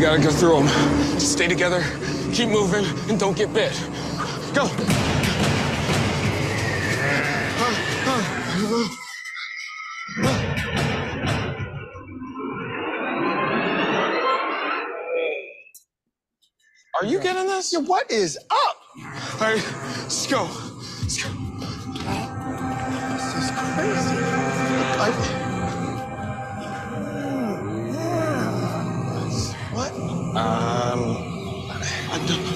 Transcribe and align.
We 0.00 0.06
gotta 0.06 0.22
go 0.22 0.30
through 0.30 0.64
them. 0.64 0.66
Just 1.18 1.32
stay 1.32 1.46
together, 1.46 1.84
keep 2.32 2.48
moving, 2.48 2.86
and 3.10 3.20
don't 3.20 3.36
get 3.36 3.52
bit. 3.52 3.70
Go. 4.54 4.64
Are 16.98 17.04
you 17.04 17.20
getting 17.20 17.46
this? 17.46 17.70
Yeah, 17.70 17.80
what 17.80 18.10
is 18.10 18.38
up? 18.38 18.48
All 18.54 19.40
right, 19.42 19.62
let's 19.98 20.26
go. 20.26 20.44
Let's 21.02 21.22
go. 21.22 21.28
This 23.12 23.34
is 23.36 23.50
crazy. 23.50 24.39
Um, 30.30 30.36
I 30.36 32.18
don't. 32.28 32.46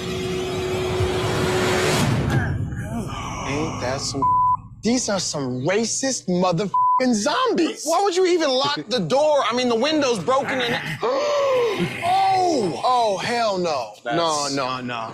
Ain't 3.51 3.81
that 3.81 3.99
some? 4.01 4.21
These 4.81 5.09
are 5.09 5.19
some 5.19 5.61
racist 5.65 6.27
motherfucking 6.27 7.13
zombies. 7.13 7.83
Why 7.85 8.01
would 8.03 8.15
you 8.15 8.25
even 8.27 8.49
lock 8.49 8.79
the 8.87 8.99
door? 8.99 9.43
I 9.49 9.55
mean, 9.55 9.67
the 9.67 9.75
window's 9.75 10.19
broken 10.23 10.61
and. 10.61 10.75
oh! 11.03 12.81
Oh, 12.85 13.17
hell 13.17 13.57
no. 13.57 13.93
No, 14.05 14.11
That's- 14.43 14.53
no, 14.55 14.79
no. 14.81 15.13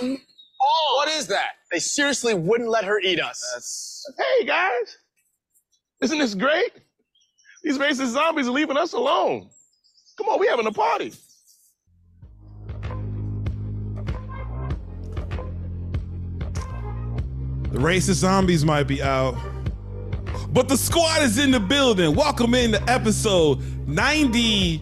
Come 0.00 0.10
on. 0.12 0.18
What 0.96 1.08
is 1.08 1.26
that? 1.28 1.50
They 1.70 1.78
seriously 1.78 2.34
wouldn't 2.34 2.68
let 2.70 2.84
her 2.84 2.98
eat 3.00 3.20
us. 3.20 3.44
That's. 3.54 4.14
Hey 4.18 4.46
guys, 4.46 4.96
isn't 6.00 6.18
this 6.18 6.34
great? 6.34 6.72
These 7.66 7.78
racist 7.78 8.12
zombies 8.12 8.46
are 8.46 8.52
leaving 8.52 8.76
us 8.76 8.92
alone. 8.92 9.50
Come 10.16 10.28
on, 10.28 10.38
we 10.38 10.46
having 10.46 10.68
a 10.68 10.72
party. 10.72 11.12
The 17.72 17.78
racist 17.80 18.20
zombies 18.20 18.64
might 18.64 18.84
be 18.84 19.02
out, 19.02 19.34
but 20.50 20.68
the 20.68 20.76
squad 20.76 21.22
is 21.22 21.38
in 21.38 21.50
the 21.50 21.58
building. 21.58 22.14
Welcome 22.14 22.54
in 22.54 22.70
to 22.70 22.80
episode 22.88 23.58
93? 23.88 24.80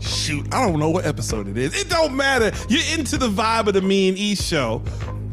Shoot, 0.00 0.54
I 0.54 0.66
don't 0.66 0.78
know 0.78 0.88
what 0.88 1.04
episode 1.04 1.46
it 1.46 1.58
is. 1.58 1.78
It 1.78 1.90
don't 1.90 2.16
matter. 2.16 2.52
You're 2.70 2.98
into 2.98 3.18
the 3.18 3.28
vibe 3.28 3.66
of 3.66 3.74
the 3.74 3.82
Me 3.82 4.08
and 4.08 4.16
E 4.16 4.34
show. 4.34 4.82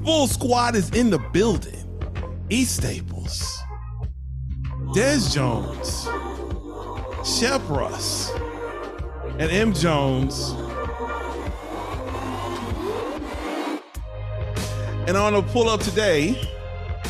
Full 0.03 0.27
squad 0.27 0.75
is 0.75 0.89
in 0.89 1.09
the 1.09 1.19
building. 1.19 1.73
E 2.49 2.65
Staples, 2.65 3.56
Des 4.93 5.19
Jones, 5.33 6.07
Shep 7.25 7.61
Russ, 7.67 8.31
and 9.37 9.51
M 9.51 9.73
Jones. 9.73 10.51
And 15.07 15.17
on 15.17 15.33
the 15.33 15.41
pull 15.51 15.69
up 15.69 15.81
today, 15.81 16.39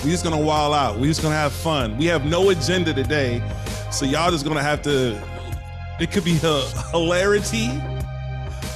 we're 0.03 0.11
just 0.11 0.23
gonna 0.23 0.39
wild 0.39 0.73
out. 0.73 0.97
We're 0.99 1.05
just 1.07 1.21
gonna 1.21 1.35
have 1.35 1.53
fun. 1.53 1.97
We 1.97 2.05
have 2.05 2.25
no 2.25 2.49
agenda 2.49 2.93
today, 2.93 3.43
so 3.91 4.05
y'all 4.05 4.31
just 4.31 4.45
gonna 4.45 4.63
have 4.63 4.81
to. 4.83 5.21
It 5.99 6.11
could 6.11 6.23
be 6.23 6.33
hilarity, 6.91 7.69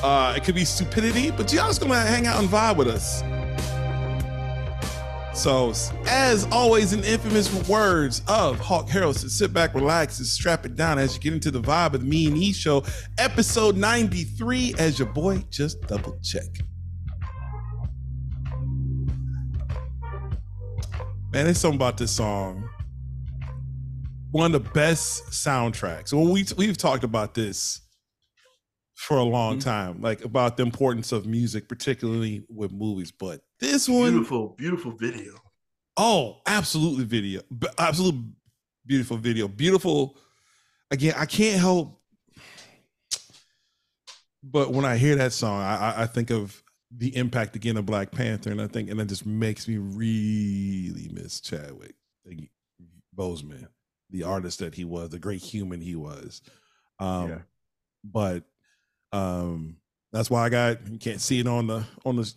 uh, 0.03 0.35
it 0.37 0.43
could 0.43 0.55
be 0.55 0.65
stupidity, 0.65 1.31
but 1.31 1.51
y'all 1.51 1.67
just 1.67 1.81
gonna 1.81 1.99
hang 1.99 2.27
out 2.27 2.39
and 2.39 2.47
vibe 2.47 2.77
with 2.77 2.87
us. 2.87 3.23
So, 5.33 5.71
as 6.07 6.45
always, 6.51 6.91
in 6.91 7.05
infamous 7.05 7.51
words 7.69 8.21
of 8.27 8.59
Hawk 8.59 8.89
Harrelson, 8.89 9.29
sit 9.29 9.53
back, 9.53 9.73
relax, 9.73 10.19
and 10.19 10.27
strap 10.27 10.65
it 10.65 10.75
down 10.75 10.99
as 10.99 11.15
you 11.15 11.21
get 11.21 11.33
into 11.33 11.51
the 11.51 11.61
vibe 11.61 11.93
of 11.93 12.01
the 12.01 12.05
Me 12.05 12.27
and 12.27 12.37
E 12.37 12.51
Show, 12.51 12.83
episode 13.17 13.77
93, 13.77 14.75
as 14.77 14.99
your 14.99 15.07
boy 15.07 15.41
just 15.49 15.81
double 15.87 16.17
check. 16.21 16.43
Man, 21.31 21.45
there's 21.45 21.59
something 21.59 21.77
about 21.77 21.95
this 21.95 22.11
song. 22.11 22.67
One 24.31 24.53
of 24.53 24.63
the 24.63 24.69
best 24.71 25.27
soundtracks. 25.27 26.11
Well, 26.11 26.29
we 26.29 26.45
we've 26.57 26.77
talked 26.77 27.05
about 27.05 27.35
this 27.35 27.79
for 28.95 29.15
a 29.15 29.23
long 29.23 29.59
mm-hmm. 29.59 29.69
time, 29.69 30.01
like 30.01 30.25
about 30.25 30.57
the 30.57 30.63
importance 30.63 31.13
of 31.13 31.25
music, 31.25 31.69
particularly 31.69 32.43
with 32.49 32.73
movies. 32.73 33.11
But 33.11 33.41
this 33.61 33.87
one, 33.87 34.11
Beautiful, 34.11 34.49
beautiful 34.57 34.91
video. 34.91 35.35
oh, 35.97 36.41
absolutely 36.45 37.05
video, 37.05 37.41
B- 37.57 37.67
absolute 37.77 38.15
beautiful 38.85 39.15
video, 39.17 39.47
beautiful. 39.47 40.17
Again, 40.89 41.13
I 41.15 41.25
can't 41.25 41.59
help, 41.59 42.01
but 44.43 44.73
when 44.73 44.83
I 44.85 44.97
hear 44.97 45.15
that 45.17 45.33
song, 45.33 45.61
I, 45.61 45.75
I- 45.77 46.01
I 46.03 46.05
think 46.07 46.31
of 46.31 46.61
the 46.95 47.15
impact 47.15 47.55
again 47.55 47.77
of 47.77 47.85
Black 47.85 48.11
Panther, 48.11 48.51
and 48.51 48.61
I 48.61 48.67
think, 48.67 48.89
and 48.89 48.99
that 48.99 49.05
just 49.07 49.25
makes 49.25 49.67
me 49.67 49.77
really 49.77 51.09
miss 51.13 51.39
Chadwick 51.39 51.95
Boseman, 53.15 53.67
the 54.09 54.23
artist 54.23 54.59
that 54.59 54.75
he 54.75 54.83
was, 54.83 55.09
the 55.09 55.19
great 55.19 55.41
human 55.41 55.79
he 55.79 55.95
was. 55.95 56.41
Um, 56.99 57.29
Yeah. 57.29 57.37
But 58.03 58.43
um, 59.13 59.77
that's 60.11 60.29
why 60.29 60.43
I 60.45 60.49
got 60.49 60.87
you 60.87 60.97
can't 60.97 61.21
see 61.21 61.39
it 61.39 61.47
on 61.47 61.67
the 61.67 61.85
on 62.03 62.15
the 62.15 62.33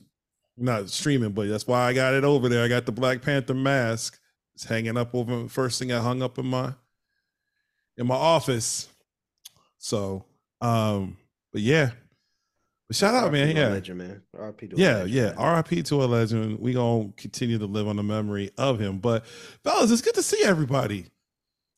not 0.57 0.91
streaming, 0.91 1.33
but 1.33 1.49
that's 1.49 1.67
why 1.67 1.87
I 1.87 1.93
got 1.93 2.15
it 2.15 2.25
over 2.25 2.49
there. 2.49 2.65
I 2.65 2.69
got 2.69 2.87
the 2.87 2.93
Black 2.93 3.23
Panther 3.23 3.55
mask. 3.55 4.19
It's 4.55 4.65
hanging 4.65 4.97
up 4.97 5.15
over 5.15 5.49
first 5.49 5.79
thing 5.79 5.93
I 5.93 5.99
hung 5.99 6.23
up 6.23 6.39
in 6.39 6.47
my 6.47 6.75
in 7.97 8.07
my 8.07 8.15
office. 8.15 8.89
So 9.79 10.25
um, 10.61 11.17
but 11.53 11.63
yeah. 11.63 11.91
But 12.89 12.97
shout 12.97 13.15
out, 13.15 13.33
man. 13.33 13.49
RIP 13.49 13.57
Yeah. 13.57 13.69
legend, 13.69 13.99
man. 13.99 14.23
RIP 14.33 14.59
to 14.71 14.77
Yeah, 14.77 14.95
legend, 14.99 15.11
yeah. 15.11 15.33
man. 15.35 15.55
RIP 15.57 15.85
to 15.87 16.05
a 16.05 16.07
legend. 16.07 16.61
We 16.61 16.73
gonna 16.75 17.13
continue 17.17 17.59
to 17.59 17.67
live 17.67 17.89
on 17.89 17.97
the 17.97 18.03
memory 18.03 18.51
of 18.59 18.79
him. 18.79 18.99
But 18.99 19.27
fellas, 19.65 19.91
it's 19.91 20.03
good 20.03 20.15
to 20.15 20.23
see 20.23 20.43
everybody. 20.45 21.07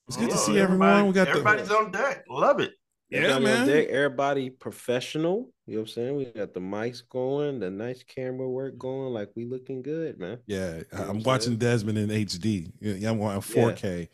It's 0.09 0.16
good 0.16 0.31
to 0.31 0.36
Oh, 0.36 0.38
see 0.38 0.59
everyone. 0.59 1.06
We 1.06 1.12
got 1.12 1.28
everybody's 1.28 1.69
the 1.69 1.76
on 1.76 1.91
deck. 1.92 2.25
Love 2.28 2.60
it. 2.60 2.72
Yeah, 3.11 3.19
Everybody 3.21 3.34
on 3.34 3.43
man. 3.44 3.67
deck, 3.69 3.89
everybody 3.89 4.50
professional. 4.50 5.50
You 5.67 5.75
know 5.75 5.81
what 5.83 5.89
I'm 5.89 5.93
saying? 5.94 6.17
We 6.17 6.25
got 6.27 6.55
the 6.55 6.61
mics 6.61 7.03
going, 7.09 7.61
the 7.61 7.71
nice 7.71 8.03
camera 8.03 8.49
work 8.49 8.78
going. 8.78 9.12
Like 9.12 9.31
we 9.37 9.44
looking 9.44 9.83
good, 9.83 10.19
man. 10.19 10.39
Yeah, 10.47 10.77
what 10.91 11.00
I'm 11.00 11.11
I'm 11.11 11.22
watching 11.22 11.47
saying? 11.49 11.59
Desmond 11.59 11.99
in 11.99 12.09
HD. 12.11 12.71
Yeah, 12.81 13.11
I'm 13.11 13.19
watching 13.19 13.41
4K, 13.62 14.09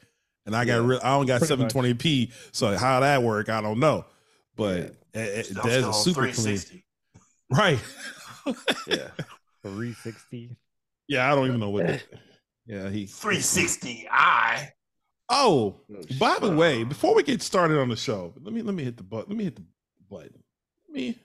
and 0.47 0.55
I 0.57 0.65
got 0.65 0.81
Yeah. 0.83 0.87
real. 0.87 1.01
I 1.03 1.11
don't 1.17 1.27
got 1.27 1.41
Pretty 1.41 1.55
720p. 1.65 2.33
So 2.53 2.77
how 2.77 3.01
that 3.01 3.23
work, 3.23 3.49
I 3.49 3.61
don't 3.61 3.79
know. 3.81 4.05
But 4.57 4.77
Yeah. 5.15 5.21
eh, 5.21 5.27
eh, 5.39 5.43
Still- 5.43 5.63
Des 5.63 5.89
is 5.89 5.97
super 5.97 6.33
clean, 6.33 6.59
right? 7.51 7.79
Yeah. 8.87 9.09
360. 9.63 10.57
yeah, 11.07 11.31
I 11.31 11.35
don't 11.37 11.47
even 11.47 11.61
know 11.61 11.71
what. 11.71 11.87
That, 11.87 12.03
yeah, 12.67 12.91
he. 12.91 13.07
360 13.07 14.09
I. 15.33 15.43
Oh, 15.45 15.81
by 16.19 16.39
the 16.41 16.51
way, 16.55 16.85
before 16.85 17.15
we 17.15 17.23
get 17.23 17.43
started 17.43 17.79
on 17.79 17.89
the 17.89 17.97
show, 17.97 18.35
let 18.43 18.53
me 18.53 18.63
let 18.63 18.75
me 18.75 18.85
hit 18.85 18.97
the 18.97 19.03
button. 19.03 19.31
Let 19.31 19.37
me 19.39 19.45
hit 19.45 19.57
the 19.57 19.65
button. 20.11 20.43
Let 20.89 20.95
me. 20.95 21.19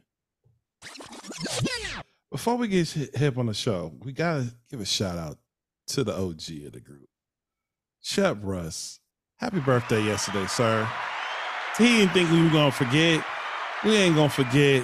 Before 2.31 2.55
we 2.55 2.67
get 2.67 2.89
hit, 2.89 3.15
hip 3.15 3.37
on 3.37 3.45
the 3.47 3.53
show, 3.53 3.93
we 4.03 4.11
gotta 4.11 4.53
give 4.69 4.81
a 4.81 4.85
shout 4.85 5.17
out 5.17 5.37
to 5.87 6.03
the 6.03 6.13
OG 6.13 6.65
of 6.65 6.73
the 6.73 6.81
group, 6.81 7.07
Shep 8.01 8.37
Russ. 8.41 8.99
Happy 9.37 9.59
birthday 9.59 10.03
yesterday, 10.03 10.45
sir. 10.47 10.87
He 11.77 11.85
didn't 11.85 12.13
think 12.13 12.31
we 12.31 12.41
were 12.43 12.49
gonna 12.49 12.71
forget. 12.71 13.23
We 13.83 13.95
ain't 13.95 14.15
gonna 14.15 14.29
forget. 14.29 14.83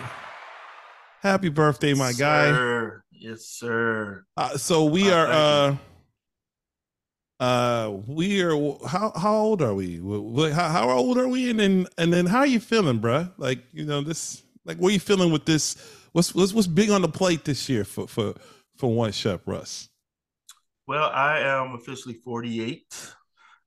Happy 1.21 1.49
birthday, 1.49 1.93
my 1.93 2.11
guy. 2.13 2.49
Sir. 2.51 3.03
Yes, 3.11 3.45
sir. 3.45 4.25
Uh, 4.37 4.57
so 4.57 4.85
we 4.85 5.09
Oh, 5.11 5.15
are 5.15 5.27
uh 5.27 5.77
uh 7.43 7.91
we 8.07 8.41
are 8.41 8.55
how 8.87 9.11
how 9.15 9.35
old 9.35 9.61
are 9.61 9.73
we 9.73 9.97
Wh- 9.97 10.35
wh- 10.51 10.53
how, 10.53 10.69
how 10.69 10.89
old 10.91 11.17
are 11.17 11.27
we 11.27 11.49
and 11.49 11.59
then 11.59 11.87
and 11.97 12.13
then 12.13 12.25
how 12.25 12.39
are 12.39 12.47
you 12.47 12.59
feeling 12.59 12.99
bruh? 12.99 13.31
like 13.37 13.59
you 13.73 13.85
know 13.85 14.01
this 14.01 14.43
like 14.65 14.77
what 14.77 14.89
are 14.89 14.93
you 14.93 14.99
feeling 14.99 15.31
with 15.31 15.45
this 15.45 15.75
what's 16.13 16.33
what's 16.35 16.53
what's 16.53 16.67
big 16.67 16.89
on 16.89 17.01
the 17.01 17.09
plate 17.09 17.43
this 17.45 17.67
year 17.67 17.83
for 17.83 18.07
for 18.07 18.33
for 18.77 18.93
one 18.93 19.11
Shep 19.11 19.41
Russ 19.45 19.89
Well, 20.87 21.09
I 21.13 21.39
am 21.39 21.75
officially 21.75 22.15
48, 22.15 22.93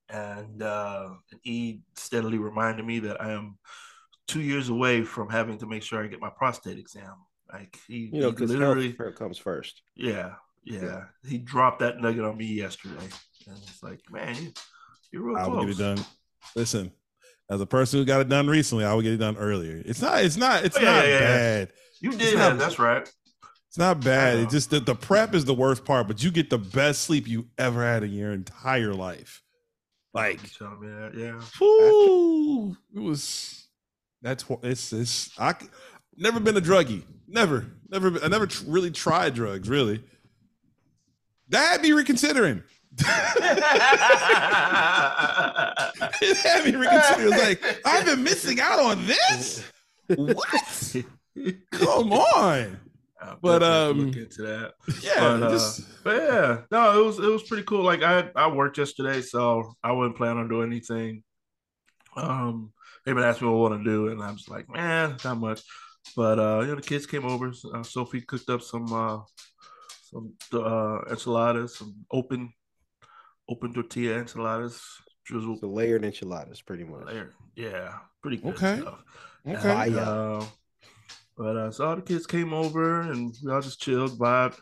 and 0.08 0.62
uh, 0.62 1.10
he 1.42 1.80
steadily 1.96 2.38
reminded 2.38 2.84
me 2.84 2.98
that 3.00 3.20
I 3.22 3.32
am 3.32 3.58
two 4.28 4.42
years 4.42 4.68
away 4.70 5.02
from 5.04 5.30
having 5.30 5.58
to 5.58 5.66
make 5.66 5.82
sure 5.82 6.02
I 6.04 6.08
get 6.08 6.20
my 6.20 6.30
prostate 6.30 6.78
exam. 6.78 7.14
Like 7.52 7.78
he, 7.88 8.08
You 8.10 8.20
know, 8.20 8.30
he 8.30 8.36
because 8.36 8.54
literally, 8.54 8.98
health 8.98 9.14
comes 9.14 9.38
first. 9.38 9.82
yeah, 9.96 10.34
yeah, 10.66 11.04
He 11.26 11.38
dropped 11.38 11.78
that 11.78 12.00
nugget 12.00 12.24
on 12.24 12.36
me 12.36 12.44
yesterday, 12.46 13.08
and 13.46 13.56
it's 13.56 13.82
like, 13.82 14.00
man, 14.10 14.34
you, 14.36 14.52
you're 15.12 15.22
real 15.22 15.36
i 15.36 15.44
close. 15.44 15.56
will 15.56 15.64
get 15.66 15.74
it 15.74 15.78
done 15.78 16.04
listen 16.56 16.92
as 17.50 17.60
a 17.60 17.66
person 17.66 17.98
who 18.00 18.04
got 18.04 18.20
it 18.20 18.28
done 18.28 18.46
recently 18.48 18.84
i 18.84 18.92
would 18.92 19.02
get 19.04 19.12
it 19.12 19.18
done 19.18 19.36
earlier 19.36 19.80
it's 19.86 20.02
not 20.02 20.22
it's 20.24 20.36
not 20.36 20.64
it's 20.64 20.76
Oh, 20.76 20.80
yeah, 20.80 20.92
not 20.96 21.06
yeah, 21.08 21.18
bad 21.20 21.68
You 22.00 22.10
did 22.12 22.36
not- 22.36 22.50
that. 22.50 22.58
That's 22.58 22.78
right. 22.78 23.08
It's 23.68 23.78
not 23.78 24.02
bad. 24.02 24.38
It's 24.38 24.52
just 24.52 24.70
that 24.70 24.86
the 24.86 24.94
prep 24.94 25.34
is 25.34 25.44
the 25.44 25.52
worst 25.52 25.84
part, 25.84 26.06
but 26.08 26.22
you 26.22 26.30
get 26.30 26.48
the 26.50 26.56
best 26.58 27.02
sleep 27.02 27.28
you 27.28 27.46
ever 27.58 27.82
had 27.84 28.04
in 28.04 28.12
your 28.12 28.32
entire 28.32 28.94
life. 28.94 29.42
Like, 30.14 30.40
that? 30.58 31.12
Yeah. 31.14 31.40
whoo, 31.60 32.70
it 32.94 33.00
was. 33.00 33.66
That's 34.22 34.44
wh- 34.44 34.62
it's 34.62 34.92
it's 34.94 35.30
I 35.38 35.54
never 36.16 36.40
been 36.40 36.56
a 36.56 36.60
druggie. 36.60 37.02
Never, 37.28 37.66
never. 37.90 38.18
I 38.24 38.28
never 38.28 38.48
really 38.66 38.90
tried 38.90 39.34
drugs. 39.34 39.68
Really. 39.68 40.02
That 41.48 41.72
had 41.72 41.82
me 41.82 41.92
reconsidering. 41.92 42.62
it 46.22 46.36
had 46.38 46.64
me 46.64 46.74
reconsidering. 46.76 47.30
Like 47.30 47.80
I've 47.84 48.04
been 48.06 48.22
missing 48.24 48.60
out 48.60 48.80
on 48.80 49.06
this. 49.06 49.64
What? 50.08 50.96
Come 51.72 52.12
on. 52.12 52.80
I'll 53.20 53.38
But, 53.40 53.62
um, 53.62 54.06
look 54.06 54.16
into 54.16 54.42
that. 54.42 54.74
Yeah, 55.02 55.38
but, 55.38 55.42
uh, 55.54 55.60
but 56.04 56.16
yeah, 56.22 56.60
no, 56.70 57.00
it 57.02 57.04
was 57.06 57.18
it 57.18 57.26
was 57.30 57.42
pretty 57.42 57.64
cool. 57.64 57.82
Like 57.82 58.02
I 58.02 58.30
I 58.36 58.48
worked 58.48 58.78
yesterday, 58.78 59.20
so 59.22 59.74
I 59.82 59.92
wouldn't 59.92 60.16
plan 60.16 60.36
on 60.36 60.48
doing 60.48 60.70
anything. 60.70 61.22
Um, 62.16 62.72
they've 63.04 63.16
asking 63.18 63.48
me 63.48 63.54
what 63.54 63.72
I 63.72 63.74
want 63.74 63.84
to 63.84 63.90
do, 63.90 64.08
and 64.08 64.22
I'm 64.22 64.36
just 64.36 64.50
like, 64.50 64.68
man, 64.68 65.16
not 65.24 65.38
much. 65.38 65.62
But 66.14 66.38
uh, 66.38 66.60
you 66.60 66.68
know, 66.68 66.76
the 66.76 66.82
kids 66.82 67.06
came 67.06 67.24
over. 67.24 67.52
Uh, 67.74 67.82
Sophie 67.82 68.20
cooked 68.20 68.48
up 68.48 68.62
some 68.62 68.92
uh 68.92 69.18
some 70.10 70.32
uh 70.52 70.98
enchiladas, 71.10 71.76
some 71.76 71.94
open 72.10 72.52
open 73.48 73.72
tortilla 73.72 74.18
enchiladas, 74.18 74.80
drizzled 75.24 75.60
The 75.60 75.66
layered 75.68 76.04
enchiladas, 76.04 76.60
pretty 76.62 76.84
much. 76.84 77.06
layer. 77.06 77.32
Yeah, 77.54 77.92
pretty 78.22 78.38
good 78.38 78.54
Okay. 78.54 78.80
stuff. 78.80 79.02
okay. 79.46 79.86
And, 79.88 79.96
uh, 79.96 80.44
but 81.36 81.56
uh, 81.56 81.70
so 81.70 81.84
all 81.86 81.96
the 81.96 82.02
kids 82.02 82.26
came 82.26 82.52
over 82.52 83.02
and 83.02 83.34
we 83.44 83.52
all 83.52 83.60
just 83.60 83.80
chilled, 83.80 84.18
vibed. 84.18 84.58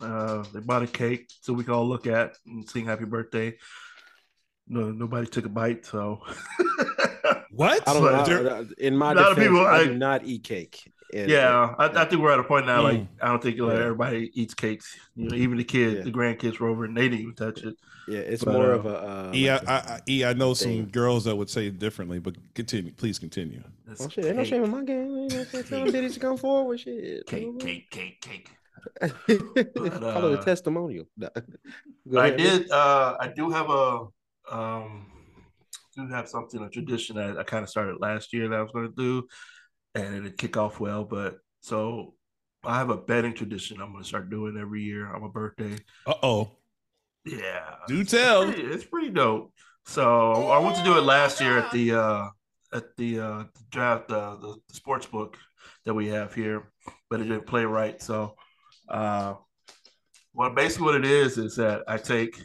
Uh, 0.00 0.44
they 0.52 0.60
bought 0.60 0.82
a 0.82 0.86
cake 0.86 1.30
so 1.40 1.52
we 1.54 1.64
could 1.64 1.74
all 1.74 1.88
look 1.88 2.06
at 2.06 2.36
and 2.46 2.68
sing 2.68 2.84
happy 2.86 3.04
birthday. 3.06 3.56
No, 4.68 4.90
nobody 4.90 5.26
took 5.26 5.46
a 5.46 5.48
bite, 5.48 5.86
so 5.86 6.20
What? 7.50 7.88
I 7.88 7.92
don't 7.94 8.02
know. 8.04 8.24
there- 8.24 8.66
in 8.78 8.96
my 8.96 9.12
a 9.12 9.14
lot 9.14 9.30
of 9.30 9.36
defense, 9.36 9.48
people, 9.52 9.66
I 9.66 9.78
like- 9.78 9.86
do 9.88 9.94
not 9.96 10.24
eat 10.26 10.44
cake. 10.44 10.92
And- 11.14 11.30
yeah, 11.30 11.74
I, 11.78 11.86
I 12.02 12.04
think 12.04 12.20
we're 12.20 12.32
at 12.32 12.38
a 12.40 12.44
point 12.44 12.66
now. 12.66 12.82
Like 12.82 12.98
Mm. 13.00 13.08
I 13.22 13.28
don't 13.28 13.42
think 13.42 13.58
like 13.60 13.74
Yeah. 13.74 13.82
everybody 13.84 14.30
eats 14.34 14.54
cakes. 14.54 14.96
You 15.14 15.28
know, 15.28 15.36
even 15.36 15.56
the 15.56 15.64
kids, 15.64 15.96
Yeah. 15.98 16.02
the 16.02 16.10
grandkids 16.10 16.58
were 16.58 16.68
over 16.68 16.84
and 16.84 16.96
they 16.96 17.08
didn't 17.08 17.20
even 17.20 17.34
touch 17.34 17.62
it. 17.62 17.76
yeah, 18.08 18.18
it's 18.20 18.44
But, 18.44 18.54
more 18.54 18.72
uh, 18.72 18.76
of 18.78 18.86
a. 18.86 18.96
Uh, 18.96 19.32
E, 19.34 19.48
I, 19.48 19.54
like 19.54 19.62
a- 19.64 19.70
I, 19.70 19.76
I- 19.76 20.00
E, 20.08 20.24
I 20.24 20.32
know 20.32 20.54
some 20.54 20.86
girls 20.86 21.24
that 21.24 21.36
would 21.36 21.48
say 21.50 21.66
it 21.68 21.78
differently, 21.78 22.18
but 22.18 22.34
continue. 22.54 22.92
Please 22.92 23.18
continue. 23.18 23.62
It's 23.88 24.04
oh 24.04 24.08
shit, 24.08 24.24
ain't 24.24 24.36
no 24.36 24.42
cake, 24.42 24.50
shame 24.50 24.64
in 24.64 24.70
my 24.70 24.82
game. 24.84 25.06
You 25.16 25.28
know, 25.28 25.44
tell 25.44 25.62
them 25.62 25.88
bitches 25.92 26.14
to 26.14 26.20
come 26.20 26.36
forward. 26.36 26.80
Shit, 26.80 27.26
cake, 27.26 27.58
cake, 27.60 27.90
cake, 27.90 28.20
cake. 28.20 28.50
Call 29.00 30.26
it 30.26 30.36
a 30.36 30.38
uh, 30.38 30.42
testimonial. 30.44 31.06
Go 31.18 31.28
I 32.18 32.26
ahead, 32.28 32.38
man. 32.38 32.58
did. 32.58 32.70
Uh, 32.70 33.16
I 33.20 33.28
do 33.28 33.50
have 33.50 33.68
a 33.70 34.06
um, 34.50 35.06
do 35.96 36.06
have 36.08 36.28
something 36.28 36.62
a 36.62 36.68
tradition 36.68 37.16
that 37.16 37.38
I 37.38 37.42
kind 37.42 37.62
of 37.62 37.68
started 37.70 37.96
last 38.00 38.32
year 38.32 38.48
that 38.48 38.58
I 38.58 38.62
was 38.62 38.70
going 38.72 38.88
to 38.88 38.94
do, 38.94 39.26
and 39.96 40.14
it 40.14 40.20
didn't 40.20 40.38
kick 40.38 40.56
off 40.56 40.78
well. 40.78 41.04
But 41.04 41.38
so 41.60 42.14
I 42.64 42.78
have 42.78 42.90
a 42.90 42.96
betting 42.96 43.34
tradition 43.34 43.80
I'm 43.80 43.92
going 43.92 44.02
to 44.02 44.08
start 44.08 44.30
doing 44.30 44.56
every 44.60 44.82
year 44.82 45.12
on 45.12 45.22
my 45.22 45.28
birthday. 45.28 45.76
Uh 46.06 46.14
oh. 46.22 46.50
Yeah, 47.24 47.74
Do 47.88 48.00
it's 48.00 48.12
tell. 48.12 48.44
pretty, 48.44 48.62
it's 48.62 48.84
pretty 48.84 49.10
dope. 49.10 49.52
So 49.86 50.48
I 50.48 50.58
went 50.58 50.76
to 50.76 50.84
do 50.84 50.96
it 50.96 51.02
last 51.02 51.40
year 51.40 51.58
at 51.58 51.72
the 51.72 51.92
uh, 51.92 52.28
at 52.72 52.96
the 52.96 53.20
uh, 53.20 53.44
draft 53.70 54.10
uh, 54.12 54.36
the, 54.36 54.56
the 54.68 54.74
sports 54.74 55.06
book 55.06 55.36
that 55.84 55.94
we 55.94 56.06
have 56.08 56.34
here, 56.34 56.70
but 57.10 57.20
it 57.20 57.24
didn't 57.24 57.46
play 57.46 57.64
right. 57.64 58.00
So, 58.00 58.34
uh, 58.88 59.34
well, 60.34 60.50
basically 60.50 60.86
what 60.86 60.94
it 60.96 61.04
is 61.04 61.36
is 61.38 61.56
that 61.56 61.82
I 61.88 61.98
take 61.98 62.40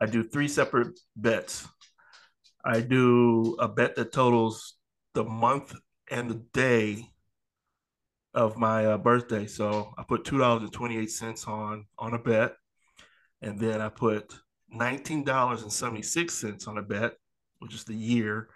I 0.00 0.06
do 0.06 0.24
three 0.24 0.48
separate 0.48 0.98
bets. 1.16 1.68
I 2.64 2.80
do 2.80 3.56
a 3.58 3.68
bet 3.68 3.96
that 3.96 4.12
totals 4.12 4.74
the 5.14 5.24
month 5.24 5.74
and 6.10 6.30
the 6.30 6.42
day 6.52 7.08
of 8.34 8.56
my 8.56 8.86
uh, 8.86 8.98
birthday. 8.98 9.46
So 9.46 9.92
I 9.96 10.02
put 10.02 10.24
two 10.24 10.38
dollars 10.38 10.62
and 10.62 10.72
twenty 10.72 10.98
eight 10.98 11.10
cents 11.10 11.46
on 11.46 11.86
on 11.98 12.14
a 12.14 12.18
bet, 12.18 12.54
and 13.42 13.58
then 13.58 13.80
I 13.80 13.88
put 13.88 14.34
nineteen 14.68 15.24
dollars 15.24 15.62
and 15.62 15.72
seventy 15.72 16.02
six 16.02 16.34
cents 16.34 16.66
on 16.66 16.78
a 16.78 16.82
bet, 16.82 17.14
which 17.58 17.74
is 17.74 17.84
the 17.84 17.94
year, 17.94 18.48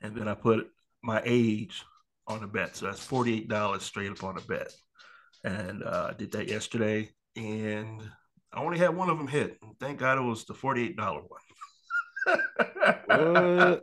and 0.00 0.16
then 0.16 0.28
I 0.28 0.34
put 0.34 0.68
my 1.02 1.22
age 1.24 1.84
on 2.26 2.42
a 2.42 2.46
bet. 2.46 2.76
So 2.76 2.86
that's 2.86 3.04
forty 3.04 3.34
eight 3.38 3.48
dollars 3.48 3.82
straight 3.82 4.10
up 4.10 4.24
on 4.24 4.36
a 4.36 4.42
bet, 4.42 4.72
and 5.44 5.82
uh, 5.82 6.08
I 6.10 6.14
did 6.14 6.32
that 6.32 6.48
yesterday, 6.48 7.10
and 7.36 8.02
I 8.52 8.60
only 8.60 8.78
had 8.78 8.96
one 8.96 9.10
of 9.10 9.18
them 9.18 9.28
hit. 9.28 9.58
Thank 9.80 9.98
God 9.98 10.18
it 10.18 10.22
was 10.22 10.44
the 10.44 10.54
forty 10.54 10.84
eight 10.84 10.96
dollar 10.96 11.20
one. 11.20 11.40
What? 12.26 13.82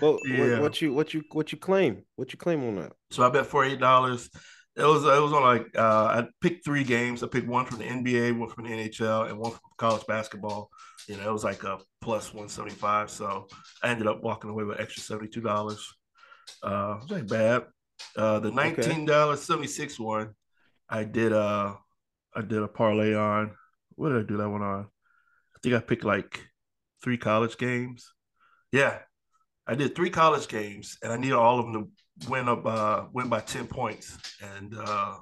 Well, 0.00 0.20
Yeah. 0.24 0.58
what, 0.58 0.60
what 0.60 0.82
you 0.82 0.92
what 0.92 1.14
you 1.14 1.22
what 1.32 1.52
you 1.52 1.58
claim? 1.58 2.02
What 2.16 2.32
you 2.32 2.38
claim 2.38 2.62
on 2.64 2.76
that? 2.76 2.92
So 3.10 3.24
I 3.24 3.30
bet 3.30 3.46
forty 3.46 3.72
eight 3.72 3.80
dollars. 3.80 4.30
It 4.76 4.84
was 4.84 5.04
it 5.04 5.22
was 5.22 5.32
on 5.32 5.42
like 5.42 5.66
uh, 5.76 6.04
I 6.04 6.26
picked 6.42 6.64
three 6.64 6.84
games. 6.84 7.22
I 7.22 7.28
picked 7.28 7.48
one 7.48 7.64
from 7.64 7.78
the 7.78 7.84
NBA, 7.84 8.38
one 8.38 8.50
from 8.50 8.64
the 8.64 8.70
NHL, 8.70 9.28
and 9.30 9.38
one 9.38 9.52
from 9.52 9.60
college 9.78 10.06
basketball. 10.06 10.70
You 11.08 11.16
know, 11.16 11.28
it 11.28 11.32
was 11.32 11.44
like 11.44 11.62
a 11.64 11.78
plus 12.02 12.34
one 12.34 12.48
seventy 12.48 12.74
five. 12.74 13.10
So 13.10 13.46
I 13.82 13.88
ended 13.88 14.06
up 14.06 14.22
walking 14.22 14.50
away 14.50 14.64
with 14.64 14.78
extra 14.80 15.02
seventy 15.02 15.28
two 15.28 15.40
dollars. 15.40 15.86
Uh, 16.62 16.98
it 17.08 17.14
ain't 17.14 17.28
bad. 17.28 17.64
Uh, 18.14 18.38
the 18.40 18.50
nineteen 18.50 19.06
dollars 19.06 19.42
seventy 19.42 19.68
six 19.68 19.98
one, 19.98 20.34
I 20.90 21.04
did 21.04 21.32
uh 21.32 21.74
I 22.34 22.42
did 22.42 22.62
a 22.62 22.68
parlay 22.68 23.14
on. 23.14 23.52
What 23.94 24.10
did 24.10 24.18
I 24.24 24.28
do 24.28 24.36
that 24.36 24.50
one 24.50 24.60
on? 24.62 24.84
I 25.54 25.58
think 25.62 25.74
I 25.74 25.78
picked 25.80 26.04
like 26.04 26.44
three 27.06 27.16
college 27.16 27.56
games. 27.56 28.12
Yeah, 28.72 28.98
I 29.64 29.76
did 29.76 29.94
three 29.94 30.10
college 30.10 30.48
games, 30.48 30.98
and 31.04 31.12
I 31.12 31.16
needed 31.16 31.36
all 31.36 31.60
of 31.60 31.72
them 31.72 31.92
to 32.18 32.28
win 32.28 32.48
up 32.48 32.66
uh 32.66 33.04
win 33.12 33.28
by 33.28 33.38
10 33.38 33.68
points. 33.68 34.18
And 34.42 34.74
uh 34.76 35.18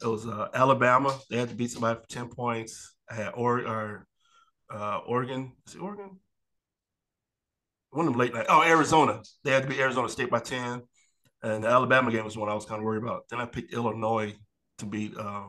it 0.00 0.06
was 0.06 0.26
uh 0.26 0.48
alabama. 0.54 1.18
They 1.28 1.36
had 1.36 1.50
to 1.50 1.54
beat 1.54 1.70
somebody 1.70 2.00
for 2.00 2.06
10 2.08 2.28
points. 2.30 2.94
I 3.10 3.14
had 3.14 3.32
or 3.34 3.58
or 3.58 4.06
uh 4.72 5.00
oregon. 5.06 5.52
Is 5.66 5.74
it 5.74 5.82
oregon? 5.82 6.18
One 7.90 8.06
of 8.06 8.12
them 8.12 8.18
late 8.18 8.32
night. 8.32 8.46
Oh 8.48 8.62
arizona. 8.62 9.20
They 9.44 9.50
had 9.50 9.64
to 9.64 9.68
beat 9.68 9.80
arizona 9.80 10.08
state 10.08 10.30
by 10.30 10.40
10 10.40 10.80
and 11.42 11.64
the 11.64 11.68
alabama 11.68 12.10
game 12.10 12.24
was 12.24 12.38
one 12.38 12.48
i 12.48 12.54
was 12.54 12.64
kind 12.64 12.78
of 12.78 12.84
worried 12.86 13.02
about. 13.02 13.28
Then 13.28 13.38
i 13.38 13.44
picked 13.44 13.74
illinois 13.74 14.34
to 14.78 14.86
beat 14.86 15.14
uh, 15.14 15.48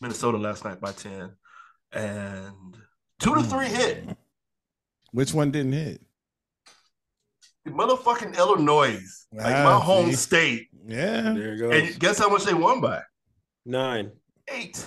minnesota 0.00 0.36
last 0.36 0.64
night 0.64 0.80
by 0.80 0.90
10 0.90 1.30
and 1.92 2.76
two 3.20 3.36
to 3.36 3.42
three 3.44 3.68
hit 3.68 4.16
Which 5.16 5.32
one 5.32 5.50
didn't 5.50 5.72
hit? 5.72 6.02
the 7.64 7.70
motherfucking 7.72 8.36
illinois 8.36 9.00
like 9.32 9.46
my 9.64 9.72
Ah, 9.72 9.80
home 9.80 10.10
see? 10.10 10.16
state 10.16 10.68
Yeah. 10.86 11.32
There 11.32 11.54
you 11.54 11.58
go. 11.58 11.70
and 11.72 11.98
guess 11.98 12.18
how 12.18 12.28
much 12.28 12.44
they 12.44 12.52
won 12.54 12.80
by 12.82 13.00
Nine. 13.64 14.12
eight 14.48 14.86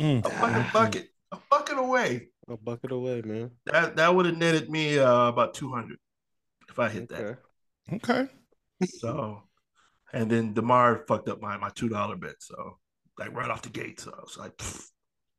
Mm. 0.00 0.24
a 0.24 0.30
fucking 0.30 0.66
bucket, 0.72 1.08
a 1.30 1.36
bucket 1.50 1.78
away. 1.78 2.30
A 2.48 2.56
bucket 2.56 2.90
away, 2.90 3.20
man. 3.22 3.50
That 3.66 3.96
that 3.96 4.14
would 4.14 4.24
have 4.26 4.36
netted 4.38 4.70
me 4.70 4.98
uh, 4.98 5.28
about 5.28 5.52
two 5.54 5.70
hundred 5.70 5.98
if 6.70 6.78
I 6.78 6.88
hit 6.88 7.12
Okay. 7.12 7.38
Okay. 7.92 8.28
So, 8.98 9.42
and 10.12 10.28
then 10.30 10.52
Demar 10.54 11.04
fucked 11.06 11.28
up 11.28 11.40
my 11.42 11.56
my 11.58 11.68
two 11.70 11.88
dollar 11.90 12.16
bet. 12.16 12.36
So, 12.40 12.78
like 13.18 13.32
right 13.36 13.50
off 13.50 13.62
the 13.62 13.68
gate, 13.68 14.00
so 14.00 14.10
I 14.10 14.20
was 14.20 14.36
like, 14.38 14.52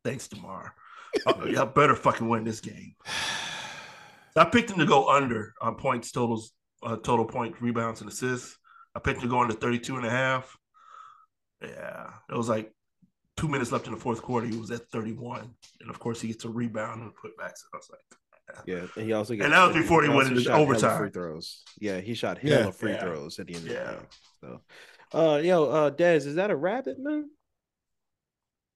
thanks, 0.05 0.27
Demar. 0.29 0.73
Uh, 1.25 1.45
y'all 1.47 1.65
better 1.65 1.95
fucking 1.95 2.29
win 2.29 2.43
this 2.45 2.61
game. 2.61 2.95
I 4.35 4.45
picked 4.45 4.69
him 4.71 4.79
to 4.79 4.85
go 4.85 5.09
under 5.09 5.53
on 5.61 5.75
points 5.75 6.11
totals, 6.11 6.51
uh, 6.83 6.97
total 6.97 7.25
point 7.25 7.55
rebounds 7.61 8.01
and 8.01 8.09
assists. 8.09 8.57
I 8.93 8.99
picked 8.99 9.17
him 9.17 9.23
to 9.23 9.29
go 9.29 9.39
under 9.41 9.53
32 9.53 9.95
and 9.95 10.05
a 10.05 10.09
half. 10.09 10.57
Yeah, 11.61 12.11
it 12.29 12.35
was 12.35 12.49
like 12.49 12.71
two 13.37 13.47
minutes 13.47 13.71
left 13.71 13.87
in 13.87 13.93
the 13.93 13.99
fourth 13.99 14.21
quarter. 14.21 14.45
He 14.47 14.57
was 14.57 14.71
at 14.71 14.89
31. 14.89 15.49
And 15.81 15.89
of 15.89 15.99
course, 15.99 16.19
he 16.21 16.27
gets 16.29 16.45
a 16.45 16.49
rebound 16.49 17.01
and 17.01 17.11
a 17.11 17.13
putback. 17.13 17.53
So 17.55 17.65
I 17.73 17.77
was 17.77 17.89
like, 17.89 18.65
Yeah, 18.67 18.85
and 18.95 19.05
he 19.05 19.13
also 19.13 19.33
And 19.33 19.41
that 19.53 19.67
was 19.67 19.75
before 19.75 20.03
he 20.03 20.09
went 20.09 20.29
into 20.29 20.41
shot 20.41 20.59
overtime. 20.59 20.97
Free 20.99 21.09
throws. 21.09 21.63
Yeah, 21.79 21.99
he 21.99 22.13
shot 22.13 22.39
Yeah. 22.43 22.57
hella 22.59 22.71
free 22.73 22.91
Yeah. 22.91 23.01
throws 23.01 23.39
at 23.39 23.47
the 23.47 23.55
end 23.55 23.65
of 23.67 23.71
Yeah. 23.71 23.83
the 23.83 23.91
game. 24.47 24.59
So, 25.11 25.23
uh, 25.33 25.37
yo, 25.37 25.65
uh, 25.69 25.89
Des, 25.89 26.17
is 26.17 26.35
that 26.35 26.51
a 26.51 26.55
rabbit, 26.55 26.99
man? 26.99 27.29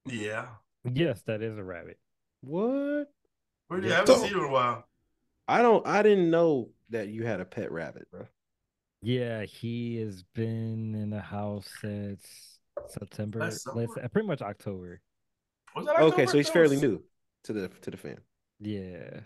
yeah. 0.06 0.48
Yes, 0.84 1.22
that 1.24 1.42
is 1.42 1.58
a 1.58 1.64
rabbit. 1.64 2.00
What? 2.42 3.12
Where 3.68 3.80
you 3.82 3.90
Yeah. 3.90 3.96
haven't 3.98 4.08
So- 4.16 4.22
seen 4.24 4.32
him 4.34 4.40
in 4.40 4.46
a 4.46 4.52
while. 4.52 4.89
I 5.50 5.62
don't. 5.62 5.86
I 5.88 6.02
didn't 6.04 6.30
know 6.30 6.70
that 6.90 7.08
you 7.10 7.26
had 7.26 7.40
a 7.42 7.46
pet 7.46 7.72
rabbit, 7.72 8.10
bro. 8.12 8.26
Yeah, 9.02 9.44
he 9.46 9.98
has 9.98 10.24
been 10.36 10.94
in 10.96 11.10
the 11.10 11.22
house 11.22 11.68
since 11.82 12.60
September, 12.88 13.40
Last 13.40 13.68
let's, 13.74 13.94
summer? 13.96 14.10
pretty 14.10 14.28
much 14.28 14.42
October. 14.42 15.02
Was 15.76 15.86
that 15.86 16.00
Okay, 16.00 16.26
so 16.26 16.38
he's 16.38 16.48
That 16.48 16.54
fairly 16.54 16.78
new 16.78 17.02
to 17.46 17.54
the 17.54 17.70
to 17.82 17.92
the 17.92 17.98
fam. 17.98 18.18
Yeah, 18.60 19.22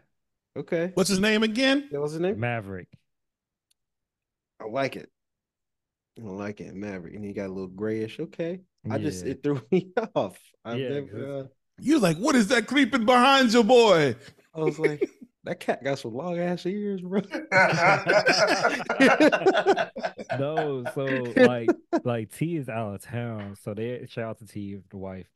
Okay, 0.56 0.92
What's 0.94 1.10
his 1.10 1.20
name 1.20 1.42
again? 1.44 1.90
that 1.92 2.00
was 2.00 2.12
his 2.12 2.22
name. 2.22 2.40
Maverick. 2.40 2.88
I 4.62 4.66
like 4.68 4.96
it. 4.96 5.10
I 6.24 6.28
like 6.28 6.62
it, 6.62 6.76
Maverick, 6.76 7.16
and 7.16 7.26
he 7.26 7.34
got 7.34 7.48
a 7.48 7.54
little 7.54 7.68
grayish. 7.68 8.20
Okay, 8.20 8.62
I 8.90 9.00
just 9.00 9.26
it 9.26 9.42
threw 9.42 9.60
me 9.72 9.92
off. 10.16 10.38
I've 10.64 10.80
Yeah, 10.80 10.90
never. 10.90 11.08
'cause- 11.08 11.46
Uh, 11.46 11.48
You're 11.80 12.00
like, 12.00 12.18
what 12.18 12.36
is 12.36 12.48
that 12.50 12.68
creeping 12.68 13.06
behind 13.06 13.52
your 13.52 13.64
boy? 13.64 14.16
I 14.54 14.60
was 14.60 14.78
like, 14.78 15.10
That 15.46 15.60
cat 15.60 15.84
got 15.84 16.00
some 16.00 16.14
long 16.14 16.40
ass 16.40 16.66
ears, 16.66 17.02
bro. 17.02 17.22
No, 20.40 20.84
so 20.96 21.04
like 21.36 21.70
like 22.04 22.36
T 22.36 22.56
is 22.56 22.70
out 22.70 22.96
of 22.96 23.02
town. 23.02 23.56
So 23.62 23.74
they 23.74 24.06
shout 24.10 24.26
out 24.26 24.40
to 24.40 24.48
T, 24.48 24.80
the 24.90 24.98
wife. 24.98 25.28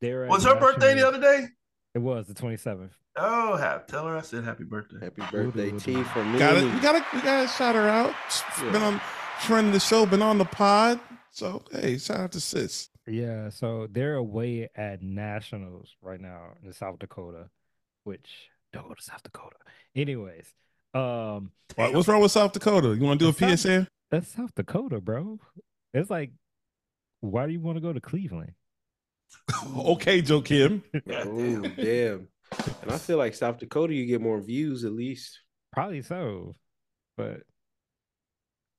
They're 0.00 0.26
Was 0.26 0.44
her 0.44 0.58
birthday 0.58 0.94
the 0.94 1.06
other 1.06 1.20
day? 1.20 1.46
It 1.94 2.00
was 2.00 2.26
the 2.26 2.34
27th. 2.34 2.90
Oh, 3.16 3.56
ha- 3.56 3.82
tell 3.86 4.06
her 4.06 4.16
I 4.16 4.22
said 4.22 4.44
happy 4.44 4.64
birthday. 4.64 4.98
Happy 5.00 5.22
birthday, 5.30 5.70
T, 5.72 6.02
for 6.02 6.24
me. 6.24 6.38
Got 6.38 6.56
it. 6.56 6.72
We 6.72 6.80
gotta 6.80 7.04
we 7.14 7.20
gotta 7.20 7.48
shout 7.48 7.74
her 7.74 7.88
out. 7.88 8.14
She's 8.30 8.72
Been 8.72 8.82
on 8.82 9.00
friend 9.40 9.68
of 9.68 9.72
the 9.74 9.80
show, 9.80 10.06
been 10.06 10.22
on 10.22 10.38
the 10.38 10.44
pod. 10.44 10.98
So 11.30 11.62
hey, 11.70 11.98
shout 11.98 12.20
out 12.20 12.32
to 12.32 12.40
sis. 12.40 12.88
Yeah, 13.06 13.50
so 13.50 13.88
they're 13.90 14.14
away 14.14 14.70
at 14.74 15.02
nationals 15.02 15.94
right 16.00 16.20
now 16.20 16.54
in 16.64 16.72
South 16.72 16.98
Dakota, 17.00 17.50
which 18.04 18.48
don't 18.72 18.88
go 18.88 18.94
to 18.94 19.02
South 19.02 19.22
Dakota. 19.22 19.56
Anyways, 19.94 20.52
um, 20.94 21.52
What- 21.76 21.94
What's 21.94 22.08
wrong 22.08 22.20
with 22.22 22.32
South 22.32 22.52
Dakota? 22.52 22.94
You 22.94 23.02
want 23.02 23.18
to 23.20 23.24
do 23.24 23.26
a 23.28 23.30
It's 23.30 23.40
not- 23.40 23.58
PSA? 23.58 23.88
that's 24.10 24.28
South 24.34 24.54
Dakota, 24.54 25.00
bro. 25.00 25.38
It's 25.94 26.10
like, 26.10 26.32
why 27.20 27.46
do 27.46 27.52
you 27.52 27.60
want 27.60 27.76
to 27.76 27.80
go 27.80 27.92
to 27.92 28.00
Cleveland? 28.00 28.52
okay, 29.76 30.20
Joe 30.22 30.42
Kim. 30.42 30.82
Oh, 31.10 31.62
damn. 31.62 32.28
And 32.82 32.90
I 32.90 32.98
feel 32.98 33.16
like 33.16 33.34
South 33.34 33.58
Dakota, 33.58 33.94
you 33.94 34.04
get 34.06 34.20
more 34.20 34.40
views 34.40 34.84
at 34.84 34.92
least. 34.92 35.40
Probably 35.72 36.02
so, 36.02 36.56
but 37.16 37.42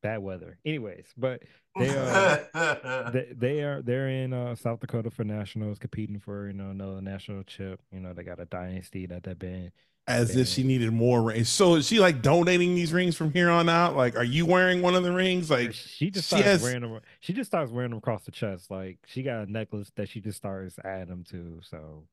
bad 0.03 0.19
weather. 0.19 0.59
Anyways, 0.63 1.05
but 1.17 1.41
they 1.75 1.89
are 1.89 3.09
they, 3.11 3.27
they 3.35 3.61
are 3.63 3.81
they're 3.81 4.09
in 4.09 4.31
uh, 4.33 4.53
South 4.55 4.79
Dakota 4.81 5.09
for 5.09 5.23
nationals, 5.23 5.79
competing 5.79 6.19
for 6.19 6.47
you 6.47 6.53
know 6.53 6.69
another 6.69 7.01
national 7.01 7.41
chip. 7.43 7.81
You 7.91 7.99
know 8.01 8.13
they 8.13 8.21
got 8.23 8.39
a 8.39 8.45
dynasty 8.45 9.07
that 9.07 9.23
they've 9.23 9.39
been. 9.39 9.71
As 10.05 10.35
if 10.35 10.49
she 10.49 10.63
needed 10.63 10.91
more 10.91 11.21
rings. 11.21 11.47
So 11.47 11.75
is 11.75 11.87
she 11.87 11.97
like 11.97 12.21
donating 12.21 12.75
these 12.75 12.91
rings 12.91 13.15
from 13.15 13.31
here 13.31 13.49
on 13.49 13.69
out? 13.69 13.95
Like, 13.95 14.17
are 14.17 14.23
you 14.25 14.45
wearing 14.45 14.81
one 14.81 14.95
of 14.95 15.03
the 15.03 15.13
rings? 15.13 15.49
Like, 15.49 15.73
She 15.73 16.11
just 16.11 16.27
she 16.27 16.35
starts 16.35 16.45
has- 16.45 16.61
wearing 16.61 16.81
them. 16.81 16.99
She 17.21 17.31
just 17.31 17.49
starts 17.49 17.71
wearing 17.71 17.91
them 17.91 17.99
across 17.99 18.25
the 18.25 18.31
chest. 18.31 18.69
Like 18.69 18.97
she 19.05 19.23
got 19.23 19.47
a 19.47 19.51
necklace 19.51 19.91
that 19.95 20.09
she 20.09 20.19
just 20.19 20.37
starts 20.37 20.77
adding 20.83 21.07
them 21.07 21.23
to. 21.31 21.61
So 21.63 22.03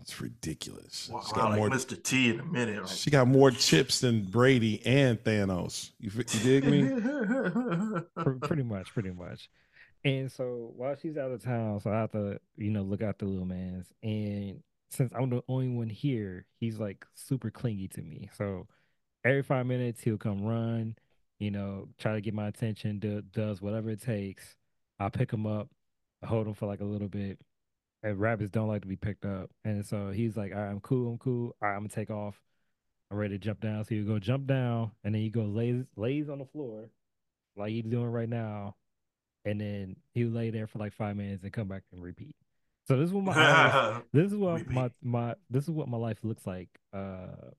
it's 0.00 0.20
ridiculous. 0.20 1.08
Wow, 1.12 1.20
She's 1.22 1.32
got 1.32 1.50
like 1.50 1.58
more. 1.58 1.70
Mr. 1.70 2.02
T 2.02 2.30
in 2.30 2.40
a 2.40 2.44
minute. 2.44 2.82
Like, 2.82 2.88
She 2.92 3.10
got 3.10 3.28
more 3.28 3.50
chips 3.50 4.00
than 4.00 4.24
Brady 4.24 4.84
and 4.86 5.22
Thanos. 5.22 5.90
You, 5.98 6.10
fi- 6.10 6.24
you 6.38 6.60
dig 6.60 6.64
me? 6.64 8.40
pretty 8.42 8.62
much, 8.62 8.92
pretty 8.92 9.10
much. 9.10 9.48
And 10.04 10.30
so 10.30 10.72
while 10.76 10.94
she's 11.00 11.16
out 11.16 11.30
of 11.32 11.42
town, 11.42 11.80
so 11.80 11.90
I 11.90 12.00
have 12.00 12.12
to, 12.12 12.38
you 12.56 12.70
know, 12.70 12.82
look 12.82 13.02
out 13.02 13.18
the 13.18 13.24
little 13.26 13.46
man's. 13.46 13.92
And 14.02 14.62
since 14.90 15.12
I'm 15.14 15.30
the 15.30 15.42
only 15.48 15.68
one 15.68 15.88
here, 15.88 16.46
he's 16.60 16.78
like 16.78 17.04
super 17.14 17.50
clingy 17.50 17.88
to 17.88 18.02
me. 18.02 18.30
So 18.36 18.66
every 19.24 19.42
five 19.42 19.66
minutes 19.66 20.02
he'll 20.02 20.16
come 20.16 20.42
run, 20.44 20.96
you 21.38 21.50
know, 21.50 21.88
try 21.98 22.14
to 22.14 22.20
get 22.20 22.34
my 22.34 22.48
attention, 22.48 22.98
do, 22.98 23.22
does 23.22 23.60
whatever 23.60 23.90
it 23.90 24.02
takes. 24.02 24.56
I'll 25.00 25.10
pick 25.10 25.32
him 25.32 25.46
up, 25.46 25.68
hold 26.24 26.46
him 26.46 26.54
for 26.54 26.66
like 26.66 26.80
a 26.80 26.84
little 26.84 27.08
bit. 27.08 27.38
And 28.02 28.20
rabbits 28.20 28.50
don't 28.50 28.68
like 28.68 28.82
to 28.82 28.88
be 28.88 28.96
picked 28.96 29.24
up. 29.24 29.50
And 29.64 29.84
so 29.84 30.10
he's 30.10 30.36
like, 30.36 30.52
All 30.54 30.60
right, 30.60 30.70
I'm 30.70 30.80
cool, 30.80 31.10
I'm 31.12 31.18
cool. 31.18 31.56
All 31.60 31.68
right, 31.68 31.74
I'm 31.74 31.80
gonna 31.80 31.88
take 31.88 32.10
off. 32.10 32.40
I'm 33.10 33.16
ready 33.16 33.38
to 33.38 33.44
jump 33.44 33.60
down. 33.60 33.84
So 33.84 33.94
you 33.94 34.04
go 34.04 34.18
jump 34.18 34.46
down 34.46 34.92
and 35.02 35.14
then 35.14 35.22
you 35.22 35.30
go 35.30 35.44
lays 35.44 35.84
lays 35.96 36.28
on 36.28 36.38
the 36.38 36.44
floor 36.44 36.90
like 37.58 37.70
he's 37.70 37.84
doing 37.84 38.06
right 38.06 38.28
now, 38.28 38.76
and 39.44 39.60
then 39.60 39.96
he'll 40.14 40.28
lay 40.30 40.50
there 40.50 40.66
for 40.66 40.78
like 40.78 40.92
five 40.92 41.16
minutes 41.16 41.42
and 41.42 41.52
come 41.52 41.68
back 41.68 41.82
and 41.92 42.02
repeat. 42.02 42.36
So 42.86 42.96
this 42.96 43.08
is 43.08 43.12
what 43.12 43.24
my 43.24 43.34
life, 43.34 44.02
this 44.12 44.32
is 44.32 44.36
what 44.36 44.66
my 44.70 44.90
my 45.02 45.34
this 45.50 45.64
is 45.64 45.70
what 45.70 45.88
my 45.88 45.98
life 45.98 46.18
looks 46.22 46.46
like 46.46 46.68
uh 46.94 47.50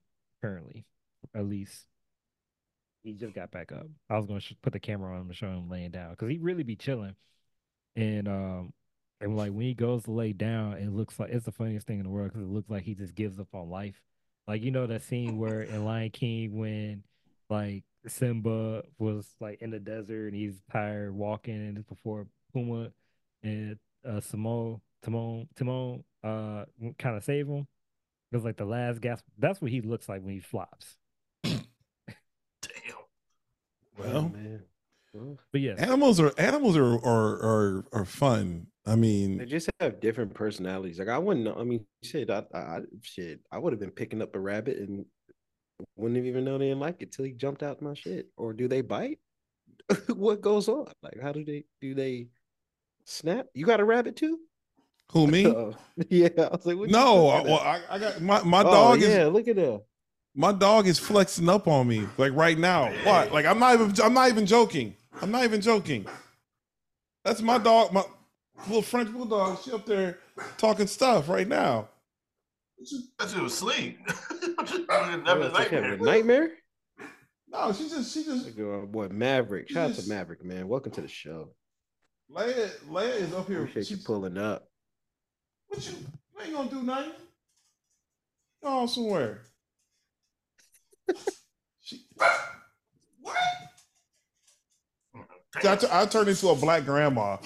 currently, 0.42 0.86
at 1.34 1.44
least. 1.44 1.84
He 3.02 3.12
just 3.12 3.34
got 3.34 3.50
back 3.50 3.72
up. 3.72 3.86
I 4.08 4.16
was 4.16 4.26
gonna 4.26 4.40
sh- 4.40 4.54
put 4.62 4.72
the 4.72 4.80
camera 4.80 5.14
on 5.14 5.22
him 5.22 5.28
to 5.28 5.34
show 5.34 5.48
him 5.48 5.68
laying 5.70 5.90
down 5.90 6.10
because 6.10 6.30
he 6.30 6.38
really 6.38 6.64
be 6.64 6.76
chilling, 6.76 7.14
and 7.94 8.26
um 8.26 8.72
and 9.20 9.36
like 9.36 9.52
when 9.52 9.62
he 9.62 9.74
goes 9.74 10.04
to 10.04 10.12
lay 10.12 10.32
down, 10.32 10.74
it 10.74 10.92
looks 10.92 11.18
like 11.20 11.30
it's 11.30 11.44
the 11.44 11.52
funniest 11.52 11.86
thing 11.86 11.98
in 11.98 12.04
the 12.04 12.10
world 12.10 12.30
because 12.32 12.42
it 12.42 12.52
looks 12.52 12.70
like 12.70 12.84
he 12.84 12.94
just 12.94 13.14
gives 13.14 13.38
up 13.38 13.54
on 13.54 13.68
life. 13.68 14.02
Like 14.46 14.62
you 14.62 14.70
know 14.70 14.86
that 14.86 15.02
scene 15.02 15.38
where 15.38 15.62
in 15.62 15.84
Lion 15.84 16.10
King 16.10 16.58
when 16.58 17.02
like 17.50 17.84
Simba 18.06 18.82
was 18.98 19.28
like 19.40 19.60
in 19.60 19.70
the 19.70 19.78
desert 19.78 20.28
and 20.28 20.36
he's 20.36 20.54
tired 20.72 21.14
walking 21.14 21.54
and 21.54 21.76
it's 21.76 21.86
before 21.86 22.26
Pumbaa 22.54 22.92
and 23.42 23.78
uh 24.08 24.20
Simone 24.20 24.80
Timon 25.02 25.48
Timon 25.54 26.04
uh 26.24 26.64
kind 26.98 27.16
of 27.16 27.24
save 27.24 27.46
him. 27.46 27.66
It 28.32 28.36
was 28.36 28.44
like 28.44 28.56
the 28.56 28.64
last 28.64 29.00
gasp. 29.00 29.24
That's 29.38 29.60
what 29.60 29.70
he 29.70 29.80
looks 29.80 30.08
like 30.08 30.22
when 30.22 30.34
he 30.34 30.40
flops. 30.40 30.96
Damn. 31.42 31.64
Well, 33.98 34.28
man. 34.28 34.62
But 35.50 35.60
yes, 35.60 35.80
animals 35.80 36.20
are 36.20 36.32
animals 36.38 36.76
are 36.76 36.94
are 36.94 37.42
are, 37.42 37.84
are 37.92 38.04
fun. 38.04 38.68
I 38.86 38.96
mean, 38.96 39.38
they 39.38 39.44
just 39.44 39.68
have 39.80 40.00
different 40.00 40.34
personalities. 40.34 40.98
Like 40.98 41.08
I 41.08 41.18
wouldn't 41.18 41.44
know. 41.44 41.54
I 41.58 41.64
mean, 41.64 41.84
shit, 42.02 42.30
I, 42.30 42.44
I 42.54 42.58
I- 42.58 42.80
shit, 43.02 43.40
I 43.52 43.58
would 43.58 43.72
have 43.72 43.80
been 43.80 43.90
picking 43.90 44.22
up 44.22 44.34
a 44.34 44.40
rabbit 44.40 44.78
and 44.78 45.04
wouldn't 45.96 46.16
have 46.16 46.26
even 46.26 46.44
know 46.44 46.58
they 46.58 46.66
didn't 46.68 46.80
like 46.80 47.00
it 47.02 47.12
till 47.12 47.24
he 47.24 47.32
jumped 47.32 47.62
out 47.62 47.82
my 47.82 47.94
shit. 47.94 48.28
Or 48.36 48.52
do 48.52 48.68
they 48.68 48.80
bite? 48.80 49.18
what 50.08 50.40
goes 50.40 50.68
on? 50.68 50.86
Like, 51.02 51.20
how 51.20 51.32
do 51.32 51.44
they 51.44 51.64
do 51.80 51.94
they 51.94 52.28
snap? 53.04 53.46
You 53.54 53.66
got 53.66 53.80
a 53.80 53.84
rabbit 53.84 54.16
too? 54.16 54.40
who 55.12 55.26
me? 55.26 55.46
Oh, 55.46 55.74
yeah. 56.08 56.28
I 56.38 56.48
was 56.56 56.64
like, 56.66 56.76
No, 56.90 57.28
I, 57.28 57.42
well. 57.42 57.58
I, 57.60 57.80
I 57.90 57.98
got 57.98 58.20
my 58.22 58.42
my 58.42 58.60
Oh, 58.60 58.64
dog 58.64 59.00
yeah, 59.02 59.26
is 59.26 59.32
look 59.32 59.46
at 59.48 59.56
that. 59.56 59.82
my 60.34 60.52
dog 60.52 60.86
is 60.86 60.98
flexing 60.98 61.48
up 61.48 61.68
on 61.68 61.86
me 61.86 62.06
like 62.16 62.32
right 62.34 62.58
now. 62.58 62.90
What? 63.04 63.30
Like 63.32 63.44
I'm 63.46 63.58
not 63.58 63.74
even 63.74 63.92
I'm 64.02 64.14
not 64.14 64.28
even 64.30 64.46
joking. 64.46 64.94
I'm 65.20 65.30
not 65.30 65.44
even 65.44 65.60
joking. 65.60 66.06
That's 67.24 67.42
my 67.42 67.58
dog, 67.58 67.92
my 67.92 68.04
little 68.66 68.82
French 68.82 69.12
bulldog. 69.12 69.60
She 69.62 69.72
up 69.72 69.86
there 69.86 70.18
talking 70.58 70.86
stuff 70.86 71.28
right 71.28 71.48
now. 71.48 71.88
That 73.18 73.28
shit 73.30 73.42
was 73.42 73.56
sleep. 73.58 73.98
Yeah, 74.88 75.20
Never 75.24 75.42
it's 75.46 75.54
like 75.54 75.68
having 75.68 75.90
nightmare. 75.90 76.08
a 76.08 76.16
nightmare. 76.16 76.50
No, 77.48 77.72
she 77.72 77.88
just 77.88 78.14
she 78.14 78.24
just 78.24 78.46
Look 78.46 78.58
at 78.58 78.64
our 78.64 78.86
boy 78.86 79.08
Maverick. 79.08 79.68
Shout 79.70 79.90
out 79.90 79.96
to 79.96 80.08
Maverick, 80.08 80.44
man. 80.44 80.66
Welcome 80.68 80.92
to 80.92 81.00
the 81.02 81.08
show. 81.08 81.50
Leia 82.30 82.70
Leia 82.88 83.16
is 83.16 83.34
up 83.34 83.48
here. 83.48 83.58
Appreciate 83.64 83.90
you 83.90 83.96
She's- 83.96 84.04
pulling 84.06 84.38
up. 84.38 84.66
What 85.68 85.86
you, 85.86 85.92
you 85.98 86.42
ain't 86.44 86.54
gonna 86.54 86.70
do 86.70 86.82
nothing? 86.82 87.12
Go 88.62 88.86
somewhere. 88.86 89.42
she, 91.80 92.04
what? 93.22 93.36
Mm-hmm. 95.16 95.60
See, 95.60 95.68
I, 95.68 95.76
t- 95.76 95.86
I 95.90 96.06
turned 96.06 96.28
into 96.28 96.48
a 96.48 96.54
black 96.54 96.84
grandma. 96.84 97.36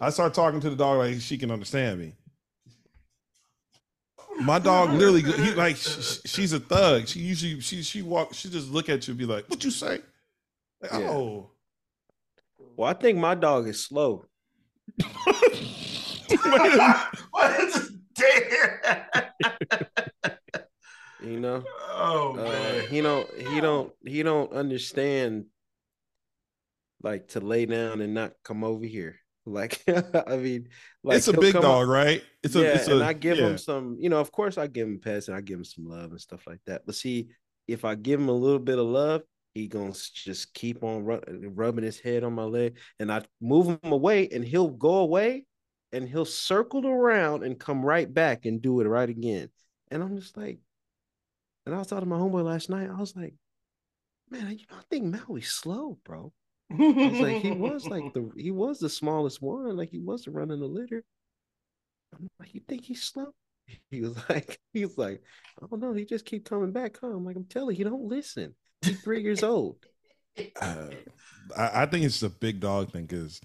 I 0.00 0.10
start 0.10 0.32
talking 0.34 0.60
to 0.60 0.70
the 0.70 0.76
dog 0.76 0.98
like 0.98 1.20
she 1.20 1.36
can 1.36 1.50
understand 1.50 2.00
me. 2.00 2.14
My 4.40 4.58
dog 4.58 4.90
literally, 4.92 5.20
he 5.22 5.52
like 5.52 5.76
sh- 5.76 6.00
sh- 6.00 6.18
she's 6.24 6.52
a 6.54 6.60
thug. 6.60 7.06
She 7.06 7.20
usually 7.20 7.60
she 7.60 7.82
she 7.82 8.00
walk 8.00 8.32
she 8.32 8.48
just 8.48 8.70
look 8.70 8.88
at 8.88 9.06
you 9.06 9.12
and 9.12 9.18
be 9.18 9.26
like, 9.26 9.44
"What 9.50 9.62
you 9.62 9.70
say?" 9.70 10.00
Like, 10.80 10.92
Yeah. 10.92 11.10
oh, 11.10 11.50
Well, 12.76 12.88
I 12.88 12.94
think 12.94 13.18
my 13.18 13.34
dog 13.34 13.68
is 13.68 13.84
slow. 13.84 14.24
What 17.30 17.60
is 17.60 17.90
damn? 18.14 19.26
You 21.22 21.38
know, 21.40 21.64
Oh 21.92 22.36
uh, 22.38 22.44
man. 22.44 22.86
he 22.88 23.00
don't 23.02 23.28
he 23.38 23.60
don't 23.60 23.92
he 24.06 24.22
don't 24.22 24.52
understand 24.52 25.46
like 27.02 27.28
to 27.28 27.40
lay 27.40 27.66
down 27.66 28.00
and 28.00 28.14
not 28.14 28.32
come 28.42 28.64
over 28.64 28.86
here. 28.86 29.16
Like 29.52 29.82
I 29.88 30.36
mean, 30.36 30.68
like 31.02 31.18
it's 31.18 31.28
a 31.28 31.32
big 31.32 31.54
dog, 31.54 31.88
up- 31.88 31.88
right? 31.88 32.22
It's 32.42 32.54
yeah, 32.54 32.62
a 32.62 32.74
it's 32.74 32.88
and 32.88 33.02
I 33.02 33.12
give 33.12 33.38
yeah. 33.38 33.48
him 33.48 33.58
some, 33.58 33.96
you 34.00 34.08
know, 34.08 34.20
of 34.20 34.32
course 34.32 34.58
I 34.58 34.66
give 34.66 34.86
him 34.86 35.00
pets 35.00 35.28
and 35.28 35.36
I 35.36 35.40
give 35.40 35.58
him 35.58 35.64
some 35.64 35.86
love 35.86 36.10
and 36.10 36.20
stuff 36.20 36.46
like 36.46 36.60
that. 36.66 36.82
But 36.86 36.94
see, 36.94 37.28
if 37.68 37.84
I 37.84 37.94
give 37.94 38.20
him 38.20 38.28
a 38.28 38.32
little 38.32 38.58
bit 38.58 38.78
of 38.78 38.86
love, 38.86 39.22
he 39.54 39.66
gonna 39.66 39.92
just 39.92 40.54
keep 40.54 40.82
on 40.84 41.04
ru- 41.04 41.52
rubbing 41.54 41.84
his 41.84 41.98
head 42.00 42.24
on 42.24 42.34
my 42.34 42.44
leg, 42.44 42.78
and 42.98 43.10
I 43.12 43.22
move 43.40 43.66
him 43.66 43.92
away, 43.92 44.28
and 44.28 44.44
he'll 44.44 44.68
go 44.68 44.96
away, 44.98 45.46
and 45.92 46.08
he'll 46.08 46.24
circle 46.24 46.86
around 46.86 47.42
and 47.42 47.58
come 47.58 47.84
right 47.84 48.12
back 48.12 48.46
and 48.46 48.62
do 48.62 48.80
it 48.80 48.86
right 48.86 49.08
again. 49.08 49.48
And 49.90 50.02
I'm 50.02 50.16
just 50.16 50.36
like, 50.36 50.60
and 51.66 51.74
I 51.74 51.78
was 51.78 51.88
talking 51.88 52.04
to 52.04 52.08
my 52.08 52.16
homeboy 52.16 52.44
last 52.44 52.70
night. 52.70 52.88
I 52.88 52.98
was 52.98 53.16
like, 53.16 53.34
man, 54.30 54.50
you 54.50 54.66
know, 54.70 54.76
I 54.78 54.82
think 54.88 55.14
Maui's 55.14 55.48
slow, 55.48 55.98
bro. 56.04 56.32
I 56.70 57.08
was 57.08 57.20
like, 57.20 57.42
he 57.42 57.50
was 57.50 57.86
like 57.88 58.12
the 58.12 58.30
he 58.36 58.50
was 58.50 58.78
the 58.78 58.88
smallest 58.88 59.42
one, 59.42 59.76
like 59.76 59.90
he 59.90 59.98
wasn't 59.98 60.36
running 60.36 60.60
the 60.60 60.66
litter. 60.66 61.04
I'm 62.14 62.28
like, 62.38 62.54
you 62.54 62.60
think 62.68 62.84
he's 62.84 63.02
slow? 63.02 63.34
He 63.90 64.00
was 64.00 64.16
like, 64.28 64.58
he 64.72 64.84
was 64.84 64.98
like, 64.98 65.22
I 65.62 65.66
don't 65.66 65.80
know. 65.80 65.92
He 65.92 66.04
just 66.04 66.24
keep 66.24 66.44
coming 66.44 66.72
back. 66.72 66.98
Huh? 67.00 67.06
I'm 67.08 67.24
like, 67.24 67.36
I'm 67.36 67.44
telling 67.44 67.76
you, 67.76 67.84
he 67.84 67.88
don't 67.88 68.08
listen. 68.08 68.54
He's 68.82 69.00
three 69.00 69.22
years 69.22 69.44
old. 69.44 69.76
Uh, 70.60 70.88
I, 71.56 71.82
I 71.82 71.86
think 71.86 72.04
it's 72.04 72.22
a 72.24 72.30
big 72.30 72.58
dog 72.58 72.90
thing 72.90 73.06
because 73.06 73.40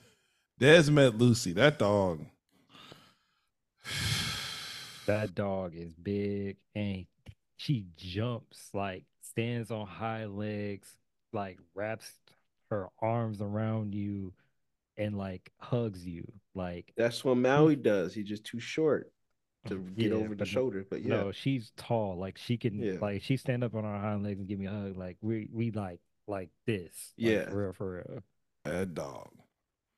Des 0.57 0.89
met 0.89 1.15
Lucy. 1.15 1.53
That 1.53 1.77
dog. 1.77 2.25
that 5.05 5.35
dog 5.35 5.75
is 5.75 5.93
big 5.93 6.57
and 6.73 7.05
she 7.57 7.85
jumps, 7.95 8.69
like 8.73 9.03
stands 9.21 9.69
on 9.69 9.85
high 9.85 10.25
legs, 10.25 10.89
like 11.33 11.59
wraps 11.75 12.11
her 12.75 12.89
arms 13.01 13.41
around 13.41 13.93
you 13.95 14.33
and 14.97 15.17
like 15.17 15.51
hugs 15.59 16.05
you. 16.05 16.31
Like 16.53 16.93
That's 16.95 17.23
what 17.25 17.37
Maui 17.37 17.75
does. 17.75 18.13
He's 18.13 18.27
just 18.27 18.43
too 18.45 18.59
short 18.59 19.11
to 19.67 19.75
get 19.97 20.11
Yeah, 20.11 20.17
over 20.17 20.35
the 20.35 20.45
shoulder. 20.45 20.85
But 20.89 21.01
yeah, 21.01 21.09
no, 21.15 21.31
she's 21.31 21.71
tall. 21.77 22.17
Like 22.17 22.37
she 22.37 22.57
can 22.57 22.79
Yeah. 22.79 22.93
like 23.01 23.21
she 23.21 23.37
stand 23.37 23.63
up 23.63 23.75
on 23.75 23.83
her 23.83 23.99
hind 23.99 24.23
legs 24.23 24.39
and 24.39 24.47
give 24.47 24.59
me 24.59 24.67
a 24.67 24.71
hug. 24.71 24.97
Like 24.97 25.17
we 25.21 25.49
we 25.51 25.71
like 25.71 25.99
like 26.27 26.49
this. 26.65 27.13
Like, 27.17 27.31
Yeah. 27.31 27.49
for 27.49 27.57
real 27.63 27.73
for 27.73 27.93
real. 27.95 28.23
a 28.65 28.85
dog. 28.85 29.29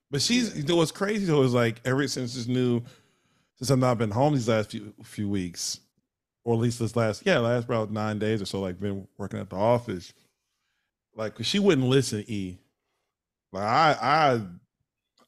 But 0.09 0.21
she's 0.21 0.57
you 0.57 0.63
know 0.63 0.77
what's 0.77 0.91
crazy 0.91 1.25
though 1.25 1.43
is 1.43 1.53
like 1.53 1.81
ever 1.85 2.07
since 2.07 2.33
this 2.35 2.47
new 2.47 2.81
since 3.55 3.69
I've 3.71 3.79
not 3.79 3.97
been 3.97 4.11
home 4.11 4.33
these 4.33 4.47
last 4.49 4.71
few 4.71 4.93
few 5.03 5.27
weeks, 5.29 5.79
or 6.45 6.53
at 6.55 6.59
least 6.59 6.79
this 6.79 6.95
last 6.95 7.23
yeah 7.25 7.39
last 7.39 7.65
about 7.65 7.91
nine 7.91 8.17
days 8.19 8.41
or 8.41 8.45
so, 8.45 8.61
like 8.61 8.79
been 8.79 9.07
working 9.17 9.39
at 9.39 9.49
the 9.49 9.55
office. 9.57 10.13
Like 11.15 11.33
she 11.43 11.59
wouldn't 11.59 11.87
listen. 11.87 12.23
E, 12.27 12.57
like 13.51 13.63
I 13.63 13.97
I 14.01 14.41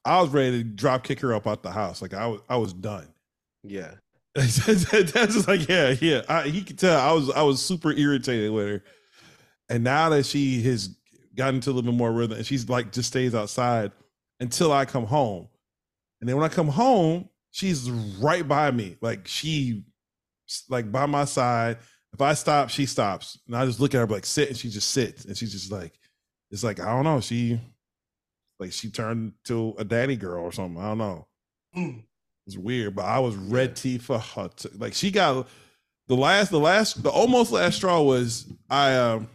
I 0.06 0.22
was 0.22 0.30
ready 0.30 0.60
to 0.60 0.64
drop 0.64 1.04
kick 1.04 1.20
her 1.22 1.34
up 1.34 1.48
out 1.48 1.64
the 1.64 1.72
house. 1.72 2.02
Like 2.02 2.14
I 2.14 2.28
was 2.28 2.42
I 2.50 2.58
was 2.58 2.74
done. 2.74 3.08
yeah. 3.64 3.92
That's 4.36 4.64
just 4.64 5.48
like 5.48 5.68
yeah 5.68 5.96
yeah. 6.00 6.22
I, 6.30 6.44
he 6.44 6.64
could 6.64 6.78
tell 6.78 6.98
I 7.00 7.12
was 7.12 7.30
I 7.32 7.42
was 7.42 7.62
super 7.64 7.92
irritated 7.92 8.52
with 8.52 8.68
her, 8.68 8.84
and 9.70 9.84
now 9.84 10.10
that 10.10 10.26
she 10.26 10.62
has 10.62 10.96
gotten 11.36 11.56
into 11.56 11.72
a 11.72 11.74
little 11.74 11.92
bit 11.92 11.98
more 11.98 12.12
rhythm, 12.12 12.38
and 12.38 12.46
she's 12.46 12.70
like 12.70 12.92
just 12.92 13.10
stays 13.10 13.34
outside 13.34 13.92
until 14.40 14.72
I 14.72 14.86
come 14.86 15.06
home, 15.06 15.48
and 16.22 16.30
then 16.30 16.38
when 16.38 16.46
I 16.46 16.54
come 16.54 16.68
home, 16.68 17.28
she's 17.52 17.90
right 18.22 18.48
by 18.48 18.70
me, 18.72 18.98
like 19.02 19.28
she 19.28 19.84
like 20.70 20.92
by 20.92 21.06
my 21.08 21.26
side. 21.26 21.78
If 22.14 22.22
I 22.22 22.34
stop, 22.34 22.70
she 22.70 22.86
stops, 22.86 23.40
and 23.48 23.56
I 23.56 23.66
just 23.66 23.80
look 23.80 23.94
at 23.94 24.00
her 24.00 24.08
like 24.08 24.26
sit, 24.26 24.50
and 24.50 24.58
she 24.58 24.70
just 24.70 24.92
sits, 24.92 25.26
and 25.26 25.36
she's 25.36 25.52
just 25.52 25.72
like 25.72 26.00
it's 26.52 26.64
like 26.64 26.80
I 26.80 26.86
don't 26.86 27.04
know, 27.04 27.20
she 27.20 27.60
like 28.60 28.72
she 28.72 28.90
turned 28.90 29.34
to 29.46 29.74
a 29.78 29.84
daddy 29.84 30.16
girl 30.16 30.44
or 30.44 30.52
something. 30.52 30.82
I 30.82 30.90
don't 30.90 30.98
know. 30.98 31.28
Mm. 31.76 32.04
It's 32.46 32.58
weird, 32.58 32.96
but 32.96 33.06
I 33.06 33.20
was 33.20 33.36
ready 33.36 33.98
for 33.98 34.20
her. 34.20 34.50
To, 34.50 34.72
like 34.78 34.94
she 34.94 35.12
got 35.12 35.48
the 36.08 36.16
last, 36.16 36.52
the 36.52 36.60
last, 36.60 37.04
the 37.04 37.10
almost 37.10 37.52
last 37.52 37.76
straw 37.76 38.02
was 38.02 38.46
I. 38.70 38.96
um 38.96 39.30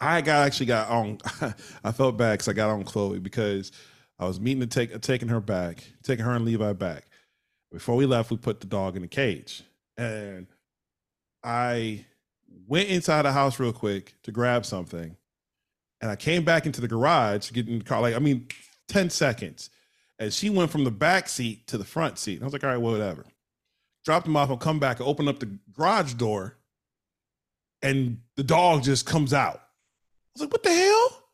I 0.00 0.20
got 0.20 0.44
actually 0.46 0.66
got 0.66 0.88
on. 0.90 1.18
I 1.84 1.92
felt 1.92 2.16
bad 2.16 2.32
because 2.32 2.48
I 2.48 2.54
got 2.54 2.70
on 2.70 2.82
Chloe 2.82 3.20
because 3.20 3.70
I 4.18 4.26
was 4.26 4.40
meeting 4.40 4.60
to 4.60 4.66
take 4.66 5.00
taking 5.00 5.28
her 5.28 5.40
back, 5.40 5.84
taking 6.02 6.24
her 6.24 6.32
and 6.32 6.44
Levi 6.44 6.72
back. 6.72 7.04
Before 7.70 7.94
we 7.94 8.04
left, 8.04 8.30
we 8.30 8.36
put 8.36 8.60
the 8.60 8.66
dog 8.66 8.96
in 8.96 9.02
the 9.02 9.08
cage, 9.08 9.62
and 9.96 10.48
I 11.44 12.04
went 12.66 12.88
inside 12.88 13.22
the 13.22 13.32
house 13.32 13.60
real 13.60 13.72
quick 13.72 14.14
to 14.24 14.32
grab 14.32 14.66
something, 14.66 15.16
and 16.02 16.10
I 16.10 16.16
came 16.16 16.44
back 16.44 16.66
into 16.66 16.82
the 16.82 16.88
garage 16.88 17.50
getting 17.52 17.78
the 17.78 17.84
car. 17.84 18.02
Like 18.02 18.14
I 18.14 18.18
mean, 18.18 18.48
ten 18.88 19.08
seconds 19.08 19.70
and 20.22 20.32
she 20.32 20.50
went 20.50 20.70
from 20.70 20.84
the 20.84 20.90
back 20.92 21.28
seat 21.28 21.66
to 21.66 21.76
the 21.76 21.84
front 21.84 22.16
seat. 22.16 22.34
And 22.34 22.42
I 22.42 22.46
was 22.46 22.52
like, 22.52 22.62
all 22.62 22.70
right, 22.70 22.76
well, 22.76 22.92
whatever. 22.92 23.26
Dropped 24.04 24.26
him 24.26 24.36
off 24.36 24.50
and 24.50 24.60
come 24.60 24.78
back 24.78 25.00
and 25.00 25.08
open 25.08 25.26
up 25.26 25.40
the 25.40 25.58
garage 25.72 26.14
door, 26.14 26.56
and 27.82 28.18
the 28.36 28.44
dog 28.44 28.84
just 28.84 29.04
comes 29.04 29.34
out. 29.34 29.56
I 29.56 30.30
was 30.34 30.42
like, 30.42 30.52
what 30.52 30.62
the 30.62 30.72
hell? 30.72 31.24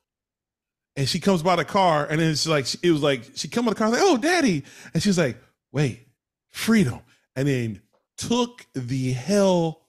And 0.96 1.06
she 1.06 1.20
comes 1.20 1.42
by 1.42 1.56
the 1.56 1.66
car, 1.66 2.06
and 2.08 2.18
then 2.18 2.30
it's 2.30 2.46
like 2.46 2.66
it 2.82 2.90
was 2.90 3.02
like 3.02 3.24
she 3.34 3.48
come 3.48 3.66
by 3.66 3.72
the 3.72 3.74
car, 3.74 3.90
like, 3.90 4.00
oh, 4.02 4.16
daddy. 4.16 4.64
And 4.94 5.02
she's 5.02 5.18
like, 5.18 5.36
wait, 5.70 6.06
freedom. 6.48 7.00
And 7.36 7.46
then 7.46 7.82
took 8.16 8.66
the 8.74 9.12
hell 9.12 9.86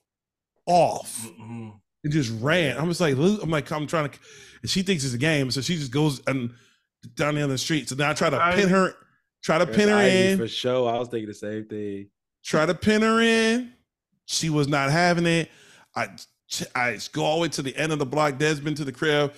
off 0.66 1.26
Mm-mm. 1.26 1.74
and 2.04 2.14
just 2.14 2.34
ran. 2.42 2.78
I'm 2.78 2.90
just 2.90 3.00
like, 3.00 3.16
I'm 3.16 3.50
like, 3.50 3.72
I'm 3.72 3.88
trying 3.88 4.10
to, 4.10 4.20
and 4.62 4.70
she 4.70 4.82
thinks 4.82 5.04
it's 5.04 5.14
a 5.14 5.18
game, 5.18 5.52
so 5.52 5.62
she 5.62 5.76
just 5.76 5.92
goes 5.92 6.22
and 6.28 6.54
down 7.16 7.36
the 7.36 7.42
other 7.44 7.58
street. 7.58 7.90
So 7.90 7.96
now 7.96 8.12
I 8.12 8.14
try 8.14 8.30
to 8.30 8.52
pin 8.56 8.70
her, 8.70 8.94
try 9.42 9.58
to 9.58 9.66
pin 9.66 9.90
her 9.90 9.96
Ivy 9.96 10.32
in, 10.32 10.38
for 10.38 10.48
sure. 10.48 10.90
I 10.90 10.98
was 11.00 11.08
thinking 11.08 11.28
the 11.28 11.34
same 11.34 11.66
thing. 11.66 12.10
try 12.44 12.66
to 12.66 12.76
pin 12.76 13.02
her 13.02 13.22
in. 13.22 13.74
She 14.26 14.50
was 14.50 14.68
not 14.68 14.92
having 14.92 15.26
it. 15.26 15.50
I 15.96 16.10
I 16.76 17.00
go 17.14 17.24
all 17.24 17.38
the 17.38 17.42
way 17.44 17.50
to 17.50 17.62
the 17.62 17.76
end 17.76 17.92
of 17.92 18.00
the 18.00 18.06
block, 18.06 18.38
Desmond 18.38 18.78
to 18.78 18.86
the 18.86 18.92
crib. 18.92 19.34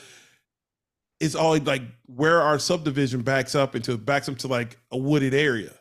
It's 1.19 1.35
all 1.35 1.57
like 1.59 1.83
where 2.07 2.41
our 2.41 2.57
subdivision 2.57 3.21
backs 3.21 3.53
up 3.53 3.75
into 3.75 3.97
backs 3.97 4.27
up 4.27 4.37
to 4.39 4.47
like 4.47 4.77
a 4.91 4.97
wooded 4.97 5.33
area. 5.33 5.73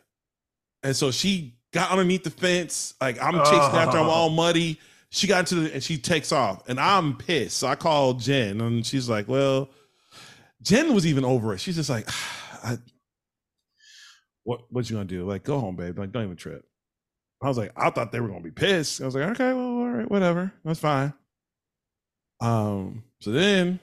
And 0.83 0.95
so 0.95 1.11
she 1.11 1.55
got 1.73 1.91
underneath 1.91 2.23
the 2.23 2.29
fence. 2.29 2.93
Like 3.01 3.21
I'm 3.21 3.33
chasing 3.39 3.77
after 3.77 3.97
I'm 3.97 4.09
all 4.09 4.29
muddy. 4.43 4.79
She 5.11 5.27
got 5.27 5.39
into 5.39 5.55
the 5.55 5.73
and 5.73 5.83
she 5.83 5.97
takes 5.97 6.31
off. 6.31 6.67
And 6.67 6.79
I'm 6.79 7.15
pissed. 7.17 7.57
So 7.57 7.67
I 7.67 7.75
called 7.75 8.19
Jen 8.21 8.61
and 8.61 8.85
she's 8.85 9.09
like, 9.09 9.27
Well, 9.27 9.69
Jen 10.61 10.93
was 10.93 11.05
even 11.05 11.25
over 11.25 11.53
it. 11.53 11.59
She's 11.59 11.75
just 11.75 11.89
like, 11.89 12.09
I, 12.63 12.77
what 14.43 14.61
what 14.69 14.89
you 14.89 14.95
gonna 14.95 15.05
do? 15.05 15.25
Like, 15.25 15.43
go 15.43 15.59
home, 15.59 15.75
babe. 15.75 15.99
Like, 15.99 16.11
don't 16.11 16.23
even 16.23 16.35
trip. 16.35 16.65
I 17.43 17.47
was 17.47 17.57
like, 17.57 17.71
I 17.75 17.89
thought 17.89 18.11
they 18.11 18.19
were 18.19 18.27
gonna 18.27 18.41
be 18.41 18.51
pissed. 18.51 19.01
I 19.01 19.05
was 19.05 19.15
like, 19.15 19.29
okay, 19.31 19.53
well, 19.53 19.65
all 19.65 19.89
right, 19.89 20.09
whatever. 20.09 20.53
That's 20.63 20.79
fine. 20.79 21.13
Um, 22.39 23.03
so 23.19 23.31
then 23.31 23.79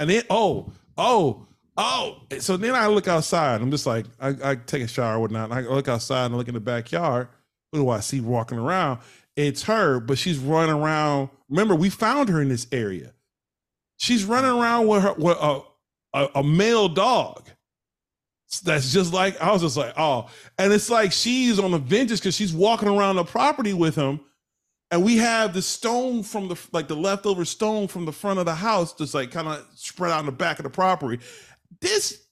and 0.00 0.08
then 0.08 0.22
oh, 0.30 0.72
oh, 0.96 1.46
oh. 1.76 2.22
So 2.38 2.56
then 2.56 2.74
I 2.74 2.86
look 2.88 3.06
outside. 3.06 3.60
I'm 3.60 3.70
just 3.70 3.86
like, 3.86 4.06
I, 4.18 4.34
I 4.42 4.54
take 4.56 4.82
a 4.82 4.88
shower 4.88 5.16
or 5.16 5.20
whatnot. 5.20 5.52
I 5.52 5.60
look 5.60 5.88
outside 5.88 6.26
and 6.26 6.34
I 6.34 6.38
look 6.38 6.48
in 6.48 6.54
the 6.54 6.60
backyard. 6.60 7.28
Who 7.70 7.80
do 7.80 7.88
I 7.90 8.00
see 8.00 8.20
walking 8.20 8.58
around? 8.58 9.00
It's 9.36 9.62
her, 9.64 10.00
but 10.00 10.18
she's 10.18 10.38
running 10.38 10.74
around. 10.74 11.30
Remember, 11.48 11.74
we 11.74 11.90
found 11.90 12.28
her 12.28 12.42
in 12.42 12.48
this 12.48 12.66
area. 12.72 13.12
She's 13.96 14.24
running 14.24 14.50
around 14.50 14.86
with 14.88 15.02
her 15.02 15.14
with 15.14 15.36
a, 15.40 15.60
a, 16.14 16.28
a 16.36 16.42
male 16.44 16.88
dog. 16.88 17.48
That's 18.64 18.92
just 18.92 19.12
like 19.12 19.40
I 19.40 19.52
was 19.52 19.62
just 19.62 19.76
like, 19.76 19.94
oh, 19.96 20.28
and 20.58 20.72
it's 20.72 20.90
like 20.90 21.12
she's 21.12 21.58
on 21.60 21.70
the 21.70 21.78
vengeance 21.78 22.18
because 22.18 22.34
she's 22.34 22.52
walking 22.52 22.88
around 22.88 23.16
the 23.16 23.24
property 23.24 23.72
with 23.72 23.94
him, 23.94 24.20
and 24.90 25.04
we 25.04 25.18
have 25.18 25.54
the 25.54 25.62
stone 25.62 26.24
from 26.24 26.48
the 26.48 26.56
like 26.72 26.88
the 26.88 26.96
leftover 26.96 27.44
stone 27.44 27.86
from 27.86 28.06
the 28.06 28.12
front 28.12 28.40
of 28.40 28.46
the 28.46 28.54
house, 28.56 28.92
just 28.92 29.14
like 29.14 29.30
kind 29.30 29.46
of 29.46 29.64
spread 29.76 30.10
out 30.10 30.20
in 30.20 30.26
the 30.26 30.32
back 30.32 30.58
of 30.58 30.64
the 30.64 30.70
property. 30.70 31.22
This, 31.80 32.26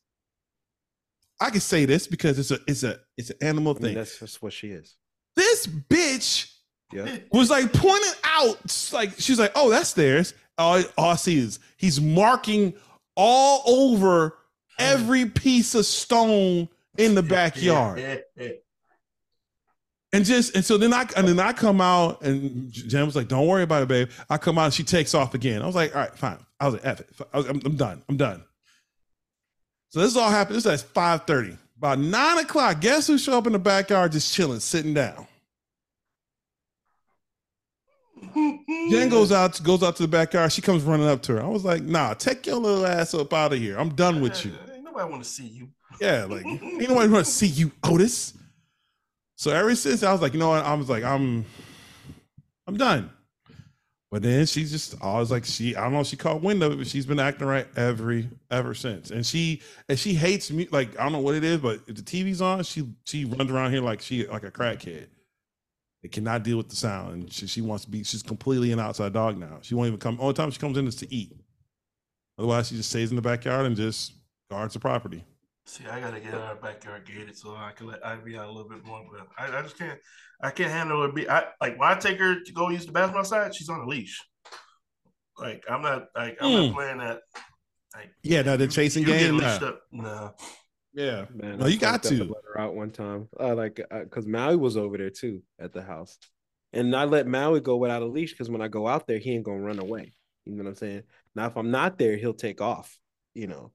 I 1.40 1.50
can 1.50 1.60
say 1.60 1.84
this 1.84 2.08
because 2.08 2.36
it's 2.40 2.50
a 2.50 2.58
it's 2.66 2.82
a 2.82 2.98
it's 3.16 3.30
an 3.30 3.36
animal 3.40 3.72
I 3.72 3.74
mean, 3.74 3.82
thing. 3.82 3.94
that's 3.94 4.18
just 4.18 4.42
what 4.42 4.52
she 4.52 4.70
is. 4.70 4.96
this 5.36 5.68
bitch 5.68 6.52
Yeah. 6.92 7.18
was 7.32 7.50
like 7.50 7.72
pointing 7.72 8.12
out, 8.24 8.90
like 8.92 9.12
she's 9.18 9.38
like, 9.38 9.52
"Oh, 9.54 9.70
that's 9.70 9.92
theirs." 9.92 10.34
All, 10.56 10.82
all 10.96 11.10
I 11.10 11.16
see 11.16 11.38
is 11.38 11.58
he's 11.76 12.00
marking 12.00 12.74
all 13.14 13.62
over 13.66 14.36
every 14.78 15.26
piece 15.26 15.74
of 15.74 15.84
stone 15.86 16.68
in 16.96 17.14
the 17.14 17.22
backyard, 17.22 18.22
and 20.12 20.24
just 20.24 20.54
and 20.56 20.64
so 20.64 20.78
then 20.78 20.92
I 20.92 21.06
and 21.16 21.28
then 21.28 21.38
I 21.38 21.52
come 21.52 21.80
out 21.80 22.22
and 22.22 22.72
Jen 22.72 23.06
was 23.06 23.14
like, 23.14 23.28
"Don't 23.28 23.46
worry 23.46 23.62
about 23.62 23.82
it, 23.82 23.88
babe." 23.88 24.10
I 24.30 24.38
come 24.38 24.58
out 24.58 24.66
and 24.66 24.74
she 24.74 24.84
takes 24.84 25.14
off 25.14 25.34
again. 25.34 25.62
I 25.62 25.66
was 25.66 25.74
like, 25.74 25.94
"All 25.94 26.00
right, 26.00 26.14
fine." 26.16 26.38
I 26.58 26.66
was 26.66 26.74
like, 26.74 26.86
"F 26.86 27.00
it." 27.00 27.08
I 27.32 27.38
I'm 27.40 27.76
done. 27.76 28.02
I'm 28.08 28.16
done. 28.16 28.42
So 29.90 30.00
this 30.00 30.16
all 30.16 30.30
happened. 30.30 30.56
This 30.56 30.66
is 30.66 30.82
at 30.82 30.88
five 30.88 31.26
thirty. 31.26 31.56
About 31.76 31.98
nine 32.00 32.38
o'clock, 32.38 32.80
guess 32.80 33.06
who 33.06 33.18
showed 33.18 33.36
up 33.36 33.46
in 33.46 33.52
the 33.52 33.58
backyard 33.58 34.10
just 34.12 34.34
chilling, 34.34 34.58
sitting 34.58 34.94
down. 34.94 35.28
yeah. 38.22 38.27
Jen 38.90 39.08
goes 39.10 39.32
out 39.32 39.62
goes 39.62 39.82
out 39.82 39.96
to 39.96 40.02
the 40.02 40.08
backyard. 40.08 40.52
She 40.52 40.62
comes 40.62 40.82
running 40.82 41.08
up 41.08 41.22
to 41.22 41.34
her. 41.34 41.42
I 41.42 41.48
was 41.48 41.64
like, 41.64 41.82
"Nah, 41.82 42.14
take 42.14 42.46
your 42.46 42.56
little 42.56 42.86
ass 42.86 43.14
up 43.14 43.32
out 43.32 43.52
of 43.52 43.58
here. 43.58 43.78
I'm 43.78 43.94
done 43.94 44.20
with 44.20 44.44
you." 44.44 44.52
Ain't 44.72 44.84
nobody 44.84 45.10
want 45.10 45.22
to 45.22 45.28
see 45.28 45.46
you. 45.46 45.68
Yeah, 46.00 46.24
like 46.24 46.46
ain't 46.46 46.88
nobody 46.88 47.08
want 47.08 47.24
to 47.26 47.30
see 47.30 47.46
you, 47.46 47.72
Otis. 47.82 48.34
So 49.36 49.50
ever 49.50 49.74
since 49.74 50.02
I 50.02 50.12
was 50.12 50.20
like, 50.20 50.32
you 50.32 50.38
know 50.38 50.50
what? 50.50 50.64
I 50.64 50.74
was 50.74 50.88
like, 50.88 51.04
I'm, 51.04 51.44
I'm 52.66 52.76
done. 52.76 53.10
But 54.10 54.22
then 54.22 54.46
she 54.46 54.64
just 54.64 54.94
always 55.02 55.30
like 55.30 55.44
she 55.44 55.76
I 55.76 55.82
don't 55.82 55.92
know 55.92 56.00
if 56.00 56.06
she 56.06 56.16
caught 56.16 56.40
wind 56.40 56.62
of 56.62 56.72
it, 56.72 56.78
but 56.78 56.86
she's 56.86 57.04
been 57.04 57.20
acting 57.20 57.46
right 57.46 57.66
every 57.76 58.30
ever 58.50 58.72
since. 58.72 59.10
And 59.10 59.24
she 59.24 59.60
and 59.88 59.98
she 59.98 60.14
hates 60.14 60.50
me 60.50 60.66
like 60.72 60.98
I 60.98 61.02
don't 61.02 61.12
know 61.12 61.18
what 61.18 61.34
it 61.34 61.44
is, 61.44 61.58
but 61.58 61.80
if 61.86 61.96
the 61.96 62.02
TV's 62.02 62.40
on, 62.40 62.62
she 62.62 62.88
she 63.04 63.26
runs 63.26 63.50
around 63.50 63.72
here 63.72 63.82
like 63.82 64.00
she 64.00 64.26
like 64.26 64.44
a 64.44 64.50
crackhead. 64.50 65.08
It 66.02 66.12
cannot 66.12 66.44
deal 66.44 66.56
with 66.56 66.68
the 66.68 66.76
sound, 66.76 67.12
and 67.14 67.32
she, 67.32 67.46
she 67.48 67.60
wants 67.60 67.84
to 67.84 67.90
be. 67.90 68.04
She's 68.04 68.22
completely 68.22 68.70
an 68.72 68.78
outside 68.78 69.12
dog 69.12 69.36
now. 69.36 69.58
She 69.62 69.74
won't 69.74 69.88
even 69.88 69.98
come. 69.98 70.16
Only 70.20 70.34
time 70.34 70.50
she 70.50 70.60
comes 70.60 70.78
in 70.78 70.86
is 70.86 70.94
to 70.96 71.12
eat. 71.12 71.32
Otherwise, 72.38 72.68
she 72.68 72.76
just 72.76 72.90
stays 72.90 73.10
in 73.10 73.16
the 73.16 73.22
backyard 73.22 73.66
and 73.66 73.74
just 73.76 74.12
guards 74.48 74.74
the 74.74 74.80
property. 74.80 75.24
See, 75.66 75.84
I 75.86 76.00
gotta 76.00 76.20
get 76.20 76.34
our 76.34 76.54
backyard 76.54 77.04
gated 77.04 77.36
so 77.36 77.50
I 77.56 77.72
can 77.74 77.88
let 77.88 78.06
Ivy 78.06 78.38
out 78.38 78.46
a 78.48 78.52
little 78.52 78.68
bit 78.70 78.84
more. 78.86 79.04
But 79.10 79.26
I, 79.36 79.58
I 79.58 79.62
just 79.62 79.76
can't. 79.76 79.98
I 80.40 80.50
can't 80.50 80.70
handle 80.70 81.02
her. 81.02 81.10
Be 81.12 81.28
I 81.28 81.46
like 81.60 81.78
when 81.78 81.88
I 81.88 81.94
take 81.96 82.18
her 82.20 82.40
to 82.42 82.52
go 82.52 82.68
use 82.70 82.86
the 82.86 82.92
bathroom 82.92 83.18
outside. 83.18 83.54
She's 83.54 83.68
on 83.68 83.80
a 83.80 83.86
leash. 83.86 84.22
Like 85.36 85.64
I'm 85.68 85.82
not. 85.82 86.06
Like 86.16 86.38
I'm 86.40 86.50
Mm. 86.50 86.66
not 86.68 86.74
playing 86.74 86.98
that. 86.98 87.20
Like 87.94 88.10
Yeah, 88.22 88.42
no, 88.42 88.56
the 88.56 88.64
you- 88.64 88.70
chasing 88.70 89.02
you 89.02 89.08
get 89.08 89.18
game. 89.18 89.38
Nah. 89.38 89.46
up. 89.56 89.80
No. 89.92 90.34
Yeah, 90.98 91.26
Man, 91.32 91.58
No, 91.58 91.66
I 91.66 91.68
you 91.68 91.78
got 91.78 92.02
to. 92.02 92.08
and 92.08 92.30
Let 92.30 92.42
her 92.52 92.60
out 92.60 92.74
one 92.74 92.90
time. 92.90 93.28
Uh, 93.38 93.54
like, 93.54 93.80
uh, 93.88 94.00
cause 94.10 94.26
Maui 94.26 94.56
was 94.56 94.76
over 94.76 94.98
there 94.98 95.10
too 95.10 95.42
at 95.60 95.72
the 95.72 95.80
house. 95.80 96.18
And 96.72 96.94
I 96.94 97.04
let 97.04 97.28
Maui 97.28 97.60
go 97.60 97.76
without 97.76 98.02
a 98.02 98.06
leash 98.06 98.32
because 98.32 98.50
when 98.50 98.60
I 98.60 98.66
go 98.66 98.88
out 98.88 99.06
there, 99.06 99.18
he 99.18 99.32
ain't 99.32 99.44
gonna 99.44 99.60
run 99.60 99.78
away. 99.78 100.12
You 100.44 100.56
know 100.56 100.64
what 100.64 100.70
I'm 100.70 100.74
saying? 100.74 101.02
Now, 101.36 101.46
if 101.46 101.56
I'm 101.56 101.70
not 101.70 101.98
there, 101.98 102.16
he'll 102.16 102.34
take 102.34 102.60
off. 102.60 102.98
You 103.32 103.46
know, 103.46 103.70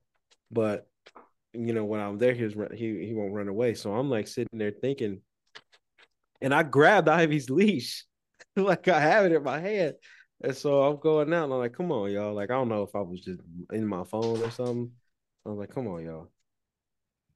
but 0.52 0.90
you 1.54 1.72
know 1.72 1.86
when 1.86 2.02
I'm 2.02 2.18
there, 2.18 2.34
he's 2.34 2.56
he 2.74 3.06
he 3.06 3.14
won't 3.14 3.34
run 3.34 3.48
away. 3.48 3.74
So 3.76 3.94
I'm 3.94 4.10
like 4.10 4.28
sitting 4.28 4.60
there 4.60 4.72
thinking, 4.72 5.22
and 6.42 6.54
I 6.54 6.64
grabbed 6.64 7.08
Ivy's 7.08 7.50
leash, 7.50 8.04
like 8.58 8.90
I 8.90 9.00
have 9.00 9.26
it 9.26 9.32
in 9.32 9.44
my 9.44 9.62
hand, 9.62 9.94
and 10.44 10.58
so 10.58 10.84
I'm 10.84 10.98
going 10.98 11.34
out. 11.34 11.46
And 11.46 11.54
I'm 11.54 11.60
like, 11.60 11.74
come 11.74 11.94
on, 11.94 12.12
y'all. 12.12 12.34
Like 12.34 12.52
I 12.52 12.56
don't 12.56 12.68
know 12.68 12.84
if 12.84 12.94
I 12.94 13.00
was 13.00 13.22
just 13.22 13.40
in 13.72 13.88
my 13.88 14.04
phone 14.04 14.42
or 14.42 14.52
something. 14.52 14.92
I 15.46 15.50
was 15.50 15.58
like, 15.58 15.74
come 15.74 15.88
on, 15.88 16.04
y'all. 16.04 16.28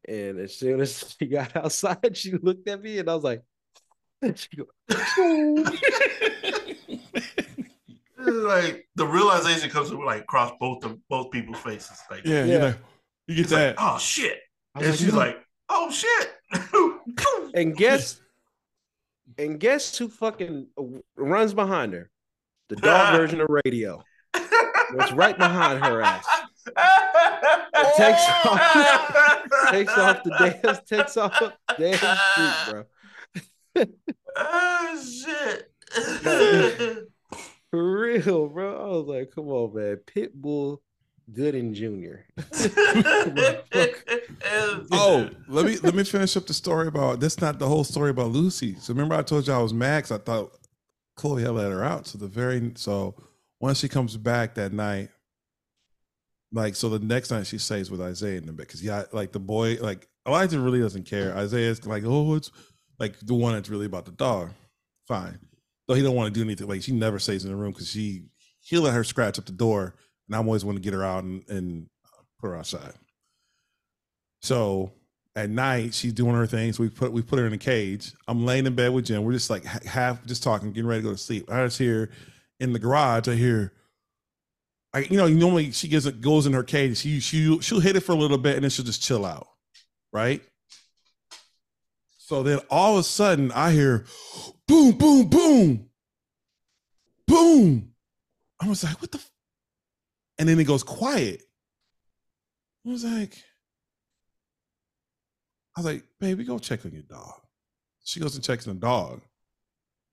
And 0.07 0.39
as 0.39 0.55
soon 0.57 0.81
as 0.81 1.15
she 1.19 1.27
got 1.27 1.55
outside, 1.55 2.15
she 2.17 2.33
looked 2.33 2.67
at 2.67 2.81
me 2.81 2.99
and 2.99 3.09
I 3.09 3.15
was 3.15 3.23
like, 3.23 3.41
she 4.35 4.49
go, 4.57 4.65
like 8.17 8.87
the 8.95 9.05
realization 9.05 9.69
comes 9.69 9.89
to 9.89 9.97
like 10.03 10.21
across 10.21 10.51
both 10.59 10.83
of 10.85 10.97
both 11.07 11.31
people's 11.31 11.59
faces. 11.59 11.99
Like, 12.09 12.25
Yeah, 12.25 12.43
Yeah. 12.45 12.53
you 12.53 12.59
know, 12.59 12.73
you 13.27 13.35
get 13.35 13.43
it's 13.43 13.51
like, 13.51 13.61
that. 13.61 13.75
oh 13.79 13.97
shit. 13.99 14.39
And 14.75 14.85
was 14.85 14.97
she's 14.99 15.11
"No." 15.13 15.17
like, 15.19 15.37
oh 15.69 15.91
shit. 15.91 16.31
and 17.53 17.75
guess, 17.75 18.19
and 19.37 19.59
guess 19.59 19.97
who 19.97 20.07
fucking 20.09 20.67
runs 21.15 21.53
behind 21.53 21.93
her? 21.93 22.09
The 22.69 22.75
dog 22.77 23.15
version 23.17 23.41
of 23.41 23.47
radio. 23.65 24.03
It's 24.33 25.11
right 25.11 25.37
behind 25.37 25.83
her 25.83 26.01
ass. 26.01 26.25
Takes 27.97 28.27
off- 28.45 29.43
Takes 29.71 29.97
off 29.97 30.23
the 30.23 30.31
damn, 30.39 30.77
takes 30.85 31.17
off 31.17 31.39
the 31.39 31.53
damn 31.77 32.17
street, 32.17 32.85
bro. 33.75 33.85
oh 34.37 35.01
shit. 35.25 35.71
For 37.71 37.99
real, 37.99 38.47
bro. 38.47 38.77
I 38.77 38.87
was 38.97 39.05
like, 39.07 39.31
come 39.35 39.47
on, 39.49 39.73
man. 39.75 39.97
Pitbull 40.07 40.77
Gooding 41.33 41.73
Jr. 41.73 42.21
Oh, 44.91 45.29
let 45.49 45.65
me 45.65 45.77
let 45.77 45.93
me 45.93 46.03
finish 46.03 46.37
up 46.37 46.47
the 46.47 46.53
story 46.53 46.87
about 46.87 47.19
that's 47.19 47.41
not 47.41 47.59
the 47.59 47.67
whole 47.67 47.83
story 47.83 48.11
about 48.11 48.31
Lucy. 48.31 48.75
So 48.79 48.93
remember 48.93 49.15
I 49.15 49.21
told 49.23 49.47
you 49.47 49.53
I 49.53 49.57
was 49.59 49.73
Max. 49.73 50.11
I 50.11 50.17
thought 50.17 50.57
Chloe 51.15 51.41
had 51.43 51.51
let 51.51 51.71
her 51.71 51.83
out. 51.83 52.07
So 52.07 52.17
the 52.17 52.27
very 52.27 52.71
so 52.75 53.15
once 53.59 53.79
she 53.79 53.89
comes 53.89 54.15
back 54.15 54.55
that 54.55 54.71
night, 54.71 55.09
like 56.51 56.75
so 56.75 56.89
the 56.89 56.99
next 56.99 57.31
night 57.31 57.47
she 57.47 57.57
stays 57.57 57.91
with 57.91 58.01
Isaiah 58.01 58.37
in 58.37 58.45
the 58.45 58.53
bed 58.53 58.67
because 58.67 58.83
yeah, 58.83 59.03
like 59.11 59.31
the 59.31 59.39
boy 59.39 59.77
like 59.81 60.07
Elijah 60.27 60.59
really 60.59 60.79
doesn't 60.79 61.05
care. 61.05 61.35
Isaiah's 61.35 61.85
like 61.85 62.03
oh 62.05 62.35
it's 62.35 62.51
like 62.99 63.19
the 63.19 63.33
one 63.33 63.53
that's 63.53 63.69
really 63.69 63.85
about 63.85 64.05
the 64.05 64.11
dog. 64.11 64.51
Fine, 65.07 65.39
though 65.87 65.93
he 65.93 66.03
don't 66.03 66.15
want 66.15 66.33
to 66.33 66.39
do 66.39 66.45
anything. 66.45 66.67
Like 66.67 66.83
she 66.83 66.91
never 66.91 67.19
stays 67.19 67.45
in 67.45 67.51
the 67.51 67.57
room 67.57 67.71
because 67.71 67.89
she 67.89 68.25
he'll 68.61 68.83
let 68.83 68.93
her 68.93 69.03
scratch 69.03 69.39
up 69.39 69.45
the 69.45 69.51
door, 69.51 69.95
and 70.27 70.35
I'm 70.35 70.47
always 70.47 70.65
want 70.65 70.77
to 70.77 70.81
get 70.81 70.93
her 70.93 71.03
out 71.03 71.23
and, 71.23 71.43
and 71.49 71.87
put 72.39 72.47
her 72.47 72.57
outside. 72.57 72.93
So 74.41 74.91
at 75.35 75.49
night 75.49 75.93
she's 75.93 76.13
doing 76.13 76.35
her 76.35 76.47
things. 76.47 76.79
We 76.79 76.89
put 76.89 77.11
we 77.11 77.21
put 77.21 77.39
her 77.39 77.45
in 77.45 77.53
a 77.53 77.57
cage. 77.57 78.13
I'm 78.27 78.45
laying 78.45 78.65
in 78.65 78.75
bed 78.75 78.93
with 78.93 79.05
Jen. 79.05 79.23
We're 79.23 79.33
just 79.33 79.49
like 79.49 79.65
half 79.65 80.25
just 80.25 80.43
talking, 80.43 80.71
getting 80.71 80.87
ready 80.87 81.01
to 81.01 81.07
go 81.07 81.11
to 81.13 81.17
sleep. 81.17 81.51
I 81.51 81.63
just 81.65 81.77
hear 81.77 82.09
in 82.59 82.73
the 82.73 82.79
garage. 82.79 83.27
I 83.27 83.35
hear, 83.35 83.73
I 84.93 84.99
you 84.99 85.17
know 85.17 85.27
normally 85.27 85.71
she 85.71 85.87
gets 85.87 86.09
goes 86.09 86.45
in 86.45 86.53
her 86.53 86.63
cage. 86.63 86.97
She 86.97 87.19
she 87.19 87.59
she'll 87.61 87.79
hit 87.79 87.95
it 87.95 88.01
for 88.01 88.13
a 88.13 88.15
little 88.15 88.37
bit 88.37 88.55
and 88.55 88.63
then 88.63 88.69
she'll 88.69 88.85
just 88.85 89.01
chill 89.01 89.25
out, 89.25 89.47
right? 90.11 90.41
So 92.17 92.43
then 92.43 92.59
all 92.69 92.93
of 92.93 92.99
a 92.99 93.03
sudden 93.03 93.51
I 93.51 93.71
hear, 93.71 94.05
boom 94.67 94.91
boom 94.97 95.29
boom, 95.29 95.89
boom. 97.27 97.93
I 98.59 98.67
was 98.67 98.83
like, 98.83 99.01
what 99.01 99.11
the? 99.11 99.19
F-? 99.19 99.31
And 100.39 100.49
then 100.49 100.59
it 100.59 100.65
goes 100.65 100.83
quiet. 100.83 101.41
I 102.85 102.89
was 102.89 103.03
like, 103.03 103.37
I 105.75 105.81
was 105.81 105.85
like, 105.85 106.03
baby, 106.19 106.43
go 106.43 106.57
check 106.57 106.85
on 106.85 106.91
your 106.91 107.03
dog. 107.03 107.41
She 108.03 108.19
goes 108.19 108.35
and 108.35 108.43
checks 108.43 108.67
on 108.67 108.75
the 108.75 108.79
dog. 108.79 109.21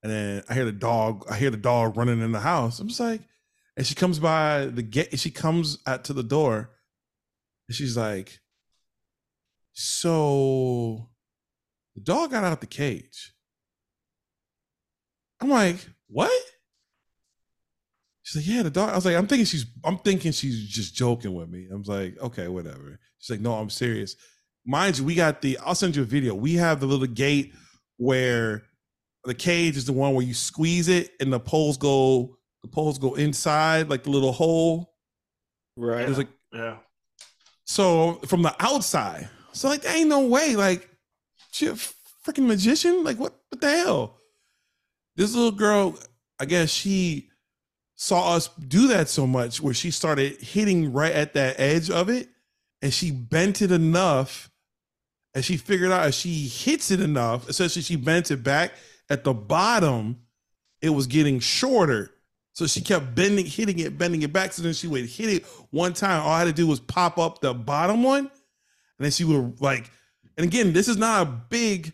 And 0.02 0.12
then 0.12 0.42
I 0.48 0.54
hear 0.54 0.66
the 0.66 0.72
dog, 0.72 1.24
I 1.30 1.37
hear 1.37 1.50
the 1.50 1.56
dog 1.56 1.96
running 1.96 2.20
in 2.20 2.32
the 2.32 2.40
house. 2.40 2.80
I'm 2.80 2.88
just 2.88 3.00
like, 3.00 3.22
and 3.76 3.87
she 3.87 3.94
comes 3.94 4.18
by 4.18 4.66
the 4.66 4.82
gate, 4.82 5.18
she 5.18 5.30
comes 5.30 5.78
out 5.87 6.04
to 6.04 6.12
the 6.12 6.22
door, 6.22 6.70
and 7.68 7.76
she's 7.76 7.96
like, 7.96 8.40
So 9.72 11.10
the 11.94 12.00
dog 12.00 12.30
got 12.30 12.44
out 12.44 12.60
the 12.60 12.66
cage. 12.66 13.32
I'm 15.40 15.50
like, 15.50 15.76
what? 16.08 16.30
She's 18.22 18.37
like, 18.37 18.54
yeah, 18.54 18.62
the 18.62 18.70
dog. 18.70 18.90
I 18.90 18.94
was 18.94 19.04
like, 19.04 19.16
I'm 19.16 19.26
thinking 19.26 19.44
she's, 19.44 19.66
I'm 19.84 19.98
thinking 19.98 20.32
she's 20.32 20.66
just 20.66 20.94
joking 20.94 21.34
with 21.34 21.50
me. 21.50 21.68
I 21.70 21.74
was 21.74 21.88
like, 21.88 22.18
okay, 22.20 22.48
whatever. 22.48 22.98
She's 23.18 23.30
like, 23.30 23.40
no, 23.40 23.54
I'm 23.54 23.70
serious. 23.70 24.16
Mind 24.64 24.98
you, 24.98 25.04
we 25.04 25.14
got 25.14 25.42
the. 25.42 25.58
I'll 25.58 25.74
send 25.74 25.94
you 25.94 26.02
a 26.02 26.06
video. 26.06 26.34
We 26.34 26.54
have 26.54 26.80
the 26.80 26.87
little 26.87 27.06
gate 27.06 27.52
where 27.98 28.62
the 29.24 29.34
cage 29.34 29.76
is 29.76 29.84
the 29.84 29.92
one 29.92 30.14
where 30.14 30.24
you 30.24 30.32
squeeze 30.32 30.88
it 30.88 31.10
and 31.20 31.30
the 31.30 31.38
poles 31.38 31.76
go, 31.76 32.38
the 32.64 32.68
poles 32.68 32.98
go 32.98 33.12
inside 33.14 33.90
like 33.90 34.05
the 34.05 34.11
little 34.11 34.33
hole. 34.33 34.94
Right. 35.77 36.07
There's 36.07 36.16
like 36.16 36.29
yeah. 36.50 36.77
so 37.64 38.14
from 38.27 38.40
the 38.40 38.57
outside. 38.59 39.29
So 39.53 39.68
like, 39.68 39.83
there 39.83 39.94
ain't 39.94 40.09
no 40.09 40.27
way. 40.27 40.57
Like, 40.57 40.88
she 41.53 41.66
a 41.66 41.74
freaking 41.74 42.46
magician. 42.46 43.05
Like, 43.05 43.18
what? 43.18 43.35
What 43.50 43.61
the 43.61 43.70
hell? 43.70 44.16
This 45.14 45.35
little 45.35 45.53
girl, 45.53 45.96
I 46.40 46.46
guess 46.46 46.70
she 46.70 47.29
saw 47.96 48.35
us 48.35 48.48
do 48.48 48.88
that 48.88 49.11
so 49.11 49.27
much 49.27 49.61
where 49.61 49.74
she 49.74 49.90
started 49.90 50.40
hitting 50.40 50.92
right 50.92 51.12
at 51.12 51.35
that 51.35 51.61
edge 51.61 51.90
of 51.90 52.09
it, 52.09 52.31
and 52.81 52.92
she 52.92 53.11
bent 53.11 53.61
it 53.61 53.70
enough, 53.70 54.50
and 55.35 55.44
she 55.44 55.59
figured 55.59 55.92
out 55.92 56.09
if 56.09 56.14
she 56.14 56.48
hits 56.48 56.90
it 56.90 57.00
enough, 57.00 57.46
especially 57.46 57.83
she 57.83 57.96
bent 57.96 58.31
it 58.31 58.42
back 58.42 58.72
at 59.11 59.22
the 59.22 59.35
bottom, 59.35 60.20
it 60.81 60.88
was 60.88 61.07
getting 61.07 61.40
shorter. 61.40 62.11
So 62.54 62.68
she 62.68 62.80
kept 62.80 63.16
bending, 63.16 63.46
hitting 63.46 63.80
it, 63.80 63.98
bending 63.98 64.22
it 64.22 64.32
back. 64.32 64.52
So 64.52 64.62
then 64.62 64.74
she 64.74 64.86
would 64.86 65.06
hit 65.06 65.28
it 65.28 65.46
one 65.70 65.92
time. 65.92 66.22
All 66.22 66.30
I 66.30 66.38
had 66.38 66.44
to 66.44 66.52
do 66.52 66.68
was 66.68 66.78
pop 66.78 67.18
up 67.18 67.40
the 67.40 67.52
bottom 67.52 68.02
one, 68.04 68.20
and 68.20 68.30
then 68.98 69.10
she 69.10 69.24
would 69.24 69.60
like. 69.60 69.90
And 70.36 70.46
again, 70.46 70.72
this 70.72 70.88
is 70.88 70.96
not 70.96 71.22
a 71.22 71.30
big 71.30 71.92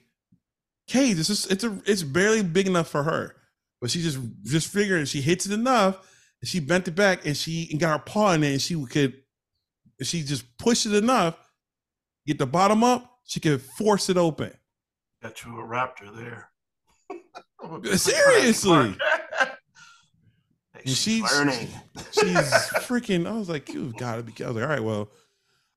cage. 0.87 1.19
It's 1.19 1.29
just 1.29 1.51
it's 1.51 1.65
a 1.65 1.81
it's 1.87 2.03
barely 2.03 2.43
big 2.43 2.67
enough 2.67 2.89
for 2.89 3.03
her. 3.03 3.35
But 3.81 3.91
she 3.91 4.03
just 4.03 4.19
just 4.45 4.69
figured 4.69 5.09
she 5.09 5.23
hits 5.23 5.47
it 5.47 5.53
enough, 5.53 5.97
and 6.43 6.49
she 6.49 6.61
bent 6.61 6.87
it 6.89 6.95
back, 6.95 7.25
and 7.25 7.35
she 7.35 7.69
and 7.71 7.81
got 7.81 7.99
her 7.99 8.05
paw 8.05 8.33
in 8.33 8.45
it, 8.45 8.53
and 8.53 8.61
she 8.61 8.85
could, 8.85 9.15
she 10.03 10.23
just 10.23 10.59
pushed 10.59 10.85
it 10.85 10.93
enough, 10.93 11.37
get 12.27 12.39
the 12.39 12.47
bottom 12.47 12.85
up, 12.85 13.11
she 13.25 13.41
could 13.41 13.63
force 13.63 14.11
it 14.11 14.19
open. 14.19 14.53
Got 15.23 15.43
you 15.43 15.59
a 15.59 15.65
raptor 15.65 16.15
there. 16.15 16.51
Seriously. 17.97 18.99
She's 20.85 20.99
she's- 20.99 21.33
learning. 21.33 21.69
She's 22.13 22.35
freaking. 22.87 23.27
I 23.27 23.33
was 23.37 23.49
like, 23.49 23.69
you've 23.73 23.97
got 23.97 24.17
to 24.17 24.23
be. 24.23 24.33
I 24.45 24.49
was 24.49 24.57
like, 24.57 24.65
all 24.65 24.71
right, 24.71 24.83
well, 24.83 25.09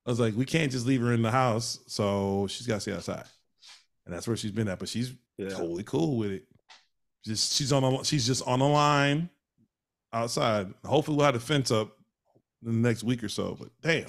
I 0.05 0.09
was 0.09 0.19
like, 0.19 0.35
we 0.35 0.45
can't 0.45 0.71
just 0.71 0.85
leave 0.85 1.01
her 1.01 1.13
in 1.13 1.21
the 1.21 1.31
house, 1.31 1.79
so 1.87 2.47
she's 2.49 2.67
got 2.67 2.75
to 2.75 2.79
stay 2.81 2.93
outside, 2.93 3.25
and 4.05 4.13
that's 4.13 4.27
where 4.27 4.35
she's 4.37 4.51
been 4.51 4.67
at. 4.67 4.79
But 4.79 4.89
she's 4.89 5.13
Yeah. 5.37 5.49
totally 5.49 5.83
cool 5.83 6.17
with 6.17 6.31
it. 6.31 6.43
Just 7.25 7.53
she's 7.53 7.71
on 7.71 7.83
a 7.83 8.03
she's 8.03 8.25
just 8.27 8.45
on 8.47 8.59
a 8.59 8.67
line 8.69 9.29
outside. 10.11 10.73
Hopefully, 10.85 11.15
we'll 11.17 11.25
have 11.25 11.35
the 11.35 11.39
fence 11.39 11.71
up 11.71 11.95
in 12.65 12.81
the 12.81 12.87
next 12.89 13.03
week 13.03 13.23
or 13.23 13.29
so. 13.29 13.55
But 13.57 13.69
damn, 13.81 14.05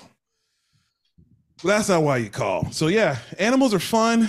but 1.63 1.69
that's 1.69 1.89
not 1.89 2.03
why 2.03 2.17
you 2.19 2.31
call. 2.31 2.71
So 2.73 2.89
yeah, 2.89 3.19
animals 3.39 3.73
are 3.73 3.79
fun. 3.79 4.29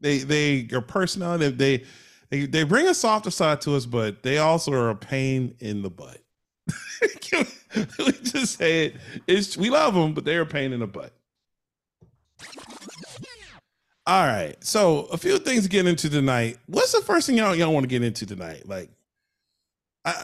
They 0.00 0.18
they 0.18 0.68
are 0.72 0.80
personal. 0.82 1.38
They 1.38 1.50
they 1.50 1.84
they, 2.30 2.46
they 2.46 2.62
bring 2.64 2.86
a 2.86 2.94
softer 2.94 3.30
side 3.30 3.60
to 3.62 3.76
us, 3.76 3.86
but 3.86 4.22
they 4.22 4.38
also 4.38 4.72
are 4.72 4.90
a 4.90 4.96
pain 4.96 5.54
in 5.60 5.82
the 5.82 5.90
butt. 5.90 6.18
Can 7.20 7.46
we 7.98 8.12
just 8.12 8.58
say 8.58 8.86
it? 8.86 8.96
It's 9.26 9.56
we 9.56 9.70
love 9.70 9.94
them, 9.94 10.14
but 10.14 10.24
they're 10.24 10.42
a 10.42 10.46
pain 10.46 10.72
in 10.72 10.80
the 10.80 10.86
butt. 10.86 11.12
All 14.06 14.26
right, 14.26 14.56
so 14.64 15.04
a 15.12 15.18
few 15.18 15.38
things 15.38 15.64
to 15.64 15.68
get 15.68 15.86
into 15.86 16.08
tonight. 16.08 16.56
What's 16.66 16.92
the 16.92 17.02
first 17.02 17.26
thing 17.26 17.36
y'all 17.36 17.54
y'all 17.54 17.72
want 17.72 17.84
to 17.84 17.88
get 17.88 18.02
into 18.02 18.24
tonight? 18.24 18.66
Like, 18.66 18.90
I, 20.04 20.14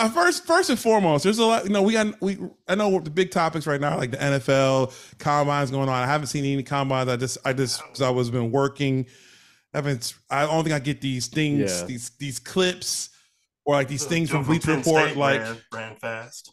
I 0.00 0.08
first 0.08 0.46
first 0.46 0.70
and 0.70 0.78
foremost, 0.78 1.24
there's 1.24 1.38
a 1.38 1.44
lot. 1.44 1.64
You 1.64 1.70
know, 1.70 1.82
we 1.82 1.92
got 1.92 2.20
we. 2.22 2.38
I 2.68 2.74
know 2.74 2.98
the 2.98 3.10
big 3.10 3.30
topics 3.30 3.66
right 3.66 3.80
now, 3.80 3.98
like 3.98 4.12
the 4.12 4.16
NFL 4.16 4.94
combines 5.18 5.70
going 5.70 5.90
on. 5.90 5.94
I 5.94 6.06
haven't 6.06 6.28
seen 6.28 6.46
any 6.46 6.62
combines. 6.62 7.10
I 7.10 7.16
just 7.16 7.36
I 7.44 7.52
just 7.52 7.82
I 8.00 8.08
was 8.08 8.30
been 8.30 8.50
working. 8.50 9.04
Haven't 9.74 10.14
I 10.30 10.46
don't 10.46 10.64
think 10.64 10.74
I 10.74 10.78
get 10.78 11.00
these 11.00 11.26
things, 11.26 11.80
Yeah. 11.80 11.86
these 11.86 12.10
these 12.18 12.38
clips, 12.38 13.10
or 13.64 13.74
like 13.74 13.88
these 13.88 14.04
things 14.04 14.30
Jump 14.30 14.44
from 14.46 14.52
Bleacher 14.54 14.76
Report. 14.76 15.04
State 15.04 15.16
Like, 15.16 15.40
ran, 15.40 15.56
ran 15.72 15.96
fast. 15.96 16.52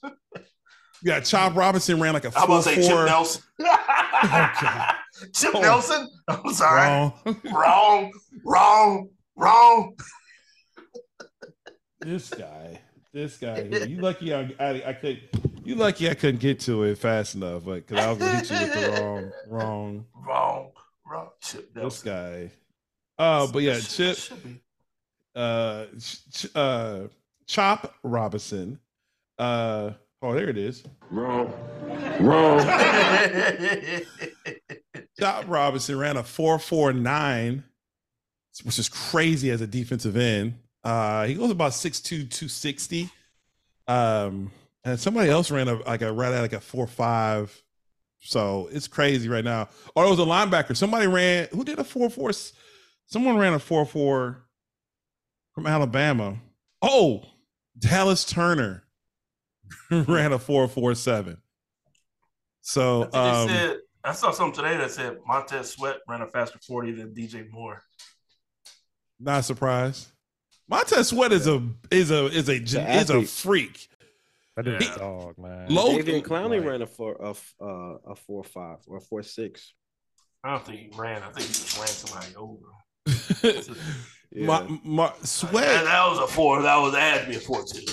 yeah, 1.03 1.19
Chop 1.21 1.55
Robinson 1.55 1.99
ran 2.01 2.13
like 2.13 2.25
a 2.25 2.31
How 2.31 2.45
four 2.45 2.55
about 2.59 2.63
to 2.65 2.75
say 2.75 2.81
Chip 2.81 2.91
four. 2.91 3.05
Nelson? 3.05 3.41
God. 3.59 4.95
Chip 5.33 5.51
Oh. 5.55 5.61
Nelson? 5.61 6.07
I'm 6.27 6.53
sorry. 6.53 6.81
Wrong. 6.87 7.13
Wrong. 7.53 8.11
Wrong. 8.45 9.09
Wrong. 9.35 9.95
this 11.99 12.29
guy, 12.29 12.79
this 13.13 13.37
guy. 13.37 13.63
Here. 13.63 13.85
You 13.87 14.01
lucky 14.01 14.33
I, 14.33 14.53
I, 14.59 14.83
I 14.87 14.93
could. 14.93 15.21
You 15.63 15.75
lucky 15.75 16.09
I 16.09 16.15
couldn't 16.15 16.39
get 16.41 16.59
to 16.61 16.83
it 16.83 16.97
fast 16.97 17.35
enough, 17.35 17.65
like 17.67 17.85
because 17.87 18.03
I 18.03 18.09
was 18.09 18.17
gonna 18.17 18.35
hit 18.37 18.49
you 18.49 18.57
with 18.59 18.73
the 18.73 18.91
wrong, 19.01 19.31
wrong. 19.47 20.05
Wrong, 20.25 20.71
wrong. 21.05 21.29
Chip 21.41 21.73
This 21.73 22.01
guy. 22.01 22.51
Uh, 23.17 23.47
but 23.47 23.61
yeah, 23.63 23.79
Chip, 23.79 24.17
uh, 25.35 25.85
Ch- 25.99 26.31
Ch- 26.31 26.55
uh, 26.55 27.01
Chop 27.47 27.93
Robinson. 28.03 28.79
Uh, 29.37 29.91
oh, 30.21 30.33
there 30.33 30.49
it 30.49 30.57
is. 30.57 30.83
Wrong. 31.09 31.53
Wrong. 32.19 32.59
Chop 35.19 35.45
Robinson 35.47 35.97
ran 35.97 36.17
a 36.17 36.23
4.49, 36.23 37.63
which 38.63 38.79
is 38.79 38.89
crazy 38.89 39.51
as 39.51 39.61
a 39.61 39.67
defensive 39.67 40.17
end. 40.17 40.55
Uh, 40.83 41.25
he 41.25 41.35
goes 41.35 41.51
about 41.51 41.71
6'2", 41.73 42.03
260. 42.29 43.09
Um, 43.87 44.51
and 44.83 44.99
somebody 44.99 45.29
else 45.29 45.51
ran 45.51 45.67
a 45.67 45.75
like 45.75 46.01
a 46.01 46.11
right 46.11 46.33
at 46.33 46.41
like 46.41 46.53
a 46.53 46.59
four 46.59 46.87
five. 46.87 47.55
So 48.19 48.69
it's 48.71 48.87
crazy 48.87 49.29
right 49.29 49.43
now. 49.43 49.69
Or 49.95 50.05
it 50.05 50.09
was 50.09 50.19
a 50.19 50.23
linebacker. 50.23 50.75
Somebody 50.75 51.07
ran 51.07 51.47
who 51.51 51.63
did 51.63 51.79
a 51.79 51.83
4.4. 51.83 52.53
Someone 53.11 53.37
ran 53.37 53.53
a 53.53 53.59
4.4 53.59 54.37
from 55.53 55.67
Alabama. 55.67 56.37
Oh, 56.81 57.23
Dallas 57.77 58.23
Turner 58.23 58.83
ran 59.91 60.31
a 60.31 60.39
4.47. 60.39 61.37
So 62.61 63.09
I 63.13 63.41
um, 63.41 63.47
said 63.49 63.77
I 64.03 64.13
saw 64.13 64.31
something 64.31 64.63
today 64.63 64.77
that 64.77 64.91
said 64.91 65.17
Montez 65.27 65.71
Sweat 65.71 65.97
ran 66.07 66.21
a 66.21 66.27
faster 66.27 66.59
40 66.65 66.93
than 66.93 67.13
DJ 67.13 67.49
Moore. 67.51 67.83
Not 69.19 69.43
surprised. 69.45 70.07
Montez 70.69 71.09
Sweat 71.09 71.31
is 71.33 71.47
a 71.47 71.67
is 71.89 72.11
a 72.11 72.25
is 72.27 72.47
a 72.49 72.53
is 72.55 73.09
a 73.09 73.23
freak. 73.23 73.89
That 74.55 74.65
dude's 74.65 74.85
Yeah. 74.87 74.95
a 74.95 74.99
dog, 74.99 75.37
man. 75.37 75.67
Low- 75.69 75.97
Jadeveon 75.97 76.23
Clowney 76.23 76.59
Like- 76.59 76.65
ran 76.65 76.81
a 76.81 76.87
four 76.87 77.15
a 77.21 77.29
f- 77.31 77.55
uh, 77.61 77.95
a 78.11 78.15
four 78.15 78.43
five 78.43 78.77
or 78.87 78.97
a 78.97 79.01
four 79.01 79.21
six. 79.23 79.73
I 80.43 80.51
don't 80.51 80.65
think 80.65 80.79
he 80.79 80.91
ran. 80.99 81.21
I 81.23 81.31
think 81.31 81.47
he 81.47 81.53
just 81.53 81.77
ran 81.77 81.87
somebody 81.87 82.35
over. 82.35 82.65
Yeah. 84.33 84.45
Ma- 84.45 84.77
Ma- 84.85 85.07
That, 85.19 85.27
Sweat 85.27 85.83
that 85.83 86.07
was 86.07 86.19
a 86.19 86.25
four. 86.27 86.61
That 86.61 86.77
was 86.77 86.93
that 86.93 87.17
had 87.17 87.23
to 87.25 87.29
be 87.31 87.35
a 87.35 87.39
four 87.41 87.65
two. 87.65 87.83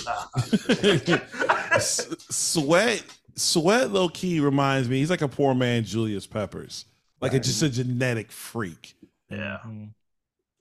S- 1.73 2.15
Sweat 2.29 3.03
Sweat 3.35 3.91
low 3.91 4.07
key 4.07 4.39
reminds 4.39 4.87
me. 4.87 4.99
He's 4.99 5.09
like 5.09 5.21
a 5.21 5.27
poor 5.27 5.53
man 5.53 5.83
Julius 5.83 6.25
Peppers, 6.27 6.85
like 7.19 7.33
a, 7.33 7.41
just 7.41 7.61
a 7.61 7.69
genetic 7.69 8.31
freak. 8.31 8.95
yeah. 9.29 9.57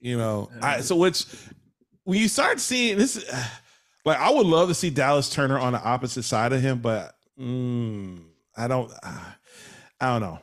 You 0.01 0.17
know, 0.19 0.51
I, 0.61 0.81
so 0.81 0.97
which 0.97 1.27
when 2.03 2.19
you 2.19 2.27
start 2.29 2.59
seeing 2.59 2.99
this, 2.99 3.25
like 4.05 4.19
I 4.19 4.31
would 4.31 4.47
love 4.47 4.69
to 4.71 4.75
see 4.75 4.91
Dallas 4.91 5.31
Turner 5.31 5.61
on 5.61 5.75
the 5.75 5.81
opposite 5.81 6.25
side 6.25 6.53
of 6.53 6.61
him, 6.61 6.79
but 6.79 7.15
mm, 7.41 8.21
I 8.57 8.67
don't, 8.67 8.93
I 9.03 9.23
don't 10.01 10.21
know. 10.23 10.39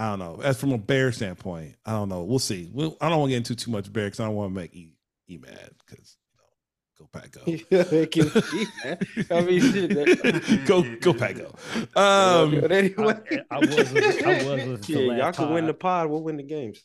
I 0.00 0.08
don't 0.08 0.18
know. 0.18 0.40
As 0.42 0.58
from 0.58 0.72
a 0.72 0.78
bear 0.78 1.12
standpoint, 1.12 1.74
I 1.84 1.92
don't 1.92 2.08
know. 2.08 2.22
We'll 2.22 2.38
see. 2.38 2.70
We'll, 2.72 2.96
I 3.02 3.10
don't 3.10 3.18
want 3.18 3.28
to 3.28 3.32
get 3.32 3.36
into 3.36 3.54
too 3.54 3.70
much 3.70 3.92
bear 3.92 4.06
because 4.06 4.18
I 4.18 4.24
don't 4.24 4.34
want 4.34 4.50
to 4.50 4.54
make 4.54 4.74
E, 4.74 4.94
e 5.28 5.36
mad 5.36 5.72
because 5.86 6.16
you 6.32 7.04
know, 7.04 7.06
go 7.06 7.08
pack 7.12 7.30
go. 7.32 7.42
It 7.46 8.10
can 8.10 8.30
be, 8.50 8.66
man. 8.82 8.98
I 9.30 9.40
mean, 9.42 10.64
go 10.64 10.82
go 11.00 11.12
pack 11.12 11.36
go. 11.36 11.54
Um, 12.00 12.62
but 12.62 12.72
anyway, 12.72 13.14
I, 13.50 13.56
I 13.56 13.58
was 13.58 13.68
listening, 13.68 14.04
I 14.24 14.38
was 14.38 14.46
listening 14.46 14.80
to 14.80 14.92
yeah, 14.92 14.98
y'all 15.00 15.18
last 15.18 15.36
can 15.36 15.52
win 15.52 15.66
the 15.66 15.74
pod. 15.74 16.04
pod. 16.04 16.10
We'll 16.10 16.22
win 16.22 16.38
the 16.38 16.44
games. 16.44 16.82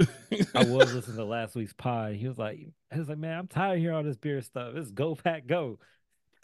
I 0.00 0.64
was 0.64 0.92
listening 0.92 1.16
to 1.16 1.24
last 1.24 1.54
week's 1.54 1.74
pod. 1.74 2.14
He 2.14 2.26
was 2.26 2.38
like, 2.38 2.58
he 2.58 2.98
was 2.98 3.08
like, 3.08 3.18
man, 3.18 3.38
I'm 3.38 3.46
tired 3.46 3.74
of 3.74 3.78
hearing 3.82 3.96
all 3.96 4.02
this 4.02 4.16
beer 4.16 4.42
stuff. 4.42 4.74
It's 4.74 4.90
go 4.90 5.14
pack 5.14 5.46
go. 5.46 5.78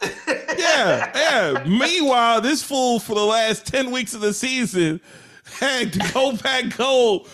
yeah, 0.28 1.10
yeah. 1.12 1.64
Meanwhile, 1.66 2.40
this 2.40 2.62
fool 2.62 3.00
for 3.00 3.16
the 3.16 3.24
last 3.24 3.66
10 3.66 3.90
weeks 3.90 4.14
of 4.14 4.20
the 4.20 4.32
season 4.32 5.00
had 5.46 5.92
to 5.92 6.12
go 6.12 6.36
back 6.36 6.76
go. 6.76 7.26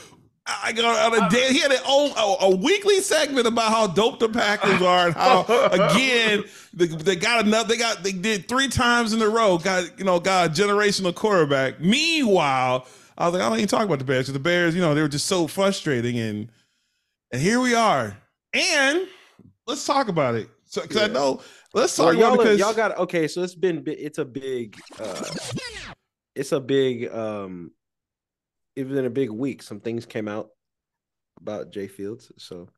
I 0.46 0.72
got 0.72 1.12
on 1.12 1.22
a 1.22 1.30
day. 1.30 1.52
He 1.52 1.60
had 1.60 1.70
a, 1.70 1.86
a, 1.86 2.36
a 2.40 2.56
weekly 2.56 3.00
segment 3.00 3.46
about 3.46 3.70
how 3.70 3.86
dope 3.86 4.18
the 4.18 4.28
Packers 4.28 4.82
are 4.82 5.06
and 5.06 5.14
how 5.14 5.44
again 5.72 6.44
they, 6.72 6.86
they 6.86 7.16
got 7.16 7.46
another. 7.46 7.68
They 7.68 7.76
got 7.76 8.02
they 8.02 8.12
did 8.12 8.48
three 8.48 8.68
times 8.68 9.12
in 9.12 9.22
a 9.22 9.28
row. 9.28 9.58
Got 9.58 9.98
you 9.98 10.04
know 10.04 10.18
got 10.18 10.46
a 10.46 10.62
generational 10.62 11.14
quarterback. 11.14 11.80
Meanwhile, 11.80 12.86
I 13.16 13.26
was 13.26 13.34
like 13.34 13.42
I 13.42 13.48
don't 13.48 13.58
even 13.58 13.68
talk 13.68 13.84
about 13.84 13.98
the 13.98 14.04
Bears 14.04 14.26
the 14.26 14.38
Bears 14.38 14.74
you 14.74 14.80
know 14.80 14.94
they 14.94 15.02
were 15.02 15.08
just 15.08 15.26
so 15.26 15.46
frustrating 15.46 16.18
and 16.18 16.48
and 17.32 17.40
here 17.40 17.60
we 17.60 17.74
are. 17.74 18.16
And 18.52 19.06
let's 19.66 19.86
talk 19.86 20.08
about 20.08 20.34
it. 20.34 20.48
So 20.64 20.82
because 20.82 20.96
I 20.96 21.06
know 21.06 21.42
let's 21.74 21.94
talk 21.94 22.06
Well, 22.06 22.16
about 22.16 22.26
y'all, 22.26 22.36
because 22.36 22.58
y'all 22.58 22.74
got 22.74 22.98
okay. 22.98 23.28
So 23.28 23.42
it's 23.42 23.54
been 23.54 23.84
it's 23.86 24.18
a 24.18 24.24
big 24.24 24.76
uh, 24.98 25.22
it's 26.34 26.52
a 26.52 26.60
big 26.60 27.12
um 27.12 27.72
it's 28.80 28.90
been 28.94 29.04
a 29.04 29.10
big 29.10 29.30
week. 29.30 29.62
Some 29.62 29.80
things 29.80 30.06
came 30.06 30.28
out 30.28 30.50
about 31.40 31.70
Jay 31.70 31.86
Fields. 31.86 32.30
So 32.38 32.68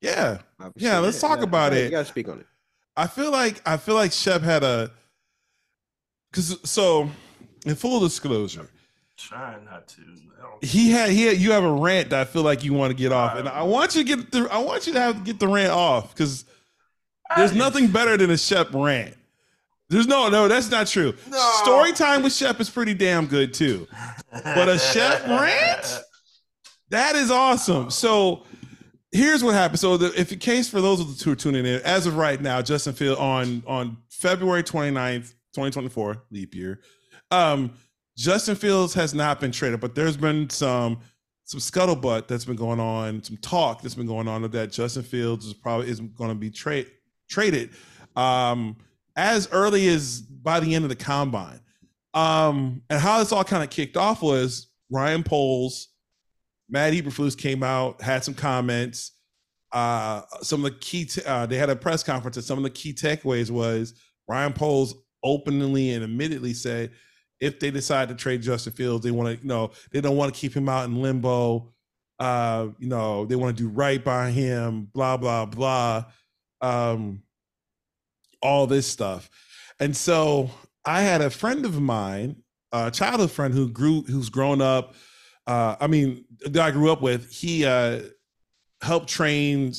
yeah. 0.00 0.38
obviously- 0.60 0.88
Yeah, 0.88 0.98
let's 0.98 1.20
talk 1.20 1.38
you 1.38 1.44
about 1.44 1.70
gotta- 1.72 1.80
it. 1.82 1.84
You 1.84 1.90
gotta 1.90 2.04
speak 2.04 2.28
on 2.28 2.40
it. 2.40 2.46
I 2.96 3.06
feel 3.06 3.30
like 3.32 3.60
I 3.66 3.76
feel 3.76 3.94
like 3.96 4.12
Shep 4.12 4.42
had 4.42 4.62
a 4.62 4.90
because 6.30 6.58
so 6.68 7.10
in 7.66 7.74
full 7.74 8.00
disclosure, 8.00 8.68
Trying 9.16 9.64
not 9.64 9.88
to. 9.88 10.00
I 10.02 10.64
he 10.66 10.90
had 10.90 11.10
he 11.10 11.24
had, 11.24 11.36
you 11.38 11.52
have 11.52 11.64
a 11.64 11.72
rant 11.72 12.10
that 12.10 12.20
I 12.20 12.24
feel 12.24 12.42
like 12.42 12.62
you 12.64 12.72
want 12.72 12.90
to 12.90 12.94
get 12.96 13.12
off, 13.12 13.36
and 13.36 13.48
I 13.48 13.62
want 13.62 13.94
you 13.96 14.04
to 14.04 14.16
get 14.16 14.30
the 14.32 14.48
I 14.50 14.58
want 14.58 14.86
you 14.86 14.92
to 14.92 15.00
have 15.00 15.24
get 15.24 15.38
the 15.40 15.48
rant 15.48 15.72
off 15.72 16.14
because 16.14 16.44
there's 17.36 17.52
I- 17.52 17.56
nothing 17.56 17.88
better 17.88 18.16
than 18.16 18.30
a 18.30 18.36
Shep 18.38 18.68
rant. 18.74 19.16
There's 19.88 20.06
no 20.06 20.28
no 20.28 20.46
that's 20.48 20.70
not 20.70 20.86
true. 20.86 21.14
No. 21.30 21.52
Story 21.62 21.92
time 21.92 22.22
with 22.22 22.32
Shep 22.32 22.60
is 22.60 22.70
pretty 22.70 22.94
damn 22.94 23.26
good 23.26 23.54
too. 23.54 23.86
But 24.42 24.68
a 24.68 24.78
Shep 24.78 25.26
rant? 25.26 26.00
That 26.90 27.16
is 27.16 27.30
awesome. 27.30 27.90
So 27.90 28.44
here's 29.12 29.42
what 29.42 29.54
happened. 29.54 29.80
So 29.80 29.96
the, 29.96 30.18
if 30.20 30.32
in 30.32 30.38
case 30.38 30.68
for 30.68 30.80
those 30.80 31.00
of 31.00 31.16
the 31.16 31.24
who 31.24 31.32
are 31.32 31.36
tuning 31.36 31.64
in, 31.64 31.80
as 31.82 32.06
of 32.06 32.16
right 32.16 32.40
now, 32.40 32.60
Justin 32.62 32.92
Field 32.92 33.18
on 33.18 33.62
on 33.66 33.96
February 34.10 34.62
29th, 34.62 35.34
2024, 35.54 36.24
leap 36.30 36.54
year. 36.54 36.80
Um, 37.30 37.72
Justin 38.16 38.54
Fields 38.54 38.94
has 38.94 39.14
not 39.14 39.40
been 39.40 39.50
traded, 39.50 39.80
but 39.80 39.94
there's 39.94 40.16
been 40.16 40.50
some 40.50 41.00
some 41.44 41.60
scuttlebutt 41.60 42.26
that's 42.26 42.44
been 42.44 42.56
going 42.56 42.80
on, 42.80 43.22
some 43.22 43.36
talk 43.38 43.82
that's 43.82 43.94
been 43.94 44.06
going 44.06 44.28
on 44.28 44.42
that 44.50 44.72
Justin 44.72 45.02
Fields 45.02 45.46
is 45.46 45.54
probably 45.54 45.88
is 45.88 46.00
going 46.00 46.30
to 46.30 46.36
be 46.36 46.50
trade 46.50 46.86
traded 47.28 47.70
um, 48.16 48.76
as 49.16 49.48
early 49.52 49.88
as 49.88 50.20
by 50.20 50.60
the 50.60 50.74
end 50.74 50.84
of 50.84 50.88
the 50.88 50.96
combine. 50.96 51.60
Um, 52.14 52.82
and 52.88 53.00
how 53.00 53.18
this 53.18 53.32
all 53.32 53.44
kind 53.44 53.62
of 53.62 53.70
kicked 53.70 53.96
off 53.96 54.22
was 54.22 54.68
Ryan 54.90 55.24
Poles, 55.24 55.88
Matt 56.68 56.92
Eberflus 56.92 57.36
came 57.36 57.62
out, 57.62 58.00
had 58.00 58.24
some 58.24 58.34
comments. 58.34 59.12
Uh, 59.72 60.22
some 60.40 60.64
of 60.64 60.72
the 60.72 60.78
key, 60.78 61.04
t- 61.04 61.22
uh, 61.26 61.46
they 61.46 61.56
had 61.56 61.68
a 61.68 61.76
press 61.76 62.04
conference, 62.04 62.36
and 62.36 62.46
some 62.46 62.58
of 62.58 62.64
the 62.64 62.70
key 62.70 62.92
takeaways 62.94 63.50
was 63.50 63.94
Ryan 64.28 64.52
Poles 64.52 64.94
openly 65.24 65.92
and 65.92 66.04
admittedly 66.04 66.54
said 66.54 66.92
if 67.40 67.58
they 67.58 67.70
decide 67.70 68.08
to 68.08 68.14
trade 68.14 68.42
Justin 68.42 68.72
Fields, 68.72 69.04
they 69.04 69.10
want 69.10 69.36
to, 69.36 69.42
you 69.42 69.48
know, 69.48 69.72
they 69.90 70.00
don't 70.00 70.16
want 70.16 70.32
to 70.32 70.40
keep 70.40 70.54
him 70.54 70.68
out 70.68 70.84
in 70.84 71.02
limbo. 71.02 71.72
Uh, 72.18 72.68
you 72.78 72.88
know, 72.88 73.26
they 73.26 73.36
want 73.36 73.56
to 73.56 73.62
do 73.62 73.68
right 73.68 74.02
by 74.02 74.30
him, 74.30 74.88
blah, 74.94 75.16
blah, 75.16 75.44
blah. 75.44 76.04
Um, 76.60 77.22
all 78.40 78.66
this 78.66 78.86
stuff. 78.86 79.28
And 79.80 79.96
so 79.96 80.50
I 80.84 81.02
had 81.02 81.20
a 81.20 81.30
friend 81.30 81.64
of 81.64 81.80
mine, 81.80 82.36
a 82.72 82.90
childhood 82.90 83.30
friend 83.30 83.54
who 83.54 83.68
grew, 83.68 84.02
who's 84.02 84.28
grown 84.28 84.60
up. 84.60 84.94
Uh, 85.46 85.76
I 85.80 85.86
mean, 85.86 86.24
that 86.40 86.62
I 86.62 86.70
grew 86.70 86.90
up 86.90 87.02
with, 87.02 87.30
he 87.30 87.64
uh, 87.64 88.00
helped 88.82 89.08
train 89.08 89.72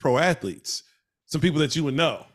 pro 0.00 0.18
athletes, 0.18 0.82
some 1.26 1.40
people 1.40 1.60
that 1.60 1.76
you 1.76 1.84
would 1.84 1.94
know. 1.94 2.26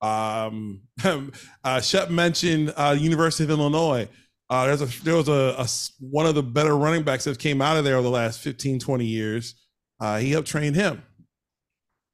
Um, 0.00 0.82
uh, 1.64 1.80
Shep 1.80 2.10
mentioned 2.10 2.72
uh, 2.76 2.96
University 2.98 3.44
of 3.44 3.50
Illinois. 3.50 4.08
Uh, 4.50 4.66
there's 4.66 4.80
a 4.80 5.04
there 5.04 5.14
was 5.14 5.28
a 5.28 5.66
one 6.00 6.24
of 6.24 6.34
the 6.34 6.42
better 6.42 6.76
running 6.76 7.02
backs 7.02 7.24
that 7.24 7.38
came 7.38 7.60
out 7.60 7.76
of 7.76 7.84
there 7.84 7.96
over 7.96 8.04
the 8.04 8.10
last 8.10 8.40
15, 8.40 8.78
20 8.78 9.04
years. 9.04 9.54
Uh, 10.00 10.18
he 10.18 10.30
helped 10.30 10.48
train 10.48 10.72
him. 10.72 11.02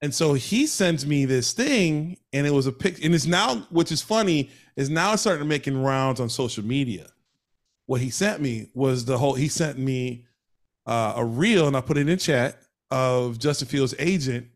And 0.04 0.14
so 0.14 0.34
he 0.34 0.66
sends 0.66 1.06
me 1.06 1.24
this 1.24 1.54
thing, 1.54 2.18
and 2.34 2.46
it 2.46 2.50
was 2.50 2.66
a 2.66 2.72
pic, 2.72 3.02
and 3.02 3.14
it's 3.14 3.24
now, 3.24 3.60
which 3.70 3.90
is 3.90 4.02
funny, 4.02 4.50
is 4.76 4.90
now 4.90 5.16
starting 5.16 5.48
making 5.48 5.82
rounds 5.82 6.20
on 6.20 6.28
social 6.28 6.62
media. 6.62 7.06
What 7.86 8.02
he 8.02 8.10
sent 8.10 8.42
me 8.42 8.68
was 8.74 9.06
the 9.06 9.16
whole. 9.16 9.32
He 9.32 9.48
sent 9.48 9.78
me 9.78 10.26
uh, 10.84 11.14
a 11.16 11.24
reel, 11.24 11.66
and 11.66 11.74
I 11.74 11.80
put 11.80 11.96
it 11.96 12.06
in 12.06 12.18
chat 12.18 12.58
of 12.90 13.38
Justin 13.38 13.66
Fields' 13.66 13.94
agent, 13.98 14.46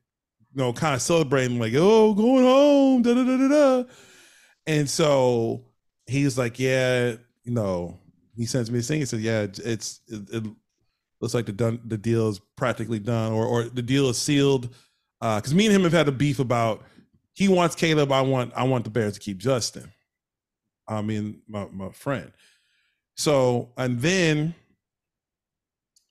you 0.52 0.58
know, 0.62 0.74
kind 0.74 0.94
of 0.94 1.00
celebrating, 1.00 1.58
like, 1.58 1.72
"Oh, 1.74 2.12
going 2.12 2.44
home," 2.44 3.00
da 3.00 3.14
da 3.14 3.24
da 3.24 3.36
da 3.38 3.48
da. 3.48 3.88
And 4.66 4.90
so 4.90 5.64
he's 6.06 6.36
like, 6.36 6.58
"Yeah, 6.58 7.14
you 7.44 7.52
know." 7.54 7.98
He 8.36 8.44
sends 8.44 8.70
me 8.70 8.80
a 8.80 8.82
thing. 8.82 9.00
He 9.00 9.06
said, 9.06 9.20
"Yeah, 9.20 9.46
it's 9.64 10.00
it, 10.08 10.28
it 10.30 10.44
looks 11.22 11.32
like 11.32 11.46
the 11.46 11.52
done 11.52 11.80
the 11.86 11.96
deal 11.96 12.28
is 12.28 12.38
practically 12.54 12.98
done, 12.98 13.32
or 13.32 13.46
or 13.46 13.62
the 13.64 13.80
deal 13.80 14.10
is 14.10 14.18
sealed." 14.18 14.74
Uh, 15.20 15.36
because 15.36 15.54
me 15.54 15.66
and 15.66 15.74
him 15.74 15.82
have 15.82 15.92
had 15.92 16.08
a 16.08 16.12
beef 16.12 16.38
about 16.38 16.84
he 17.32 17.48
wants 17.48 17.74
Caleb. 17.74 18.10
I 18.12 18.20
want 18.20 18.52
I 18.56 18.64
want 18.64 18.84
the 18.84 18.90
Bears 18.90 19.14
to 19.14 19.20
keep 19.20 19.38
Justin. 19.38 19.92
I 20.86 21.02
mean, 21.02 21.42
my 21.48 21.66
my 21.72 21.90
friend. 21.90 22.32
So 23.16 23.70
and 23.76 24.00
then 24.00 24.54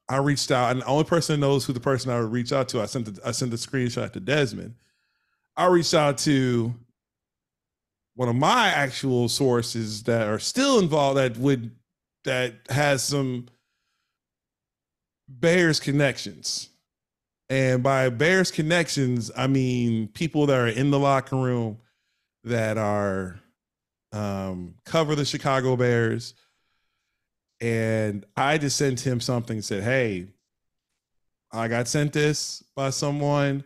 I 0.09 0.17
reached 0.17 0.51
out, 0.51 0.71
and 0.71 0.81
the 0.81 0.85
only 0.85 1.03
person 1.03 1.39
that 1.39 1.45
knows 1.45 1.65
who 1.65 1.73
the 1.73 1.79
person 1.79 2.11
I 2.11 2.19
would 2.19 2.31
reach 2.31 2.53
out 2.53 2.69
to, 2.69 2.81
I 2.81 2.85
sent 2.85 3.13
the, 3.13 3.27
I 3.27 3.31
sent 3.31 3.51
the 3.51 3.57
screenshot 3.57 4.13
to 4.13 4.19
Desmond. 4.19 4.75
I 5.55 5.65
reached 5.65 5.93
out 5.93 6.17
to 6.19 6.73
one 8.15 8.29
of 8.29 8.35
my 8.35 8.67
actual 8.69 9.27
sources 9.27 10.03
that 10.03 10.27
are 10.27 10.39
still 10.39 10.79
involved 10.79 11.17
that 11.17 11.37
would 11.37 11.71
that 12.23 12.53
has 12.69 13.03
some 13.03 13.47
Bears 15.27 15.79
connections. 15.79 16.69
And 17.49 17.81
by 17.81 18.09
Bears 18.09 18.51
connections, 18.51 19.31
I 19.35 19.47
mean 19.47 20.09
people 20.09 20.45
that 20.47 20.57
are 20.57 20.67
in 20.67 20.91
the 20.91 20.99
locker 20.99 21.37
room 21.37 21.77
that 22.43 22.77
are 22.77 23.39
um, 24.11 24.75
cover 24.85 25.15
the 25.15 25.25
Chicago 25.25 25.75
Bears. 25.75 26.33
And 27.61 28.25
I 28.35 28.57
just 28.57 28.77
sent 28.77 28.99
him 28.99 29.19
something 29.19 29.61
said, 29.61 29.83
Hey, 29.83 30.27
I 31.51 31.67
got 31.67 31.87
sent 31.87 32.13
this 32.13 32.63
by 32.75 32.89
someone 32.89 33.63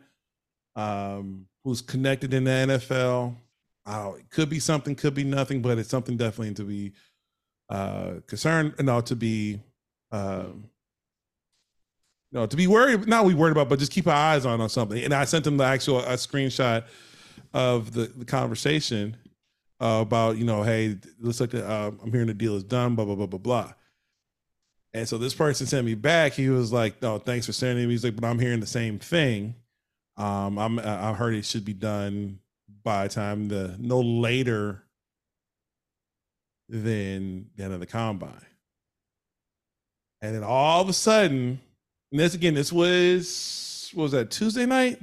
um, 0.75 1.47
who's 1.63 1.81
connected 1.81 2.33
in 2.33 2.43
the 2.43 2.51
NFL. 2.51 3.35
It 4.17 4.29
could 4.29 4.49
be 4.49 4.59
something, 4.59 4.95
could 4.95 5.13
be 5.13 5.23
nothing, 5.23 5.61
but 5.61 5.77
it's 5.77 5.89
something 5.89 6.15
definitely 6.15 6.53
to 6.55 6.63
be 6.63 6.93
uh, 7.69 8.15
concerned, 8.27 8.75
no, 8.79 9.01
to 9.01 9.15
be, 9.15 9.59
um, 10.11 10.65
no, 12.31 12.45
to 12.45 12.55
be 12.55 12.67
worried, 12.67 13.07
not 13.07 13.25
we 13.25 13.33
worried 13.33 13.51
about, 13.51 13.67
but 13.67 13.79
just 13.79 13.91
keep 13.91 14.07
our 14.07 14.13
eyes 14.13 14.45
on 14.45 14.61
on 14.61 14.69
something. 14.69 15.03
And 15.03 15.13
I 15.13 15.25
sent 15.25 15.45
him 15.45 15.57
the 15.57 15.65
actual 15.65 15.99
a 15.99 16.13
screenshot 16.13 16.85
of 17.53 17.91
the, 17.91 18.05
the 18.05 18.25
conversation 18.25 19.17
uh, 19.81 19.99
about, 20.01 20.37
you 20.37 20.45
know, 20.45 20.63
hey, 20.63 20.97
looks 21.19 21.41
like 21.41 21.49
the, 21.49 21.67
uh, 21.67 21.91
I'm 22.01 22.11
hearing 22.11 22.27
the 22.27 22.33
deal 22.33 22.55
is 22.55 22.63
done, 22.63 22.95
blah 22.95 23.05
blah 23.05 23.15
blah 23.15 23.25
blah 23.25 23.39
blah. 23.39 23.73
And 24.93 25.07
so 25.07 25.17
this 25.17 25.33
person 25.33 25.67
sent 25.67 25.85
me 25.85 25.95
back. 25.95 26.33
He 26.33 26.49
was 26.49 26.73
like, 26.73 27.01
"No, 27.01 27.17
thanks 27.17 27.45
for 27.45 27.53
sending 27.53 27.87
me." 27.87 27.93
He's 27.93 28.03
like, 28.03 28.15
"But 28.15 28.25
I'm 28.25 28.39
hearing 28.39 28.59
the 28.59 28.67
same 28.67 28.99
thing. 28.99 29.55
Um, 30.17 30.57
I'm 30.57 30.79
I 30.79 31.13
heard 31.13 31.33
it 31.33 31.45
should 31.45 31.65
be 31.65 31.73
done 31.73 32.39
by 32.83 33.07
time 33.07 33.47
the 33.47 33.75
no 33.79 34.01
later 34.01 34.83
than 36.67 37.49
the 37.55 37.63
end 37.63 37.73
of 37.73 37.79
the 37.79 37.85
combine." 37.85 38.45
And 40.21 40.35
then 40.35 40.43
all 40.43 40.81
of 40.81 40.89
a 40.89 40.93
sudden, 40.93 41.61
and 42.11 42.19
this 42.19 42.33
again, 42.35 42.53
this 42.53 42.71
was 42.71 43.91
what 43.93 44.03
was 44.03 44.11
that 44.11 44.31
Tuesday 44.31 44.65
night? 44.65 44.99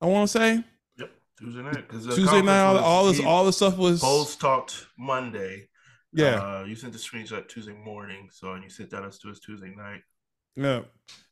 I 0.00 0.06
want 0.06 0.28
to 0.30 0.38
say 0.38 0.64
Yep, 0.98 1.10
Tuesday 1.38 1.62
night. 1.62 1.88
Because 1.88 2.06
Tuesday 2.14 2.42
night. 2.42 2.62
All, 2.62 2.78
all 2.78 3.06
this, 3.06 3.20
all 3.20 3.44
the 3.44 3.52
stuff 3.52 3.76
was. 3.76 4.00
Poles 4.00 4.36
talked 4.36 4.86
Monday. 4.98 5.68
Yeah. 6.12 6.60
Uh, 6.60 6.64
you 6.64 6.74
sent 6.74 6.92
the 6.92 6.98
screenshot 6.98 7.48
Tuesday 7.48 7.74
morning, 7.74 8.28
so 8.30 8.52
and 8.52 8.64
you 8.64 8.70
sent 8.70 8.90
that 8.90 9.02
us 9.02 9.18
to 9.18 9.30
us 9.30 9.38
Tuesday 9.38 9.74
night. 9.76 10.00
Yeah. 10.56 10.82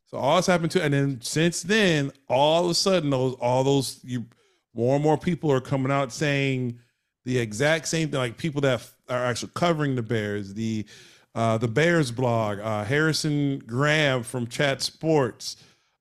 So 0.06 0.18
all 0.18 0.36
this 0.36 0.46
happened 0.46 0.70
to, 0.72 0.82
and 0.82 0.92
then 0.92 1.20
since 1.22 1.62
then, 1.62 2.12
all 2.28 2.64
of 2.64 2.70
a 2.70 2.74
sudden, 2.74 3.10
those 3.10 3.34
all 3.40 3.64
those 3.64 4.00
you 4.04 4.26
more 4.74 4.94
and 4.96 5.02
more 5.02 5.16
people 5.16 5.50
are 5.50 5.60
coming 5.60 5.90
out 5.90 6.12
saying 6.12 6.78
the 7.24 7.38
exact 7.38 7.88
same 7.88 8.10
thing. 8.10 8.18
Like 8.18 8.36
people 8.36 8.60
that 8.60 8.88
are 9.08 9.24
actually 9.24 9.52
covering 9.54 9.94
the 9.94 10.02
Bears, 10.02 10.52
the 10.52 10.86
uh, 11.34 11.58
the 11.58 11.68
Bears 11.68 12.10
blog, 12.10 12.60
uh, 12.60 12.84
Harrison 12.84 13.58
Graham 13.66 14.22
from 14.22 14.46
Chat 14.46 14.82
Sports. 14.82 15.56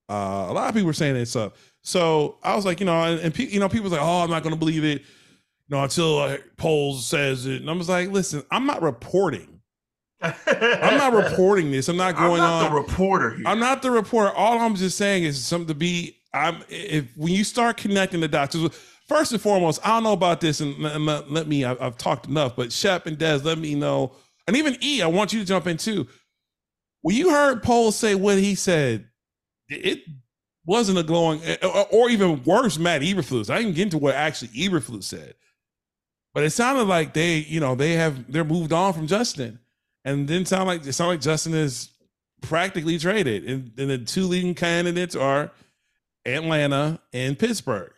Uh, 0.10 0.48
a 0.50 0.54
lot 0.54 0.70
of 0.70 0.76
people 0.76 0.88
were 0.88 0.94
saying 0.94 1.16
it's 1.16 1.36
up. 1.36 1.56
So 1.82 2.38
I 2.44 2.56
was 2.56 2.66
like, 2.66 2.80
you 2.80 2.86
know, 2.86 3.04
and, 3.04 3.20
and 3.20 3.34
pe- 3.34 3.48
you 3.48 3.60
know, 3.60 3.68
people 3.68 3.86
was 3.86 3.94
like, 3.94 4.02
oh, 4.02 4.24
I'm 4.24 4.30
not 4.30 4.44
going 4.44 4.54
to 4.54 4.60
believe 4.60 4.84
it, 4.84 5.02
you 5.02 5.76
know, 5.76 5.84
until 5.84 6.20
uh, 6.20 6.38
Poles 6.58 7.06
says 7.06 7.46
it. 7.46 7.62
And 7.62 7.70
I 7.70 7.74
was 7.74 7.90
like, 7.90 8.10
listen, 8.10 8.44
I'm 8.52 8.66
not 8.66 8.82
reporting. 8.82 9.54
I'm 10.24 10.98
not 10.98 11.14
reporting 11.14 11.72
this. 11.72 11.90
I'm 11.90 11.98
not 11.98 12.16
going 12.16 12.40
I'm 12.42 12.48
not 12.48 12.66
on. 12.66 12.74
the 12.74 12.82
reporter 12.82 13.32
here. 13.32 13.44
I'm 13.46 13.60
not 13.60 13.82
the 13.82 13.92
reporter. 13.92 14.32
All 14.32 14.58
I'm 14.60 14.76
just 14.76 14.98
saying 14.98 15.24
is 15.24 15.44
something 15.44 15.68
to 15.68 15.76
be. 15.76 16.18
I'm 16.34 16.64
if 16.70 17.06
when 17.18 17.34
you 17.34 17.44
start 17.44 17.78
connecting 17.78 18.22
the 18.22 18.30
dots. 18.30 18.56
First 19.10 19.34
and 19.34 19.42
foremost, 19.42 19.86
I 19.86 19.90
don't 19.90 20.04
know 20.04 20.14
about 20.14 20.40
this, 20.40 20.62
and, 20.62 20.74
and 20.86 21.06
let, 21.06 21.46
me. 21.46 21.66
I, 21.66 21.76
have 21.76 21.98
talked 21.98 22.28
enough, 22.28 22.56
but 22.56 22.72
Shep 22.72 23.06
and 23.06 23.18
Des, 23.18 23.40
let 23.40 23.58
me 23.58 23.76
know, 23.76 24.14
and 24.48 24.58
even 24.58 24.78
E, 24.82 25.02
I 25.02 25.08
want 25.08 25.34
you 25.34 25.40
to 25.40 25.46
jump 25.46 25.68
in 25.68 25.78
too. 25.78 26.08
When 27.02 27.16
you 27.16 27.32
heard 27.32 27.64
Poles 27.64 27.96
say 27.96 28.16
what 28.16 28.38
he 28.38 28.56
said, 28.56 29.08
it 29.70 30.04
wasn't 30.66 30.98
a 30.98 31.04
glowing, 31.04 31.42
or, 31.62 31.88
or 31.92 32.10
even 32.10 32.44
worse, 32.44 32.78
Matt 32.78 33.02
Eberflus. 33.02 33.50
I 33.50 33.58
didn't 33.58 33.76
get 33.76 33.84
into 33.84 33.98
what 33.98 34.16
actually 34.16 34.50
Eberflus 34.50 35.04
said, 35.04 35.36
but 36.34 36.44
it 36.44 36.52
sounded 36.52 36.86
like 36.86 37.14
they, 37.14 37.38
you 37.38 37.60
know, 37.60 37.76
they 37.76 37.94
have 37.94 38.32
they're 38.32 38.44
moved 38.44 38.74
on 38.74 38.94
from 38.94 39.08
Justin 39.08 39.60
and 40.06 40.28
didn't 40.28 40.48
sound 40.48 40.68
like 40.68 40.86
it 40.86 40.94
sounded 40.94 41.14
like 41.14 41.22
Justin 41.22 41.54
is 41.54 41.90
practically 42.42 42.98
traded. 42.98 43.46
And, 43.46 43.72
and, 43.78 43.90
the 43.90 43.98
two 43.98 44.26
leading 44.26 44.54
candidates 44.54 45.16
are 45.16 45.52
Atlanta 46.26 47.00
and 47.14 47.38
Pittsburgh. 47.38 47.94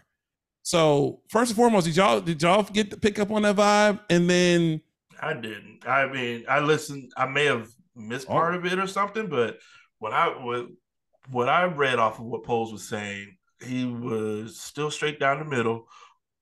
So 0.63 1.21
first 1.29 1.51
and 1.51 1.57
foremost, 1.57 1.85
did 1.85 1.95
y'all 1.95 2.21
did 2.21 2.41
y'all 2.41 2.63
get 2.63 2.91
to 2.91 2.97
pick 2.97 3.19
up 3.19 3.31
on 3.31 3.43
that 3.43 3.55
vibe? 3.55 3.99
And 4.09 4.29
then 4.29 4.81
I 5.21 5.33
didn't. 5.33 5.87
I 5.87 6.07
mean, 6.07 6.45
I 6.47 6.59
listened. 6.59 7.11
I 7.17 7.25
may 7.25 7.45
have 7.45 7.67
missed 7.95 8.27
part 8.27 8.55
of 8.55 8.65
it 8.65 8.79
or 8.79 8.87
something, 8.87 9.27
but 9.27 9.57
when 9.99 10.13
I 10.13 10.27
what 10.27 10.67
what 11.29 11.49
I 11.49 11.65
read 11.65 11.99
off 11.99 12.19
of 12.19 12.25
what 12.25 12.43
Poles 12.43 12.71
was 12.71 12.87
saying, 12.87 13.35
he 13.63 13.85
was 13.85 14.59
still 14.59 14.91
straight 14.91 15.19
down 15.19 15.39
the 15.39 15.45
middle, 15.45 15.87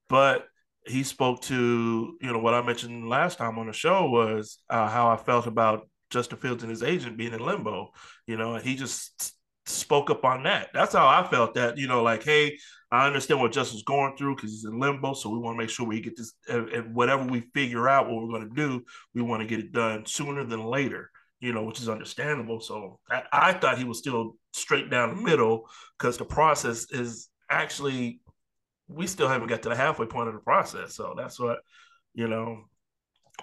but 0.08 0.46
he 0.86 1.02
spoke 1.02 1.40
to 1.42 2.16
you 2.20 2.32
know 2.32 2.38
what 2.38 2.54
I 2.54 2.62
mentioned 2.62 3.08
last 3.08 3.38
time 3.38 3.58
on 3.58 3.66
the 3.66 3.72
show 3.72 4.08
was 4.08 4.58
uh, 4.68 4.88
how 4.88 5.08
I 5.08 5.16
felt 5.16 5.46
about 5.46 5.88
Justin 6.10 6.38
Fields 6.38 6.62
and 6.62 6.70
his 6.70 6.82
agent 6.82 7.16
being 7.16 7.32
in 7.32 7.40
limbo, 7.40 7.92
you 8.26 8.36
know, 8.36 8.54
and 8.54 8.64
he 8.64 8.76
just 8.76 9.34
spoke 9.66 10.10
up 10.10 10.24
on 10.24 10.42
that. 10.42 10.68
That's 10.74 10.92
how 10.94 11.06
I 11.06 11.26
felt 11.28 11.54
that 11.54 11.78
you 11.78 11.86
know, 11.86 12.02
like, 12.02 12.24
hey, 12.24 12.58
I 12.94 13.06
understand 13.06 13.40
what 13.40 13.52
Justin's 13.52 13.82
going 13.82 14.16
through 14.16 14.36
because 14.36 14.50
he's 14.50 14.64
in 14.64 14.78
limbo, 14.78 15.14
so 15.14 15.30
we 15.30 15.38
want 15.38 15.56
to 15.56 15.58
make 15.58 15.70
sure 15.70 15.86
we 15.86 16.00
get 16.00 16.16
this, 16.16 16.32
and, 16.48 16.94
whatever 16.94 17.24
we 17.24 17.40
figure 17.52 17.88
out 17.88 18.08
what 18.08 18.22
we're 18.22 18.38
going 18.38 18.48
to 18.48 18.54
do, 18.54 18.84
we 19.14 19.22
want 19.22 19.42
to 19.42 19.48
get 19.48 19.58
it 19.58 19.72
done 19.72 20.06
sooner 20.06 20.44
than 20.44 20.64
later. 20.64 21.10
You 21.40 21.52
know, 21.52 21.64
which 21.64 21.80
is 21.80 21.90
understandable. 21.90 22.60
So 22.60 23.00
I, 23.10 23.22
I 23.30 23.52
thought 23.52 23.76
he 23.76 23.84
was 23.84 23.98
still 23.98 24.36
straight 24.54 24.88
down 24.88 25.14
the 25.14 25.22
middle 25.22 25.68
because 25.98 26.16
the 26.16 26.24
process 26.24 26.90
is 26.90 27.28
actually 27.50 28.20
we 28.88 29.06
still 29.06 29.28
haven't 29.28 29.48
got 29.48 29.62
to 29.62 29.68
the 29.68 29.76
halfway 29.76 30.06
point 30.06 30.28
of 30.28 30.34
the 30.34 30.40
process. 30.40 30.94
So 30.94 31.14
that's 31.16 31.38
what, 31.38 31.58
you 32.14 32.28
know. 32.28 32.64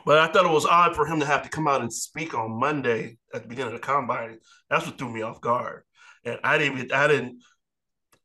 But 0.06 0.20
I 0.20 0.32
thought 0.32 0.46
it 0.46 0.52
was 0.52 0.66
odd 0.66 0.96
for 0.96 1.06
him 1.06 1.20
to 1.20 1.26
have 1.26 1.44
to 1.44 1.50
come 1.50 1.68
out 1.68 1.82
and 1.82 1.92
speak 1.92 2.34
on 2.34 2.60
Monday 2.60 3.18
at 3.34 3.44
the 3.44 3.48
beginning 3.48 3.74
of 3.74 3.82
the 3.82 3.86
combine. 3.86 4.40
That's 4.70 4.86
what 4.86 4.98
threw 4.98 5.12
me 5.12 5.22
off 5.22 5.42
guard. 5.42 5.84
And 6.24 6.40
I 6.44 6.58
didn't 6.58 6.94
I 6.94 7.08
didn't, 7.08 7.42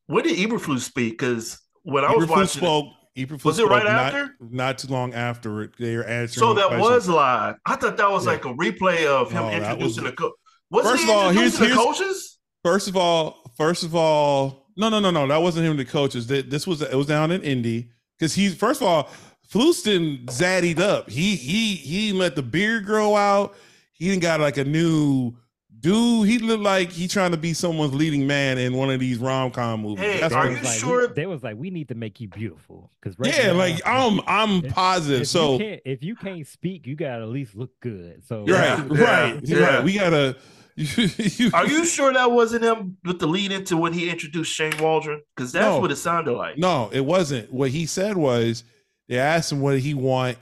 when 0.07 0.23
did 0.23 0.37
Eberflus 0.37 0.81
speak? 0.81 1.17
Because 1.19 1.59
when 1.83 2.03
I 2.03 2.11
was 2.13 2.25
Eberflus 2.25 2.29
watching, 2.29 2.61
spoke, 2.61 2.85
Eberflus 3.17 3.43
was 3.45 3.59
it 3.59 3.67
right 3.67 3.85
after? 3.87 4.35
Not, 4.41 4.77
too 4.79 4.87
long 4.89 5.13
after 5.13 5.61
it. 5.61 5.71
They 5.79 5.95
were 5.95 6.03
answering. 6.03 6.39
So 6.47 6.53
that 6.55 6.67
questions. 6.67 6.89
was 6.89 7.09
live. 7.09 7.55
I 7.65 7.75
thought 7.75 7.97
that 7.97 8.09
was 8.11 8.25
Yeah. 8.25 8.31
like 8.31 8.45
a 8.45 8.53
replay 8.53 9.05
of 9.05 9.31
him 9.31 9.43
No, 9.43 9.51
introducing 9.51 10.03
was- 10.03 10.11
the 10.11 10.17
coach. 10.17 10.33
Was 10.69 10.85
First 10.85 11.03
he 11.03 11.09
of 11.09 11.15
all, 11.15 11.29
here's- 11.29 11.53
introducing 11.53 11.59
the 11.61 11.65
here's- 11.83 11.97
coaches? 11.99 12.37
First 12.63 12.87
of 12.89 12.97
all, 12.97 13.51
first 13.57 13.83
of 13.83 13.95
all, 13.95 14.67
no, 14.75 14.89
no, 14.89 14.99
no, 14.99 15.09
no. 15.11 15.25
That 15.27 15.41
wasn't 15.41 15.65
him. 15.65 15.77
The 15.77 15.85
coaches. 15.85 16.27
Th- 16.27 16.45
This 16.49 16.67
was 16.67 16.81
it 16.81 16.93
was 16.93 17.07
down 17.07 17.31
in 17.31 17.41
Indy 17.41 17.89
because 18.19 18.33
he's 18.35 18.53
first 18.55 18.81
of 18.81 18.87
all, 18.87 19.09
Flus 19.49 19.81
didn't 19.83 20.25
zaddied 20.27 20.79
up. 20.79 21.09
He 21.09 21.35
he 21.37 21.75
he 21.75 22.11
let 22.11 22.35
the 22.35 22.43
beard 22.43 22.85
grow 22.85 23.15
out. 23.15 23.55
He 23.93 24.09
didn't 24.09 24.21
got 24.21 24.41
like 24.41 24.57
a 24.57 24.65
new 24.65 25.33
dude. 25.79 26.27
He 26.27 26.39
looked 26.39 26.63
like 26.63 26.91
he 26.91 27.07
trying 27.07 27.31
to 27.31 27.37
be 27.37 27.53
someone's 27.53 27.93
leading 27.93 28.25
man 28.27 28.57
in 28.57 28.73
one 28.73 28.89
of 28.89 28.99
these 28.99 29.17
rom 29.19 29.51
com 29.51 29.81
movies. 29.81 29.99
Hey, 30.03 30.19
That's 30.19 30.33
are 30.33 30.43
what- 30.45 30.51
you 30.51 30.57
was 30.59 30.63
like, 30.65 30.79
sure- 30.79 31.07
We, 31.07 31.13
they 31.13 31.25
was 31.25 31.43
like, 31.43 31.55
we 31.57 31.69
need 31.69 31.87
to 31.89 31.95
make 31.95 32.19
you 32.19 32.27
beautiful 32.27 32.91
because 33.01 33.17
right 33.19 33.35
yeah, 33.37 33.47
now, 33.47 33.57
like 33.57 33.81
I'm 33.85 34.19
I'm 34.27 34.65
if- 34.65 34.73
positive. 34.73 35.21
If 35.21 35.27
So 35.27 35.53
you 35.53 35.59
can't, 35.59 35.81
if 35.85 36.03
you 36.03 36.15
can't 36.15 36.47
speak, 36.47 36.87
you 36.87 36.95
gotta 36.95 37.23
at 37.23 37.29
least 37.29 37.55
look 37.55 37.71
good. 37.81 38.25
So 38.25 38.39
right, 38.41 38.47
Yeah, 38.47 38.87
right, 38.89 39.39
yeah. 39.43 39.57
right. 39.57 39.83
We 39.83 39.93
gotta. 39.93 40.35
You, 40.79 41.09
you, 41.17 41.49
Are 41.55 41.65
you 41.65 41.85
sure 41.87 42.13
that 42.13 42.29
wasn't 42.29 42.63
him 42.63 42.97
with 43.03 43.17
the 43.17 43.25
lead 43.25 43.51
into 43.51 43.75
when 43.77 43.93
he 43.93 44.11
introduced 44.11 44.53
Shane 44.53 44.77
Waldron? 44.79 45.23
Because 45.35 45.51
that's 45.51 45.63
No. 45.65 45.79
what 45.79 45.91
it 45.91 45.95
sounded 45.95 46.33
like. 46.33 46.59
No, 46.59 46.91
it 46.93 46.99
wasn't. 47.03 47.51
What 47.51 47.71
he 47.71 47.87
said 47.87 48.15
was 48.15 48.63
they 49.09 49.17
asked 49.17 49.51
him 49.51 49.59
what 49.59 49.79
he 49.79 49.95
want 49.95 50.37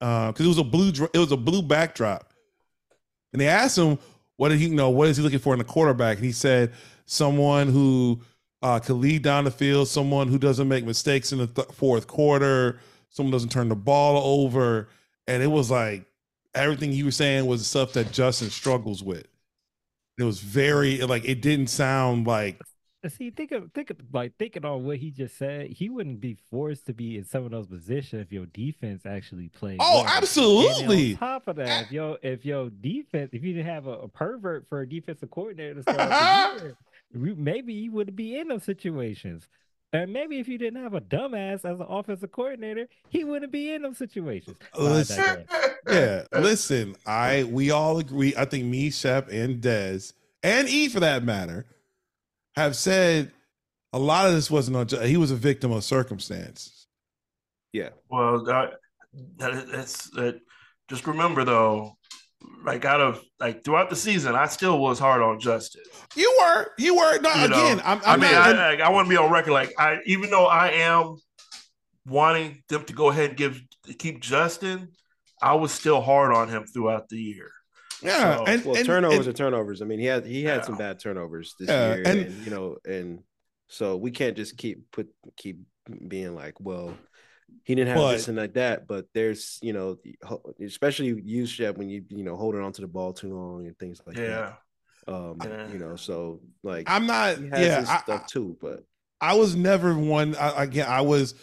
uh, 0.00 0.32
because 0.32 0.44
it 0.44 0.48
was 0.48 0.58
a 0.58 0.64
blue 0.64 0.88
it 1.14 1.18
was 1.18 1.30
a 1.30 1.36
blue 1.36 1.62
backdrop, 1.62 2.32
and 3.32 3.40
they 3.40 3.46
asked 3.46 3.78
him 3.78 4.00
what 4.38 4.50
did 4.50 4.60
he 4.60 4.68
you 4.68 4.74
know? 4.74 4.90
What 4.90 5.08
is 5.08 5.18
he 5.18 5.24
looking 5.24 5.40
for 5.40 5.54
in 5.54 5.60
a 5.60 5.64
quarterback, 5.64 6.18
and 6.18 6.26
he 6.26 6.32
said 6.32 6.72
someone 7.06 7.68
who 7.68 8.22
uh, 8.62 8.80
could 8.80 8.94
lead 8.94 9.22
down 9.22 9.44
the 9.44 9.50
field, 9.50 9.88
someone 9.88 10.28
who 10.28 10.38
doesn't 10.38 10.68
make 10.68 10.86
mistakes 10.86 11.32
in 11.32 11.38
the 11.38 11.48
th- 11.48 11.68
fourth 11.72 12.06
quarter, 12.06 12.80
someone 13.10 13.32
doesn't 13.32 13.50
turn 13.50 13.68
the 13.68 13.76
ball 13.76 14.42
over, 14.42 14.88
and 15.26 15.42
it 15.42 15.48
was 15.48 15.70
like 15.70 16.06
everything 16.54 16.92
he 16.92 17.02
was 17.02 17.16
saying 17.16 17.46
was 17.46 17.66
stuff 17.66 17.92
that 17.94 18.12
Justin 18.12 18.50
struggles 18.50 19.02
with. 19.02 19.26
It 20.18 20.24
was 20.24 20.40
very 20.40 20.98
like 21.02 21.24
it 21.24 21.42
didn't 21.42 21.68
sound 21.68 22.26
like 22.26 22.60
See, 23.06 23.30
think 23.30 23.52
of 23.52 23.70
think 23.72 23.90
of 23.90 23.98
like 24.12 24.36
thinking 24.38 24.64
on 24.64 24.84
what 24.84 24.96
he 24.96 25.12
just 25.12 25.38
said. 25.38 25.68
He 25.68 25.88
wouldn't 25.88 26.20
be 26.20 26.36
forced 26.50 26.86
to 26.86 26.92
be 26.92 27.16
in 27.16 27.24
some 27.24 27.44
of 27.44 27.52
those 27.52 27.68
positions 27.68 28.22
if 28.22 28.32
your 28.32 28.46
defense 28.46 29.06
actually 29.06 29.48
played. 29.50 29.78
Oh, 29.80 29.98
well. 29.98 30.00
And 30.00 30.10
absolutely. 30.10 31.12
on 31.12 31.18
top 31.18 31.46
of 31.46 31.56
that, 31.56 31.84
if 31.84 31.92
your 31.92 32.18
if 32.22 32.44
your 32.44 32.70
defense, 32.70 33.30
if 33.32 33.44
you 33.44 33.52
didn't 33.52 33.72
have 33.72 33.86
a, 33.86 33.92
a 33.92 34.08
pervert 34.08 34.66
for 34.68 34.80
a 34.80 34.88
defensive 34.88 35.30
coordinator 35.30 35.74
to 35.74 35.82
start 35.82 36.60
year, 36.60 36.76
maybe 37.36 37.72
you 37.72 37.92
wouldn't 37.92 38.16
be 38.16 38.36
in 38.36 38.48
those 38.48 38.64
situations. 38.64 39.46
And 39.92 40.12
maybe 40.12 40.40
if 40.40 40.48
you 40.48 40.58
didn't 40.58 40.82
have 40.82 40.94
a 40.94 41.00
dumbass 41.00 41.64
as 41.64 41.78
an 41.78 41.86
offensive 41.88 42.32
coordinator, 42.32 42.88
he 43.08 43.22
wouldn't 43.22 43.52
be 43.52 43.72
in 43.72 43.82
those 43.82 43.96
situations. 43.96 44.58
Uh, 44.76 44.82
listen. 44.82 45.44
yeah, 45.88 46.24
listen, 46.32 46.96
I 47.06 47.44
we 47.44 47.70
all 47.70 47.98
agree. 47.98 48.34
I 48.36 48.44
think 48.44 48.64
me, 48.64 48.90
Shep, 48.90 49.28
and 49.30 49.60
Des, 49.60 50.00
and 50.42 50.68
E 50.68 50.88
for 50.88 50.98
that 50.98 51.22
matter, 51.22 51.64
have 52.58 52.76
said 52.76 53.32
a 53.92 53.98
lot 53.98 54.26
of 54.26 54.34
this 54.34 54.50
wasn't 54.50 54.76
on. 54.76 55.06
He 55.06 55.16
was 55.16 55.30
a 55.30 55.36
victim 55.36 55.72
of 55.72 55.84
circumstance. 55.84 56.86
Yeah. 57.72 57.90
Well, 58.10 58.44
that, 58.44 58.74
that 59.36 59.68
that's 59.72 60.10
that. 60.10 60.40
Just 60.88 61.06
remember 61.06 61.44
though, 61.44 61.98
like 62.64 62.84
out 62.84 63.00
of 63.00 63.22
like 63.40 63.64
throughout 63.64 63.90
the 63.90 63.96
season, 63.96 64.34
I 64.34 64.46
still 64.46 64.78
was 64.78 64.98
hard 64.98 65.22
on 65.22 65.40
Justin. 65.40 65.82
You 66.16 66.34
were, 66.40 66.66
you 66.78 66.96
were. 66.96 67.18
No, 67.20 67.34
You 67.34 67.48
know, 67.48 67.56
again, 67.56 67.82
I'm, 67.84 67.98
I 68.04 68.12
I'm 68.14 68.20
mean, 68.20 68.32
not. 68.32 68.56
I, 68.56 68.74
I, 68.74 68.86
I 68.86 68.90
want 68.90 69.06
to 69.06 69.10
be 69.10 69.16
on 69.16 69.30
record. 69.30 69.52
Like, 69.52 69.72
I 69.78 69.98
even 70.06 70.30
though 70.30 70.46
I 70.46 70.68
am 70.68 71.16
wanting 72.06 72.62
them 72.68 72.84
to 72.84 72.92
go 72.92 73.10
ahead 73.10 73.30
and 73.30 73.38
give 73.38 73.60
keep 73.98 74.20
Justin, 74.20 74.88
I 75.42 75.54
was 75.54 75.72
still 75.72 76.00
hard 76.00 76.34
on 76.34 76.48
him 76.48 76.64
throughout 76.64 77.08
the 77.08 77.20
year. 77.20 77.50
Yeah, 78.02 78.36
so- 78.36 78.44
and, 78.46 78.64
Well, 78.64 78.76
and- 78.76 78.86
turnovers 78.86 79.26
and- 79.26 79.28
are 79.28 79.32
turnovers. 79.32 79.82
I 79.82 79.84
mean, 79.84 79.98
he 79.98 80.06
had 80.06 80.26
he 80.26 80.44
had 80.44 80.64
some 80.64 80.76
bad 80.76 80.98
turnovers 81.00 81.54
this 81.58 81.68
Yeah, 81.68 81.94
year, 81.94 82.02
and- 82.06 82.20
and, 82.20 82.44
you 82.44 82.50
know, 82.50 82.76
and 82.84 83.22
so 83.68 83.96
we 83.96 84.10
can't 84.10 84.36
just 84.36 84.56
keep 84.56 84.90
put 84.90 85.08
keep 85.36 85.58
being 86.06 86.34
like, 86.34 86.60
well, 86.60 86.96
he 87.64 87.74
didn't 87.74 87.94
have 87.96 88.10
this 88.12 88.28
and 88.28 88.36
like 88.36 88.54
that. 88.54 88.86
But 88.86 89.06
there's, 89.14 89.58
you 89.62 89.72
know, 89.72 89.96
especially 90.62 91.20
you, 91.24 91.46
Shep, 91.46 91.76
when 91.78 91.88
you 91.88 92.04
you 92.08 92.24
know 92.24 92.36
holding 92.36 92.60
on 92.62 92.72
to 92.72 92.80
the 92.80 92.86
ball 92.88 93.12
too 93.12 93.34
long 93.34 93.66
and 93.66 93.78
things 93.78 94.00
like 94.06 94.16
yeah, 94.16 94.54
that. 95.06 95.12
Um, 95.12 95.38
Yeah. 95.42 95.72
you 95.72 95.78
know, 95.78 95.96
so 95.96 96.40
like 96.62 96.88
I'm 96.90 97.06
not. 97.06 97.38
he 97.38 97.48
has 97.48 97.60
Yeah, 97.66 97.80
his 97.80 97.88
I, 97.88 97.98
stuff 98.00 98.26
too, 98.26 98.56
but 98.60 98.84
I 99.20 99.34
was 99.34 99.56
never 99.56 99.94
one. 99.98 100.36
I, 100.36 100.62
again, 100.64 100.86
I 100.88 101.00
was, 101.00 101.34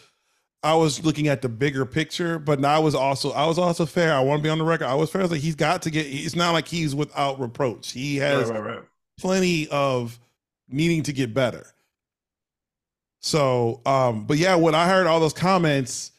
I 0.64 0.74
was 0.74 1.06
looking 1.06 1.28
at 1.28 1.42
the 1.44 1.50
bigger 1.50 1.86
picture, 1.86 2.40
but 2.40 2.60
now 2.60 2.76
I 2.76 2.80
was 2.80 2.96
also, 2.96 3.32
I 3.32 3.46
was 3.46 3.60
also 3.60 3.86
fair. 3.86 4.14
I 4.14 4.20
want 4.22 4.40
to 4.40 4.44
be 4.44 4.50
on 4.50 4.58
the 4.58 4.64
record. 4.64 4.86
I 4.86 4.96
was 4.96 5.12
fair. 5.12 5.22
I 5.22 5.26
was 5.26 5.32
like, 5.32 5.42
he's 5.42 5.56
got 5.56 5.84
to 5.84 5.92
get. 5.92 6.08
It's 6.08 6.36
not 6.36 6.54
like 6.54 6.68
he's 6.68 6.96
without 6.96 7.40
reproach. 7.40 7.92
He 7.92 8.18
has 8.18 8.50
right, 8.50 8.60
right, 8.60 8.76
right. 8.78 8.84
plenty 9.20 9.68
of 9.70 10.20
needing 10.68 11.04
to 11.04 11.14
get 11.14 11.34
better. 11.34 11.68
So, 13.22 13.82
um, 13.86 14.26
but 14.26 14.38
yeah, 14.38 14.56
when 14.56 14.76
I 14.76 14.88
heard 14.88 15.08
all 15.08 15.20
those 15.20 15.34
comments, 15.34 16.12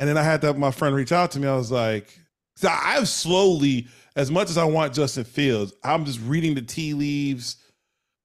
and 0.00 0.08
then 0.08 0.18
I 0.18 0.22
had 0.22 0.40
that 0.42 0.58
my 0.58 0.70
friend 0.70 0.94
reach 0.94 1.12
out 1.12 1.30
to 1.32 1.40
me, 1.40 1.48
I 1.48 1.56
was 1.56 1.70
like, 1.70 2.18
so 2.56 2.68
I've 2.70 3.08
slowly, 3.08 3.88
as 4.16 4.30
much 4.30 4.50
as 4.50 4.58
I 4.58 4.64
want 4.64 4.94
Justin 4.94 5.24
Fields, 5.24 5.72
I'm 5.82 6.04
just 6.04 6.20
reading 6.20 6.54
the 6.54 6.62
tea 6.62 6.94
leaves, 6.94 7.56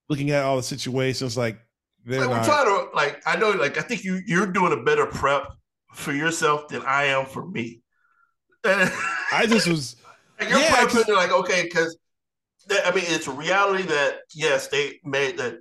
looking 0.09 0.31
at 0.31 0.43
all 0.43 0.57
the 0.57 0.63
situations. 0.63 1.37
Like 1.37 1.59
they're 2.05 2.21
Like, 2.21 2.29
we're 2.29 2.35
not. 2.35 2.45
trying 2.45 2.65
to 2.65 2.95
like. 2.95 3.21
I 3.25 3.37
know, 3.37 3.51
like, 3.51 3.77
I 3.77 3.81
think 3.81 4.03
you 4.03 4.21
you're 4.25 4.47
doing 4.47 4.73
a 4.73 4.83
better 4.83 5.05
prep 5.05 5.53
for 5.93 6.13
yourself 6.13 6.67
than 6.69 6.81
I 6.83 7.05
am 7.05 7.25
for 7.25 7.45
me. 7.45 7.81
I 8.65 9.45
just 9.47 9.67
was. 9.67 9.95
Like, 10.39 10.49
you're 10.49 10.59
Yeah, 10.59 10.85
prepping, 10.85 11.15
like, 11.15 11.31
okay, 11.31 11.63
because 11.63 11.97
I 12.85 12.91
mean, 12.93 13.05
it's 13.07 13.27
a 13.27 13.31
reality 13.31 13.83
that 13.83 14.19
yes, 14.33 14.67
they 14.67 14.99
made 15.03 15.37
that. 15.37 15.59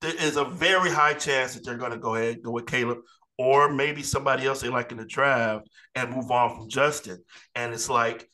There 0.00 0.14
is 0.14 0.36
a 0.36 0.44
very 0.44 0.90
high 0.90 1.14
chance 1.14 1.54
that 1.54 1.64
they're 1.64 1.76
going 1.76 1.90
to 1.90 1.98
go 1.98 2.14
ahead 2.14 2.36
and 2.36 2.44
go 2.44 2.52
with 2.52 2.66
Caleb, 2.66 2.98
or 3.36 3.72
maybe 3.72 4.02
somebody 4.02 4.46
else 4.46 4.60
they 4.60 4.68
like 4.68 4.92
in 4.92 4.98
the 4.98 5.04
draft 5.04 5.68
and 5.94 6.10
move 6.14 6.30
on 6.30 6.54
from 6.56 6.68
Justin. 6.68 7.18
And 7.56 7.72
it's 7.74 7.88
like, 7.88 8.28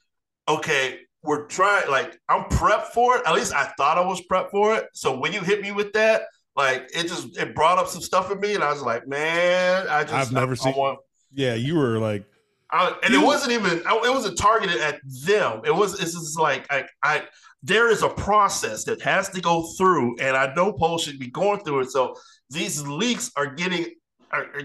okay, 0.46 1.00
we're 1.22 1.46
trying. 1.46 1.90
Like, 1.90 2.18
I'm 2.28 2.44
prepped 2.44 2.88
for 2.88 3.16
it. 3.16 3.22
At 3.26 3.34
least 3.34 3.54
I 3.54 3.64
thought 3.78 3.96
I 3.98 4.04
was 4.04 4.22
prepped 4.30 4.50
for 4.50 4.76
it. 4.76 4.86
So 4.92 5.18
when 5.18 5.32
you 5.32 5.40
hit 5.40 5.62
me 5.62 5.72
with 5.72 5.92
that, 5.94 6.22
like, 6.56 6.90
it 6.94 7.08
just 7.08 7.36
it 7.36 7.54
brought 7.54 7.78
up 7.78 7.88
some 7.88 8.00
stuff 8.02 8.30
in 8.30 8.40
me, 8.40 8.54
and 8.54 8.62
I 8.64 8.72
was 8.72 8.82
like, 8.82 9.06
man, 9.08 9.86
I 9.88 10.02
just 10.02 10.14
I've 10.14 10.32
never 10.32 10.52
I, 10.52 10.56
seen- 10.56 10.74
I 10.74 10.78
want, 10.78 10.98
Yeah, 11.32 11.54
you 11.54 11.76
were 11.76 11.98
like, 11.98 12.24
I, 12.70 12.94
and 13.02 13.12
You- 13.12 13.22
it 13.22 13.24
wasn't 13.24 13.52
even 13.52 13.82
I- 13.86 14.02
it 14.04 14.10
wasn't 14.10 14.38
targeted 14.38 14.80
at 14.80 15.00
them. 15.24 15.62
It 15.64 15.74
was 15.74 15.94
it's 16.00 16.12
just 16.12 16.38
like 16.38 16.66
I, 16.72 16.84
I 17.02 17.24
there 17.62 17.88
is 17.90 18.02
a 18.02 18.08
process 18.08 18.84
that 18.84 19.00
has 19.02 19.28
to 19.30 19.40
go 19.40 19.62
through, 19.78 20.16
and 20.20 20.36
I 20.36 20.52
know 20.54 20.72
Poles 20.72 21.02
should 21.02 21.18
be 21.18 21.28
going 21.30 21.60
through 21.60 21.80
it. 21.80 21.90
So 21.90 22.14
these 22.50 22.82
leaks 22.86 23.30
are 23.36 23.46
getting 23.46 23.86
are, 24.32 24.44
are 24.44 24.62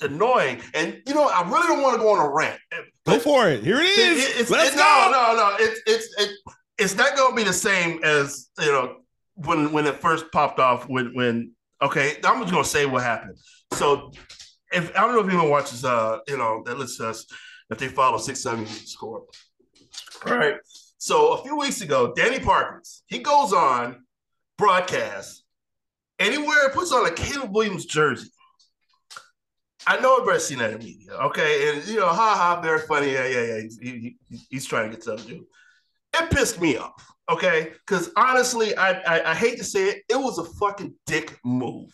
annoying, 0.00 0.60
and 0.74 1.00
you 1.06 1.14
know 1.14 1.28
I 1.28 1.42
really 1.48 1.66
don't 1.66 1.82
want 1.82 1.94
to 1.96 2.00
go 2.02 2.10
on 2.14 2.24
a 2.26 2.30
rant. 2.34 2.58
go 3.06 3.18
for 3.18 3.48
it. 3.48 3.62
Here 3.62 3.76
it 3.80 3.84
it- 3.84 3.98
is. 3.98 4.24
it- 4.24 4.40
it's, 4.40 4.50
Let's 4.50 4.74
it- 4.74 4.78
go. 4.78 5.10
no, 5.12 5.32
no, 5.34 5.36
no. 5.36 5.56
It's 5.60 5.80
it's 5.86 6.32
it's 6.78 6.94
not 6.96 7.14
going 7.16 7.30
to 7.32 7.36
be 7.36 7.44
the 7.44 7.52
same 7.52 8.02
as 8.02 8.48
you 8.60 8.66
know 8.72 8.96
when 9.34 9.72
when 9.72 9.86
it 9.86 9.96
first 9.96 10.30
popped 10.32 10.58
off. 10.60 10.88
When 10.88 11.14
when 11.14 11.52
okay, 11.80 12.16
I'm 12.24 12.42
just 12.42 12.52
to 12.54 12.64
say 12.64 12.86
what 12.86 13.02
happened. 13.02 13.36
So 13.74 14.12
if 14.72 14.90
I 14.96 15.00
don't 15.00 15.14
know 15.14 15.20
if 15.20 15.28
anyone 15.28 15.50
watches, 15.50 15.84
uh, 15.84 16.18
you 16.28 16.36
know, 16.36 16.62
that 16.66 16.78
lets 16.78 17.00
us 17.00 17.26
if 17.70 17.78
they 17.78 17.88
follow 17.88 18.18
six 18.18 18.42
seven 18.42 18.66
score. 18.66 19.24
Right. 20.24 20.54
So 20.98 21.32
a 21.32 21.42
few 21.42 21.56
weeks 21.56 21.80
ago, 21.80 22.12
Danny 22.14 22.38
Parkins 22.38 23.02
he 23.06 23.18
goes 23.18 23.52
on 23.52 24.04
broadcast, 24.58 25.44
anywhere 26.18 26.68
he 26.68 26.74
puts 26.74 26.92
on 26.92 27.06
a 27.06 27.10
Caleb 27.10 27.54
Williams 27.54 27.86
jersey. 27.86 28.30
I 29.84 29.98
know 29.98 30.14
everybody's 30.18 30.44
seen 30.44 30.58
that 30.58 30.70
in 30.74 30.78
media, 30.78 31.10
okay? 31.12 31.70
And 31.74 31.88
you 31.88 31.98
know, 31.98 32.06
ha 32.06 32.34
ha, 32.36 32.60
very 32.60 32.78
funny. 32.80 33.12
Yeah, 33.12 33.26
yeah, 33.26 33.42
yeah. 33.42 33.60
He's, 33.62 33.78
he, 33.80 34.16
he- 34.28 34.46
he's 34.48 34.64
trying 34.64 34.88
to 34.90 34.96
get 34.96 35.02
something 35.02 35.26
to 35.26 35.34
do. 35.34 35.46
It 36.14 36.30
pissed 36.30 36.60
me 36.60 36.76
off, 36.76 37.11
okay? 37.30 37.72
Because 37.86 38.10
honestly, 38.16 38.76
I, 38.76 38.92
I 39.00 39.30
I 39.30 39.34
hate 39.34 39.58
to 39.58 39.64
say 39.64 39.88
it, 39.88 40.02
it 40.08 40.16
was 40.16 40.38
a 40.38 40.44
fucking 40.44 40.94
dick 41.06 41.38
move. 41.44 41.90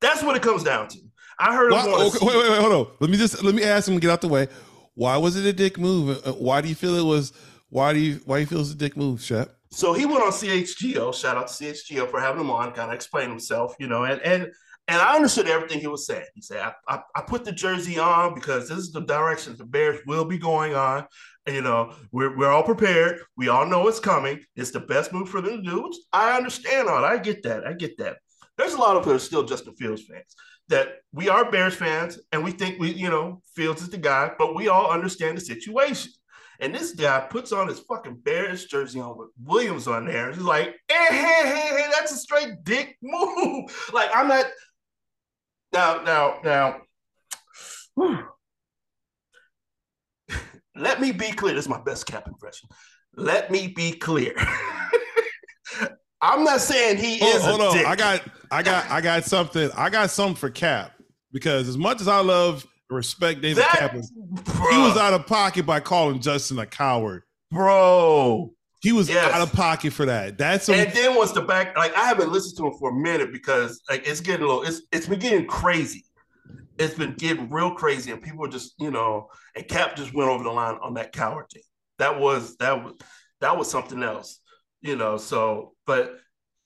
That's 0.00 0.22
what 0.22 0.36
it 0.36 0.42
comes 0.42 0.62
down 0.62 0.88
to. 0.88 0.98
I 1.38 1.54
heard 1.54 1.72
him 1.72 1.78
Why- 1.78 1.92
on 1.92 2.06
okay, 2.08 2.18
wait, 2.26 2.36
wait, 2.36 2.50
wait, 2.50 2.60
hold 2.60 2.72
on. 2.88 2.94
Let 3.00 3.10
me 3.10 3.16
just 3.16 3.42
let 3.42 3.54
me 3.54 3.62
ask 3.64 3.88
him 3.88 3.98
get 3.98 4.10
out 4.10 4.20
the 4.20 4.28
way. 4.28 4.48
Why 4.94 5.16
was 5.16 5.36
it 5.36 5.46
a 5.46 5.52
dick 5.52 5.78
move? 5.78 6.20
Uh, 6.26 6.32
Why 6.32 6.60
do 6.60 6.68
you 6.68 6.74
feel 6.74 6.94
it 6.96 7.04
was? 7.04 7.32
Why 7.68 7.92
do 7.92 7.98
you 7.98 8.20
why 8.24 8.38
you 8.38 8.46
feel 8.46 8.60
it's 8.60 8.72
a 8.72 8.76
dick 8.76 8.96
move, 8.96 9.22
Shep? 9.22 9.56
So 9.70 9.92
he 9.92 10.04
went 10.04 10.22
on 10.22 10.32
CHGO. 10.32 11.14
Shout 11.14 11.36
out 11.36 11.46
to 11.48 11.64
CHGO 11.64 12.10
for 12.10 12.20
having 12.20 12.40
him 12.40 12.50
on, 12.50 12.72
kind 12.72 12.90
of 12.90 12.94
explain 12.94 13.30
himself, 13.30 13.74
you 13.78 13.86
know, 13.86 14.04
and 14.04 14.20
and 14.22 14.48
and 14.88 15.00
I 15.00 15.14
understood 15.14 15.46
everything 15.46 15.78
he 15.78 15.86
was 15.86 16.04
saying. 16.04 16.26
He 16.34 16.42
said, 16.42 16.58
I, 16.58 16.72
I, 16.88 17.00
I 17.14 17.22
put 17.22 17.44
the 17.44 17.52
jersey 17.52 17.98
on 18.00 18.34
because 18.34 18.68
this 18.68 18.78
is 18.78 18.90
the 18.90 19.02
direction 19.02 19.54
the 19.56 19.64
Bears 19.64 20.00
will 20.04 20.24
be 20.24 20.36
going 20.38 20.74
on. 20.74 21.06
You 21.46 21.62
know, 21.62 21.94
we're, 22.12 22.36
we're 22.36 22.52
all 22.52 22.62
prepared. 22.62 23.20
We 23.36 23.48
all 23.48 23.66
know 23.66 23.88
it's 23.88 24.00
coming. 24.00 24.40
It's 24.56 24.70
the 24.70 24.80
best 24.80 25.12
move 25.12 25.28
for 25.28 25.40
them 25.40 25.64
to 25.64 25.70
do. 25.70 25.92
I 26.12 26.36
understand 26.36 26.88
all. 26.88 27.04
I 27.04 27.18
get 27.18 27.42
that. 27.44 27.66
I 27.66 27.72
get 27.72 27.96
that. 27.98 28.18
There's 28.56 28.74
a 28.74 28.78
lot 28.78 28.96
of 28.96 29.08
us 29.08 29.24
still 29.24 29.42
Justin 29.42 29.74
Fields 29.74 30.02
fans 30.02 30.36
that 30.70 31.00
we 31.12 31.28
are 31.28 31.50
Bears 31.50 31.74
fans 31.74 32.18
and 32.30 32.44
we 32.44 32.52
think 32.52 32.78
we, 32.78 32.92
you 32.92 33.10
know, 33.10 33.42
Fields 33.54 33.82
is 33.82 33.90
the 33.90 33.98
guy, 33.98 34.30
but 34.38 34.54
we 34.54 34.68
all 34.68 34.90
understand 34.90 35.36
the 35.36 35.40
situation. 35.40 36.12
And 36.60 36.74
this 36.74 36.92
guy 36.92 37.20
puts 37.20 37.52
on 37.52 37.68
his 37.68 37.80
fucking 37.80 38.16
Bears 38.16 38.66
jersey 38.66 39.00
on 39.00 39.16
with 39.16 39.30
Williams 39.42 39.88
on 39.88 40.06
there. 40.06 40.30
He's 40.30 40.42
like, 40.42 40.76
eh, 40.88 41.06
hey, 41.08 41.16
hey, 41.16 41.48
hey, 41.48 41.76
hey, 41.76 41.86
that's 41.92 42.12
a 42.12 42.16
straight 42.16 42.62
dick 42.64 42.96
move. 43.02 43.70
Like, 43.92 44.10
I'm 44.14 44.28
not. 44.28 44.44
Now, 45.72 46.02
now, 46.02 46.38
now. 46.44 46.76
whew. 47.94 48.18
Let 50.80 51.00
me 51.00 51.12
be 51.12 51.30
clear. 51.32 51.54
This 51.54 51.64
is 51.66 51.68
my 51.68 51.80
best 51.82 52.06
cap 52.06 52.26
impression. 52.26 52.68
Let 53.16 53.50
me 53.50 53.68
be 53.68 53.92
clear. 53.92 54.34
I'm 56.22 56.44
not 56.44 56.60
saying 56.60 56.98
he 56.98 57.18
Hold, 57.18 57.34
is 57.36 57.42
hold 57.44 57.60
a 57.60 57.64
on. 57.64 57.76
dick. 57.76 57.86
I 57.86 57.96
got 57.96 58.22
I 58.50 58.62
got 58.62 58.90
I 58.90 59.00
got 59.00 59.24
something. 59.24 59.70
I 59.76 59.88
got 59.90 60.10
something 60.10 60.36
for 60.36 60.50
Cap 60.50 60.92
because 61.32 61.68
as 61.68 61.78
much 61.78 62.00
as 62.00 62.08
I 62.08 62.20
love 62.20 62.66
and 62.90 62.96
respect 62.96 63.40
David 63.40 63.58
that, 63.62 63.76
Kaplan, 63.78 64.02
bro, 64.44 64.70
he 64.70 64.78
was 64.78 64.96
out 64.98 65.14
of 65.14 65.26
pocket 65.26 65.64
by 65.64 65.80
calling 65.80 66.20
Justin 66.20 66.58
a 66.58 66.66
coward. 66.66 67.22
bro. 67.50 68.52
He 68.82 68.92
was 68.92 69.10
Yes. 69.10 69.30
out 69.34 69.42
of 69.42 69.52
pocket 69.52 69.92
for 69.92 70.06
that. 70.06 70.38
That's 70.38 70.70
a, 70.70 70.74
And 70.74 70.92
then 70.94 71.14
once 71.14 71.32
the 71.32 71.42
back, 71.42 71.76
like 71.76 71.94
I 71.94 72.06
haven't 72.06 72.32
listened 72.32 72.56
to 72.58 72.66
him 72.66 72.72
for 72.78 72.90
a 72.90 72.94
minute 72.94 73.30
because 73.30 73.78
like 73.90 74.06
it's 74.08 74.20
getting 74.22 74.44
a 74.44 74.48
little, 74.48 74.62
it's 74.62 74.80
it's 74.92 75.06
been 75.06 75.18
getting 75.18 75.46
crazy. 75.46 76.04
It's 76.80 76.94
been 76.94 77.14
getting 77.14 77.50
real 77.50 77.74
crazy, 77.74 78.10
and 78.10 78.22
people 78.22 78.44
are 78.44 78.50
just, 78.50 78.74
you 78.78 78.90
know, 78.90 79.28
and 79.54 79.68
Cap 79.68 79.96
just 79.96 80.14
went 80.14 80.30
over 80.30 80.42
the 80.42 80.50
line 80.50 80.78
on 80.82 80.94
that 80.94 81.12
coward 81.12 81.46
thing. 81.52 81.62
That 81.98 82.18
was 82.18 82.56
that 82.56 82.82
was 82.82 82.94
that 83.40 83.56
was 83.56 83.70
something 83.70 84.02
else, 84.02 84.40
you 84.80 84.96
know. 84.96 85.18
So, 85.18 85.74
but 85.86 86.16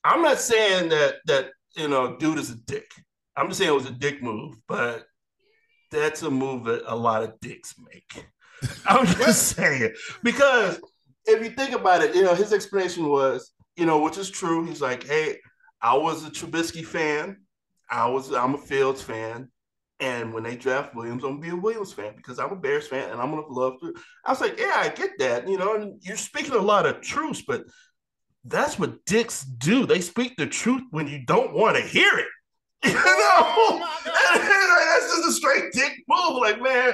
I'm 0.03 0.21
not 0.21 0.39
saying 0.39 0.89
that 0.89 1.15
that 1.25 1.49
you 1.75 1.87
know, 1.87 2.15
dude 2.17 2.39
is 2.39 2.49
a 2.49 2.55
dick. 2.55 2.89
I'm 3.35 3.47
just 3.47 3.59
saying 3.59 3.69
it 3.69 3.75
was 3.75 3.87
a 3.87 3.91
dick 3.91 4.23
move, 4.23 4.55
but 4.67 5.05
that's 5.91 6.21
a 6.23 6.31
move 6.31 6.65
that 6.65 6.83
a 6.87 6.95
lot 6.95 7.23
of 7.23 7.39
dicks 7.41 7.75
make. 7.77 8.25
I'm 8.87 9.05
just 9.05 9.55
saying 9.55 9.93
because 10.23 10.79
if 11.25 11.43
you 11.43 11.49
think 11.49 11.75
about 11.75 12.01
it, 12.01 12.15
you 12.15 12.23
know, 12.23 12.35
his 12.35 12.53
explanation 12.53 13.09
was, 13.09 13.51
you 13.75 13.85
know, 13.85 13.99
which 14.01 14.17
is 14.17 14.29
true. 14.29 14.65
He's 14.65 14.81
like, 14.81 15.03
hey, 15.03 15.37
I 15.81 15.97
was 15.97 16.25
a 16.25 16.29
Trubisky 16.29 16.85
fan. 16.85 17.37
I 17.89 18.07
was 18.07 18.31
I'm 18.31 18.55
a 18.55 18.57
Fields 18.57 19.01
fan. 19.01 19.49
And 19.99 20.33
when 20.33 20.43
they 20.43 20.57
draft 20.57 20.93
Williams, 20.93 21.23
I'm 21.23 21.39
gonna 21.39 21.41
be 21.41 21.49
a 21.49 21.55
Williams 21.55 21.93
fan 21.93 22.13
because 22.17 22.37
I'm 22.37 22.51
a 22.51 22.55
Bears 22.55 22.87
fan 22.87 23.09
and 23.11 23.21
I'm 23.21 23.29
gonna 23.31 23.47
love 23.47 23.79
to. 23.79 23.93
I 24.25 24.31
was 24.31 24.41
like, 24.41 24.59
yeah, 24.59 24.73
I 24.75 24.89
get 24.89 25.11
that, 25.19 25.47
you 25.47 25.57
know, 25.57 25.75
and 25.75 26.01
you're 26.03 26.17
speaking 26.17 26.53
a 26.53 26.59
lot 26.59 26.85
of 26.85 27.01
truths, 27.01 27.43
but 27.47 27.63
that's 28.43 28.77
what 28.77 29.05
dicks 29.05 29.43
do. 29.43 29.85
They 29.85 30.01
speak 30.01 30.35
the 30.37 30.47
truth 30.47 30.83
when 30.91 31.07
you 31.07 31.25
don't 31.25 31.53
want 31.53 31.77
to 31.77 31.81
hear 31.81 32.11
it. 32.17 32.27
You 32.85 32.93
oh 32.97 33.79
know, 33.79 34.11
that's 34.99 35.15
just 35.15 35.27
a 35.27 35.31
straight 35.31 35.71
dick 35.73 36.03
move. 36.07 36.37
Like, 36.37 36.61
man, 36.61 36.93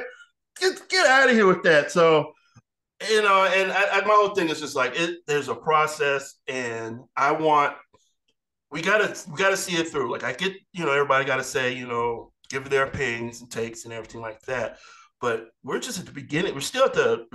get 0.59 0.87
get 0.87 1.05
out 1.05 1.29
of 1.29 1.35
here 1.35 1.47
with 1.47 1.63
that. 1.63 1.91
So, 1.91 2.31
you 3.09 3.21
know, 3.21 3.43
and 3.43 3.71
I, 3.71 3.99
I, 3.99 4.01
my 4.05 4.13
whole 4.13 4.33
thing 4.33 4.49
is 4.49 4.59
just 4.59 4.75
like 4.75 4.93
it. 4.95 5.19
There's 5.27 5.49
a 5.49 5.55
process, 5.55 6.35
and 6.47 7.01
I 7.17 7.33
want 7.33 7.75
we 8.71 8.81
gotta 8.81 9.15
we 9.29 9.37
gotta 9.37 9.57
see 9.57 9.75
it 9.75 9.89
through. 9.89 10.11
Like, 10.11 10.23
I 10.23 10.31
get, 10.33 10.53
you 10.71 10.85
know, 10.85 10.91
everybody 10.91 11.25
got 11.25 11.37
to 11.37 11.43
say, 11.43 11.73
you 11.73 11.87
know, 11.87 12.30
give 12.51 12.69
their 12.69 12.85
opinions 12.85 13.41
and 13.41 13.49
takes 13.49 13.85
and 13.85 13.93
everything 13.93 14.21
like 14.21 14.41
that. 14.41 14.77
But 15.19 15.49
we're 15.63 15.79
just 15.79 15.99
at 15.99 16.05
the 16.05 16.11
beginning. 16.11 16.53
We're 16.53 16.61
still 16.61 16.85
at 16.85 16.93
the, 16.93 17.25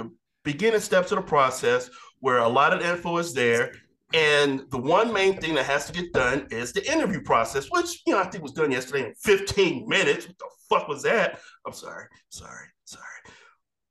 beginning 0.45 0.79
steps 0.79 1.11
of 1.11 1.17
the 1.17 1.23
process 1.23 1.91
where 2.21 2.39
a 2.39 2.49
lot 2.49 2.73
of 2.73 2.81
info 2.81 3.19
is 3.19 3.35
there 3.35 3.73
and 4.14 4.62
the 4.71 4.79
one 4.79 5.12
main 5.12 5.41
thing 5.41 5.55
that 5.57 5.67
has 5.67 5.87
to 5.87 5.93
get 5.93 6.12
done 6.12 6.47
is 6.51 6.73
the 6.73 6.91
interview 6.91 7.21
process, 7.21 7.67
which 7.71 8.03
you 8.07 8.12
know 8.12 8.21
I 8.21 8.27
think 8.27 8.43
was 8.43 8.53
done 8.53 8.71
yesterday 8.71 9.07
in 9.07 9.14
15 9.17 9.89
minutes. 9.89 10.27
What 10.27 10.39
the 10.39 10.47
fuck 10.69 10.89
was 10.89 11.03
that? 11.03 11.41
I'm 11.67 11.73
sorry, 11.73 12.05
sorry, 12.29 12.69
sorry. 12.85 13.05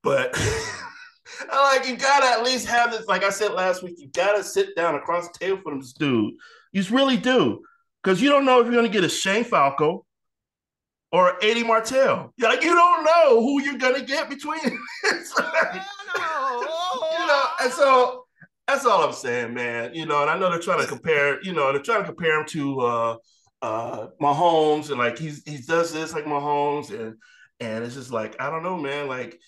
But 0.01 0.33
like 1.51 1.85
you 1.87 1.97
gotta 1.97 2.27
at 2.27 2.43
least 2.43 2.67
have 2.67 2.91
this, 2.91 3.07
like 3.07 3.23
I 3.23 3.29
said 3.29 3.51
last 3.51 3.83
week, 3.83 3.95
you 3.97 4.07
gotta 4.13 4.43
sit 4.43 4.75
down 4.75 4.95
across 4.95 5.27
the 5.27 5.37
table 5.37 5.61
from 5.61 5.81
this 5.81 5.93
dude. 5.93 6.35
You 6.71 6.83
really 6.91 7.17
do. 7.17 7.61
Because 8.01 8.21
you 8.21 8.29
don't 8.29 8.45
know 8.45 8.61
if 8.61 8.67
you're 8.67 8.75
gonna 8.75 8.87
get 8.87 9.03
a 9.03 9.09
Shane 9.09 9.43
Falco 9.43 10.05
or 11.15 11.37
Eddie 11.41 11.63
Martel. 11.63 12.33
Like 12.37 12.61
you 12.61 12.75
don't 12.75 13.05
know 13.05 13.41
who 13.41 13.61
you're 13.61 13.77
gonna 13.77 14.03
get 14.03 14.29
between. 14.29 14.59
like, 14.59 14.73
you 17.05 17.27
know, 17.27 17.43
and 17.61 17.71
so 17.71 18.25
that's 18.67 18.85
all 18.85 19.01
I'm 19.01 19.13
saying, 19.13 19.53
man. 19.53 19.93
You 19.93 20.05
know, 20.05 20.21
and 20.21 20.29
I 20.29 20.37
know 20.37 20.49
they're 20.49 20.59
trying 20.59 20.81
to 20.81 20.87
compare, 20.87 21.41
you 21.41 21.53
know, 21.53 21.71
they're 21.71 21.81
trying 21.81 22.01
to 22.01 22.07
compare 22.07 22.41
him 22.41 22.45
to 22.47 22.79
uh 22.81 23.17
uh 23.61 24.07
Mahomes 24.21 24.89
and 24.89 24.99
like 24.99 25.17
he's 25.17 25.41
he 25.45 25.59
does 25.59 25.93
this 25.93 26.13
like 26.13 26.25
Mahomes 26.25 26.89
and 26.89 27.15
and 27.61 27.85
it's 27.85 27.95
just 27.95 28.11
like 28.11 28.35
I 28.41 28.49
don't 28.49 28.63
know, 28.63 28.77
man. 28.77 29.07
Like, 29.07 29.39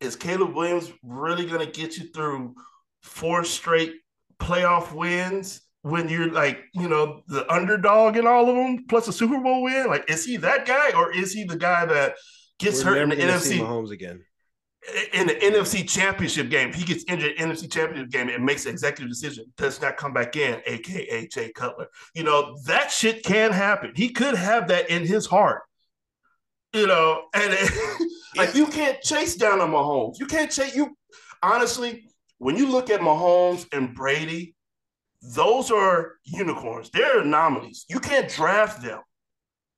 is 0.00 0.16
Caleb 0.16 0.54
Williams 0.54 0.92
really 1.02 1.46
gonna 1.46 1.64
get 1.64 1.96
you 1.96 2.10
through 2.12 2.54
four 3.00 3.44
straight 3.44 3.94
playoff 4.38 4.92
wins 4.92 5.62
when 5.84 6.08
you're 6.08 6.32
like, 6.32 6.60
you 6.72 6.88
know, 6.88 7.20
the 7.28 7.50
underdog 7.52 8.16
in 8.16 8.26
all 8.26 8.48
of 8.48 8.56
them, 8.56 8.86
plus 8.88 9.06
a 9.06 9.12
Super 9.12 9.38
Bowl 9.38 9.62
win? 9.62 9.86
Like, 9.86 10.08
is 10.08 10.24
he 10.24 10.38
that 10.38 10.64
guy, 10.64 10.92
or 10.92 11.12
is 11.12 11.34
he 11.34 11.44
the 11.44 11.58
guy 11.58 11.84
that 11.84 12.14
gets 12.58 12.82
We're 12.82 12.94
hurt 12.94 13.02
in 13.02 13.08
the 13.10 13.16
never 13.16 13.28
gonna 13.28 13.40
see 13.40 13.58
NFC? 13.58 13.60
Mahomes 13.60 13.90
again. 13.90 14.24
in 15.12 15.26
the 15.26 15.34
NFC 15.34 15.86
Championship 15.86 16.48
game, 16.48 16.72
he 16.72 16.86
gets 16.86 17.04
injured 17.06 17.32
in 17.32 17.50
the 17.50 17.54
NFC 17.54 17.70
Championship 17.70 18.10
game 18.10 18.30
and 18.30 18.42
makes 18.42 18.64
an 18.64 18.72
executive 18.72 19.10
decision, 19.10 19.44
does 19.58 19.82
not 19.82 19.98
come 19.98 20.14
back 20.14 20.36
in, 20.36 20.62
aka 20.64 21.28
Jay 21.28 21.52
Cutler. 21.52 21.88
You 22.14 22.24
know, 22.24 22.56
that 22.64 22.90
shit 22.90 23.22
can 23.22 23.52
happen. 23.52 23.92
He 23.94 24.08
could 24.08 24.36
have 24.36 24.68
that 24.68 24.88
in 24.88 25.06
his 25.06 25.26
heart. 25.26 25.64
You 26.72 26.86
know, 26.86 27.24
and 27.34 27.56
like 28.36 28.54
you 28.54 28.68
can't 28.68 29.02
chase 29.02 29.36
down 29.36 29.60
a 29.60 29.64
Mahomes. 29.64 30.18
You 30.18 30.24
can't 30.26 30.50
chase 30.50 30.74
you 30.74 30.96
honestly, 31.42 32.06
when 32.38 32.56
you 32.56 32.70
look 32.70 32.88
at 32.88 33.00
Mahomes 33.00 33.66
and 33.70 33.94
Brady, 33.94 34.54
those 35.24 35.70
are 35.70 36.16
unicorns. 36.24 36.90
They're 36.90 37.20
anomalies. 37.20 37.86
You 37.88 37.98
can't 37.98 38.28
draft 38.28 38.82
them. 38.82 39.00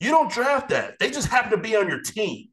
You 0.01 0.11
don't 0.11 0.30
draft 0.30 0.70
that. 0.70 0.99
They 0.99 1.11
just 1.11 1.28
happen 1.28 1.51
to 1.53 1.57
be 1.57 1.76
on 1.76 1.88
your 1.88 2.03
team. 2.03 2.49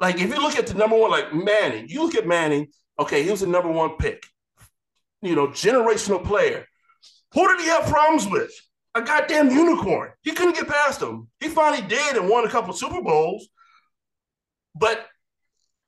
Like 0.00 0.16
if 0.16 0.30
you 0.30 0.40
look 0.40 0.56
at 0.56 0.66
the 0.66 0.74
number 0.74 0.96
one, 0.96 1.10
like 1.10 1.32
Manning, 1.34 1.88
you 1.88 2.02
look 2.02 2.14
at 2.14 2.26
Manning. 2.26 2.68
Okay, 2.98 3.22
he 3.22 3.30
was 3.30 3.40
the 3.40 3.46
number 3.46 3.70
one 3.70 3.96
pick. 3.98 4.24
You 5.20 5.36
know, 5.36 5.48
generational 5.48 6.24
player. 6.24 6.66
Who 7.34 7.46
did 7.48 7.60
he 7.60 7.66
have 7.68 7.86
problems 7.86 8.26
with? 8.28 8.50
A 8.94 9.02
goddamn 9.02 9.50
unicorn. 9.50 10.10
He 10.22 10.32
couldn't 10.32 10.56
get 10.56 10.68
past 10.68 11.00
him. 11.00 11.28
He 11.40 11.48
finally 11.48 11.86
did 11.86 12.16
and 12.16 12.28
won 12.28 12.44
a 12.44 12.50
couple 12.50 12.72
Super 12.74 13.00
Bowls. 13.00 13.48
But 14.74 15.06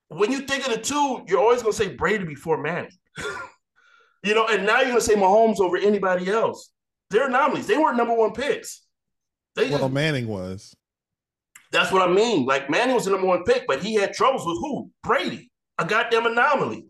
when 0.09 0.31
you 0.31 0.41
think 0.41 0.67
of 0.67 0.73
the 0.73 0.81
two, 0.81 1.25
you're 1.27 1.41
always 1.41 1.63
going 1.63 1.73
to 1.73 1.79
say 1.79 1.95
Brady 1.95 2.25
before 2.25 2.63
Manning. 2.63 2.93
you 4.25 4.35
know, 4.35 4.47
and 4.49 4.65
now 4.67 4.77
you're 4.79 4.89
going 4.89 4.99
to 4.99 5.05
say 5.05 5.15
Mahomes 5.15 5.61
over 5.61 5.77
anybody 5.77 6.31
else. 6.31 6.71
They're 7.11 7.29
anomalies. 7.29 7.67
They 7.67 7.77
weren't 7.77 7.97
number 7.97 8.15
one 8.15 8.33
picks. 8.33 8.83
They 9.55 9.71
Well, 9.71 9.81
just, 9.81 9.93
Manning 9.93 10.27
was. 10.27 10.75
that's 11.71 11.93
what 11.93 12.03
I 12.03 12.13
mean. 12.13 12.47
Like 12.47 12.71
Manning 12.71 12.95
was 12.95 13.05
the 13.05 13.13
number 13.13 13.27
one 13.27 13.45
pick, 13.45 13.67
but 13.67 13.83
he 13.83 13.95
had 13.95 14.15
troubles 14.15 14.47
with 14.47 14.57
who? 14.59 14.91
Brady, 15.03 15.51
a 15.79 15.85
goddamn 15.85 16.27
anomaly. 16.27 16.87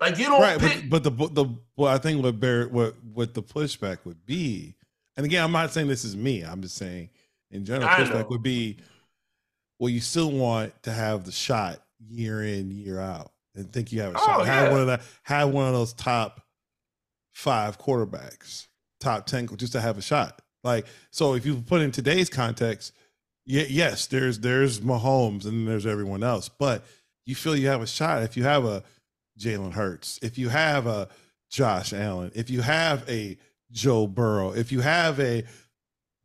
Like 0.00 0.18
you 0.18 0.26
don't 0.26 0.40
right, 0.40 0.58
pick. 0.58 0.88
but, 0.88 1.02
but 1.02 1.16
the 1.34 1.42
the 1.42 1.56
well, 1.76 1.92
I 1.92 1.98
think 1.98 2.22
what 2.22 2.38
Barrett 2.40 2.72
what 2.72 2.94
what 3.12 3.34
the 3.34 3.42
pushback 3.42 3.98
would 4.04 4.24
be, 4.26 4.76
and 5.16 5.24
again, 5.26 5.44
I'm 5.44 5.52
not 5.52 5.72
saying 5.72 5.88
this 5.88 6.04
is 6.04 6.16
me. 6.16 6.42
I'm 6.42 6.62
just 6.62 6.76
saying 6.76 7.10
in 7.50 7.64
general, 7.64 7.88
I 7.88 8.00
pushback 8.00 8.20
know. 8.22 8.26
would 8.30 8.42
be, 8.42 8.78
well, 9.78 9.88
you 9.88 10.00
still 10.00 10.30
want 10.30 10.82
to 10.82 10.92
have 10.92 11.24
the 11.24 11.32
shot 11.32 11.80
year 12.08 12.42
in 12.42 12.70
year 12.70 12.98
out, 12.98 13.32
and 13.54 13.72
think 13.72 13.92
you 13.92 14.00
have 14.00 14.14
a 14.14 14.18
shot. 14.18 14.40
Oh, 14.40 14.42
have 14.42 14.64
yeah. 14.66 14.70
one 14.72 14.80
of 14.80 14.86
the 14.86 15.00
have 15.22 15.50
one 15.50 15.66
of 15.66 15.72
those 15.72 15.92
top 15.92 16.43
five 17.34 17.78
quarterbacks, 17.78 18.68
top 19.00 19.26
ten, 19.26 19.46
just 19.56 19.72
to 19.72 19.80
have 19.80 19.98
a 19.98 20.02
shot. 20.02 20.40
Like 20.62 20.86
so, 21.10 21.34
if 21.34 21.44
you 21.44 21.56
put 21.56 21.82
in 21.82 21.90
today's 21.90 22.30
context, 22.30 22.94
yeah, 23.44 23.64
yes, 23.68 24.06
there's 24.06 24.38
there's 24.40 24.80
Mahomes 24.80 25.44
and 25.44 25.68
there's 25.68 25.86
everyone 25.86 26.22
else, 26.22 26.48
but 26.48 26.82
you 27.26 27.34
feel 27.34 27.54
you 27.56 27.68
have 27.68 27.82
a 27.82 27.86
shot 27.86 28.22
if 28.22 28.36
you 28.36 28.44
have 28.44 28.64
a 28.64 28.82
Jalen 29.38 29.72
Hurts, 29.72 30.18
if 30.22 30.38
you 30.38 30.48
have 30.48 30.86
a 30.86 31.08
Josh 31.50 31.92
Allen, 31.92 32.32
if 32.34 32.48
you 32.48 32.62
have 32.62 33.08
a 33.08 33.36
Joe 33.70 34.06
Burrow, 34.06 34.52
if 34.52 34.72
you 34.72 34.80
have 34.80 35.20
a 35.20 35.44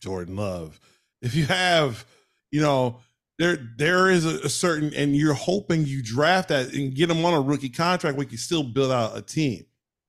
Jordan 0.01 0.35
Love, 0.37 0.79
if 1.21 1.35
you 1.35 1.45
have, 1.45 2.05
you 2.51 2.61
know, 2.61 2.99
there 3.37 3.57
there 3.77 4.09
is 4.09 4.25
a, 4.25 4.45
a 4.45 4.49
certain, 4.49 4.93
and 4.93 5.15
you're 5.15 5.33
hoping 5.33 5.85
you 5.85 6.01
draft 6.01 6.49
that 6.49 6.73
and 6.73 6.93
get 6.95 7.07
them 7.07 7.25
on 7.25 7.33
a 7.33 7.41
rookie 7.41 7.69
contract 7.69 8.17
we 8.17 8.25
can 8.25 8.37
still 8.37 8.63
build 8.63 8.91
out 8.91 9.17
a 9.17 9.21
team. 9.21 9.65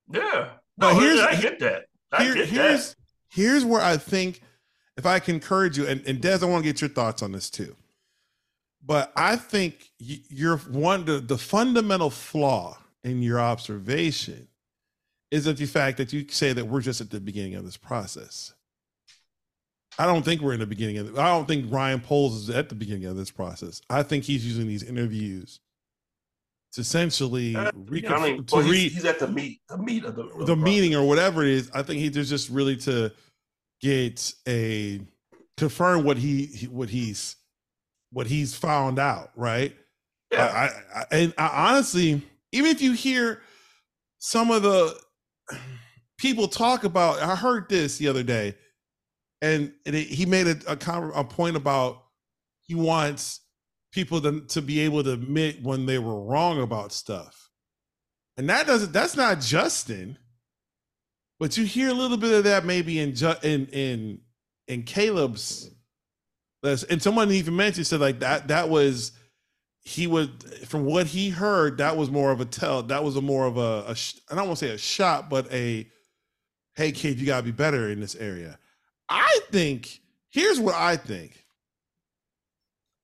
yeah. 0.09 0.49
But 0.81 0.93
No, 0.93 0.99
here's- 0.99 1.19
I 1.19 1.39
get 1.39 1.59
that. 1.59 1.85
I 2.11 2.23
Here- 2.25 2.33
get 2.33 2.49
here's 2.49 2.89
that. 2.89 2.95
here's 3.29 3.63
where 3.63 3.81
I 3.81 3.95
think 3.97 4.41
if 4.97 5.05
I 5.05 5.19
can 5.19 5.35
encourage 5.35 5.77
you, 5.77 5.87
and, 5.87 6.05
and 6.05 6.19
Des, 6.21 6.39
I 6.41 6.45
want 6.45 6.63
to 6.65 6.69
get 6.69 6.81
your 6.81 6.89
thoughts 6.89 7.21
on 7.23 7.31
this 7.31 7.49
too. 7.49 7.75
But 8.83 9.13
I 9.15 9.35
think 9.35 9.91
you're 9.99 10.57
one 10.57 11.05
the, 11.05 11.19
the 11.19 11.37
fundamental 11.37 12.09
flaw 12.09 12.77
in 13.03 13.21
your 13.21 13.39
observation 13.39 14.47
is 15.29 15.45
that 15.45 15.57
the 15.57 15.65
fact 15.67 15.97
that 15.97 16.11
you 16.11 16.25
say 16.29 16.51
that 16.51 16.65
we're 16.65 16.81
just 16.81 16.99
at 16.99 17.09
the 17.11 17.19
beginning 17.21 17.55
of 17.55 17.63
this 17.63 17.77
process. 17.77 18.53
I 19.99 20.05
don't 20.05 20.23
think 20.23 20.41
we're 20.41 20.53
in 20.53 20.59
the 20.59 20.65
beginning 20.65 20.97
of. 20.97 21.09
it. 21.09 21.17
I 21.19 21.27
don't 21.29 21.47
think 21.47 21.71
Ryan 21.71 22.01
Poles 22.01 22.35
is 22.35 22.49
at 22.49 22.69
the 22.69 22.75
beginning 22.75 23.05
of 23.05 23.15
this 23.15 23.29
process. 23.31 23.81
I 23.89 24.03
think 24.03 24.23
he's 24.23 24.45
using 24.45 24.67
these 24.67 24.83
interviews 24.83 25.59
to 26.73 26.81
essentially 26.81 27.55
Uh, 27.55 27.71
I 27.71 27.79
mean, 27.79 28.45
to 28.45 28.55
well, 28.55 28.63
he's, 28.63 28.71
re- 28.71 28.89
he's 28.89 29.05
at 29.05 29.19
the 29.19 29.27
meat, 29.27 29.61
the 29.67 29.77
meat 29.77 30.05
of 30.05 30.15
the 30.15 30.23
of 30.23 30.47
the 30.47 30.55
meeting 30.55 30.95
or 30.95 31.05
whatever 31.05 31.43
it 31.43 31.49
is. 31.49 31.71
I 31.73 31.83
think 31.83 31.99
he 31.99 32.09
there's 32.09 32.29
just 32.29 32.49
really 32.49 32.77
to 32.77 33.11
get 33.81 34.33
a 34.47 35.01
confirm 35.57 36.03
what 36.03 36.17
he 36.17 36.67
what 36.71 36.89
he's 36.89 37.35
what 38.11 38.27
he's 38.27 38.55
found 38.55 38.99
out, 38.99 39.31
right? 39.35 39.75
Yeah. 40.31 40.45
I, 40.45 40.99
I, 40.99 41.05
and 41.11 41.33
I 41.37 41.69
honestly, 41.69 42.21
even 42.51 42.71
if 42.71 42.81
you 42.81 42.93
hear 42.93 43.41
some 44.19 44.51
of 44.51 44.63
the 44.63 44.97
people 46.17 46.47
talk 46.47 46.83
about, 46.83 47.19
I 47.21 47.35
heard 47.35 47.67
this 47.67 47.97
the 47.97 48.07
other 48.07 48.23
day, 48.23 48.55
and, 49.41 49.73
and 49.85 49.95
it, 49.95 50.07
he 50.07 50.25
made 50.25 50.47
a, 50.47 50.57
a, 50.67 51.09
a 51.15 51.23
point 51.23 51.55
about 51.55 52.03
he 52.61 52.75
wants 52.75 53.40
people 53.91 54.21
to, 54.21 54.41
to 54.41 54.61
be 54.61 54.79
able 54.81 55.03
to 55.03 55.13
admit 55.13 55.61
when 55.61 55.85
they 55.85 55.99
were 55.99 56.23
wrong 56.23 56.61
about 56.61 56.91
stuff, 56.91 57.49
and 58.37 58.49
that 58.49 58.67
doesn't 58.67 58.91
that's 58.91 59.15
not 59.15 59.41
Justin, 59.41 60.17
but 61.39 61.57
you 61.57 61.65
hear 61.65 61.89
a 61.89 61.93
little 61.93 62.17
bit 62.17 62.33
of 62.33 62.43
that 62.45 62.65
maybe 62.65 62.99
in 62.99 63.13
in 63.43 63.65
in 63.67 64.19
in 64.67 64.83
Caleb's. 64.83 65.69
And 66.63 67.01
someone 67.01 67.31
even 67.31 67.55
mentioned 67.55 67.87
said 67.87 67.99
like 67.99 68.19
that 68.19 68.49
that 68.49 68.69
was 68.69 69.13
he 69.83 70.05
would 70.05 70.43
from 70.67 70.85
what 70.85 71.07
he 71.07 71.29
heard 71.29 71.79
that 71.79 71.97
was 71.97 72.11
more 72.11 72.31
of 72.31 72.39
a 72.39 72.45
tell 72.45 72.83
that 72.83 73.03
was 73.03 73.15
a 73.15 73.21
more 73.21 73.47
of 73.47 73.57
a, 73.57 73.85
a 73.87 73.95
I 74.31 74.35
don't 74.35 74.47
want 74.47 74.59
to 74.59 74.67
say 74.67 74.73
a 74.73 74.77
shot 74.77 75.29
but 75.29 75.51
a 75.51 75.89
hey 76.75 76.91
kid 76.91 77.19
you 77.19 77.25
got 77.25 77.37
to 77.37 77.43
be 77.43 77.51
better 77.51 77.89
in 77.89 77.99
this 77.99 78.15
area. 78.15 78.59
I 79.09 79.39
think 79.49 79.99
here's 80.29 80.59
what 80.59 80.75
I 80.75 80.97
think. 80.97 81.40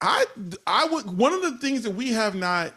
I 0.01 0.25
I 0.67 0.85
would 0.85 1.17
one 1.17 1.33
of 1.33 1.41
the 1.41 1.57
things 1.57 1.83
that 1.83 1.91
we 1.91 2.09
have 2.11 2.35
not 2.35 2.73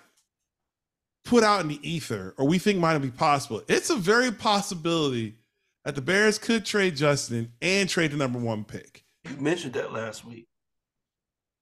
put 1.25 1.45
out 1.45 1.61
in 1.61 1.69
the 1.69 1.79
ether 1.89 2.35
or 2.39 2.47
we 2.47 2.59
think 2.59 2.79
might 2.79 2.97
be 2.99 3.11
possible. 3.11 3.63
It's 3.69 3.91
a 3.91 3.97
very 3.97 4.33
possibility 4.33 5.35
that 5.85 5.95
the 5.95 6.01
Bears 6.01 6.39
could 6.39 6.65
trade 6.65 6.97
Justin 6.97 7.53
and 7.61 7.89
trade 7.89 8.13
the 8.13 8.17
number 8.17 8.39
one 8.39 8.65
pick. 8.65 9.05
You 9.29 9.37
mentioned 9.37 9.75
that 9.75 9.93
last 9.93 10.25
week. 10.25 10.47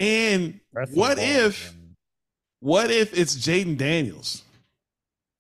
And 0.01 0.61
That's 0.73 0.93
what 0.93 1.19
if 1.19 1.73
man. 1.73 1.97
what 2.61 2.91
if 2.91 3.17
it's 3.19 3.35
Jayden 3.35 3.77
Daniels? 3.77 4.43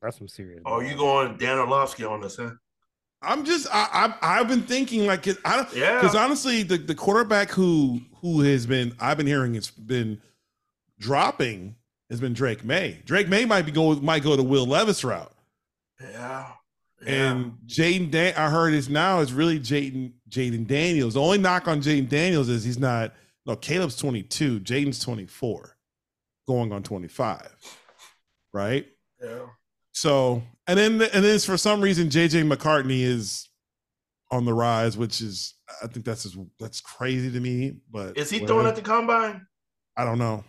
That's 0.02 0.18
some 0.18 0.28
serious. 0.28 0.62
Oh, 0.66 0.80
you 0.80 0.96
going 0.96 1.36
Dan 1.38 1.58
Orlovsky 1.58 2.04
on 2.04 2.20
this, 2.20 2.36
huh? 2.36 2.50
I'm 3.22 3.44
just 3.44 3.66
I, 3.72 4.14
I 4.22 4.40
I've 4.40 4.48
been 4.48 4.62
thinking 4.62 5.06
like 5.06 5.22
'cause 5.24 5.38
I 5.44 5.56
don't 5.56 5.72
Yeah. 5.76 6.00
because 6.00 6.14
honestly 6.16 6.62
the, 6.64 6.76
the 6.78 6.94
quarterback 6.94 7.50
who 7.50 8.00
who 8.20 8.40
has 8.42 8.66
been 8.66 8.94
I've 9.00 9.16
been 9.16 9.26
hearing 9.26 9.54
it's 9.54 9.70
been 9.70 10.20
dropping 10.98 11.76
has 12.10 12.20
been 12.20 12.32
Drake 12.32 12.64
Maye. 12.64 13.00
Drake 13.04 13.28
Maye 13.28 13.44
might 13.44 13.62
be 13.62 13.72
going 13.72 14.04
might 14.04 14.22
go 14.22 14.36
the 14.36 14.42
Will 14.42 14.66
Levis 14.66 15.04
route. 15.04 15.32
Yeah. 16.00 16.52
yeah. 17.02 17.32
And 17.32 17.52
Jayden 17.66 18.10
Dan 18.10 18.34
I 18.36 18.48
heard 18.48 18.74
is 18.74 18.88
now 18.88 19.20
is 19.20 19.32
really 19.32 19.58
Jayden 19.60 20.12
Jayden 20.28 20.66
Daniels. 20.66 21.14
The 21.14 21.20
only 21.20 21.38
knock 21.38 21.68
on 21.68 21.80
Jayden 21.80 22.08
Daniels 22.08 22.48
is 22.48 22.64
he's 22.64 22.78
not 22.78 23.12
no 23.46 23.56
Caleb's 23.56 23.96
22, 23.96 24.60
Jayden's 24.60 25.02
24, 25.02 25.76
going 26.46 26.72
on 26.72 26.82
25. 26.82 27.48
Right? 28.52 28.86
yeah. 29.22 29.46
So 29.92 30.42
and 30.66 30.78
then 30.78 31.02
and 31.02 31.24
then 31.24 31.38
for 31.40 31.56
some 31.56 31.80
reason 31.80 32.08
JJ 32.08 32.46
McCarthy 32.46 33.02
is 33.02 33.47
on 34.30 34.44
the 34.44 34.52
rise, 34.54 34.96
which 34.96 35.20
is 35.20 35.54
I 35.82 35.86
think 35.86 36.04
that's 36.04 36.22
just, 36.24 36.36
that's 36.58 36.80
crazy 36.80 37.30
to 37.30 37.40
me. 37.40 37.76
But 37.90 38.16
Is 38.18 38.30
he 38.30 38.36
whatever. 38.40 38.46
throwing 38.52 38.66
at 38.66 38.76
the 38.76 38.82
combine? 38.82 39.46
I 39.96 40.04
don't 40.04 40.18
know. 40.18 40.44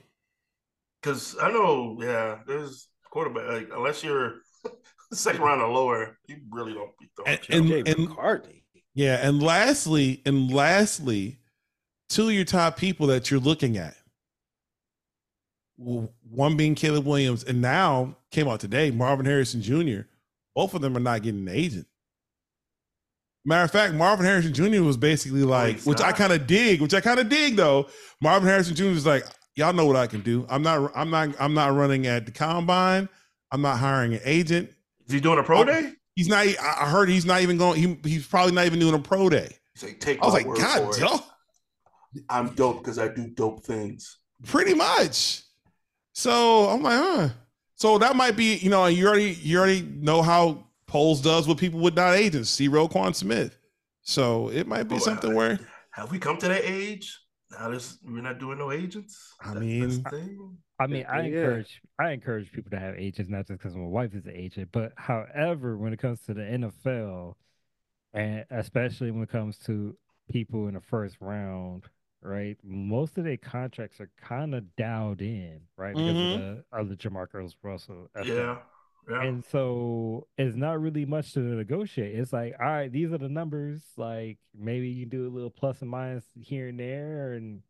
Because 1.01 1.37
I 1.41 1.49
know, 1.51 1.97
yeah, 2.01 2.39
there's 2.45 2.87
quarterback. 3.09 3.47
Like, 3.47 3.69
unless 3.73 4.03
you're 4.03 4.35
second 5.13 5.41
round 5.41 5.61
or 5.61 5.69
lower, 5.69 6.17
you 6.27 6.37
really 6.51 6.73
don't 6.73 6.91
be 6.99 7.09
throwing. 7.15 7.39
And- 7.51 7.67
shit. 7.69 7.87
and- 7.87 7.97
Jay 7.97 8.05
McCarthy. 8.05 8.63
Yeah, 8.95 9.25
and 9.25 9.41
lastly, 9.41 10.21
and 10.25 10.51
lastly, 10.51 11.39
two 12.09 12.27
of 12.27 12.33
your 12.33 12.43
top 12.43 12.75
people 12.75 13.07
that 13.07 13.31
you're 13.31 13.39
looking 13.39 13.77
at, 13.77 13.95
one 15.77 16.57
being 16.57 16.75
Caleb 16.75 17.05
Williams, 17.05 17.43
and 17.43 17.61
now 17.61 18.17
came 18.31 18.47
out 18.49 18.59
today, 18.59 18.91
Marvin 18.91 19.25
Harrison 19.25 19.61
Jr. 19.61 20.01
Both 20.55 20.73
of 20.73 20.81
them 20.81 20.97
are 20.97 21.01
not 21.01 21.21
getting 21.23 21.47
an 21.47 21.55
agent. 21.55 21.87
Matter 23.49 23.63
of 23.63 23.71
fact, 23.71 23.95
Marvin 23.95 24.27
Harrison 24.27 24.53
Jr. 24.53 24.83
was 24.83 24.95
basically 24.95 25.41
oh, 25.41 25.47
like, 25.47 25.77
he's 25.77 25.85
which 25.87 26.01
I 26.01 26.11
kind 26.11 26.31
of 26.31 26.45
dig, 26.45 26.81
which 26.81 26.93
I 26.93 27.01
kind 27.01 27.19
of 27.19 27.29
dig 27.29 27.55
though. 27.55 27.87
Marvin 28.21 28.47
Harrison 28.47 28.75
Jr. 28.75 28.83
is 28.85 29.07
like, 29.07 29.25
y'all 29.55 29.73
know 29.73 29.87
what 29.87 29.95
I 29.95 30.05
can 30.05 30.21
do. 30.21 30.45
I'm 30.49 30.61
not, 30.61 30.91
I'm 30.95 31.09
not, 31.09 31.29
I'm 31.39 31.55
not 31.55 31.73
running 31.73 32.05
at 32.05 32.27
the 32.27 32.31
combine. 32.31 33.09
I'm 33.51 33.63
not 33.63 33.79
hiring 33.79 34.13
an 34.13 34.21
agent. 34.23 34.69
Is 35.07 35.13
he 35.13 35.19
doing 35.19 35.39
a 35.39 35.43
pro 35.43 35.61
Oh, 35.61 35.63
day? 35.63 35.93
He's 36.13 36.27
not. 36.27 36.45
I 36.45 36.55
I 36.81 36.89
heard 36.91 37.09
he's 37.09 37.25
not 37.25 37.41
even 37.41 37.57
going. 37.57 37.81
He, 37.81 37.97
he's 38.07 38.27
probably 38.27 38.51
not 38.53 38.67
even 38.67 38.77
doing 38.77 38.93
a 38.93 38.99
pro 38.99 39.29
day. 39.29 39.55
Like, 39.81 39.99
take 39.99 40.21
I 40.21 40.25
was 40.27 40.43
my 40.43 40.51
like, 40.51 40.59
God, 40.59 41.01
it. 42.15 42.23
I'm 42.29 42.53
dope 42.53 42.83
because 42.83 42.99
I 42.99 43.07
do 43.07 43.29
dope 43.29 43.63
things. 43.63 44.19
pretty 44.45 44.75
much. 44.75 45.41
So 46.13 46.69
I'm 46.69 46.83
like, 46.83 46.99
huh. 46.99 47.29
So 47.73 47.97
that 47.97 48.15
might 48.15 48.35
be, 48.35 48.57
you 48.57 48.69
know, 48.69 48.85
you 48.85 49.07
already 49.07 49.31
you 49.41 49.57
already 49.57 49.81
know 49.81 50.21
how 50.21 50.68
Poles 50.89 51.21
does 51.21 51.47
with 51.47 51.57
people 51.59 51.79
with 51.79 51.95
not 51.95 52.15
agents. 52.15 52.49
See 52.49 52.67
Roquan 52.67 53.15
Smith. 53.15 53.57
So 54.01 54.49
it 54.49 54.67
might 54.67 54.83
be 54.83 54.95
Oh, 54.95 54.99
something 54.99 55.31
I- 55.31 55.35
where 55.35 55.59
Have 55.91 56.11
we 56.11 56.17
come 56.19 56.37
to 56.37 56.47
that 56.47 56.63
age? 56.63 57.17
Now 57.51 57.69
this 57.69 57.97
we're 58.03 58.21
not 58.21 58.39
doing 58.39 58.57
no 58.57 58.71
agents. 58.71 59.33
I 59.43 59.53
That- 59.53 59.59
mean- 59.59 60.01
that's 60.01 60.15
thing. 60.15 60.57
I 60.79 60.87
mean, 60.87 61.05
I 61.07 61.19
Yeah. 61.21 61.25
encourage 61.25 61.81
I 61.99 62.11
encourage 62.11 62.51
people 62.51 62.71
to 62.71 62.79
have 62.79 62.95
agents, 62.95 63.29
not 63.29 63.45
just 63.47 63.59
because 63.59 63.75
my 63.75 63.85
wife 63.85 64.13
is 64.15 64.25
an 64.25 64.35
agent, 64.35 64.69
but 64.71 64.93
however, 64.97 65.77
when 65.77 65.93
it 65.93 65.99
comes 65.99 66.21
to 66.25 66.33
the 66.33 66.41
NFL, 66.41 67.37
and 68.13 68.45
especially 68.49 69.11
when 69.11 69.23
it 69.23 69.29
comes 69.29 69.57
to 69.59 69.95
people 70.29 70.67
in 70.67 70.73
the 70.75 70.81
first 70.81 71.17
round, 71.19 71.83
right? 72.21 72.57
Most 72.63 73.17
of 73.17 73.25
their 73.25 73.37
contracts 73.37 73.99
are 73.99 74.09
kind 74.21 74.55
of 74.55 74.75
dialed 74.75 75.21
in, 75.21 75.61
right? 75.75 75.93
Because 75.95 76.15
Mhm. 76.15 76.33
of 76.33 76.39
the 76.39 76.65
of 76.71 76.89
the 76.89 76.95
Jamarcus 76.95 77.55
Russell. 77.61 78.05
effect. 78.15 78.27
Yeah. 78.27 78.57
Yeah. 79.09 79.23
And 79.23 79.43
so 79.45 80.27
it's 80.37 80.55
not 80.55 80.79
really 80.79 81.05
much 81.05 81.33
to 81.33 81.39
negotiate. 81.39 82.17
It's 82.17 82.31
like, 82.33 82.53
all 82.59 82.67
right, 82.67 82.91
these 82.91 83.11
are 83.11 83.17
the 83.17 83.29
numbers. 83.29 83.81
Like 83.97 84.37
maybe 84.57 84.89
you 84.89 85.03
can 85.05 85.09
do 85.09 85.27
a 85.27 85.33
little 85.33 85.49
plus 85.49 85.81
and 85.81 85.89
minus 85.89 86.25
here 86.39 86.67
and 86.67 86.79
there. 86.79 87.33
And 87.33 87.61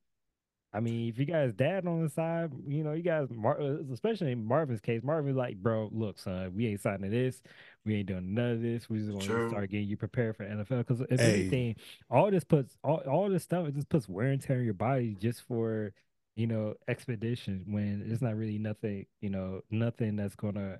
I 0.74 0.82
mean, 0.82 1.10
if 1.10 1.18
you 1.18 1.26
guys 1.26 1.54
dad 1.54 1.88
on 1.88 2.04
the 2.04 2.10
side, 2.10 2.52
you 2.68 2.84
know, 2.84 2.92
you 2.94 3.02
guys, 3.04 3.28
Mar- 3.32 3.60
uh, 3.60 3.78
especially 3.92 4.32
in 4.34 4.46
Marvin's 4.46 4.82
case, 4.82 5.02
Marvin 5.02 5.36
like, 5.36 5.58
bro, 5.58 5.90
look, 5.92 6.20
son, 6.20 6.54
we 6.56 6.68
ain't 6.68 6.82
signing 6.82 7.10
this. 7.10 7.42
We 7.86 7.96
ain't 7.96 8.08
doing 8.08 8.34
none 8.36 8.52
of 8.52 8.62
this. 8.62 8.90
We 8.90 9.00
just 9.00 9.10
want 9.12 9.24
to 9.24 9.50
start 9.50 9.70
getting 9.72 9.88
you 9.88 9.98
prepared 9.98 10.36
for 10.36 10.44
NFL. 10.46 10.80
Because 10.80 11.02
if 11.10 11.20
Hey. 11.20 11.42
anything, 11.42 11.76
all 12.10 12.30
this 12.30 12.44
puts 12.44 12.78
all, 12.84 12.98
all 13.10 13.30
this 13.30 13.44
stuff, 13.44 13.68
it 13.68 13.74
just 13.76 13.90
puts 13.90 14.08
wear 14.08 14.28
and 14.28 14.42
tear 14.42 14.58
on 14.58 14.66
your 14.66 14.74
body 14.76 15.16
just 15.20 15.42
for 15.48 15.94
you 16.36 16.48
know 16.48 16.74
expedition 16.88 17.64
when 17.68 18.04
it's 18.06 18.22
not 18.22 18.36
really 18.36 18.60
nothing, 18.60 19.06
you 19.22 19.30
know, 19.30 19.62
nothing 19.72 20.16
that's 20.18 20.36
gonna 20.36 20.80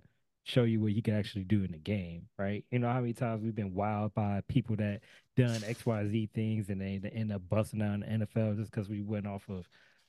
show 0.50 0.64
you 0.64 0.82
what 0.82 0.94
you 0.94 1.02
can 1.02 1.14
actually 1.16 1.44
do 1.44 1.64
in 1.64 1.72
the 1.72 1.78
game, 1.78 2.24
right? 2.38 2.66
You 2.72 2.80
know 2.80 2.92
how 2.92 3.00
many 3.00 3.14
times 3.14 3.44
we've 3.44 3.56
been 3.56 3.72
wowed 3.72 4.14
by 4.14 4.42
people 4.48 4.76
that 4.78 5.02
done 5.38 5.62
X, 5.66 5.86
Y, 5.86 6.08
Z 6.08 6.30
things 6.34 6.70
and 6.70 6.82
they, 6.82 6.98
they 6.98 7.10
end 7.10 7.32
up 7.32 7.42
busting 7.48 7.82
out 7.82 7.94
in 7.94 8.00
the 8.02 8.26
NFL 8.26 8.58
just 8.58 8.72
because 8.72 8.90
we 8.90 9.02
went 9.02 9.28
off 9.28 9.48
of 9.50 9.68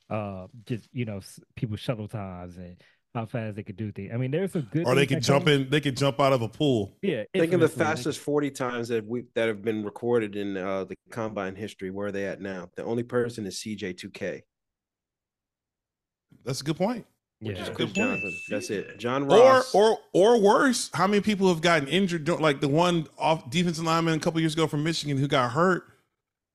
uh 0.08 0.48
just 0.66 0.88
you 0.92 1.04
know 1.04 1.20
people 1.54 1.76
shuttle 1.76 2.08
times 2.08 2.56
and 2.56 2.82
how 3.14 3.26
fast 3.26 3.56
they 3.56 3.62
could 3.62 3.76
do 3.76 3.92
things. 3.92 4.10
I 4.12 4.16
mean, 4.16 4.30
there's 4.30 4.54
a 4.54 4.62
good 4.62 4.86
or 4.86 4.94
they 4.94 5.06
things 5.06 5.26
could 5.26 5.32
jump 5.32 5.44
come- 5.46 5.54
in, 5.54 5.70
they 5.70 5.80
could 5.80 5.96
jump 5.96 6.20
out 6.20 6.32
of 6.32 6.42
a 6.42 6.48
pool. 6.48 6.96
Yeah, 7.02 7.24
Think 7.34 7.52
of 7.52 7.60
the 7.60 7.68
fastest 7.68 8.20
40 8.20 8.50
times 8.50 8.88
that 8.88 9.06
we 9.06 9.24
that 9.34 9.48
have 9.48 9.62
been 9.62 9.84
recorded 9.84 10.36
in 10.36 10.56
uh, 10.56 10.84
the 10.84 10.96
combine 11.10 11.56
history. 11.56 11.90
Where 11.90 12.06
are 12.08 12.12
they 12.12 12.26
at 12.26 12.40
now? 12.40 12.70
The 12.76 12.84
only 12.84 13.02
person 13.02 13.46
is 13.46 13.56
CJ2K. 13.56 14.42
That's 16.44 16.60
a 16.60 16.64
good 16.64 16.76
point. 16.76 17.04
Which 17.40 17.58
is 17.58 17.68
Yeah. 17.68 17.74
Chris 17.74 17.76
Good 17.92 17.94
point. 17.94 18.20
Johnson. 18.22 18.40
That's 18.48 18.70
it. 18.70 18.98
John 18.98 19.24
Or 19.24 19.26
Ross. 19.38 19.74
or 19.74 19.92
or 19.92 19.98
or 20.12 20.40
worse, 20.40 20.90
how 20.94 21.06
many 21.06 21.20
people 21.20 21.48
have 21.48 21.60
gotten 21.60 21.88
injured? 21.88 22.28
Like 22.28 22.60
the 22.60 22.68
one 22.68 23.06
off 23.18 23.48
defensive 23.50 23.84
lineman 23.84 24.14
a 24.14 24.20
couple 24.20 24.40
years 24.40 24.54
ago 24.54 24.66
from 24.66 24.84
Michigan 24.84 25.16
who 25.18 25.26
got 25.28 25.52
hurt 25.52 25.84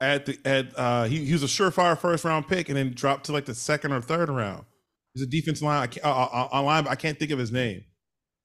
at 0.01 0.25
the 0.25 0.38
at 0.45 0.77
uh 0.77 1.03
he, 1.05 1.25
he 1.25 1.33
was 1.33 1.41
a 1.43 1.47
surefire 1.47 1.97
first 1.97 2.23
round 2.25 2.47
pick 2.47 2.67
and 2.69 2.77
then 2.77 2.91
dropped 2.93 3.25
to 3.27 3.31
like 3.31 3.45
the 3.45 3.55
second 3.55 3.91
or 3.93 4.01
third 4.01 4.29
round. 4.29 4.65
He's 5.13 5.23
a 5.23 5.27
defensive 5.27 5.63
line 5.63 5.81
I 5.83 5.88
can't, 5.88 6.05
uh, 6.05 6.09
uh, 6.09 6.49
uh, 6.51 6.61
line, 6.61 6.88
I 6.88 6.95
can't 6.95 7.17
think 7.17 7.31
of 7.31 7.39
his 7.39 7.51
name. 7.51 7.86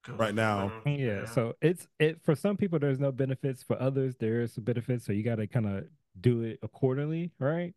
right 0.08 0.34
now. 0.34 0.72
Yeah, 0.86 1.26
so 1.26 1.54
it's 1.60 1.86
it 1.98 2.20
for 2.22 2.34
some 2.36 2.56
people 2.56 2.78
there's 2.78 3.00
no 3.00 3.12
benefits, 3.12 3.62
for 3.62 3.80
others 3.82 4.14
there 4.18 4.40
is 4.40 4.54
benefits, 4.56 5.04
so 5.04 5.12
you 5.12 5.22
got 5.24 5.36
to 5.36 5.46
kind 5.46 5.66
of 5.66 5.84
do 6.20 6.42
it 6.42 6.58
accordingly, 6.62 7.32
right? 7.38 7.74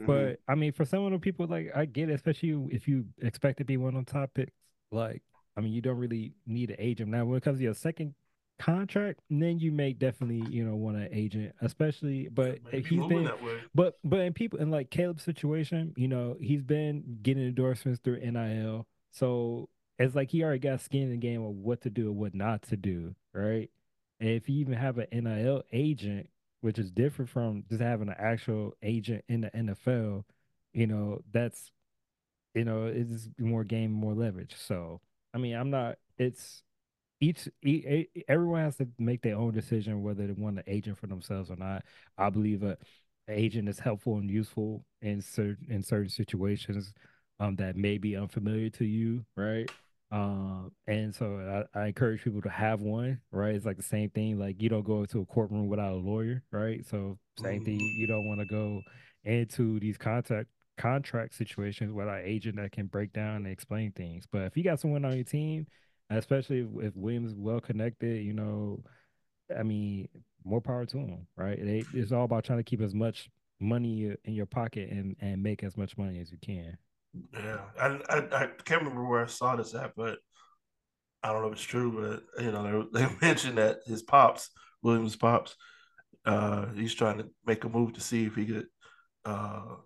Mhm. 0.00 0.06
But 0.06 0.40
I 0.48 0.54
mean, 0.54 0.72
for 0.72 0.84
some 0.84 1.04
of 1.04 1.12
the 1.12 1.18
people, 1.18 1.46
like 1.46 1.70
I 1.74 1.84
get 1.86 2.10
it, 2.10 2.14
especially 2.14 2.68
if 2.70 2.88
you 2.88 3.06
expect 3.22 3.58
to 3.58 3.64
be 3.64 3.76
one 3.76 3.94
of 3.96 4.04
the 4.06 4.12
top 4.12 4.34
picks. 4.34 4.52
Like, 4.90 5.22
I 5.56 5.60
mean, 5.60 5.72
you 5.72 5.80
don't 5.80 5.98
really 5.98 6.34
need 6.46 6.70
an 6.70 6.76
agent 6.78 7.10
now. 7.10 7.24
When 7.24 7.36
it 7.36 7.42
comes 7.42 7.58
to 7.58 7.64
your 7.64 7.74
second 7.74 8.14
contract, 8.58 9.20
then 9.30 9.58
you 9.58 9.72
may 9.72 9.92
definitely 9.92 10.48
you 10.52 10.64
know 10.64 10.76
want 10.76 10.96
an 10.96 11.08
agent, 11.12 11.54
especially. 11.60 12.28
But 12.28 12.62
Maybe 12.64 12.78
if 12.78 12.86
he's 12.86 13.06
been 13.06 13.24
that 13.24 13.42
way. 13.42 13.60
but 13.74 13.98
but 14.04 14.20
in 14.20 14.32
people 14.32 14.58
in 14.60 14.70
like 14.70 14.90
Caleb's 14.90 15.22
situation, 15.22 15.94
you 15.96 16.08
know, 16.08 16.36
he's 16.40 16.62
been 16.62 17.18
getting 17.22 17.44
endorsements 17.46 18.00
through 18.02 18.20
NIL. 18.20 18.86
So 19.10 19.68
it's 19.98 20.14
like 20.16 20.30
he 20.30 20.42
already 20.42 20.58
got 20.58 20.80
skin 20.80 21.02
in 21.02 21.10
the 21.10 21.16
game 21.16 21.42
of 21.44 21.54
what 21.54 21.82
to 21.82 21.90
do 21.90 22.08
and 22.10 22.16
what 22.16 22.34
not 22.34 22.62
to 22.62 22.76
do, 22.76 23.14
right? 23.32 23.70
And 24.20 24.28
if 24.30 24.48
you 24.48 24.58
even 24.60 24.74
have 24.74 24.98
an 24.98 25.06
NIL 25.12 25.62
agent, 25.72 26.28
which 26.64 26.78
is 26.80 26.90
different 26.90 27.30
from 27.30 27.64
just 27.68 27.82
having 27.82 28.08
an 28.08 28.16
actual 28.18 28.74
agent 28.82 29.24
in 29.28 29.42
the 29.42 29.54
NFL, 29.54 30.24
you 30.72 30.86
know, 30.88 31.20
that's 31.32 31.72
you 32.54 32.64
know, 32.64 32.86
it's 32.86 33.28
more 33.38 33.64
game, 33.64 33.92
more 33.92 34.14
leverage. 34.14 34.54
So 34.56 35.00
I 35.34 35.38
mean, 35.38 35.56
I'm 35.56 35.70
not 35.70 35.96
it's 36.18 36.62
each 37.20 37.48
e- 37.64 38.06
e- 38.14 38.24
everyone 38.28 38.62
has 38.62 38.76
to 38.78 38.88
make 38.98 39.22
their 39.22 39.36
own 39.36 39.54
decision 39.54 40.02
whether 40.02 40.26
they 40.26 40.34
want 40.34 40.58
an 40.58 40.64
agent 40.66 40.98
for 40.98 41.06
themselves 41.08 41.50
or 41.50 41.56
not. 41.56 41.84
I 42.18 42.30
believe 42.30 42.62
a 42.62 42.78
agent 43.28 43.68
is 43.68 43.78
helpful 43.80 44.18
and 44.18 44.30
useful 44.30 44.84
in 45.02 45.20
certain 45.22 45.66
in 45.70 45.82
certain 45.82 46.10
situations 46.10 46.92
um 47.40 47.56
that 47.56 47.76
may 47.76 47.98
be 47.98 48.16
unfamiliar 48.16 48.70
to 48.70 48.84
you, 48.86 49.24
right? 49.36 49.70
Um, 50.14 50.70
and 50.86 51.12
so 51.12 51.66
I, 51.74 51.80
I 51.80 51.86
encourage 51.88 52.22
people 52.22 52.40
to 52.42 52.48
have 52.48 52.80
one, 52.80 53.20
right? 53.32 53.52
It's 53.56 53.66
like 53.66 53.76
the 53.76 53.82
same 53.82 54.10
thing, 54.10 54.38
like 54.38 54.62
you 54.62 54.68
don't 54.68 54.84
go 54.86 55.00
into 55.00 55.20
a 55.20 55.26
courtroom 55.26 55.66
without 55.66 55.92
a 55.92 55.96
lawyer, 55.96 56.44
right? 56.52 56.86
So 56.86 57.18
same 57.42 57.64
thing, 57.64 57.80
you 57.80 58.06
don't 58.06 58.28
want 58.28 58.38
to 58.38 58.46
go 58.46 58.80
into 59.24 59.80
these 59.80 59.98
contract 59.98 60.48
contract 60.78 61.34
situations 61.34 61.92
without 61.92 62.20
an 62.20 62.26
agent 62.26 62.56
that 62.56 62.70
can 62.70 62.86
break 62.86 63.12
down 63.12 63.36
and 63.38 63.48
explain 63.48 63.90
things. 63.90 64.24
But 64.30 64.42
if 64.42 64.56
you 64.56 64.62
got 64.62 64.78
someone 64.78 65.04
on 65.04 65.16
your 65.16 65.24
team, 65.24 65.66
especially 66.10 66.60
if, 66.60 66.68
if 66.80 66.96
Williams 66.96 67.34
well 67.36 67.60
connected, 67.60 68.24
you 68.24 68.34
know, 68.34 68.84
I 69.58 69.64
mean, 69.64 70.08
more 70.44 70.60
power 70.60 70.86
to 70.86 70.96
them, 70.96 71.26
right? 71.36 71.58
It's 71.58 72.12
all 72.12 72.24
about 72.24 72.44
trying 72.44 72.60
to 72.60 72.64
keep 72.64 72.82
as 72.82 72.94
much 72.94 73.28
money 73.58 74.14
in 74.24 74.34
your 74.34 74.46
pocket 74.46 74.90
and 74.90 75.16
and 75.20 75.42
make 75.42 75.64
as 75.64 75.76
much 75.76 75.98
money 75.98 76.20
as 76.20 76.30
you 76.30 76.38
can. 76.40 76.78
Yeah, 77.32 77.60
I, 77.80 77.86
I 78.08 78.16
I 78.44 78.46
can't 78.64 78.82
remember 78.82 79.04
where 79.06 79.24
I 79.24 79.28
saw 79.28 79.56
this 79.56 79.74
at, 79.74 79.92
but 79.96 80.18
I 81.22 81.32
don't 81.32 81.42
know 81.42 81.48
if 81.48 81.54
it's 81.54 81.62
true. 81.62 82.22
But 82.36 82.44
you 82.44 82.52
know, 82.52 82.88
they, 82.92 83.00
they 83.06 83.16
mentioned 83.20 83.58
that 83.58 83.78
his 83.86 84.02
pops, 84.02 84.50
Williams' 84.82 85.16
pops, 85.16 85.56
Uh, 86.26 86.66
he's 86.74 86.94
trying 86.94 87.18
to 87.18 87.28
make 87.46 87.64
a 87.64 87.68
move 87.68 87.94
to 87.94 88.00
see 88.00 88.24
if 88.26 88.34
he 88.36 88.46
could 88.46 88.66
uh, 89.24 89.76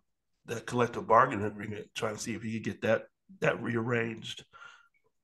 that 0.46 0.66
collective 0.66 1.06
bargaining 1.08 1.46
agreement, 1.46 1.86
trying 1.94 2.16
to 2.16 2.22
see 2.22 2.34
if 2.34 2.42
he 2.42 2.54
could 2.54 2.64
get 2.64 2.82
that 2.82 3.04
that 3.40 3.62
rearranged 3.62 4.44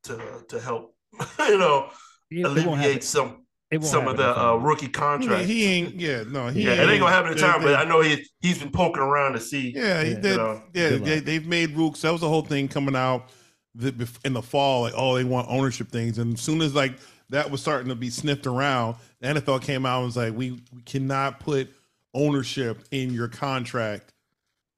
to 0.05 0.45
to 0.49 0.61
help 0.61 0.97
you 1.41 1.59
know 1.59 1.91
It- 2.31 2.41
it 2.41 2.47
won't 2.67 2.81
happen. 2.81 2.83
alleviate 2.83 3.05
some 3.05 3.44
some 3.83 4.09
of 4.09 4.17
the 4.17 4.39
uh, 4.41 4.55
rookie 4.57 4.89
contracts. 4.89 5.47
he 5.47 5.65
ain't. 5.65 5.95
Yeah, 5.97 6.25
no, 6.29 6.49
he 6.49 6.63
yeah, 6.65 6.73
it 6.73 6.89
ain't 6.89 7.01
gonna 7.01 7.13
happen 7.13 7.33
in 7.33 7.37
they- 7.37 7.43
time, 7.43 7.63
but 7.63 7.75
I 7.75 7.85
know 7.85 8.01
he 8.01 8.25
he's 8.41 8.59
been 8.59 8.71
poking 8.71 9.03
around 9.03 9.33
to 9.35 9.41
see. 9.41 9.73
Yeah, 9.75 10.03
he 10.03 10.11
Yeah. 10.13 10.17
did. 10.21 10.25
You 10.33 10.37
know, 10.37 10.63
yeah, 10.73 10.89
they, 10.99 11.21
they've 11.21 11.47
made 11.47 11.71
rules. 11.77 12.03
That 12.03 12.13
was 12.13 12.21
the 12.21 12.29
whole 12.29 12.43
thing 12.43 12.69
coming 12.69 12.97
out 12.97 13.31
the, 13.75 14.09
in 14.25 14.33
the 14.35 14.43
fall. 14.43 14.83
Like, 14.83 14.95
oh, 14.97 15.15
they 15.17 15.25
want 15.25 15.49
ownership 15.51 15.89
things, 15.89 16.19
and 16.19 16.35
as 16.35 16.41
soon 16.41 16.61
as 16.63 16.75
like 16.75 16.95
that 17.31 17.51
was 17.51 17.61
starting 17.61 17.89
to 17.89 17.95
be 17.95 18.11
sniffed 18.11 18.47
around, 18.47 18.97
the 19.21 19.29
NFL 19.29 19.63
came 19.63 19.87
out 19.87 19.99
and 19.99 20.07
was 20.07 20.17
like, 20.17 20.35
we, 20.35 20.53
we 20.73 20.83
cannot 20.85 21.41
put 21.41 21.69
ownership 22.13 22.85
in 22.91 23.13
your 23.13 23.29
contract 23.29 24.13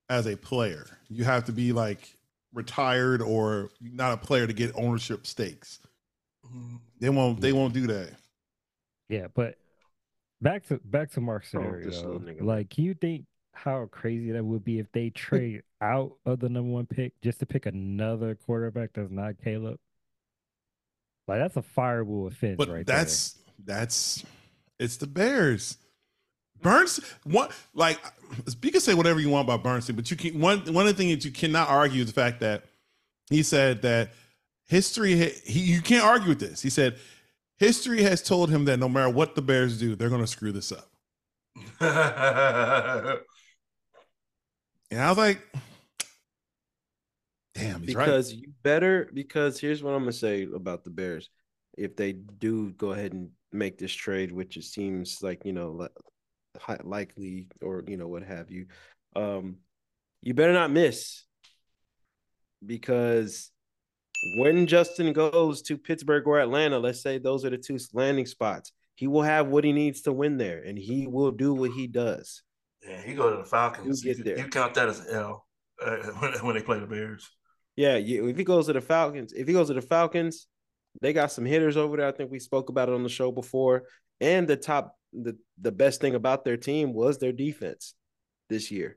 as 0.09 0.27
a 0.27 0.37
player. 0.37 0.87
You 1.11 1.25
have 1.25 1.45
to 1.47 1.53
be 1.53 1.73
like 1.73 2.15
retired 2.55 3.21
or 3.21 3.71
not 3.81 4.13
a 4.15 4.17
player 4.17 4.47
to 4.47 4.53
get 4.53 4.73
ownership 4.77 5.27
stakes. 5.27 5.81
Mhm. 6.47 6.79
They 7.01 7.11
won't. 7.11 7.41
They 7.41 7.53
won't 7.53 7.75
do 7.75 7.87
that. 7.89 8.11
Yeah, 9.09 9.27
but 9.35 9.57
back 10.41 10.67
to 10.69 10.81
back 10.85 11.11
to 11.13 11.21
Mark's 11.21 11.49
Oh, 11.55 11.59
scenario. 11.61 11.87
this 11.87 12.01
little 12.03 12.19
though. 12.19 12.27
nigga. 12.33 12.43
Like, 12.43 12.71
can 12.71 12.85
you 12.85 12.95
think 12.95 13.25
how 13.53 13.87
crazy 13.91 14.33
that 14.33 14.45
would 14.45 14.65
be 14.65 14.79
if 14.79 14.91
they 14.93 15.11
trade 15.15 15.63
out 15.81 16.13
of 16.25 16.41
the 16.41 16.49
number 16.49 16.71
one 16.71 16.87
pick 16.87 17.13
just 17.23 17.39
to 17.41 17.47
pick 17.47 17.67
another 17.67 18.35
quarterback 18.35 18.91
that's 18.95 19.11
not 19.11 19.35
Caleb? 19.43 19.79
Like, 21.29 21.41
that's 21.41 21.57
a 21.57 21.63
fireable 21.63 22.29
offense, 22.29 22.57
But 22.57 22.69
right 22.69 22.87
that's 22.87 23.39
that's 23.65 24.25
it's 24.79 24.97
the 24.97 25.07
Bears. 25.07 25.79
Burns 26.63 27.01
one 27.25 27.51
like 27.75 28.01
you 28.63 28.71
can 28.71 28.81
say 28.81 28.95
whatever 28.95 29.21
you 29.21 29.29
want 29.29 29.47
about 29.47 29.63
Bernstein, 29.63 29.95
but 29.95 30.11
you 30.11 30.17
can 30.17 30.41
one 30.41 30.61
one 30.73 30.87
of 30.87 30.97
the 30.97 31.03
things 31.03 31.13
that 31.13 31.25
you 31.25 31.31
cannot 31.31 31.69
argue 31.69 32.01
is 32.01 32.07
the 32.07 32.13
fact 32.15 32.41
that 32.41 32.65
he 33.29 33.43
said 33.43 33.83
that 33.83 34.11
history 34.67 35.15
he 35.45 35.61
you 35.61 35.83
can't 35.83 36.05
argue 36.05 36.29
with 36.31 36.41
this. 36.41 36.63
He 36.63 36.71
said 36.71 36.97
history 37.59 38.03
has 38.03 38.23
told 38.23 38.51
him 38.51 38.65
that 38.67 38.79
no 38.79 38.89
matter 38.89 39.11
what 39.11 39.35
the 39.35 39.43
Bears 39.43 39.79
do, 39.79 39.95
they're 39.95 40.11
going 40.11 40.21
to 40.21 40.27
screw 40.27 40.53
this 40.53 40.73
up. 40.73 40.91
And 44.91 45.01
I 45.01 45.09
was 45.09 45.19
like, 45.19 45.41
damn, 47.55 47.83
he's 47.83 47.95
right. 47.95 48.07
because 48.07 48.33
you 48.33 48.53
better 48.63 49.11
because 49.13 49.59
here's 49.59 49.83
what 49.83 49.93
I'm 49.93 50.03
gonna 50.03 50.13
say 50.13 50.47
about 50.55 50.85
the 50.85 50.91
Bears. 50.91 51.29
If 51.77 51.97
they 51.97 52.13
do 52.13 52.71
go 52.73 52.93
ahead 52.93 53.13
and 53.13 53.31
make 53.53 53.79
this 53.79 53.93
trade, 53.93 54.33
which 54.33 54.57
it 54.57 54.65
seems 54.65 55.19
like 55.23 55.45
you 55.45 55.53
know 55.53 55.89
likely 56.85 57.49
or 57.61 57.85
you 57.87 57.97
know 57.97 58.09
what 58.09 58.23
have 58.23 58.51
you, 58.51 58.67
um, 59.17 59.57
you 60.23 60.35
better 60.35 60.53
not 60.53 60.71
miss 60.71 61.25
because 62.65 63.51
when 64.23 64.67
Justin 64.67 65.13
goes 65.13 65.63
to 65.63 65.77
Pittsburgh 65.79 66.27
or 66.27 66.41
Atlanta, 66.41 66.79
let's 66.79 67.03
say 67.03 67.19
those 67.19 67.45
are 67.45 67.51
the 67.51 67.59
two 67.59 67.79
landing 67.93 68.27
spots, 68.27 68.73
he 68.95 69.07
will 69.07 69.23
have 69.23 69.49
what 69.49 69.65
he 69.65 69.73
needs 69.73 70.03
to 70.03 70.13
win 70.13 70.37
there, 70.39 70.63
and 70.63 70.79
he 70.79 71.07
will 71.07 71.31
do 71.31 71.55
what 71.55 71.73
he 71.73 71.87
does. 71.87 72.43
yeah, 72.87 73.03
he 73.03 73.15
go 73.15 73.31
to 73.31 73.37
the 73.39 73.45
Falcons. 73.45 74.03
You 74.05 74.11
You, 74.11 74.15
get 74.15 74.25
there. 74.25 74.39
you 74.39 74.49
count 74.51 74.75
that 74.75 74.89
as 74.89 75.01
an 75.01 75.15
L 75.15 75.47
uh, 75.85 75.97
when, 76.21 76.33
when 76.45 76.55
they 76.57 76.63
play 76.63 76.79
the 76.79 76.87
Bears. 76.87 77.31
Yeah, 77.77 77.97
you, 77.97 78.27
if 78.29 78.37
he 78.39 78.45
goes 78.45 78.67
to 78.67 78.73
the 78.73 78.81
Falcons, 78.81 79.33
if 79.33 79.47
he 79.47 79.53
goes 79.53 79.69
to 79.69 79.75
the 79.75 79.83
Falcons, 79.83 80.47
they 81.03 81.13
got 81.13 81.31
some 81.31 81.45
hitters 81.45 81.77
over 81.77 81.99
there. 81.99 82.07
I 82.09 82.13
think 82.13 82.31
we 82.31 82.39
spoke 82.39 82.71
about 82.71 82.89
it 82.89 82.95
on 82.95 83.03
the 83.03 83.09
show 83.11 83.31
before. 83.31 83.85
And 84.21 84.49
the 84.49 84.57
top, 84.57 84.97
the 85.13 85.37
the 85.61 85.73
best 85.73 86.01
thing 86.01 86.15
about 86.15 86.45
their 86.45 86.57
team 86.57 86.95
was 86.95 87.19
their 87.19 87.33
defense 87.33 87.95
this 88.49 88.71
year. 88.71 88.97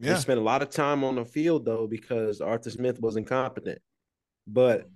They 0.00 0.16
spent 0.16 0.40
a 0.40 0.42
lot 0.42 0.60
of 0.62 0.70
time 0.70 1.04
on 1.04 1.14
the 1.14 1.24
field 1.24 1.64
though 1.64 1.86
because 1.86 2.40
Arthur 2.40 2.70
Smith 2.70 3.00
was 3.00 3.14
incompetent. 3.16 3.78
But 4.46 4.88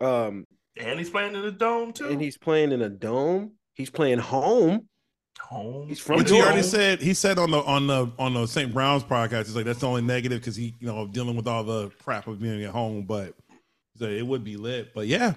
um, 0.00 0.44
And 0.76 0.98
he's 0.98 1.10
playing 1.10 1.34
in 1.34 1.44
a 1.44 1.50
dome 1.50 1.92
too. 1.92 2.08
and 2.08 2.20
he's 2.20 2.36
playing 2.38 2.72
in 2.72 2.82
a 2.82 2.88
dome. 2.88 3.52
He's 3.74 3.90
playing 3.90 4.18
home. 4.18 4.88
home. 5.40 5.88
he's 5.88 6.00
from 6.00 6.18
Which 6.18 6.30
he 6.30 6.40
already 6.40 6.62
said. 6.62 7.00
He 7.02 7.14
said 7.14 7.38
on 7.38 7.50
the 7.50 7.58
on 7.62 7.86
the 7.86 8.10
on 8.18 8.34
the 8.34 8.46
St. 8.46 8.72
Brown's 8.72 9.04
podcast, 9.04 9.46
he's 9.46 9.56
like 9.56 9.64
that's 9.66 9.80
the 9.80 9.88
only 9.88 10.02
negative 10.02 10.40
because 10.40 10.56
he 10.56 10.74
you 10.80 10.86
know 10.86 11.06
dealing 11.06 11.36
with 11.36 11.46
all 11.46 11.64
the 11.64 11.90
crap 12.04 12.26
of 12.26 12.40
being 12.40 12.62
at 12.64 12.70
home, 12.70 13.04
but 13.04 13.34
he 13.94 13.98
said 13.98 14.12
it 14.12 14.26
would 14.26 14.44
be 14.44 14.56
lit. 14.56 14.94
But 14.94 15.06
yeah, 15.08 15.34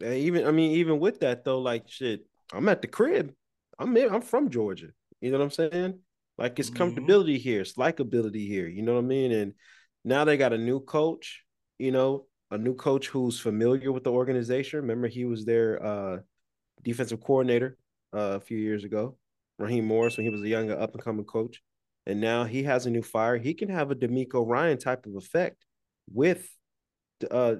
And 0.00 0.14
even 0.14 0.46
I 0.46 0.50
mean, 0.50 0.72
even 0.72 0.98
with 0.98 1.20
that 1.20 1.44
though, 1.44 1.60
like 1.60 1.84
shit, 1.88 2.26
I'm 2.52 2.68
at 2.68 2.82
the 2.82 2.88
crib. 2.88 3.32
I'm 3.78 3.96
in, 3.96 4.10
I'm 4.12 4.22
from 4.22 4.50
Georgia. 4.50 4.88
You 5.20 5.30
know 5.30 5.38
what 5.38 5.44
I'm 5.44 5.50
saying? 5.70 5.98
Like 6.38 6.58
it's 6.58 6.70
Mhm. 6.70 6.94
comfortability 6.94 7.38
here, 7.38 7.60
it's 7.60 7.74
likability 7.74 8.46
here. 8.46 8.66
You 8.68 8.82
know 8.82 8.94
what 8.94 9.04
I 9.04 9.08
mean? 9.08 9.32
And 9.32 9.52
now 10.04 10.24
they 10.24 10.36
got 10.36 10.52
a 10.52 10.58
new 10.58 10.80
coach. 10.80 11.42
You 11.78 11.92
know, 11.92 12.26
a 12.50 12.58
new 12.58 12.74
coach 12.74 13.08
who's 13.08 13.38
familiar 13.40 13.92
with 13.92 14.04
the 14.04 14.12
organization. 14.12 14.80
Remember, 14.80 15.08
he 15.08 15.24
was 15.24 15.44
their 15.44 15.84
uh, 15.84 16.18
defensive 16.82 17.20
coordinator 17.20 17.76
uh, 18.14 18.36
a 18.36 18.40
few 18.40 18.58
years 18.58 18.84
ago, 18.84 19.16
Raheem 19.58 19.84
Morris, 19.84 20.16
when 20.16 20.24
he 20.24 20.30
was 20.30 20.42
a 20.42 20.48
young 20.48 20.70
up 20.70 20.92
and 20.92 21.02
coming 21.02 21.24
coach. 21.24 21.62
And 22.06 22.20
now 22.20 22.44
he 22.44 22.62
has 22.62 22.86
a 22.86 22.90
new 22.90 23.02
fire. 23.02 23.36
He 23.36 23.52
can 23.52 23.68
have 23.68 23.90
a 23.90 23.96
DeMeco 23.96 24.46
Ryan 24.46 24.78
type 24.78 25.06
of 25.06 25.16
effect 25.16 25.64
with 26.12 26.48
uh, 27.30 27.56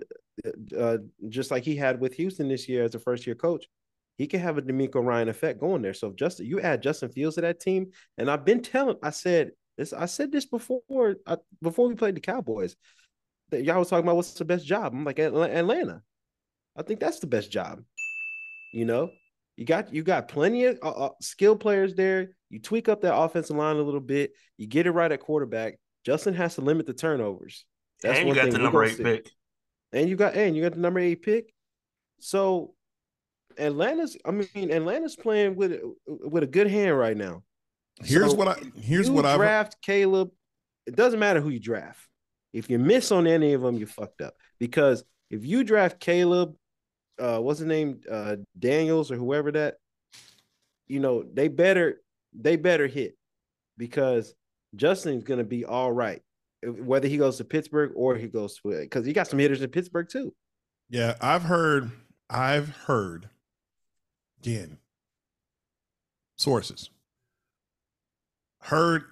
uh, 0.78 0.98
just 1.28 1.50
like 1.50 1.64
he 1.64 1.76
had 1.76 2.00
with 2.00 2.14
Houston 2.14 2.48
this 2.48 2.68
year 2.68 2.84
as 2.84 2.94
a 2.94 3.00
first 3.00 3.26
year 3.26 3.34
coach. 3.34 3.66
He 4.18 4.26
can 4.26 4.40
have 4.40 4.56
a 4.56 4.62
DeMeco 4.62 5.04
Ryan 5.04 5.28
effect 5.28 5.60
going 5.60 5.82
there. 5.82 5.94
So 5.94 6.08
if 6.08 6.16
Justin, 6.16 6.46
you 6.46 6.60
add 6.60 6.82
Justin 6.82 7.10
Fields 7.10 7.34
to 7.34 7.42
that 7.42 7.60
team, 7.60 7.90
and 8.16 8.30
I've 8.30 8.44
been 8.44 8.62
telling, 8.62 8.96
I 9.02 9.10
said 9.10 9.50
this, 9.76 9.92
I 9.92 10.06
said 10.06 10.32
this 10.32 10.46
before, 10.46 11.16
I, 11.26 11.36
before 11.60 11.88
we 11.88 11.94
played 11.94 12.14
the 12.14 12.20
Cowboys. 12.20 12.76
That 13.50 13.64
y'all 13.64 13.78
was 13.78 13.88
talking 13.88 14.04
about 14.04 14.16
what's 14.16 14.34
the 14.34 14.44
best 14.44 14.66
job. 14.66 14.92
I'm 14.92 15.04
like 15.04 15.18
Atlanta. 15.18 16.02
I 16.76 16.82
think 16.82 17.00
that's 17.00 17.20
the 17.20 17.26
best 17.26 17.50
job. 17.50 17.82
You 18.72 18.84
know, 18.84 19.10
you 19.56 19.64
got 19.64 19.92
you 19.92 20.02
got 20.02 20.28
plenty 20.28 20.66
of 20.66 20.78
uh, 20.82 20.90
uh, 20.90 21.10
skilled 21.20 21.60
players 21.60 21.94
there. 21.94 22.30
You 22.50 22.60
tweak 22.60 22.88
up 22.88 23.00
that 23.02 23.16
offensive 23.16 23.56
line 23.56 23.76
a 23.76 23.82
little 23.82 24.00
bit. 24.00 24.32
You 24.58 24.66
get 24.66 24.86
it 24.86 24.90
right 24.90 25.10
at 25.10 25.20
quarterback. 25.20 25.78
Justin 26.04 26.34
has 26.34 26.54
to 26.56 26.60
limit 26.60 26.86
the 26.86 26.92
turnovers. 26.92 27.64
That's 28.02 28.18
and 28.18 28.28
you 28.28 28.34
one 28.34 28.36
got 28.36 28.44
thing 28.44 28.52
the 28.52 28.58
number 28.58 28.84
eight 28.84 28.96
see. 28.96 29.02
pick. 29.02 29.30
And 29.92 30.08
you 30.08 30.16
got 30.16 30.34
and 30.34 30.54
you 30.54 30.62
got 30.62 30.74
the 30.74 30.80
number 30.80 31.00
eight 31.00 31.22
pick. 31.22 31.52
So 32.20 32.74
Atlanta's 33.58 34.16
I 34.24 34.30
mean 34.32 34.70
Atlanta's 34.70 35.16
playing 35.16 35.56
with 35.56 35.80
with 36.06 36.42
a 36.42 36.46
good 36.46 36.66
hand 36.66 36.96
right 36.98 37.16
now. 37.16 37.42
here's 38.02 38.32
So 38.32 38.36
what 38.36 38.48
I 38.48 38.56
here's 38.78 39.08
you 39.08 39.14
what 39.14 39.24
I 39.24 39.36
draft 39.36 39.80
Caleb. 39.80 40.30
It 40.86 40.94
doesn't 40.94 41.18
matter 41.18 41.40
who 41.40 41.48
you 41.48 41.60
draft. 41.60 42.06
If 42.56 42.70
you 42.70 42.78
miss 42.78 43.12
on 43.12 43.26
any 43.26 43.52
of 43.52 43.60
them, 43.60 43.76
you 43.76 43.84
fucked 43.84 44.22
up. 44.22 44.34
Because 44.58 45.04
if 45.28 45.44
you 45.44 45.62
draft 45.62 46.00
Caleb, 46.00 46.56
uh, 47.18 47.38
what's 47.38 47.58
his 47.58 47.68
name, 47.68 48.00
uh, 48.10 48.36
Daniels 48.58 49.10
or 49.10 49.16
whoever 49.16 49.52
that, 49.52 49.74
you 50.86 50.98
know, 50.98 51.22
they 51.22 51.48
better 51.48 52.00
they 52.32 52.56
better 52.56 52.86
hit 52.86 53.14
because 53.76 54.34
Justin's 54.74 55.24
gonna 55.24 55.44
be 55.44 55.66
all 55.66 55.92
right, 55.92 56.22
whether 56.62 57.08
he 57.08 57.18
goes 57.18 57.36
to 57.36 57.44
Pittsburgh 57.44 57.92
or 57.94 58.16
he 58.16 58.26
goes 58.26 58.58
because 58.64 59.04
he 59.04 59.12
got 59.12 59.28
some 59.28 59.38
hitters 59.38 59.60
in 59.60 59.68
Pittsburgh 59.68 60.08
too. 60.08 60.34
Yeah, 60.88 61.14
I've 61.20 61.42
heard, 61.42 61.90
I've 62.30 62.70
heard, 62.70 63.28
again, 64.40 64.78
sources, 66.36 66.88
heard 68.62 69.04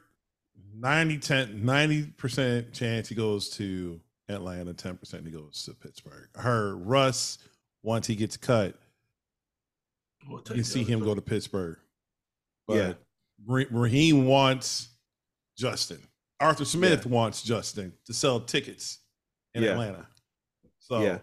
90, 0.85 1.17
10, 1.19 1.63
90% 1.63 2.73
chance 2.75 3.09
he 3.09 3.15
goes 3.15 3.49
to 3.57 3.99
Atlanta, 4.29 4.75
10% 4.75 5.25
he 5.25 5.31
goes 5.33 5.65
to 5.65 5.73
Pittsburgh. 5.73 6.29
Her 6.37 6.77
Russ, 6.77 7.39
once 7.83 8.07
he 8.07 8.15
gets 8.15 8.37
cut, 8.37 8.75
We'll 10.29 10.43
you 10.55 10.63
see 10.63 10.85
him 10.85 10.99
other 11.01 11.07
go 11.07 11.15
to 11.15 11.23
Pittsburgh. 11.23 11.79
But 12.69 12.75
Yeah. 12.77 12.93
Ra- 13.47 13.65
Raheem 13.71 14.27
wants 14.27 14.89
Justin. 15.57 16.01
Arthur 16.39 16.65
Smith 16.67 17.07
wants 17.07 17.43
Justin 17.43 17.95
to 18.05 18.13
sell 18.13 18.41
tickets 18.41 18.99
in 19.55 19.63
Yeah. 19.63 19.71
Atlanta. 19.71 20.07
So 20.81 21.01
yeah, 21.03 21.19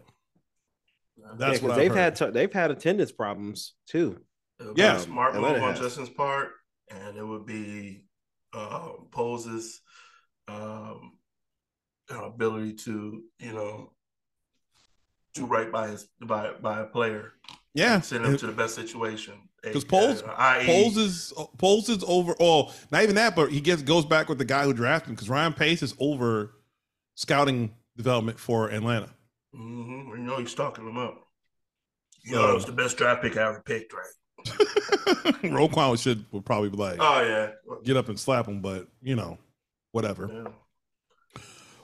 that's 1.36 1.62
yeah, 1.62 1.68
what 1.68 1.72
I've 1.74 1.78
they've 1.78 1.91
heard. 1.91 1.97
had 1.97 2.16
t- 2.16 2.30
they've 2.32 2.51
had 2.53 2.72
attendance 2.72 3.12
problems 3.12 3.74
too. 3.86 4.24
It 4.59 4.66
would 4.66 4.76
be 4.76 4.82
Yeah. 4.82 4.97
a 4.97 4.99
smart 4.99 5.36
move 5.36 5.43
on 5.45 5.59
has. 5.59 5.80
Justin's 5.80 6.09
part, 6.09 6.53
and 6.89 7.16
it 7.18 7.24
would 7.24 7.45
be 7.45 8.05
uh, 8.54 8.89
poses 9.12 9.82
um, 10.47 11.14
uh, 12.12 12.26
ability 12.26 12.74
to 12.74 13.24
you 13.39 13.54
know 13.54 13.91
do 15.34 15.45
right 15.45 15.72
by 15.72 15.89
his 15.89 16.08
by 16.26 16.52
by 16.62 16.82
a 16.82 16.86
player, 16.86 17.34
yeah, 17.74 18.02
send 18.02 18.26
him 18.26 18.38
to 18.38 18.47
the 18.47 18.52
best 18.54 18.76
situation. 18.76 19.34
Because 19.64 19.84
Uh, 19.84 19.88
Poles, 19.88 20.24
i.e., 20.38 20.66
Poles 20.66 20.97
is 20.97 21.34
Poles 21.60 21.88
is 21.89 22.04
over. 22.08 22.36
Oh, 22.39 22.74
not 22.91 23.04
even 23.04 23.16
that, 23.16 23.36
but 23.36 23.52
he 23.52 23.62
gets 23.62 23.82
goes 23.84 24.06
back 24.06 24.28
with 24.28 24.39
the 24.39 24.45
guy 24.45 24.64
who 24.64 24.74
drafted 24.74 25.10
him 25.10 25.16
because 25.16 25.30
Ryan 25.30 25.54
Pace 25.54 25.84
is 25.84 25.93
over 25.99 26.56
scouting 27.16 27.74
development 27.95 28.39
for 28.39 28.70
Atlanta. 28.70 29.10
Mm-hmm. 29.56 30.12
you 30.12 30.24
know 30.24 30.38
he's 30.38 30.52
stalking 30.52 30.88
him 30.88 30.97
up. 30.97 31.28
You 32.24 32.34
So- 32.34 32.41
know, 32.41 32.52
it 32.52 32.56
was 32.56 32.66
the 32.66 32.72
best 32.72 32.97
draft 32.97 33.22
pick 33.22 33.38
I 33.38 33.47
ever 33.49 33.62
picked, 33.66 33.93
right? 33.93 34.06
Roquan 35.44 36.02
should 36.02 36.26
would 36.32 36.46
probably 36.46 36.70
be 36.70 36.78
like 36.78 36.98
Oh 37.00 37.22
yeah. 37.24 37.78
get 37.84 37.98
up 37.98 38.10
and 38.10 38.20
slap 38.20 38.48
him, 38.48 38.62
but 38.62 38.88
you 39.02 39.16
know, 39.16 39.38
whatever. 39.92 40.30
yeah. 40.32 40.52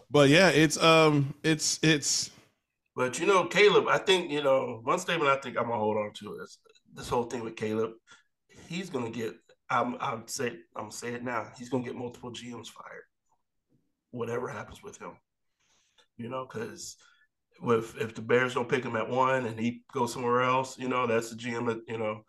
But 0.10 0.30
yeah, 0.30 0.49
it's 0.49 0.82
um, 0.82 1.34
it's 1.43 1.80
it's 1.84 2.32
But 2.95 3.20
you 3.20 3.26
know, 3.26 3.45
Caleb, 3.45 3.88
I 3.88 3.97
think 3.97 4.32
you 4.32 4.41
know 4.41 4.80
one 4.84 4.99
statement. 4.99 5.30
I 5.30 5.38
think 5.38 5.58
I'm 5.58 5.66
gonna 5.66 5.78
hold 5.78 5.97
on 5.97 6.14
to 6.20 6.39
is 6.43 6.60
this 6.93 7.10
whole 7.10 7.26
thing 7.26 7.43
with 7.43 7.55
Caleb. 7.55 7.91
He's 8.68 8.89
gonna 8.89 9.10
get. 9.12 9.34
I'm. 9.70 9.97
I'm 9.99 10.28
say. 10.28 10.47
I'm 10.76 10.84
gonna 10.84 10.91
say 10.91 11.14
it 11.14 11.24
now. 11.24 11.47
He's 11.58 11.70
gonna 11.70 11.84
get 11.84 11.95
multiple 11.95 12.32
GMs 12.32 12.70
fired. 12.70 13.03
Whatever 14.12 14.47
happens 14.47 14.82
with 14.82 14.97
him, 14.97 15.12
you 16.18 16.30
know, 16.30 16.47
because 16.49 16.95
with 17.62 17.95
if 17.99 18.16
the 18.16 18.22
Bears 18.22 18.53
don't 18.53 18.70
pick 18.70 18.86
him 18.86 18.95
at 18.95 19.10
one 19.10 19.45
and 19.45 19.60
he 19.60 19.82
goes 19.91 20.14
somewhere 20.14 20.41
else, 20.43 20.80
you 20.80 20.88
know, 20.88 21.05
that's 21.05 21.30
the 21.32 21.36
GM 21.36 21.68
that 21.68 21.82
you 21.88 21.97
know. 21.97 22.24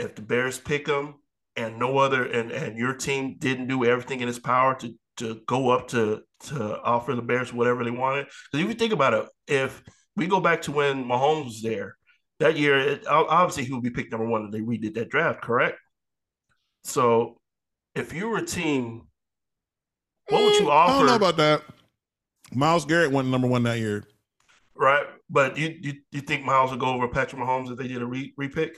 If 0.00 0.14
the 0.16 0.22
Bears 0.22 0.58
pick 0.58 0.86
him 0.86 1.14
and 1.56 1.78
no 1.78 1.98
other 1.98 2.24
and 2.24 2.50
and 2.50 2.78
your 2.78 2.94
team 2.94 3.36
didn't 3.38 3.68
do 3.68 3.84
everything 3.84 4.20
in 4.20 4.28
its 4.28 4.38
power 4.38 4.74
to 4.76 4.94
to 5.18 5.40
go 5.46 5.70
up 5.70 5.88
to 5.88 6.22
to 6.46 6.80
offer 6.82 7.14
the 7.14 7.22
Bears 7.22 7.52
whatever 7.52 7.84
they 7.84 7.90
wanted. 7.90 8.26
Because 8.50 8.64
if 8.64 8.68
you 8.68 8.74
think 8.74 8.92
about 8.92 9.14
it, 9.14 9.28
if 9.46 9.82
we 10.16 10.26
go 10.26 10.40
back 10.40 10.62
to 10.62 10.72
when 10.72 11.04
Mahomes 11.04 11.44
was 11.44 11.62
there 11.62 11.96
that 12.38 12.56
year, 12.56 12.78
it, 12.78 13.06
obviously 13.06 13.64
he 13.64 13.72
would 13.72 13.82
be 13.82 13.90
picked 13.90 14.12
number 14.12 14.26
one 14.26 14.44
and 14.44 14.52
they 14.52 14.60
redid 14.60 14.94
that 14.94 15.10
draft, 15.10 15.42
correct? 15.42 15.78
So 16.84 17.40
if 17.94 18.12
you 18.14 18.28
were 18.28 18.38
a 18.38 18.46
team, 18.46 19.08
what 20.28 20.42
would 20.44 20.54
you 20.58 20.66
Mm, 20.66 20.70
I 20.70 20.86
don't 20.98 21.06
know 21.06 21.16
about 21.16 21.36
that. 21.38 21.62
Myles 22.54 22.84
Garrett 22.84 23.12
went 23.12 23.28
number 23.28 23.46
one 23.48 23.62
that 23.64 23.78
year. 23.78 24.04
right? 24.74 25.06
But 25.28 25.56
you, 25.58 25.76
you 25.80 25.94
you 26.10 26.20
think 26.20 26.44
Myles 26.44 26.70
would 26.70 26.80
go 26.80 26.86
over 26.86 27.08
Patrick 27.08 27.40
Mahomes 27.42 27.70
if 27.70 27.78
they 27.78 27.88
did 27.88 28.02
a 28.02 28.06
re 28.06 28.32
repick 28.40 28.74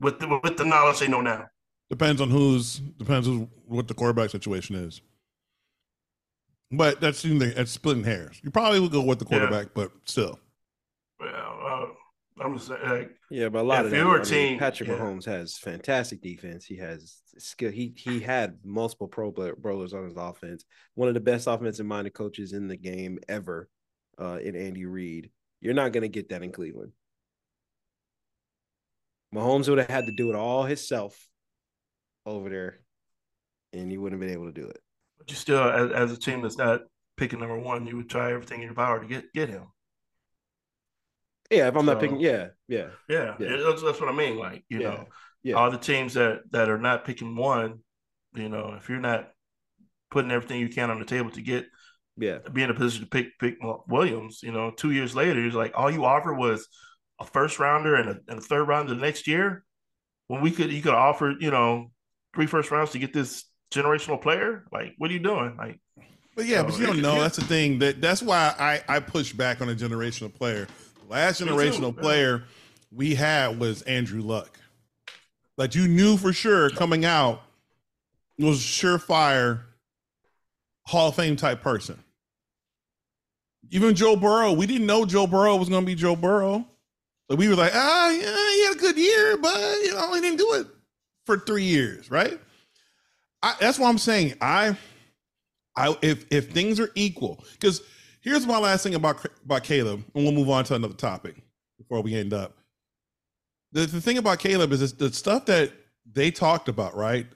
with 0.00 0.18
the, 0.20 0.40
with 0.42 0.56
the 0.56 0.64
knowledge 0.64 0.98
they 1.00 1.08
know 1.08 1.20
now? 1.20 1.46
Depends 1.90 2.20
on 2.20 2.30
who's 2.30 2.78
depends 2.98 3.28
on 3.28 3.48
what 3.66 3.86
the 3.88 3.94
quarterback 3.94 4.30
situation 4.30 4.74
is. 4.76 5.00
But 6.72 7.00
that's 7.00 7.22
that's 7.22 7.70
splitting 7.70 8.04
hairs. 8.04 8.40
You 8.42 8.50
probably 8.50 8.80
would 8.80 8.90
go 8.90 9.02
with 9.02 9.20
the 9.20 9.24
Yeah. 9.30 9.38
quarterback, 9.38 9.68
but 9.74 9.92
still. 10.04 10.38
Well, 11.20 11.60
uh, 12.38 12.42
I'm 12.44 12.54
just 12.56 12.68
saying, 12.68 12.80
like, 12.88 13.16
Yeah, 13.30 13.48
but 13.48 13.60
a 13.60 13.62
lot 13.62 13.80
If 13.80 13.84
of 13.86 13.90
that, 13.92 13.96
you 13.98 14.04
were 14.06 14.14
I 14.14 14.16
a 14.16 14.18
mean, 14.22 14.28
team- 14.28 14.58
Patrick 14.58 14.88
yeah. 14.88 14.96
Mahomes 14.96 15.24
has 15.26 15.56
fantastic 15.58 16.20
defense. 16.20 16.64
He 16.66 16.76
has 16.76 17.22
skill. 17.38 17.70
He 17.70 17.94
he 17.96 18.18
had 18.20 18.58
multiple 18.64 19.06
Pro 19.06 19.30
Bowlers 19.30 19.94
on 19.94 20.04
his 20.04 20.16
offense. 20.16 20.64
One 20.94 21.06
of 21.08 21.14
the 21.14 21.20
best 21.20 21.46
offensive 21.46 21.86
minded 21.86 22.14
coaches 22.14 22.52
in 22.52 22.66
the 22.66 22.76
game 22.76 23.18
ever, 23.28 23.68
uh, 24.20 24.38
in 24.42 24.56
Andy 24.56 24.86
Reid. 24.86 25.30
You're 25.60 25.72
not 25.74 25.92
going 25.92 26.02
to 26.02 26.08
get 26.08 26.28
that 26.30 26.42
in 26.42 26.50
Cleveland. 26.52 26.92
Mahomes 29.36 29.68
would 29.68 29.78
have 29.78 29.88
had 29.88 30.06
to 30.06 30.12
do 30.12 30.30
it 30.30 30.36
all 30.36 30.64
himself 30.64 31.28
over 32.24 32.48
there, 32.50 32.80
and 33.72 33.90
he 33.90 33.98
wouldn't 33.98 34.20
have 34.20 34.26
been 34.28 34.36
able 34.36 34.52
to 34.52 34.60
do 34.60 34.66
it. 34.68 34.80
but 35.18 35.30
you 35.30 35.36
still, 35.36 35.62
as, 35.62 35.92
as 35.92 36.12
a 36.12 36.18
team 36.18 36.42
that's 36.42 36.58
not 36.58 36.82
picking 37.16 37.40
number 37.40 37.58
one, 37.58 37.86
you 37.86 37.96
would 37.96 38.10
try 38.10 38.32
everything 38.32 38.60
in 38.60 38.66
your 38.66 38.74
power 38.74 39.00
to 39.00 39.06
get 39.06 39.32
get 39.32 39.48
him. 39.48 39.64
Yeah, 41.50 41.68
if 41.68 41.76
I'm 41.76 41.86
not 41.86 42.00
picking, 42.00 42.18
yeah, 42.18 42.48
yeah, 42.66 42.88
Yeah, 43.08 43.36
Yeah. 43.38 43.56
that's, 43.64 43.82
that's 43.82 44.00
what 44.00 44.08
I 44.08 44.12
mean. 44.12 44.36
Like, 44.36 44.64
you 44.68 44.80
Yeah. 44.80 44.88
know, 44.90 45.08
yeah. 45.42 45.54
all 45.54 45.70
the 45.70 45.78
teams 45.78 46.14
that 46.14 46.42
that 46.50 46.68
are 46.68 46.78
not 46.78 47.04
picking 47.04 47.36
one, 47.36 47.80
you 48.34 48.48
know, 48.48 48.74
if 48.76 48.88
you're 48.88 48.98
not 49.00 49.30
putting 50.10 50.30
everything 50.32 50.60
you 50.60 50.68
can 50.68 50.90
on 50.90 50.98
the 50.98 51.04
table 51.04 51.30
to 51.30 51.42
get 51.42 51.66
yeah. 52.16 52.38
be 52.52 52.62
in 52.62 52.70
a 52.70 52.74
position 52.74 53.04
to 53.04 53.10
pick 53.10 53.38
pick 53.38 53.58
Williams, 53.88 54.42
you 54.42 54.52
know, 54.52 54.70
two 54.72 54.90
years 54.90 55.14
later, 55.14 55.44
it's 55.44 55.54
like 55.54 55.72
all 55.76 55.90
you 55.90 56.04
offer 56.04 56.34
was 56.34 56.66
a 57.20 57.24
first 57.24 57.58
rounder 57.58 57.94
and 57.96 58.08
a, 58.10 58.20
and 58.28 58.38
a 58.38 58.42
third 58.42 58.64
rounder 58.64 58.94
the 58.94 59.00
next 59.00 59.26
year. 59.26 59.64
When 60.28 60.40
we 60.42 60.50
could, 60.50 60.72
you 60.72 60.82
could 60.82 60.94
offer, 60.94 61.34
you 61.38 61.50
know, 61.50 61.90
three 62.34 62.46
first 62.46 62.70
rounds 62.70 62.90
to 62.90 62.98
get 62.98 63.12
this 63.12 63.44
generational 63.72 64.20
player. 64.20 64.64
Like, 64.72 64.94
what 64.98 65.10
are 65.10 65.14
you 65.14 65.20
doing? 65.20 65.56
Like, 65.56 65.80
But 66.34 66.46
yeah, 66.46 66.62
So, 66.62 66.64
but 66.64 66.78
you 66.78 66.86
don't 66.86 67.00
know. 67.02 67.14
yeah. 67.14 67.20
That's 67.20 67.36
the 67.36 67.44
thing. 67.44 67.78
That 67.78 68.00
that's 68.00 68.22
why 68.22 68.54
I 68.58 68.82
I 68.88 69.00
push 69.00 69.32
back 69.32 69.60
on 69.60 69.68
a 69.68 69.74
generational 69.74 70.34
player. 70.34 70.66
The 71.06 71.12
last 71.12 71.40
Me 71.40 71.46
too, 71.46 71.54
generational 71.54 71.94
yeah. 71.94 72.02
player 72.02 72.44
we 72.92 73.14
had 73.14 73.58
was 73.58 73.82
Andrew 73.82 74.20
Luck. 74.20 74.58
Like 75.56 75.74
you 75.74 75.86
knew 75.88 76.16
for 76.16 76.32
sure 76.32 76.70
coming 76.70 77.04
out 77.04 77.42
was 78.38 78.58
surefire 78.58 79.62
Hall 80.86 81.08
of 81.08 81.14
Fame 81.14 81.36
type 81.36 81.62
person. 81.62 81.98
Even 83.70 83.94
Joe 83.94 84.14
Burrow, 84.16 84.52
we 84.52 84.66
didn't 84.66 84.86
know 84.86 85.04
Joe 85.04 85.26
Burrow 85.26 85.56
was 85.56 85.68
going 85.68 85.82
to 85.82 85.86
be 85.86 85.94
Joe 85.94 86.14
Burrow. 86.14 86.66
Like 87.28 87.38
we 87.38 87.48
were 87.48 87.56
like, 87.56 87.72
ah, 87.74 88.10
yeah, 88.10 88.50
he 88.54 88.64
had 88.66 88.76
a 88.76 88.78
good 88.78 88.96
year, 88.96 89.36
but 89.36 89.58
you 89.82 89.94
know, 89.94 90.14
he 90.14 90.20
didn't 90.20 90.38
do 90.38 90.52
it 90.54 90.66
for 91.24 91.38
three 91.38 91.64
years, 91.64 92.10
right? 92.10 92.38
I, 93.42 93.54
that's 93.60 93.78
what 93.78 93.88
I'm 93.88 93.98
saying. 93.98 94.34
I 94.40 94.76
I 95.76 95.96
if 96.02 96.24
if 96.30 96.50
things 96.50 96.78
are 96.80 96.90
equal, 96.94 97.44
because 97.52 97.82
here's 98.20 98.46
my 98.46 98.58
last 98.58 98.82
thing 98.82 98.94
about 98.94 99.24
about 99.44 99.64
Caleb, 99.64 100.04
and 100.14 100.24
we'll 100.24 100.32
move 100.32 100.48
on 100.50 100.64
to 100.64 100.74
another 100.74 100.94
topic 100.94 101.36
before 101.78 102.00
we 102.00 102.14
end 102.14 102.32
up. 102.32 102.56
The, 103.72 103.86
the 103.86 104.00
thing 104.00 104.18
about 104.18 104.38
Caleb 104.38 104.72
is 104.72 104.92
the 104.94 105.12
stuff 105.12 105.46
that 105.46 105.72
they 106.10 106.30
talked 106.30 106.68
about, 106.68 106.96
right, 106.96 107.26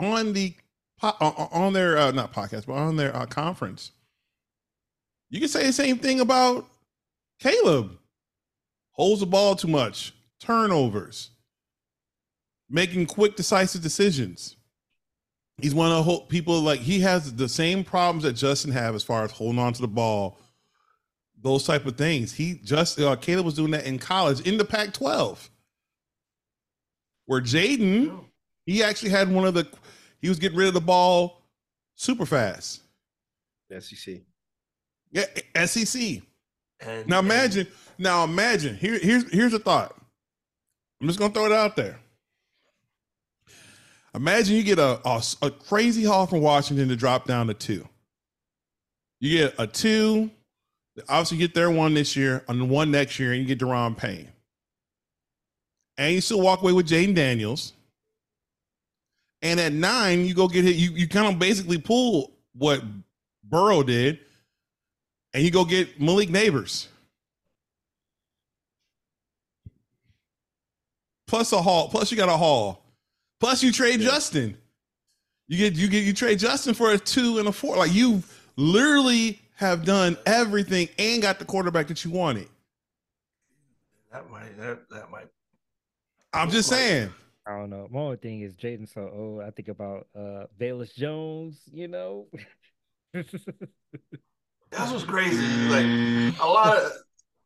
on 0.00 0.32
the 0.32 0.54
on 1.02 1.48
on 1.52 1.72
their 1.72 1.96
uh, 1.96 2.10
not 2.10 2.32
podcast, 2.32 2.66
but 2.66 2.74
on 2.74 2.96
their 2.96 3.14
uh, 3.14 3.26
conference. 3.26 3.92
You 5.30 5.40
can 5.40 5.48
say 5.48 5.66
the 5.66 5.72
same 5.72 5.98
thing 5.98 6.20
about 6.20 6.66
Caleb. 7.38 7.96
Holds 8.98 9.20
the 9.20 9.26
ball 9.26 9.54
too 9.54 9.68
much, 9.68 10.12
turnovers, 10.40 11.30
making 12.68 13.06
quick, 13.06 13.36
decisive 13.36 13.82
decisions 13.82 14.56
he's 15.58 15.74
one 15.74 15.90
of 15.90 16.06
the 16.06 16.18
people 16.28 16.60
like 16.60 16.80
he 16.80 17.00
has 17.00 17.34
the 17.34 17.48
same 17.48 17.84
problems 17.84 18.22
that 18.22 18.32
Justin 18.34 18.72
have 18.72 18.94
as 18.94 19.02
far 19.02 19.24
as 19.24 19.32
holding 19.32 19.58
on 19.58 19.72
to 19.74 19.80
the 19.80 19.88
ball, 19.88 20.38
those 21.40 21.64
type 21.64 21.84
of 21.86 21.96
things. 21.96 22.32
He 22.32 22.54
just 22.64 22.98
uh, 23.00 23.16
Caleb 23.16 23.44
was 23.44 23.54
doing 23.54 23.72
that 23.72 23.86
in 23.86 23.98
college 23.98 24.40
in 24.40 24.56
the 24.56 24.64
Pac-12, 24.64 25.48
where 27.26 27.40
Jayden 27.40 28.24
he 28.64 28.82
actually 28.82 29.10
had 29.10 29.30
one 29.30 29.46
of 29.46 29.54
the 29.54 29.66
he 30.20 30.28
was 30.28 30.38
getting 30.38 30.58
rid 30.58 30.68
of 30.68 30.74
the 30.74 30.80
ball 30.80 31.42
super 31.96 32.26
fast. 32.26 32.82
SEC. 33.78 34.20
Yeah, 35.10 35.24
SEC. 35.66 36.22
And 36.80 37.08
Now 37.08 37.18
and- 37.18 37.26
imagine, 37.26 37.66
now 37.98 38.24
imagine. 38.24 38.76
Here, 38.76 38.98
here's 38.98 39.30
here's 39.32 39.54
a 39.54 39.58
thought. 39.58 39.94
I'm 41.00 41.06
just 41.06 41.18
gonna 41.18 41.32
throw 41.32 41.46
it 41.46 41.52
out 41.52 41.76
there. 41.76 41.98
Imagine 44.14 44.56
you 44.56 44.62
get 44.62 44.78
a, 44.78 45.00
a, 45.06 45.22
a 45.42 45.50
crazy 45.50 46.02
haul 46.04 46.26
from 46.26 46.40
Washington 46.40 46.88
to 46.88 46.96
drop 46.96 47.26
down 47.26 47.46
to 47.48 47.54
two. 47.54 47.86
You 49.20 49.38
get 49.38 49.54
a 49.58 49.66
two, 49.66 50.30
obviously 51.08 51.38
get 51.38 51.54
their 51.54 51.70
one 51.70 51.94
this 51.94 52.16
year, 52.16 52.44
and 52.48 52.70
one 52.70 52.90
next 52.90 53.18
year, 53.18 53.32
and 53.32 53.40
you 53.40 53.46
get 53.46 53.58
Daron 53.58 53.96
Payne. 53.96 54.28
And 55.98 56.14
you 56.14 56.20
still 56.20 56.40
walk 56.40 56.62
away 56.62 56.72
with 56.72 56.88
Jayden 56.88 57.14
Daniels. 57.14 57.72
And 59.42 59.60
at 59.60 59.72
nine, 59.72 60.24
you 60.24 60.34
go 60.34 60.48
get 60.48 60.64
hit. 60.64 60.76
You 60.76 60.92
you 60.92 61.06
kind 61.08 61.32
of 61.32 61.38
basically 61.38 61.78
pull 61.78 62.32
what 62.54 62.82
Burrow 63.44 63.82
did, 63.82 64.18
and 65.34 65.42
you 65.42 65.50
go 65.50 65.64
get 65.64 66.00
Malik 66.00 66.28
Nabers. 66.28 66.88
Plus 71.26 71.52
a 71.52 71.60
haul. 71.60 71.88
Plus 71.88 72.10
you 72.10 72.16
got 72.16 72.28
a 72.28 72.36
haul. 72.36 72.82
Plus 73.38 73.62
you 73.62 73.70
trade 73.70 74.00
Justin. 74.00 74.56
You 75.46 75.58
get 75.58 75.74
you 75.74 75.88
get 75.88 76.04
you 76.04 76.12
trade 76.12 76.38
Justin 76.38 76.74
for 76.74 76.92
a 76.92 76.98
two 76.98 77.38
and 77.38 77.48
a 77.48 77.52
four. 77.52 77.76
Like 77.76 77.92
you 77.92 78.22
literally 78.56 79.40
have 79.54 79.84
done 79.84 80.16
everything 80.26 80.88
and 80.98 81.22
got 81.22 81.38
the 81.38 81.44
quarterback 81.44 81.88
that 81.88 82.04
you 82.04 82.10
wanted. 82.10 82.48
that 84.12 84.30
might 84.30 84.58
that 84.58 84.88
that 84.90 85.10
might 85.10 85.28
I'm 86.32 86.50
just 86.50 86.68
saying. 86.68 87.10
I 87.46 87.52
don't 87.52 87.70
know. 87.70 87.88
My 87.90 88.00
only 88.00 88.16
thing 88.16 88.42
is 88.42 88.56
Jayden 88.56 88.92
so 88.92 89.10
old. 89.12 89.42
I 89.42 89.50
think 89.50 89.68
about 89.68 90.06
uh 90.18 90.44
Bayless 90.58 90.92
Jones, 90.92 91.60
you 91.72 91.88
know. 91.88 92.26
That's 94.70 94.92
what's 94.92 95.04
crazy. 95.04 95.46
Like 95.68 95.86
a 96.40 96.46
lot 96.46 96.76
of 96.76 96.92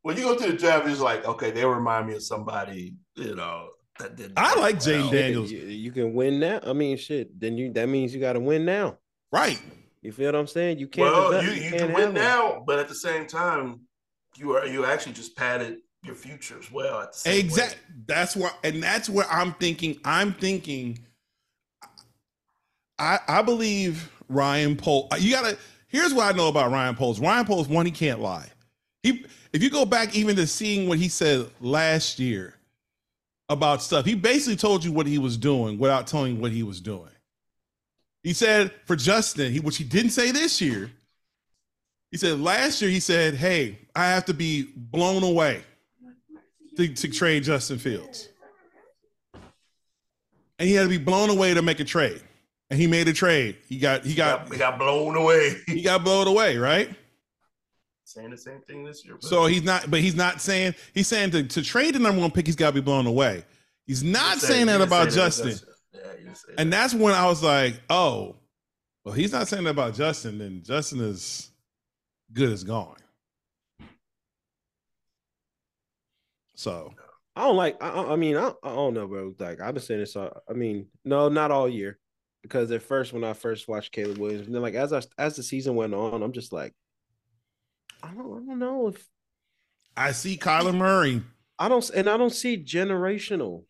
when 0.02 0.16
you 0.16 0.24
go 0.24 0.36
through 0.36 0.52
the 0.52 0.58
draft, 0.58 0.88
it's 0.88 1.00
like, 1.00 1.24
okay, 1.26 1.50
they 1.50 1.64
remind 1.64 2.08
me 2.08 2.14
of 2.14 2.22
somebody, 2.22 2.96
you 3.14 3.34
know, 3.36 3.68
that 3.98 4.16
did. 4.16 4.32
I 4.36 4.58
like 4.58 4.80
Jane 4.80 5.02
well. 5.02 5.10
Daniels. 5.10 5.50
You, 5.50 5.60
you 5.60 5.92
can 5.92 6.14
win 6.14 6.40
now. 6.40 6.60
I 6.64 6.72
mean, 6.72 6.96
shit. 6.96 7.38
Then 7.38 7.56
you 7.56 7.72
that 7.74 7.88
means 7.88 8.14
you 8.14 8.20
got 8.20 8.32
to 8.34 8.40
win 8.40 8.64
now. 8.64 8.98
Right. 9.30 9.60
You 10.02 10.10
feel 10.12 10.26
what 10.26 10.34
I'm 10.34 10.46
saying? 10.48 10.78
You 10.78 10.88
can't. 10.88 11.12
Well, 11.12 11.30
develop- 11.30 11.46
you, 11.46 11.62
you 11.62 11.70
can't 11.70 11.82
can 11.82 11.92
win 11.92 12.04
one. 12.06 12.14
now, 12.14 12.64
but 12.66 12.78
at 12.78 12.88
the 12.88 12.94
same 12.94 13.26
time, 13.26 13.80
you 14.36 14.56
are 14.56 14.66
you 14.66 14.84
actually 14.84 15.12
just 15.12 15.36
padded 15.36 15.78
your 16.02 16.16
future 16.16 16.58
as 16.58 16.72
well. 16.72 17.00
At 17.00 17.12
the 17.12 17.18
same 17.18 17.48
way. 17.50 17.68
That's 18.06 18.34
where, 18.34 18.50
and 18.64 18.82
that's 18.82 19.08
where 19.08 19.26
I'm 19.30 19.52
thinking. 19.54 19.98
I'm 20.04 20.32
thinking. 20.32 20.98
I 22.98 23.20
I 23.28 23.42
believe 23.42 24.10
Ryan 24.28 24.76
Poles. 24.76 25.08
You 25.20 25.30
gotta. 25.30 25.56
Here's 25.92 26.12
what 26.12 26.34
I 26.34 26.36
know 26.36 26.48
about 26.48 26.72
Ryan 26.72 26.96
Poles. 26.96 27.20
Ryan 27.20 27.44
Poles, 27.44 27.68
one, 27.68 27.86
he 27.86 27.92
can't 27.92 28.20
lie. 28.20 28.48
He, 29.04 29.24
if 29.52 29.62
you 29.62 29.70
go 29.70 29.84
back 29.84 30.16
even 30.16 30.34
to 30.36 30.46
seeing 30.48 30.88
what 30.88 30.98
he 30.98 31.08
said 31.08 31.48
last 31.60 32.18
year 32.18 32.54
about 33.52 33.82
stuff. 33.82 34.04
He 34.04 34.14
basically 34.14 34.56
told 34.56 34.84
you 34.84 34.92
what 34.92 35.06
he 35.06 35.18
was 35.18 35.36
doing 35.36 35.78
without 35.78 36.06
telling 36.06 36.36
you 36.36 36.40
what 36.40 36.52
he 36.52 36.62
was 36.62 36.80
doing. 36.80 37.10
He 38.22 38.32
said 38.32 38.72
for 38.86 38.96
Justin, 38.96 39.52
he, 39.52 39.60
which 39.60 39.76
he 39.76 39.84
didn't 39.84 40.10
say 40.10 40.30
this 40.32 40.60
year. 40.60 40.90
He 42.10 42.16
said 42.16 42.40
last 42.40 42.82
year, 42.82 42.90
he 42.90 43.00
said, 43.00 43.34
Hey, 43.34 43.78
I 43.94 44.06
have 44.06 44.24
to 44.26 44.34
be 44.34 44.68
blown 44.74 45.22
away 45.22 45.62
to, 46.76 46.88
to 46.88 47.08
trade 47.08 47.44
Justin 47.44 47.78
Fields. 47.78 48.28
And 50.58 50.68
he 50.68 50.74
had 50.74 50.84
to 50.84 50.88
be 50.88 50.98
blown 50.98 51.30
away 51.30 51.54
to 51.54 51.62
make 51.62 51.80
a 51.80 51.84
trade. 51.84 52.22
And 52.72 52.80
he 52.80 52.86
made 52.86 53.06
a 53.06 53.12
trade. 53.12 53.58
He 53.68 53.76
got 53.78 54.02
he 54.02 54.14
got 54.14 54.50
He 54.50 54.56
got 54.56 54.78
blown 54.78 55.14
away. 55.14 55.56
he 55.66 55.82
got 55.82 56.02
blown 56.02 56.26
away, 56.26 56.56
right? 56.56 56.88
Saying 58.04 58.30
the 58.30 58.38
same 58.38 58.62
thing 58.62 58.82
this 58.82 59.04
year. 59.04 59.16
but- 59.16 59.24
So 59.24 59.44
he's 59.44 59.62
not, 59.62 59.90
but 59.90 60.00
he's 60.00 60.14
not 60.14 60.40
saying 60.40 60.74
he's 60.94 61.06
saying 61.06 61.32
to, 61.32 61.42
to 61.42 61.60
trade 61.62 61.94
the 61.94 61.98
number 61.98 62.18
one 62.22 62.30
pick, 62.30 62.46
he's 62.46 62.56
got 62.56 62.68
to 62.68 62.72
be 62.72 62.80
blown 62.80 63.06
away. 63.06 63.44
He's 63.86 64.02
not 64.02 64.34
He 64.36 64.40
said- 64.40 64.46
saying 64.46 64.66
that 64.68 64.78
didn't 64.78 64.86
about 64.88 65.12
say 65.12 65.20
that 65.20 65.24
Justin. 65.26 65.68
Yeah, 65.92 66.00
he 66.16 66.24
didn't 66.24 66.36
say 66.38 66.52
And 66.56 66.72
that. 66.72 66.76
that's 66.78 66.94
when 66.94 67.12
I 67.12 67.26
was 67.26 67.42
like, 67.42 67.78
oh, 67.90 68.36
well, 69.04 69.14
he's 69.14 69.32
not 69.32 69.48
saying 69.48 69.64
that 69.64 69.70
about 69.70 69.92
Justin, 69.92 70.38
then 70.38 70.62
Justin 70.64 71.00
is 71.02 71.50
good 72.32 72.50
as 72.50 72.64
gone. 72.64 72.96
So 76.54 76.94
I 77.36 77.44
don't 77.44 77.56
like. 77.56 77.82
I, 77.82 77.88
I- 77.90 78.12
I 78.14 78.16
mean, 78.16 78.38
I, 78.38 78.48
I 78.62 78.74
don't 78.74 78.94
know, 78.94 79.06
bro. 79.06 79.34
Like 79.38 79.60
I've 79.60 79.74
been 79.74 79.82
saying 79.82 80.00
this. 80.00 80.16
all- 80.16 80.42
I 80.48 80.54
mean, 80.54 80.86
no, 81.04 81.28
not 81.28 81.50
all 81.50 81.68
year, 81.68 81.98
because 82.42 82.70
at 82.70 82.82
first 82.82 83.12
when 83.12 83.24
I 83.24 83.32
first 83.32 83.68
watched 83.68 83.92
Caleb 83.92 84.18
Williams, 84.18 84.46
and 84.46 84.54
then 84.54 84.62
like 84.62 84.74
as 84.74 84.92
I 84.92 85.02
as 85.18 85.36
the 85.36 85.42
season 85.42 85.74
went 85.74 85.94
on, 85.94 86.22
I'm 86.22 86.32
just 86.32 86.52
like, 86.52 86.72
I 88.02 88.08
don't, 88.08 88.20
I 88.20 88.46
don't 88.46 88.58
know 88.58 88.88
if 88.88 89.06
I 89.96 90.12
see 90.12 90.36
Kyler 90.36 90.74
Murray. 90.74 91.22
I 91.58 91.68
don't, 91.68 91.88
and 91.90 92.08
I 92.08 92.16
don't 92.16 92.32
see 92.32 92.56
generational. 92.62 93.64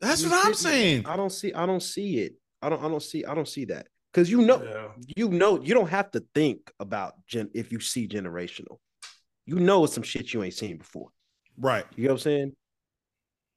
That's 0.00 0.22
You 0.22 0.30
what 0.30 0.46
I'm 0.46 0.54
saying. 0.54 1.06
I 1.06 1.16
don't 1.16 1.30
see. 1.30 1.52
I 1.52 1.66
don't 1.66 1.82
see 1.82 2.18
it. 2.18 2.34
I 2.62 2.68
don't. 2.68 2.82
I 2.82 2.88
don't 2.88 3.02
see. 3.02 3.24
I 3.24 3.34
don't 3.34 3.48
see 3.48 3.64
that 3.66 3.86
because 4.12 4.30
you 4.30 4.42
know, 4.42 4.62
Yeah. 4.62 4.88
you 5.16 5.28
know, 5.30 5.60
you 5.60 5.74
don't 5.74 5.88
have 5.88 6.10
to 6.12 6.22
think 6.34 6.70
about 6.78 7.14
gen 7.26 7.50
if 7.54 7.72
you 7.72 7.80
see 7.80 8.06
generational. 8.06 8.78
You 9.46 9.56
know, 9.56 9.84
it's 9.84 9.94
some 9.94 10.02
shit 10.02 10.32
you 10.32 10.42
ain't 10.42 10.54
seen 10.54 10.78
before. 10.78 11.08
Right. 11.58 11.84
You 11.96 12.04
know 12.04 12.10
what 12.10 12.14
I'm 12.14 12.18
saying? 12.20 12.56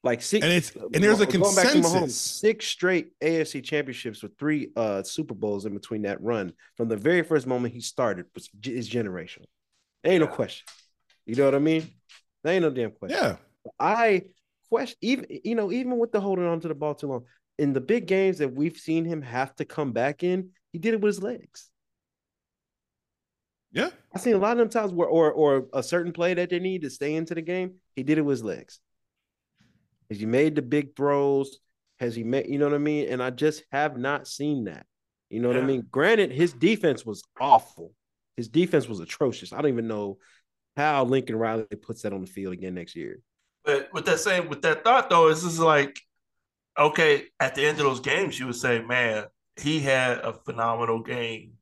Like 0.08 0.22
six, 0.22 0.44
And 0.44 0.54
it's 0.54 0.72
and 0.74 1.04
there's 1.04 1.20
a 1.20 1.28
Mahomes, 1.28 1.62
consensus. 1.62 2.16
six 2.16 2.66
straight 2.66 3.12
AFC 3.20 3.62
championships 3.62 4.24
with 4.24 4.38
three 4.40 4.70
uh 4.78 5.04
Super 5.04 5.34
Bowls 5.34 5.66
in 5.66 5.74
between 5.74 6.04
that 6.04 6.22
run 6.24 6.54
from 6.78 6.88
the 6.88 6.96
very 6.96 7.24
first 7.24 7.46
moment 7.46 7.74
he 7.74 7.82
started 7.82 8.26
was 8.34 8.50
is 8.66 8.90
generational. 8.90 9.48
Ain't 10.06 10.22
no 10.22 10.28
question. 10.28 10.66
You 11.26 11.36
know 11.36 11.44
what 11.46 11.56
I 11.56 11.60
mean? 11.60 11.90
There 12.44 12.54
ain't 12.54 12.64
no 12.64 12.70
damn 12.70 12.92
question. 12.92 13.18
Yeah. 13.22 13.36
I 13.78 14.24
question 14.70 14.98
even 15.02 15.26
you 15.30 15.56
know 15.56 15.74
even 15.74 15.98
with 15.98 16.14
the 16.14 16.22
holding 16.22 16.46
on 16.46 16.62
to 16.62 16.70
the 16.70 16.76
ball 16.76 16.96
too 16.96 17.08
long 17.08 17.26
in 17.58 17.74
the 17.74 17.82
big 17.82 18.08
games 18.08 18.38
that 18.38 18.54
we've 18.54 18.78
seen 18.78 19.04
him 19.04 19.22
have 19.22 19.54
to 19.58 19.66
come 19.66 19.92
back 19.92 20.24
in, 20.24 20.52
he 20.72 20.80
did 20.80 20.94
it 20.94 21.02
with 21.02 21.16
his 21.16 21.22
legs. 21.22 21.70
Yeah. 23.74 23.90
I've 24.16 24.22
seen 24.22 24.36
a 24.36 24.40
lot 24.40 24.54
of 24.54 24.58
them 24.60 24.70
times 24.70 24.94
where 24.94 25.10
or 25.10 25.32
or 25.34 25.68
a 25.74 25.84
certain 25.84 26.14
play 26.14 26.34
that 26.34 26.50
they 26.50 26.60
need 26.60 26.84
to 26.84 26.90
stay 26.90 27.14
into 27.16 27.36
the 27.36 27.42
game, 27.42 27.76
he 27.96 28.04
did 28.04 28.18
it 28.18 28.22
with 28.22 28.38
his 28.38 28.44
legs. 28.44 28.80
Has 30.10 30.20
he 30.20 30.26
made 30.26 30.56
the 30.56 30.62
big 30.62 30.96
throws? 30.96 31.60
Has 32.00 32.16
he 32.16 32.24
made 32.24 32.48
you 32.48 32.60
know 32.60 32.66
what 32.66 32.76
I 32.76 32.80
mean? 32.80 33.10
And 33.10 33.22
I 33.22 33.30
just 33.30 33.64
have 33.72 33.98
not 33.98 34.28
seen 34.28 34.66
that. 34.66 34.86
You 35.30 35.42
know 35.42 35.50
what 35.50 35.58
I 35.58 35.62
mean? 35.62 35.86
Granted, 35.92 36.32
his 36.32 36.54
defense 36.54 37.06
was 37.06 37.22
awful. 37.40 37.92
His 38.38 38.48
defense 38.48 38.88
was 38.88 39.02
atrocious. 39.02 39.52
I 39.52 39.62
don't 39.62 39.72
even 39.72 39.88
know 39.88 40.20
how 40.78 41.04
Lincoln 41.04 41.36
Riley 41.36 41.66
puts 41.82 42.04
that 42.04 42.14
on 42.14 42.22
the 42.22 42.28
field 42.28 42.54
again 42.54 42.76
next 42.76 42.96
year. 42.96 43.20
But 43.66 43.90
with 43.92 44.06
that 44.06 44.20
same 44.20 44.48
with 44.48 44.62
that 44.62 44.84
thought 44.84 45.10
though, 45.10 45.28
it's 45.28 45.44
just 45.44 45.60
like, 45.60 46.00
okay, 46.78 47.26
at 47.40 47.56
the 47.56 47.66
end 47.66 47.80
of 47.80 47.86
those 47.86 48.00
games, 48.00 48.40
you 48.40 48.46
would 48.46 48.56
say, 48.56 48.82
man, 48.82 49.26
he 49.60 49.80
had 49.80 50.20
a 50.20 50.34
phenomenal 50.34 51.02
game, 51.02 51.54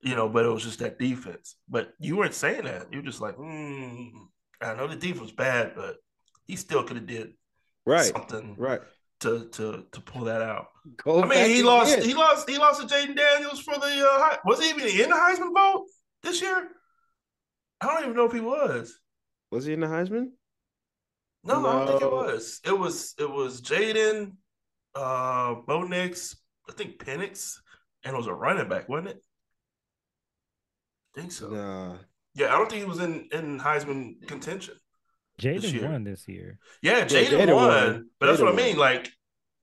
you 0.00 0.14
know, 0.14 0.28
but 0.28 0.46
it 0.46 0.48
was 0.48 0.62
just 0.62 0.78
that 0.78 0.98
defense. 0.98 1.56
But 1.68 1.92
you 1.98 2.16
weren't 2.16 2.34
saying 2.34 2.64
that. 2.64 2.86
You 2.92 3.00
were 3.00 3.04
just 3.04 3.20
like, 3.20 3.34
hmm, 3.34 4.06
I 4.60 4.74
know 4.74 4.86
the 4.86 4.96
defense 4.96 5.20
was 5.20 5.32
bad, 5.32 5.72
but 5.74 5.96
he 6.46 6.56
still 6.56 6.84
could 6.84 6.96
have 6.96 7.06
did 7.06 7.32
Right. 7.84 8.04
something 8.04 8.54
Right. 8.56 8.80
to 9.20 9.48
to 9.50 9.86
to 9.92 10.00
pull 10.00 10.24
that 10.24 10.42
out. 10.42 10.68
Go 11.04 11.22
I 11.22 11.26
mean, 11.26 11.50
he 11.50 11.62
lost. 11.62 11.98
He 12.00 12.14
lost. 12.14 12.48
He 12.48 12.58
lost 12.58 12.80
to 12.80 12.86
Jayden 12.92 13.16
Daniels 13.16 13.60
for 13.60 13.74
the. 13.74 14.08
Uh, 14.08 14.36
was 14.44 14.60
he 14.60 14.70
even 14.70 14.86
in 14.86 15.10
the 15.10 15.16
Heisman 15.16 15.52
vote 15.54 15.86
this 16.22 16.40
year? 16.40 16.68
I 17.80 17.86
don't 17.86 18.02
even 18.04 18.16
know 18.16 18.26
if 18.26 18.32
he 18.32 18.40
was. 18.40 18.98
Was 19.50 19.64
he 19.64 19.72
in 19.72 19.80
the 19.80 19.86
Heisman? 19.86 20.30
No, 21.44 21.60
no. 21.60 21.68
I 21.68 21.72
don't 21.78 21.86
think 21.88 22.02
it 22.02 22.12
was. 22.12 22.60
It 22.64 22.78
was. 22.78 23.14
It 23.18 23.30
was 23.30 23.60
Jayden, 23.60 24.32
uh, 24.94 25.54
Bo 25.66 25.82
Nix, 25.82 26.36
I 26.68 26.72
think 26.72 26.98
Penix, 26.98 27.58
and 28.04 28.14
it 28.14 28.16
was 28.16 28.28
a 28.28 28.34
running 28.34 28.68
back, 28.68 28.88
wasn't 28.88 29.08
it? 29.08 29.22
I 31.16 31.20
think 31.20 31.32
so. 31.32 31.48
Nah. 31.50 31.96
Yeah, 32.34 32.46
I 32.54 32.58
don't 32.58 32.70
think 32.70 32.82
he 32.82 32.88
was 32.88 33.00
in 33.00 33.28
in 33.32 33.58
Heisman 33.60 34.26
contention. 34.26 34.74
This 35.38 35.72
Jayden 35.72 35.90
won 35.90 36.04
this 36.04 36.28
year. 36.28 36.58
Yeah, 36.82 37.04
Jayden 37.04 37.46
Jayden 37.46 37.54
won, 37.54 37.68
won. 37.68 38.10
but 38.20 38.26
that's 38.26 38.40
Jayden 38.40 38.44
what 38.44 38.54
I 38.54 38.56
mean. 38.56 38.76
Like, 38.76 39.10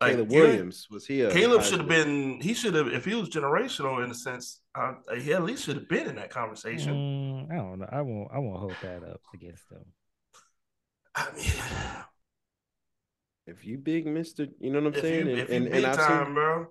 like 0.02 0.14
Caleb 0.14 0.32
Williams 0.32 0.88
was 0.90 1.06
he? 1.06 1.22
A 1.22 1.32
Caleb 1.32 1.64
should 1.64 1.80
have 1.80 1.88
been. 1.88 2.40
He 2.42 2.54
should 2.54 2.74
have. 2.74 2.88
If 2.88 3.06
he 3.06 3.16
was 3.16 3.30
generational 3.30 4.04
in 4.04 4.10
a 4.12 4.16
sense, 4.16 4.62
uh, 4.76 4.94
he 5.20 5.34
at 5.34 5.44
least 5.44 5.66
should 5.66 5.76
have 5.76 5.90
been 5.90 6.08
in 6.08 6.16
that 6.16 6.30
conversation. 6.32 6.94
Mm, 6.94 7.52
I 7.52 7.56
don't 7.56 7.80
know. 7.80 7.90
I 7.92 8.02
won't. 8.02 8.30
I 8.34 8.40
won't 8.40 8.60
hold 8.60 8.76
that 8.82 9.04
up 9.04 9.22
against 9.34 9.70
them. 9.70 9.86
I 11.16 11.28
mean, 11.36 11.52
If 13.48 13.66
you 13.66 13.78
big 13.78 14.06
Mister, 14.06 14.48
you 14.60 14.70
know 14.70 14.80
what 14.80 14.88
I'm 14.88 14.94
if 14.96 15.02
saying? 15.02 15.26
you, 15.28 15.32
and 15.34 15.42
if 15.42 15.50
you 15.50 15.56
and, 15.56 15.66
big 15.66 15.74
and 15.76 15.86
I've 15.86 15.98
time, 15.98 16.26
seen 16.26 16.34
bro. 16.36 16.68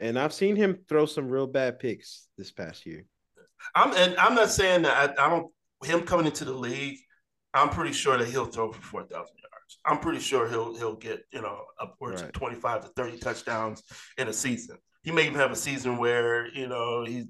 and 0.00 0.18
I've 0.18 0.32
seen 0.32 0.56
him 0.56 0.78
throw 0.88 1.06
some 1.06 1.28
real 1.28 1.46
bad 1.46 1.78
picks 1.78 2.26
this 2.36 2.50
past 2.50 2.84
year. 2.84 3.06
I'm 3.74 3.94
and 3.94 4.16
I'm 4.16 4.34
not 4.34 4.50
saying 4.50 4.82
that 4.82 5.18
I, 5.18 5.26
I 5.26 5.28
don't. 5.30 5.52
Him 5.84 6.02
coming 6.02 6.26
into 6.26 6.44
the 6.44 6.52
league, 6.52 6.98
I'm 7.54 7.68
pretty 7.70 7.92
sure 7.92 8.16
that 8.18 8.28
he'll 8.28 8.46
throw 8.46 8.72
for 8.72 8.82
four 8.82 9.02
thousand 9.02 9.36
yards. 9.38 9.78
I'm 9.84 9.98
pretty 9.98 10.20
sure 10.20 10.48
he'll 10.48 10.76
he'll 10.76 10.96
get 10.96 11.24
you 11.32 11.42
know 11.42 11.62
upwards 11.80 12.22
Right. 12.22 12.28
of 12.28 12.32
25 12.32 12.82
to 12.82 12.88
30 12.88 13.18
touchdowns 13.18 13.82
in 14.18 14.28
a 14.28 14.32
season. 14.32 14.78
He 15.02 15.10
may 15.12 15.22
even 15.22 15.34
have 15.34 15.50
a 15.50 15.56
season 15.56 15.96
where 15.96 16.46
you 16.48 16.66
know 16.68 17.04
he's 17.04 17.26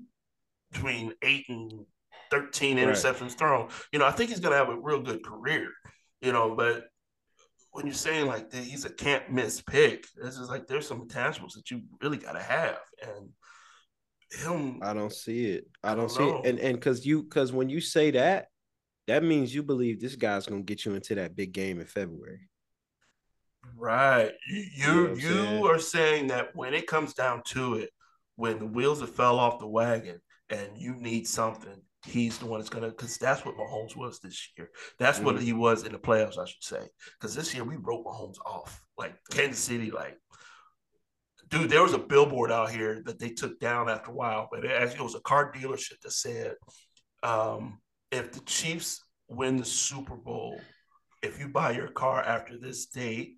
between 0.73 1.13
eight 1.23 1.47
and 1.49 1.85
13 2.31 2.77
Right. 2.77 2.87
interceptions 2.87 3.33
thrown. 3.37 3.69
You 3.93 3.99
know, 3.99 4.07
I 4.07 4.11
think 4.13 4.31
he's 4.31 4.41
gonna 4.41 4.57
have 4.57 4.69
a 4.69 4.79
real 4.79 5.01
good 5.01 5.25
career. 5.25 5.69
You 6.21 6.33
know, 6.33 6.55
but 6.55 6.85
when 7.73 7.87
you're 7.87 7.95
saying 7.95 8.27
like 8.27 8.51
that 8.51 8.63
he's 8.65 8.85
a 8.85 8.91
can't 8.91 9.31
miss 9.31 9.61
pick, 9.63 10.07
this 10.23 10.37
is 10.39 10.49
like 10.49 10.67
there's 10.67 10.87
some 10.87 11.07
intangibles 11.07 11.55
that 11.55 11.71
you 11.71 11.83
really 12.03 12.19
gotta 12.19 12.43
have, 12.43 12.79
and 13.03 13.31
him. 14.33 14.81
I 14.83 14.93
don't 14.93 15.13
see 15.13 15.47
it. 15.47 15.65
I 15.83 15.93
I 15.93 15.95
don't 15.95 16.09
don't 16.09 16.11
see 16.11 16.19
know. 16.29 16.43
it. 16.43 16.47
And 16.47 16.59
and 16.59 16.75
because 16.75 17.07
you 17.07 17.23
because 17.23 17.53
when 17.53 17.69
you 17.69 17.81
say 17.81 18.11
that, 18.13 18.47
that 19.11 19.23
means 19.25 19.55
you 19.55 19.63
believe 19.63 20.01
this 20.01 20.17
guy's 20.17 20.47
gonna 20.47 20.63
get 20.63 20.85
you 20.85 20.95
into 20.95 21.15
that 21.17 21.35
big 21.37 21.53
game 21.53 21.81
in 21.81 21.87
February. 21.87 22.49
Right. 23.77 24.33
You 24.49 24.65
You 24.75 24.93
you, 24.95 25.03
what 25.03 25.11
I'm 25.11 25.19
you 25.19 25.21
saying? 25.21 25.67
are 25.67 25.79
saying 25.79 26.27
that 26.29 26.55
when 26.57 26.75
it 26.75 26.87
comes 26.87 27.15
down 27.15 27.43
to 27.47 27.75
it, 27.75 27.91
when 28.37 28.59
the 28.59 28.67
wheels 28.67 29.01
have 29.01 29.15
fell 29.15 29.39
off 29.39 29.59
the 29.59 29.67
wagon 29.67 30.21
and 30.49 30.69
you 30.77 30.95
need 30.95 31.27
something, 31.29 31.83
he's 32.07 32.39
the 32.39 32.47
one 32.47 32.61
that's 32.61 32.71
gonna 32.71 32.89
because 32.89 33.19
that's 33.19 33.45
what 33.45 33.57
Mahomes 33.57 33.97
was 33.97 34.19
this 34.21 34.51
year. 34.57 34.71
That's 34.99 35.19
what 35.21 35.37
Mhm. 35.37 35.43
he 35.43 35.53
was 35.53 35.85
in 35.85 35.93
the 35.93 35.99
playoffs, 35.99 36.39
I 36.39 36.47
should 36.47 36.63
say. 36.65 36.89
Because 37.19 37.35
this 37.35 37.55
year 37.55 37.65
we 37.65 37.77
wrote 37.77 38.05
Mahomes 38.05 38.39
off. 38.47 38.83
Like 38.97 39.15
Kansas 39.31 39.63
City, 39.63 39.91
like 39.91 40.19
dude, 41.49 41.69
there 41.71 41.83
was 41.83 41.93
a 41.95 41.99
billboard 41.99 42.53
out 42.53 42.71
here 42.71 43.03
that 43.05 43.19
they 43.19 43.31
took 43.31 43.59
down 43.59 43.89
after 43.89 44.11
a 44.11 44.15
while, 44.15 44.49
but 44.53 44.65
it 44.65 44.71
actually 44.71 45.03
was 45.03 45.17
a 45.17 45.21
car 45.21 45.53
dealership 45.53 46.01
that 46.01 46.13
said, 46.13 46.55
um, 47.25 47.81
if 48.11 48.33
the 48.33 48.41
Chiefs 48.41 49.05
win 49.29 49.57
the 49.57 49.65
Super 49.65 50.17
Bowl, 50.17 50.61
if 51.23 51.39
you 51.39 51.49
buy 51.49 51.73
your 51.73 51.89
car 51.89 52.23
after 52.23 52.59
this 52.59 52.87
date, 52.87 53.37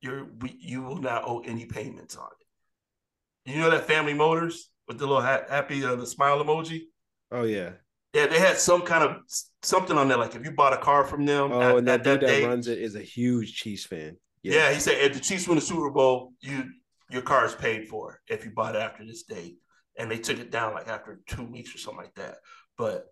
you're 0.00 0.26
we, 0.40 0.56
you 0.58 0.82
will 0.82 0.98
not 0.98 1.24
owe 1.26 1.40
any 1.40 1.66
payments 1.66 2.16
on 2.16 2.26
it. 2.40 3.50
You 3.52 3.60
know 3.60 3.70
that 3.70 3.86
Family 3.86 4.14
Motors 4.14 4.70
with 4.88 4.98
the 4.98 5.06
little 5.06 5.22
ha- 5.22 5.44
happy 5.48 5.84
uh, 5.84 5.96
the 5.96 6.06
smile 6.06 6.42
emoji. 6.42 6.82
Oh 7.30 7.42
yeah. 7.44 7.72
Yeah, 8.12 8.26
they 8.26 8.40
had 8.40 8.58
some 8.58 8.82
kind 8.82 9.04
of 9.04 9.16
something 9.62 9.96
on 9.96 10.08
there, 10.08 10.18
like 10.18 10.34
if 10.34 10.44
you 10.44 10.50
bought 10.50 10.72
a 10.72 10.78
car 10.78 11.04
from 11.04 11.24
them. 11.26 11.52
Oh, 11.52 11.60
at- 11.60 11.76
and 11.78 11.88
that 11.88 12.06
at 12.06 12.20
dude 12.20 12.28
that 12.28 12.46
runs 12.46 12.66
it 12.66 12.78
is 12.78 12.96
a 12.96 13.02
huge 13.02 13.54
Chiefs 13.54 13.84
fan. 13.84 14.16
Yeah. 14.42 14.72
he 14.72 14.80
said 14.80 14.98
if 14.98 15.14
the 15.14 15.20
Chiefs 15.20 15.46
win 15.46 15.56
the 15.56 15.62
Super 15.62 15.90
Bowl, 15.90 16.32
you 16.40 16.64
your 17.10 17.22
car 17.22 17.44
is 17.44 17.54
paid 17.54 17.88
for 17.88 18.20
if 18.28 18.44
you 18.44 18.52
bought 18.52 18.76
it 18.76 18.82
after 18.82 19.04
this 19.04 19.24
date. 19.24 19.56
And 19.98 20.10
they 20.10 20.18
took 20.18 20.38
it 20.38 20.50
down 20.50 20.72
like 20.72 20.88
after 20.88 21.20
two 21.26 21.42
weeks 21.44 21.74
or 21.74 21.78
something 21.78 22.02
like 22.04 22.14
that. 22.14 22.36
But 22.78 23.06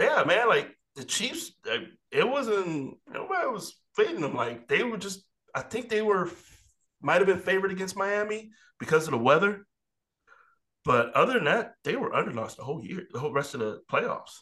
yeah, 0.00 0.24
man, 0.26 0.48
like 0.48 0.76
the 0.94 1.04
Chiefs, 1.04 1.52
it 2.10 2.28
wasn't 2.28 2.96
nobody 3.12 3.48
was 3.48 3.74
fading 3.94 4.20
them. 4.20 4.34
Like 4.34 4.68
they 4.68 4.82
were 4.82 4.96
just, 4.96 5.24
I 5.54 5.62
think 5.62 5.88
they 5.88 6.02
were 6.02 6.30
might 7.02 7.18
have 7.18 7.26
been 7.26 7.40
favored 7.40 7.72
against 7.72 7.96
Miami 7.96 8.50
because 8.78 9.06
of 9.06 9.12
the 9.12 9.18
weather. 9.18 9.66
But 10.84 11.12
other 11.14 11.34
than 11.34 11.44
that, 11.44 11.74
they 11.84 11.96
were 11.96 12.14
underdogs 12.14 12.54
the 12.54 12.62
whole 12.62 12.82
year, 12.84 13.06
the 13.12 13.18
whole 13.18 13.32
rest 13.32 13.54
of 13.54 13.60
the 13.60 13.80
playoffs. 13.90 14.38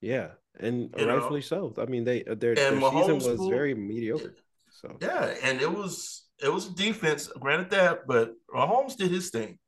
Yeah, 0.00 0.30
and 0.58 0.90
You 0.96 1.06
know? 1.06 1.16
rightfully 1.16 1.42
so. 1.42 1.72
I 1.78 1.86
mean, 1.86 2.04
they 2.04 2.24
uh, 2.24 2.34
their, 2.34 2.54
their 2.54 2.80
season 2.80 3.18
was 3.18 3.48
very 3.48 3.74
mediocre. 3.74 4.34
So 4.70 4.96
Yeah, 5.00 5.34
and 5.42 5.60
it 5.60 5.70
was 5.70 6.26
it 6.42 6.52
was 6.52 6.66
a 6.66 6.74
defense, 6.74 7.28
granted 7.28 7.70
that, 7.70 8.06
but 8.06 8.32
Mahomes 8.54 8.96
did 8.96 9.10
his 9.10 9.30
thing. 9.30 9.58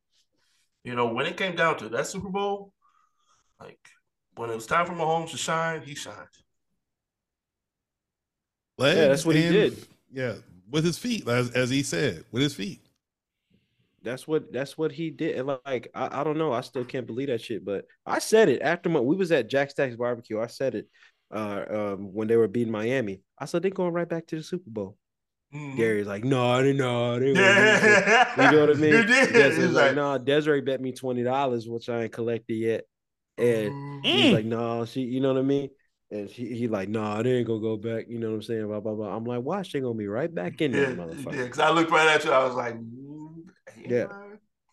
You 0.85 0.95
know, 0.95 1.07
when 1.07 1.26
it 1.26 1.37
came 1.37 1.57
down 1.57 1.79
to 1.79 1.89
that 1.91 2.07
Super 2.07 2.29
Bowl, 2.29 2.72
like 3.61 3.79
when 4.39 4.51
it 4.51 4.55
was 4.55 4.66
time 4.66 4.86
for 4.86 4.93
Mahomes 4.93 5.30
to 5.32 5.36
shine, 5.36 5.82
he 5.82 5.95
shined. 5.95 6.16
Legs 8.78 8.97
that's 9.01 9.26
what 9.26 9.36
he 9.36 9.43
did. 9.49 9.76
Yeah, 10.12 10.34
with 10.70 10.84
his 10.84 10.99
feet, 10.99 11.26
as 11.28 11.51
as 11.51 11.68
he 11.70 11.82
said, 11.82 12.24
with 12.30 12.43
his 12.43 12.55
feet. 12.55 12.80
that's 14.03 14.26
what 14.28 14.53
that's 14.53 14.78
what 14.78 14.93
he 14.93 15.11
did. 15.11 15.36
And 15.36 15.49
like 15.66 15.89
I, 15.95 16.20
I 16.20 16.24
don't 16.24 16.39
know, 16.39 16.53
I 16.53 16.61
still 16.61 16.84
can't 16.84 17.07
believe 17.07 17.28
that 17.28 17.41
shit. 17.41 17.64
But 17.64 17.86
I 18.07 18.20
said 18.20 18.49
it 18.49 18.62
after 18.62 18.89
my, 18.89 19.01
we 19.01 19.16
was 19.16 19.32
at 19.32 19.49
Jack 19.49 19.70
Stack's 19.70 19.97
barbecue. 19.97 20.41
I 20.41 20.47
said 20.47 20.74
it 20.76 20.89
uh 21.34 21.64
um 21.68 22.14
when 22.14 22.28
they 22.28 22.36
were 22.36 22.49
beating 22.49 22.72
Miami. 22.72 23.20
I 23.39 23.45
said 23.47 23.62
they're 23.62 23.70
going 23.70 23.93
right 23.93 24.09
back 24.09 24.26
to 24.28 24.36
the 24.36 24.43
Super 24.43 24.70
Bowl. 24.70 24.97
Mhm. 25.53 25.76
Gary's 25.76 26.07
like, 26.07 26.24
no, 26.24 26.62
they 26.62 26.72
no, 26.72 27.18
they 27.18 27.32
won't 27.32 27.36
lose 27.36 27.39
it." 27.39 28.05
Yeah, 28.07 28.51
You 28.51 28.57
know 28.57 28.66
what 28.66 28.76
I 28.76 28.80
mean? 28.80 28.93
You 28.93 29.03
did. 29.03 29.32
Desiree's 29.32 29.72
like, 29.72 29.86
like, 29.86 29.95
no, 29.97 30.18
Desiree 30.18 30.61
bet 30.61 30.80
me 30.80 30.93
twenty 30.93 31.24
dollars, 31.24 31.66
which 31.68 31.89
I 31.89 32.05
ain't 32.05 32.12
collected 32.12 32.55
yet. 32.55 32.84
And 33.39 33.72
mm, 33.72 34.05
he's 34.05 34.32
like, 34.32 34.45
no, 34.45 34.84
she, 34.84 35.03
you 35.03 35.20
know 35.20 35.32
what 35.32 35.41
I 35.41 35.43
mean? 35.43 35.70
And 36.11 36.28
he, 36.28 36.55
he 36.55 36.68
like, 36.68 36.89
nah, 36.89 37.22
they 37.22 37.34
ain't 37.34 37.47
gonna 37.47 37.61
go 37.61 37.76
back. 37.76 38.07
You 38.09 38.18
know 38.18 38.28
what 38.30 38.36
I'm 38.36 38.43
saying? 38.43 38.66
Blah 38.66 38.80
blah 38.80 38.95
blah. 38.95 39.14
I'm 39.14 39.24
like, 39.24 39.43
watch, 39.43 39.72
they 39.72 39.80
gonna 39.80 39.95
be 39.95 40.09
right 40.09 40.32
back 40.34 40.61
in 40.61 40.72
there, 40.72 40.91
yeah, 40.91 40.97
motherfucker. 40.97 41.45
because 41.45 41.59
I 41.59 41.70
looked 41.70 41.91
right 41.91 42.09
at 42.09 42.24
you. 42.24 42.32
I 42.32 42.45
was 42.45 42.55
like, 42.55 42.74
mm, 42.74 43.43
Yeah. 43.86 44.07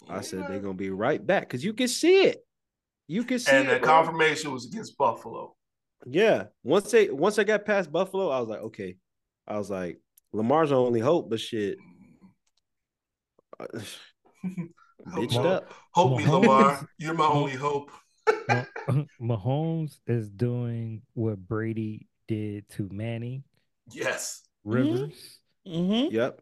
I 0.10 0.22
said 0.22 0.46
they're 0.48 0.60
gonna 0.60 0.74
be 0.76 0.92
right 0.92 1.26
back 1.26 1.44
because 1.44 1.64
you 1.64 1.74
can 1.74 1.88
see 1.88 2.24
it. 2.24 2.46
You 3.08 3.24
can 3.24 3.40
see 3.40 3.52
And 3.52 3.68
it. 3.68 3.74
the 3.74 3.80
bro. 3.80 3.88
confirmation 3.88 4.52
was 4.52 4.66
against 4.66 4.98
Buffalo. 4.98 5.56
Yeah. 6.06 6.46
Once 6.64 6.92
they 6.92 7.10
once 7.10 7.40
I 7.40 7.44
got 7.44 7.66
past 7.66 7.92
Buffalo, 7.92 8.30
I 8.30 8.40
was 8.40 8.50
like, 8.50 8.62
okay. 8.62 8.98
I 9.48 9.58
was 9.58 9.70
like, 9.70 10.00
Lamar's 10.32 10.72
our 10.72 10.80
only 10.80 11.00
hope, 11.00 11.30
but 11.30 11.40
shit. 11.40 11.78
bitched 15.08 15.46
up. 15.46 15.74
Hope 15.92 16.18
me, 16.18 16.26
Lamar. 16.28 16.88
You're 16.98 17.14
my 17.14 17.28
only 17.28 17.54
hope. 17.54 17.92
Ma- 18.48 18.64
Mahomes 19.22 19.98
is 20.08 20.30
doing 20.30 21.02
what 21.14 21.38
Brady 21.48 22.08
did 22.28 22.68
to 22.70 22.90
Manning, 22.92 23.44
Yes. 23.92 24.44
Rivers, 24.64 25.40
Mm-hmm. 25.68 26.14
Yep. 26.16 26.42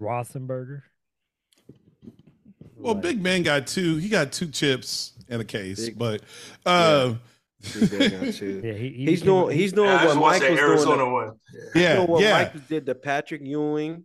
Roethlisberger. 0.00 0.82
Well, 2.76 2.94
Like, 2.94 3.02
Big 3.02 3.22
Ben 3.22 3.42
got 3.42 3.66
two. 3.66 3.96
He 3.96 4.08
got 4.08 4.32
two 4.32 4.48
chips 4.48 5.12
in 5.28 5.40
a 5.40 5.44
case, 5.44 5.86
Big- 5.86 5.98
but 5.98 6.22
uh, 6.66 7.14
Big 7.78 7.90
Ben 7.90 8.10
got 8.26 8.34
two. 8.34 8.60
Yeah, 8.64 8.72
he, 8.74 8.88
he 8.90 9.06
He's 9.06 9.22
doing 9.22 9.56
he's 9.56 9.72
doing 9.72 9.90
what 9.90 10.02
just 10.02 10.16
Mike 10.18 10.40
that 10.42 10.50
was 10.50 10.60
Arizona 10.60 10.96
doing. 10.98 11.12
one. 11.12 11.32
You 11.74 11.80
yeah, 11.80 12.04
what 12.04 12.22
yeah. 12.22 12.32
Mike 12.52 12.68
did 12.68 12.86
to 12.86 12.94
Patrick 12.94 13.42
Ewing, 13.44 14.04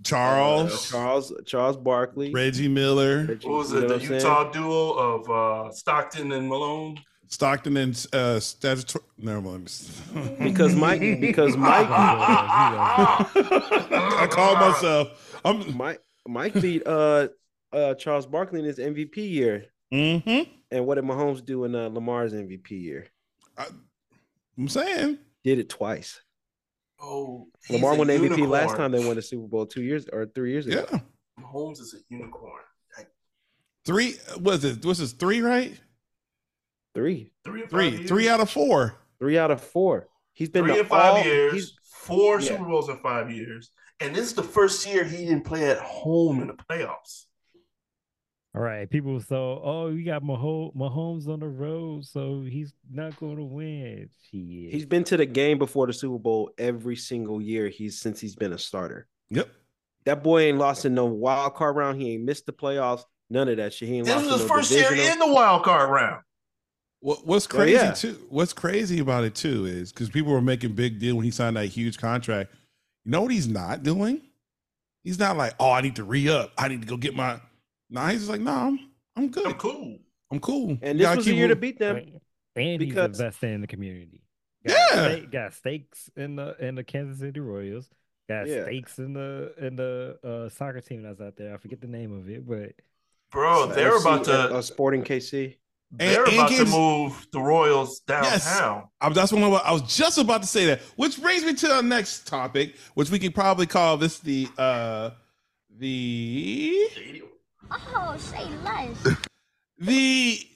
uh, 0.00 0.02
Charles, 0.04 0.90
Charles 0.90 1.32
Charles 1.46 1.76
Barkley. 1.76 2.32
Reggie 2.32 2.68
Miller, 2.68 3.26
Reggie- 3.28 3.46
What 3.48 3.58
was 3.58 3.70
you 3.72 3.78
it? 3.78 3.80
know 3.82 3.88
The 3.88 3.94
what 3.94 4.02
I'm 4.02 4.08
saying? 4.08 4.20
Utah 4.20 4.50
duo 4.50 4.90
of 4.92 5.30
uh, 5.30 5.70
Stockton 5.72 6.32
and 6.32 6.48
Malone. 6.48 6.98
Stockton, 7.28 7.76
and 7.76 8.06
uh, 8.12 8.40
statutory. 8.40 9.04
Never 9.18 9.40
mind. 9.40 9.72
Because 10.40 10.74
Mike 10.74 11.20
because 11.20 11.56
Mike 11.68 11.86
I 11.88 13.16
called 14.30 14.58
myself. 14.58 15.38
I'm. 15.44 15.76
Mike 15.76 16.00
Mike 16.26 16.60
beat 16.60 16.84
uh 16.86 17.28
uh 17.72 17.94
Charles 17.94 18.26
Barkley 18.26 18.58
in 18.60 18.64
his 18.66 18.78
MVP 18.78 19.16
year. 19.18 19.66
Mm-hmm. 19.92 20.50
And 20.72 20.86
what 20.86 20.94
did 20.96 21.04
Mahomes 21.04 21.44
do 21.44 21.64
in 21.64 21.74
uh, 21.74 21.88
Lamar's 21.88 22.32
MVP 22.32 22.70
year? 22.70 23.06
I, 23.58 23.66
I'm 24.58 24.68
saying. 24.68 25.18
Did 25.42 25.58
it 25.58 25.68
twice. 25.68 26.20
Oh, 27.02 27.48
Lamar 27.70 27.94
won 27.96 28.06
the 28.08 28.12
MVP 28.14 28.22
unicorn. 28.22 28.50
last 28.50 28.76
time 28.76 28.92
they 28.92 29.04
won 29.04 29.16
the 29.16 29.22
Super 29.22 29.46
Bowl 29.46 29.66
two 29.66 29.82
years 29.82 30.06
or 30.12 30.26
three 30.26 30.52
years 30.52 30.66
ago. 30.66 30.84
Yeah. 30.92 30.98
Mahomes 31.40 31.80
is 31.80 31.94
a 31.94 32.14
unicorn. 32.14 32.62
Like 32.96 33.08
Three. 33.86 34.16
Was 34.40 34.64
it? 34.64 34.84
Was 34.84 34.98
this 34.98 35.12
three? 35.12 35.40
Right? 35.40 35.80
Three. 36.94 37.32
three 37.44 37.66
Three. 37.66 38.06
Three 38.06 38.28
out 38.28 38.40
of 38.40 38.50
four. 38.50 38.96
Three 39.18 39.38
out 39.38 39.50
of 39.50 39.60
four. 39.62 40.08
He's 40.32 40.48
been 40.48 40.64
three 40.64 40.74
to 40.74 40.80
and 40.80 40.88
five 40.88 41.14
all- 41.14 41.24
years. 41.24 41.52
he's- 41.52 41.72
Four 41.84 42.40
yeah. 42.40 42.48
Super 42.48 42.64
Bowls 42.64 42.88
in 42.88 42.96
five 42.98 43.30
years, 43.30 43.70
and 44.00 44.16
this 44.16 44.24
is 44.28 44.32
the 44.34 44.42
first 44.42 44.86
year 44.86 45.04
he 45.04 45.26
didn't 45.26 45.44
play 45.44 45.70
at 45.70 45.78
home 45.78 46.40
in 46.40 46.46
the 46.48 46.54
playoffs. 46.54 47.26
All 48.54 48.62
right, 48.62 48.90
people. 48.90 49.20
So, 49.20 49.60
oh, 49.62 49.92
we 49.92 50.02
got 50.02 50.22
Mahomes, 50.24 50.74
Mahomes 50.74 51.28
on 51.28 51.38
the 51.38 51.46
road, 51.48 52.04
so 52.04 52.42
he's 52.42 52.72
not 52.90 53.16
going 53.20 53.36
to 53.36 53.44
win. 53.44 54.08
Shit. 54.24 54.72
He's 54.72 54.86
been 54.86 55.04
to 55.04 55.16
the 55.16 55.26
game 55.26 55.58
before 55.58 55.86
the 55.86 55.92
Super 55.92 56.18
Bowl 56.18 56.50
every 56.58 56.96
single 56.96 57.40
year 57.40 57.68
he's 57.68 58.00
since 58.00 58.20
he's 58.20 58.34
been 58.34 58.52
a 58.52 58.58
starter. 58.58 59.06
Yep. 59.30 59.48
That 60.06 60.22
boy 60.24 60.42
ain't 60.42 60.58
lost 60.58 60.84
in 60.84 60.94
no 60.94 61.04
wild 61.04 61.54
card 61.54 61.76
round. 61.76 62.00
He 62.00 62.14
ain't 62.14 62.24
missed 62.24 62.46
the 62.46 62.52
playoffs. 62.52 63.04
None 63.28 63.48
of 63.48 63.58
that 63.58 63.72
shit. 63.72 63.88
He 63.88 63.98
ain't 63.98 64.06
This 64.06 64.16
lost 64.16 64.24
was 64.26 64.34
in 64.34 64.40
his 64.40 64.48
no 64.48 64.54
first 64.56 64.70
year 64.72 65.12
in 65.12 65.18
the 65.20 65.32
wild 65.32 65.62
card 65.62 65.88
round. 65.88 66.22
What, 66.98 67.24
what's 67.24 67.46
Oh, 67.46 67.50
crazy 67.56 67.72
yeah. 67.74 67.92
too? 67.92 68.18
What's 68.30 68.52
crazy 68.52 68.98
about 68.98 69.22
it 69.22 69.36
too 69.36 69.66
is 69.66 69.92
because 69.92 70.10
people 70.10 70.32
were 70.32 70.42
making 70.42 70.72
big 70.72 70.98
deal 70.98 71.14
when 71.14 71.24
he 71.24 71.30
signed 71.30 71.56
that 71.56 71.66
huge 71.66 71.98
contract. 71.98 72.50
You 73.04 73.12
know 73.12 73.22
what 73.22 73.30
he's 73.30 73.46
not 73.48 73.84
doing? 73.84 74.20
He's 75.04 75.18
not 75.18 75.36
like, 75.36 75.54
oh, 75.60 75.70
I 75.70 75.80
need 75.82 75.96
to 75.96 76.04
re 76.04 76.28
up. 76.28 76.52
I 76.58 76.66
need 76.66 76.80
to 76.82 76.88
go 76.88 76.96
get 76.96 77.14
my. 77.14 77.40
Nah, 77.90 78.08
he's 78.08 78.20
just 78.20 78.30
like, 78.30 78.40
nah, 78.40 78.66
I'm, 78.68 78.78
I'm 79.16 79.28
good. 79.30 79.46
I'm 79.46 79.54
cool. 79.54 79.98
I'm 80.30 80.40
cool. 80.40 80.78
And 80.80 80.98
You 80.98 81.06
this 81.06 81.16
was 81.16 81.24
the 81.24 81.30
keep 81.32 81.38
year 81.38 81.48
to 81.48 81.56
beat 81.56 81.78
them. 81.78 81.96
And 82.56 82.78
because- 82.78 83.08
he's 83.10 83.20
investing 83.20 83.54
in 83.54 83.60
the 83.60 83.66
community. 83.66 84.20
Got 84.66 84.76
Yeah. 84.76 85.08
stake- 85.08 85.30
got 85.30 85.54
stakes 85.54 86.10
in 86.16 86.36
the 86.36 86.54
in 86.64 86.74
the 86.74 86.84
Kansas 86.84 87.18
City 87.18 87.40
Royals. 87.40 87.88
Got 88.28 88.46
Yeah. 88.46 88.62
stakes 88.64 88.98
in 88.98 89.14
the 89.14 89.52
in 89.58 89.74
the 89.76 90.18
uh, 90.22 90.48
soccer 90.50 90.80
team 90.80 91.02
that's 91.02 91.20
out 91.20 91.36
there. 91.36 91.54
I 91.54 91.56
forget 91.56 91.80
the 91.80 91.86
name 91.88 92.12
of 92.12 92.28
it, 92.28 92.46
but 92.46 92.72
Bro, 93.32 93.68
they're 93.68 93.92
FC, 93.92 94.00
about 94.00 94.24
to 94.24 94.32
uh, 94.54 94.58
uh, 94.58 94.62
Sporting 94.62 95.02
KC. 95.02 95.56
they're 95.92 96.20
And- 96.24 96.28
and 96.28 96.38
about 96.38 96.50
to 96.50 96.64
move 96.66 97.26
the 97.32 97.40
Royals 97.40 98.02
Yes. 98.08 98.44
downtown. 98.44 98.88
I 99.00 99.08
that's 99.08 99.32
what 99.32 99.42
I 99.42 99.48
was- 99.48 99.62
I 99.64 99.72
was 99.72 99.96
just 99.96 100.18
about 100.18 100.42
to 100.42 100.48
say 100.48 100.66
that, 100.66 100.80
which 100.96 101.20
brings 101.20 101.44
me 101.44 101.54
to 101.54 101.72
our 101.76 101.82
next 101.82 102.26
topic, 102.28 102.76
which 102.94 103.10
we 103.10 103.18
can 103.18 103.32
probably 103.32 103.66
call 103.66 103.96
this 103.96 104.18
the 104.20 104.46
uh 104.58 105.10
the 105.78 106.76
Oh, 107.70 108.16
say 108.18 108.46
less. 108.64 109.16
the 109.78 110.46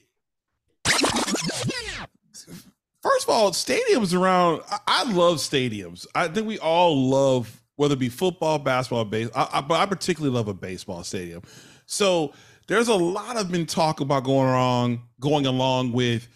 first 3.02 3.24
of 3.24 3.30
all 3.30 3.50
stadiums 3.52 4.18
around 4.18 4.62
I, 4.70 4.78
I 4.86 5.12
love 5.12 5.36
stadiums. 5.36 6.06
I 6.14 6.28
think 6.28 6.46
we 6.46 6.58
all 6.58 7.08
love 7.08 7.60
whether 7.76 7.94
it 7.94 7.98
be 7.98 8.08
football 8.08 8.58
basketball 8.58 9.04
base 9.04 9.28
I, 9.34 9.48
I, 9.54 9.60
but 9.60 9.80
i 9.80 9.86
particularly 9.86 10.34
love 10.34 10.48
a 10.48 10.54
baseball 10.54 11.04
stadium. 11.04 11.42
So 11.86 12.32
there's 12.66 12.88
a 12.88 12.94
lot 12.94 13.36
of 13.36 13.50
been 13.50 13.66
talk 13.66 14.00
about 14.00 14.24
going 14.24 14.48
wrong 14.48 15.02
going 15.20 15.46
along 15.46 15.92
with 15.92 16.28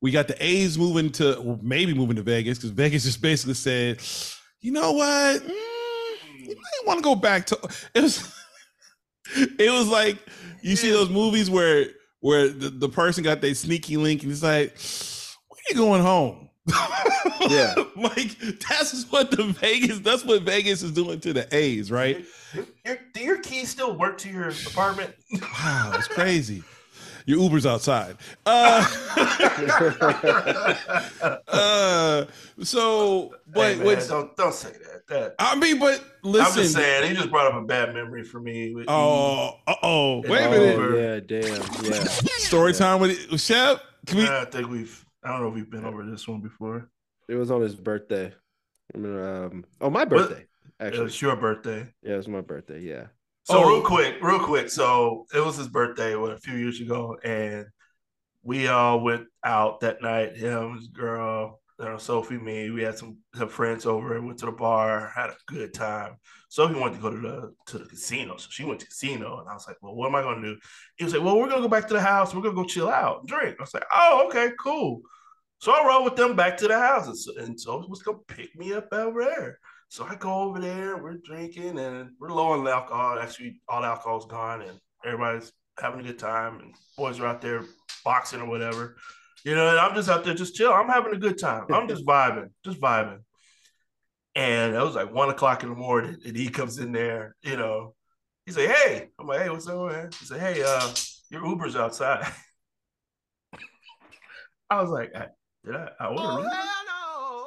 we 0.00 0.10
got 0.10 0.28
the 0.28 0.44
a's 0.44 0.78
moving 0.78 1.10
to 1.12 1.40
well, 1.40 1.58
maybe 1.62 1.94
moving 1.94 2.16
to 2.16 2.22
vegas 2.22 2.58
because 2.58 2.70
vegas 2.70 3.04
just 3.04 3.22
basically 3.22 3.54
said 3.54 4.00
you 4.62 4.72
know 4.72 4.92
what? 4.92 5.42
Mm, 5.42 6.46
you 6.46 6.54
might 6.54 6.86
want 6.86 6.98
to 6.98 7.02
go 7.02 7.14
back 7.14 7.46
to 7.46 7.58
it 7.94 8.02
was 8.02 8.39
it 9.58 9.70
was 9.70 9.88
like 9.88 10.18
you 10.62 10.76
see 10.76 10.90
those 10.90 11.08
movies 11.08 11.50
where 11.50 11.86
where 12.20 12.48
the, 12.48 12.70
the 12.70 12.88
person 12.88 13.24
got 13.24 13.40
their 13.40 13.54
sneaky 13.54 13.96
link 13.96 14.22
and 14.22 14.30
it's 14.30 14.42
like, 14.42 14.76
when 15.48 15.58
are 15.58 15.70
you 15.70 15.76
going 15.76 16.02
home? 16.02 16.48
Yeah. 17.48 17.74
like 17.96 18.38
that's 18.68 19.04
what 19.10 19.30
the 19.30 19.44
Vegas, 19.44 20.00
that's 20.00 20.24
what 20.26 20.42
Vegas 20.42 20.82
is 20.82 20.92
doing 20.92 21.20
to 21.20 21.32
the 21.32 21.48
A's, 21.56 21.90
right? 21.90 22.22
Your, 22.84 22.98
do 23.14 23.20
your 23.22 23.38
keys 23.38 23.70
still 23.70 23.96
work 23.96 24.18
to 24.18 24.28
your 24.28 24.50
apartment? 24.50 25.14
Wow, 25.40 25.92
it's 25.94 26.06
crazy. 26.06 26.62
Your 27.26 27.40
Uber's 27.40 27.66
outside. 27.66 28.16
Uh, 28.46 28.86
uh 31.48 32.24
so 32.62 33.34
but 33.46 33.60
Hey, 33.72 33.76
man, 33.76 33.84
what's 33.86 34.08
don't 34.08 34.36
don't 34.36 34.54
say 34.54 34.70
that. 34.70 35.06
That 35.08 35.34
I 35.38 35.56
mean, 35.56 35.78
but 35.78 36.02
listen. 36.22 36.46
I'm 36.46 36.54
just 36.54 36.74
saying 36.74 37.10
he 37.10 37.16
just 37.16 37.30
brought 37.30 37.52
up 37.52 37.60
a 37.60 37.64
bad 37.64 37.94
memory 37.94 38.22
for 38.24 38.40
me. 38.40 38.74
with- 38.74 38.86
Oh, 38.88 39.58
uh 39.66 39.74
oh, 39.82 40.20
wait 40.22 40.44
a 40.44 40.50
minute. 40.50 40.76
Uber. 40.76 41.00
yeah, 41.00 41.20
damn, 41.20 41.84
yeah. 41.84 42.04
Story 42.38 42.72
time 42.72 43.00
with, 43.00 43.30
with 43.30 43.40
Shep. 43.40 43.80
Can 44.06 44.18
we? 44.18 44.28
I 44.28 44.44
think 44.44 44.68
we've. 44.68 45.04
I 45.22 45.32
don't 45.32 45.42
know 45.42 45.48
if 45.48 45.54
we've 45.54 45.70
been 45.70 45.84
over 45.84 46.04
this 46.04 46.26
one 46.26 46.40
before. 46.40 46.88
It 47.28 47.34
was 47.34 47.50
on 47.50 47.60
his 47.60 47.74
birthday. 47.74 48.32
I 48.94 48.98
um, 48.98 49.64
oh, 49.80 49.90
my 49.90 50.04
birthday. 50.04 50.40
It 50.40 50.46
Actually, 50.86 51.04
was 51.04 51.20
your 51.20 51.36
birthday. 51.36 51.86
yeah, 52.02 52.14
it 52.14 52.16
was 52.16 52.28
my 52.28 52.40
birthday. 52.40 52.80
Yeah. 52.80 53.06
So 53.44 53.64
Oh. 53.64 53.68
real 53.68 53.82
quick, 53.82 54.16
real 54.22 54.38
quick. 54.44 54.70
So 54.70 55.26
it 55.34 55.40
was 55.44 55.56
his 55.56 55.68
birthday 55.68 56.14
what, 56.16 56.32
a 56.32 56.38
few 56.38 56.54
years 56.56 56.80
ago, 56.80 57.16
and 57.24 57.66
we 58.42 58.68
all 58.68 59.00
went 59.00 59.26
out 59.44 59.80
that 59.80 60.02
night. 60.02 60.36
Him, 60.36 60.76
his 60.76 60.88
girl, 60.88 61.60
you 61.78 61.84
know, 61.86 61.96
Sophie, 61.98 62.38
me. 62.38 62.70
We 62.70 62.82
had 62.82 62.98
some 62.98 63.18
some 63.34 63.48
friends 63.48 63.86
over. 63.86 64.14
And 64.16 64.26
went 64.26 64.38
to 64.40 64.46
the 64.46 64.52
bar, 64.52 65.10
had 65.14 65.30
a 65.30 65.36
good 65.46 65.72
time. 65.74 66.16
Sophie 66.48 66.74
wanted 66.78 66.96
to 66.96 67.02
go 67.02 67.10
to 67.10 67.18
the 67.18 67.54
to 67.66 67.78
the 67.78 67.86
casino, 67.86 68.36
so 68.36 68.48
she 68.50 68.64
went 68.64 68.80
to 68.80 68.86
the 68.86 68.90
casino, 68.90 69.40
and 69.40 69.48
I 69.48 69.54
was 69.54 69.66
like, 69.66 69.76
"Well, 69.82 69.94
what 69.94 70.08
am 70.08 70.14
I 70.16 70.22
going 70.22 70.42
to 70.42 70.54
do?" 70.54 70.60
He 70.96 71.04
was 71.04 71.14
like, 71.14 71.22
"Well, 71.22 71.38
we're 71.38 71.48
gonna 71.48 71.62
go 71.62 71.68
back 71.68 71.88
to 71.88 71.94
the 71.94 72.00
house. 72.00 72.34
We're 72.34 72.42
gonna 72.42 72.54
go 72.54 72.64
chill 72.64 72.88
out, 72.88 73.20
and 73.20 73.28
drink." 73.28 73.56
I 73.58 73.62
was 73.62 73.74
like, 73.74 73.86
"Oh, 73.92 74.26
okay, 74.28 74.52
cool." 74.60 75.00
So 75.60 75.72
I 75.72 75.86
rode 75.86 76.04
with 76.04 76.16
them 76.16 76.36
back 76.36 76.56
to 76.58 76.68
the 76.68 76.78
houses, 76.78 77.26
and 77.38 77.58
so 77.60 77.84
was 77.88 78.02
gonna 78.02 78.18
pick 78.28 78.54
me 78.56 78.72
up 78.74 78.88
over 78.92 79.24
there. 79.24 79.58
So 79.90 80.06
I 80.08 80.14
go 80.14 80.42
over 80.42 80.60
there, 80.60 81.02
we're 81.02 81.16
drinking, 81.16 81.76
and 81.76 82.10
we're 82.20 82.30
low 82.30 82.52
on 82.52 82.66
alcohol. 82.68 83.18
Actually, 83.18 83.60
all 83.68 83.84
alcohol's 83.84 84.24
gone, 84.24 84.62
and 84.62 84.78
everybody's 85.04 85.52
having 85.80 85.98
a 85.98 86.04
good 86.04 86.18
time, 86.18 86.60
and 86.60 86.72
boys 86.96 87.18
are 87.18 87.26
out 87.26 87.40
there 87.40 87.64
boxing 88.04 88.40
or 88.40 88.48
whatever. 88.48 88.96
You 89.44 89.56
know, 89.56 89.68
and 89.68 89.80
I'm 89.80 89.96
just 89.96 90.08
out 90.08 90.24
there 90.24 90.34
just 90.34 90.54
chill. 90.54 90.72
I'm 90.72 90.88
having 90.88 91.12
a 91.12 91.18
good 91.18 91.40
time. 91.40 91.64
I'm 91.72 91.88
just 91.88 92.06
vibing, 92.06 92.50
just 92.64 92.80
vibing. 92.80 93.18
And 94.36 94.76
it 94.76 94.80
was 94.80 94.94
like 94.94 95.12
one 95.12 95.28
o'clock 95.28 95.64
in 95.64 95.70
the 95.70 95.74
morning, 95.74 96.18
and 96.24 96.36
he 96.36 96.50
comes 96.50 96.78
in 96.78 96.92
there, 96.92 97.34
you 97.42 97.56
know. 97.56 97.96
He 98.46 98.52
said, 98.52 98.70
Hey, 98.70 99.08
I'm 99.18 99.26
like, 99.26 99.40
hey, 99.40 99.50
what's 99.50 99.66
up, 99.66 99.90
man? 99.90 100.10
He 100.20 100.24
said, 100.24 100.38
Hey, 100.38 100.62
uh, 100.64 100.88
your 101.30 101.44
Uber's 101.44 101.74
outside. 101.74 102.32
I 104.70 104.80
was 104.80 104.90
like, 104.90 105.10
I, 105.16 105.26
did 105.64 105.74
I, 105.74 105.88
I 105.98 106.06
order 106.06 106.42
Uber? 106.44 106.50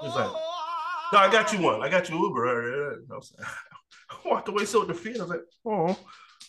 He's 0.02 0.14
like, 0.14 0.53
no, 1.14 1.19
I 1.19 1.31
got 1.31 1.53
you 1.53 1.61
one. 1.61 1.81
I 1.81 1.90
got 1.90 2.10
you 2.10 2.18
Uber. 2.18 2.98
I, 3.11 3.15
was 3.15 3.34
like, 3.38 3.48
I 4.10 4.27
walked 4.30 4.48
away 4.49 4.65
so 4.65 4.84
defeated. 4.85 5.19
I 5.22 5.23
was 5.23 5.30
like, 5.31 5.41
oh. 5.65 5.98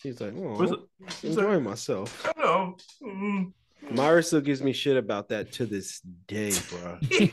He's 0.02 0.20
like, 0.20 0.34
oh, 0.36 0.58
Was 0.58 0.72
it- 0.72 1.26
enjoying 1.26 1.62
myself. 1.62 2.26
I 2.36 2.40
know. 2.40 2.76
Mm. 3.02 3.52
Myra 3.90 4.22
still 4.22 4.40
gives 4.40 4.62
me 4.62 4.72
shit 4.72 4.96
about 4.96 5.28
that 5.28 5.52
to 5.52 5.66
this 5.66 6.00
day, 6.26 6.52
bro. 6.70 6.98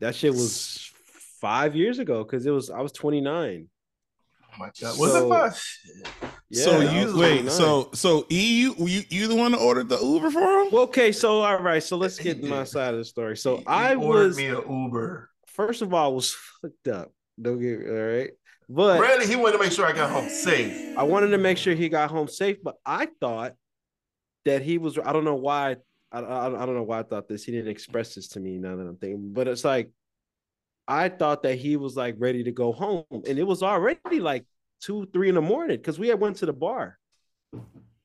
that 0.00 0.14
shit 0.14 0.32
was 0.32 0.90
five 1.40 1.74
years 1.76 1.98
ago 1.98 2.22
because 2.24 2.44
it 2.46 2.50
was 2.50 2.70
I 2.70 2.80
was 2.80 2.92
29. 2.92 3.68
Oh 4.42 4.46
my 4.58 4.70
god. 4.80 4.98
Was 4.98 5.12
So- 5.12 5.26
it 5.26 5.28
fun? 5.28 5.52
Yeah, 6.52 6.64
so 6.64 6.80
you 6.80 7.16
wait, 7.16 7.48
so 7.48 7.90
so 7.94 8.26
E 8.28 8.60
you 8.60 8.74
you 8.78 9.02
you 9.08 9.28
the 9.28 9.36
one 9.36 9.52
that 9.52 9.58
ordered 9.60 9.88
the 9.88 9.98
Uber 10.00 10.32
for 10.32 10.40
him? 10.40 10.68
Well, 10.72 10.82
okay, 10.82 11.12
so 11.12 11.42
all 11.42 11.60
right, 11.62 11.80
so 11.82 11.96
let's 11.96 12.18
get 12.18 12.42
my 12.56 12.64
side 12.64 12.92
of 12.92 12.98
the 12.98 13.04
story. 13.04 13.36
So 13.36 13.58
He 13.58 13.66
I 13.68 13.94
ordered 13.94 14.26
was 14.28 14.36
me 14.36 14.46
an 14.48 14.62
Uber. 14.68 15.29
First 15.66 15.82
of 15.82 15.92
all 15.92 16.10
I 16.10 16.14
was 16.14 16.36
fucked 16.62 16.88
up. 16.88 17.12
Don't 17.40 17.60
get 17.60 17.86
all 17.88 17.94
right, 17.94 18.30
but 18.68 19.00
Really, 19.00 19.26
he 19.26 19.36
wanted 19.36 19.58
to 19.58 19.62
make 19.62 19.72
sure 19.72 19.86
I 19.86 19.92
got 19.92 20.10
home 20.10 20.28
safe. 20.28 20.96
I 20.96 21.02
wanted 21.02 21.28
to 21.28 21.38
make 21.38 21.58
sure 21.58 21.74
he 21.74 21.88
got 21.88 22.10
home 22.10 22.28
safe. 22.28 22.58
But 22.62 22.76
I 22.84 23.08
thought 23.20 23.54
that 24.44 24.62
he 24.62 24.78
was. 24.78 24.98
I 24.98 25.12
don't 25.12 25.24
know 25.24 25.36
why. 25.36 25.76
I, 26.12 26.20
I, 26.20 26.62
I 26.62 26.66
don't 26.66 26.74
know 26.74 26.82
why 26.82 27.00
I 27.00 27.02
thought 27.02 27.28
this. 27.28 27.44
He 27.44 27.52
didn't 27.52 27.70
express 27.70 28.14
this 28.14 28.28
to 28.28 28.40
me. 28.40 28.58
Now 28.58 28.76
that 28.76 28.82
I'm 28.86 28.96
thinking, 28.96 29.32
but 29.32 29.48
it's 29.48 29.64
like 29.64 29.90
I 30.86 31.08
thought 31.08 31.42
that 31.44 31.56
he 31.56 31.76
was 31.76 31.96
like 31.96 32.16
ready 32.18 32.44
to 32.44 32.52
go 32.52 32.72
home, 32.72 33.04
and 33.10 33.38
it 33.38 33.46
was 33.46 33.62
already 33.62 34.20
like 34.20 34.44
two, 34.82 35.06
three 35.12 35.28
in 35.28 35.34
the 35.34 35.42
morning 35.42 35.76
because 35.76 35.98
we 35.98 36.08
had 36.08 36.20
went 36.20 36.36
to 36.38 36.46
the 36.46 36.52
bar, 36.52 36.98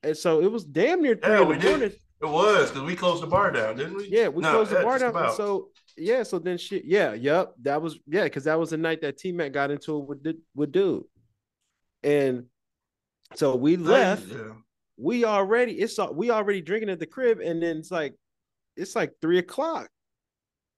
and 0.04 0.16
so 0.16 0.42
it 0.42 0.52
was 0.52 0.64
damn 0.64 1.02
near 1.02 1.16
three 1.16 1.32
Yeah, 1.32 1.42
in 1.42 1.50
the 1.50 1.56
did. 1.58 2.00
It 2.22 2.28
was 2.28 2.70
because 2.72 2.84
we 2.84 2.96
closed 2.96 3.22
the 3.24 3.28
bar 3.28 3.52
down, 3.52 3.76
didn't 3.76 3.98
we? 3.98 4.08
Yeah, 4.08 4.30
we 4.30 4.42
No, 4.42 4.52
closed 4.52 4.72
the 4.72 4.82
bar 4.84 5.00
down. 5.00 5.36
So 5.36 5.70
yeah, 5.98 6.24
so 6.24 6.40
then 6.40 6.58
shit. 6.58 6.86
Yeah, 6.86 7.14
yep. 7.14 7.54
That 7.62 7.82
was 7.82 8.00
yeah, 8.08 8.24
because 8.24 8.46
that 8.46 8.60
was 8.60 8.70
the 8.70 8.78
night 8.78 9.02
that 9.02 9.18
T 9.18 9.32
Mac 9.32 9.52
got 9.52 9.72
into 9.72 9.98
it 9.98 10.08
with 10.08 10.24
the- 10.24 10.42
with 10.56 10.72
dude, 10.72 11.04
and 12.04 12.46
so 13.36 13.56
we 13.56 13.78
left. 13.78 14.28
Yeah. 14.28 14.54
We 14.98 15.26
already 15.26 15.74
it's 15.74 16.00
we 16.14 16.32
already 16.32 16.62
drinking 16.62 16.90
at 16.90 17.00
the 17.00 17.06
crib, 17.06 17.40
and 17.42 17.62
then 17.62 17.78
it's 17.78 17.92
like 17.92 18.16
it's 18.78 18.96
like 18.96 19.14
three 19.22 19.38
o'clock. 19.40 19.90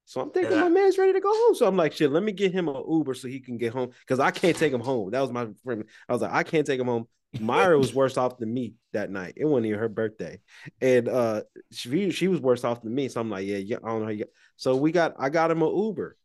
So 0.05 0.22
I'm 0.22 0.31
thinking 0.31 0.53
Yeah. 0.53 0.61
my 0.61 0.69
man's 0.69 0.97
ready 0.97 1.14
to 1.14 1.19
go 1.19 1.30
home. 1.31 1.53
So 1.55 1.68
I'm 1.68 1.76
like, 1.76 1.91
shit, 1.93 2.11
let 2.11 2.23
me 2.23 2.31
get 2.31 2.51
him 2.53 2.69
an 2.69 2.81
Uber 2.89 3.14
so 3.14 3.27
he 3.27 3.39
can 3.41 3.57
get 3.57 3.73
home 3.73 3.89
because 4.01 4.19
I 4.19 4.31
can't 4.31 4.55
take 4.55 4.72
him 4.73 4.80
home. 4.81 5.11
That 5.11 5.19
was 5.22 5.31
my 5.31 5.47
friend. 5.64 5.84
I 6.07 6.14
was 6.14 6.22
like, 6.22 6.31
I 6.31 6.43
can't 6.43 6.65
take 6.65 6.80
him 6.80 6.88
home. 6.88 7.07
Myra 7.39 7.77
was 7.77 7.93
worse 7.95 8.18
off 8.18 8.38
than 8.38 8.53
me 8.53 8.76
that 8.93 9.09
night. 9.09 9.34
It 9.35 9.45
wasn't 9.45 9.68
even 9.68 9.80
her 9.80 9.89
birthday, 9.89 10.39
and 10.81 11.07
uh, 11.07 11.41
she 11.72 12.09
she 12.11 12.27
was 12.27 12.39
worse 12.39 12.64
off 12.64 12.81
than 12.81 12.93
me. 12.93 13.07
So 13.07 13.22
I'm 13.22 13.30
like, 13.30 13.45
yeah, 13.45 13.57
yeah, 13.57 13.77
I 13.84 13.89
don't 13.89 13.99
know. 13.99 14.05
How 14.05 14.11
you... 14.11 14.26
So 14.55 14.76
we 14.76 14.91
got 14.91 15.15
I 15.19 15.30
got 15.30 15.51
him 15.51 15.61
an 15.61 15.76
Uber, 15.76 16.18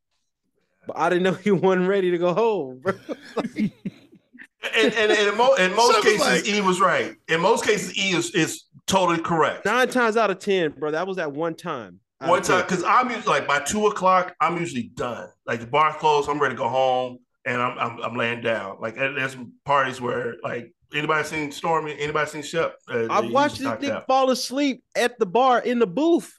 but 0.86 0.98
I 0.98 1.08
didn't 1.08 1.24
know 1.24 1.32
he 1.44 1.50
wasn't 1.50 1.88
ready 1.88 2.10
to 2.10 2.18
go 2.18 2.34
home. 2.34 2.80
Bro. 2.80 2.94
And, 4.76 4.94
and, 4.94 5.10
and 5.10 5.28
in, 5.28 5.36
mo- 5.36 5.54
in 5.54 5.74
most 5.74 5.92
Sounds 5.92 6.04
cases, 6.04 6.20
like- 6.20 6.46
E 6.46 6.60
was 6.60 6.80
right. 6.80 7.16
In 7.26 7.40
most 7.40 7.64
cases, 7.64 7.98
E 7.98 8.12
is, 8.12 8.30
is 8.30 8.62
totally 8.86 9.20
correct. 9.20 9.64
Nine 9.64 9.88
times 9.88 10.16
out 10.16 10.30
of 10.30 10.38
ten, 10.38 10.70
bro, 10.70 10.92
that 10.92 11.04
was 11.04 11.16
that 11.16 11.32
one 11.32 11.56
time. 11.56 11.98
One 12.20 12.42
time, 12.42 12.62
because 12.62 12.84
I'm 12.84 13.10
usually 13.10 13.26
like 13.26 13.48
by 13.48 13.58
two 13.58 13.88
o'clock, 13.88 14.36
I'm 14.40 14.56
usually 14.58 14.92
done. 14.94 15.28
Like 15.46 15.58
the 15.58 15.66
bar 15.66 15.92
closed, 15.94 16.28
I'm 16.30 16.38
ready 16.40 16.54
to 16.54 16.58
go 16.58 16.68
home, 16.68 17.18
and 17.44 17.60
I'm 17.60 17.76
I'm, 17.76 18.00
I'm 18.00 18.16
laying 18.16 18.40
down. 18.40 18.76
Like 18.80 18.96
and 18.96 19.16
there's 19.16 19.32
some 19.32 19.54
parties 19.64 20.00
where 20.00 20.36
like 20.44 20.72
anybody 20.94 21.24
seen 21.24 21.52
Stormy, 21.52 21.98
anybody 21.98 22.30
seen 22.30 22.42
Shep? 22.42 22.76
Uh, 22.88 23.06
I've 23.10 23.30
watched 23.30 23.58
usually 23.58 23.76
this 23.76 23.82
knocked 23.82 23.82
nigga 23.82 23.90
out. 23.90 24.06
fall 24.06 24.30
asleep 24.30 24.82
at 24.96 25.18
the 25.18 25.26
bar 25.26 25.60
in 25.60 25.78
the 25.78 25.86
booth. 25.86 26.34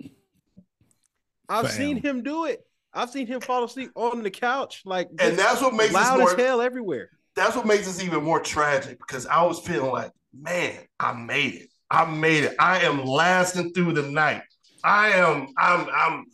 I've 1.49 1.67
Fam. 1.67 1.75
seen 1.75 1.97
him 1.97 2.23
do 2.23 2.45
it. 2.45 2.65
I've 2.93 3.09
seen 3.09 3.27
him 3.27 3.41
fall 3.41 3.63
asleep 3.63 3.91
on 3.95 4.21
the 4.23 4.29
couch, 4.31 4.83
like 4.85 5.09
and 5.19 5.37
that's 5.37 5.61
what 5.61 5.73
makes 5.73 5.93
this 5.93 6.01
loud 6.01 6.19
more. 6.19 6.31
as 6.31 6.39
hell 6.39 6.61
everywhere. 6.61 7.09
That's 7.35 7.55
what 7.55 7.65
makes 7.65 7.85
this 7.85 8.03
even 8.03 8.23
more 8.23 8.39
tragic 8.39 8.99
because 8.99 9.25
I 9.25 9.43
was 9.43 9.59
feeling 9.59 9.91
like, 9.91 10.11
man, 10.39 10.77
I 10.99 11.13
made 11.13 11.55
it. 11.55 11.69
I 11.89 12.05
made 12.05 12.43
it. 12.43 12.55
I 12.59 12.79
am 12.81 13.03
lasting 13.03 13.73
through 13.73 13.93
the 13.93 14.03
night. 14.03 14.43
I 14.83 15.09
am. 15.09 15.47
I'm. 15.57 15.87
I'm. 15.93 16.25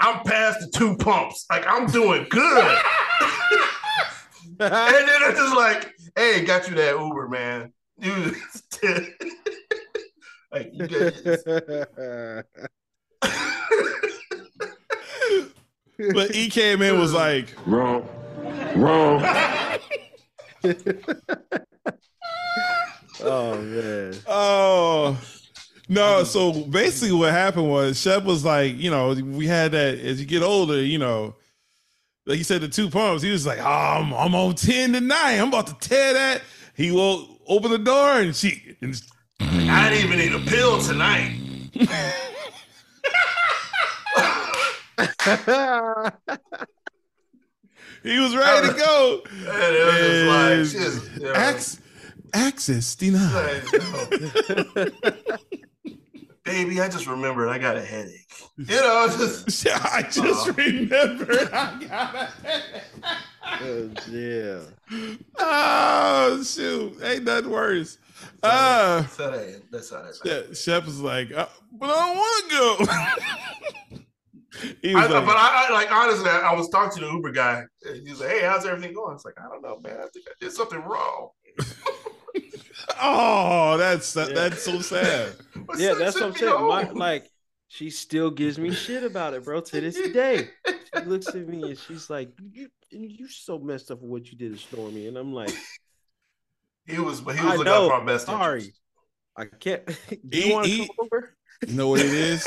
I'm 0.00 0.22
past 0.22 0.60
the 0.60 0.70
two 0.70 0.96
pumps. 0.96 1.46
Like 1.50 1.66
I'm 1.66 1.86
doing 1.86 2.26
good. 2.30 2.78
And 4.60 4.72
then 4.72 5.20
it's 5.22 5.38
just 5.38 5.54
like, 5.54 5.94
hey, 6.18 6.44
got 6.44 6.68
you 6.68 6.74
that 6.74 6.98
Uber, 6.98 7.28
man. 7.28 7.72
You 8.00 8.34
like 10.52 10.70
you 10.72 10.86
guys. 10.86 11.22
But 16.14 16.34
E 16.34 16.48
came 16.48 16.82
in 16.82 16.98
was 16.98 17.12
like, 17.12 17.54
Wrong. 17.66 18.08
Wrong. 18.76 19.20
oh 23.20 23.60
man. 23.60 24.14
oh 24.26 25.20
no. 25.88 26.24
So 26.24 26.52
basically, 26.64 27.12
what 27.12 27.32
happened 27.32 27.68
was 27.68 28.00
Shep 28.00 28.24
was 28.24 28.44
like, 28.44 28.76
you 28.76 28.90
know, 28.90 29.12
we 29.12 29.46
had 29.46 29.72
that 29.72 29.98
as 29.98 30.20
you 30.20 30.26
get 30.26 30.42
older, 30.42 30.82
you 30.82 30.98
know. 30.98 31.34
Like 32.28 32.36
he 32.36 32.44
said, 32.44 32.60
the 32.60 32.68
two 32.68 32.90
pumps. 32.90 33.22
He 33.22 33.30
was 33.30 33.46
like, 33.46 33.58
oh, 33.58 33.64
I'm, 33.64 34.12
I'm 34.12 34.34
on 34.34 34.54
ten 34.54 34.92
tonight. 34.92 35.38
I'm 35.38 35.48
about 35.48 35.66
to 35.68 35.88
tear 35.88 36.12
that. 36.12 36.42
He 36.76 36.90
will 36.90 37.40
open 37.48 37.70
the 37.70 37.78
door 37.78 38.20
and 38.20 38.36
she. 38.36 38.76
And 38.82 38.94
I 39.42 39.88
didn't 39.88 40.04
even 40.04 40.18
need 40.18 40.34
a 40.34 40.50
pill 40.50 40.78
tonight. 40.82 41.40
he 48.02 48.18
was 48.18 48.36
ready 48.36 48.68
to 48.68 48.74
go. 48.74 49.22
And 49.30 49.74
it 49.74 49.86
was 50.60 50.72
just 50.74 51.00
like, 51.00 51.02
just, 51.02 51.16
you 51.16 51.24
know, 51.24 51.32
Ax- 51.32 51.80
access 52.34 52.94
denied. 52.94 53.62
like, 53.72 53.72
no. 54.76 55.94
baby, 56.44 56.78
I 56.80 56.90
just 56.90 57.06
remembered 57.06 57.48
I 57.48 57.56
got 57.56 57.76
a 57.76 57.82
headache. 57.82 58.27
You 58.58 58.80
know, 58.80 59.04
it's 59.08 59.16
just 59.46 59.66
I 59.94 60.02
just 60.02 60.48
Oh. 60.48 60.52
remembered. 60.52 61.48
I 61.52 61.84
got 61.88 62.30
it. 62.44 62.64
Uh, 63.44 64.00
yeah. 64.10 64.60
Oh 65.38 66.42
shoot! 66.42 66.98
Ain't 67.02 67.24
nothing 67.24 67.50
worse. 67.50 67.98
Uh, 68.42 69.00
that's 69.02 69.16
how 69.16 69.30
that. 69.30 69.62
That's 69.70 69.90
how 69.90 70.02
that. 70.02 70.14
Shep, 70.24 70.54
Shep 70.56 70.84
was 70.86 71.00
like, 71.00 71.32
uh, 71.32 71.46
but 71.72 71.88
I 71.88 72.06
don't 72.06 72.16
want 72.16 72.50
to 72.50 73.96
go. 73.96 73.98
he 74.82 74.92
I, 74.94 75.06
like, 75.06 75.24
but 75.24 75.36
I, 75.36 75.66
I 75.68 75.72
like 75.72 75.92
honestly, 75.92 76.28
I, 76.28 76.40
I 76.40 76.54
was 76.54 76.68
talking 76.68 76.98
to 77.00 77.06
the 77.06 77.12
Uber 77.12 77.30
guy. 77.30 77.62
and 77.86 78.04
He 78.04 78.10
was 78.10 78.20
like, 78.20 78.30
"Hey, 78.30 78.40
how's 78.42 78.66
everything 78.66 78.92
going?" 78.92 79.14
It's 79.14 79.24
like, 79.24 79.34
I 79.40 79.44
don't 79.48 79.62
know, 79.62 79.78
man. 79.80 79.98
I 79.98 80.06
think 80.12 80.26
I 80.28 80.32
did 80.40 80.52
something 80.52 80.80
wrong. 80.80 81.28
oh, 83.00 83.76
that's 83.76 84.12
that, 84.14 84.28
Yeah. 84.30 84.34
that's 84.34 84.62
so 84.62 84.80
sad. 84.80 85.32
Yeah, 85.76 85.94
that's 85.94 86.14
what 86.16 86.24
I'm 86.24 86.34
saying. 86.34 86.66
My, 86.66 86.90
like, 86.90 87.30
she 87.68 87.90
still 87.90 88.30
gives 88.30 88.58
me 88.58 88.72
shit 88.72 89.04
about 89.04 89.34
it, 89.34 89.44
bro. 89.44 89.60
To 89.60 89.80
this 89.80 90.10
day, 90.12 90.48
she 90.66 91.00
looks 91.06 91.28
at 91.28 91.46
me 91.46 91.62
and 91.62 91.78
she's 91.78 92.10
like, 92.10 92.30
"You, 92.50 92.68
you 92.90 93.28
so 93.28 93.58
messed 93.58 93.90
up 93.90 94.00
for 94.00 94.06
what 94.06 94.30
you 94.30 94.36
did 94.36 94.52
to 94.52 94.58
Stormy," 94.58 95.06
and 95.06 95.16
I'm 95.16 95.32
like, 95.32 95.54
he 96.86 96.98
was, 96.98 97.20
but 97.20 97.36
he 97.36 97.42
I 97.42 97.50
was 97.50 97.58
looking 97.58 97.72
know. 97.72 97.84
out 97.84 97.88
for 97.88 97.94
our 97.94 98.04
best 98.04 98.26
"Sorry, 98.26 98.60
interest. 98.60 98.80
I 99.36 99.44
can't." 99.44 99.86
Do 100.28 100.38
you 100.38 100.54
want 100.54 100.66
to 100.66 100.78
come 100.78 100.88
over? 100.98 101.34
You 101.66 101.74
know 101.74 101.88
what 101.88 102.00
it 102.00 102.12
is? 102.12 102.46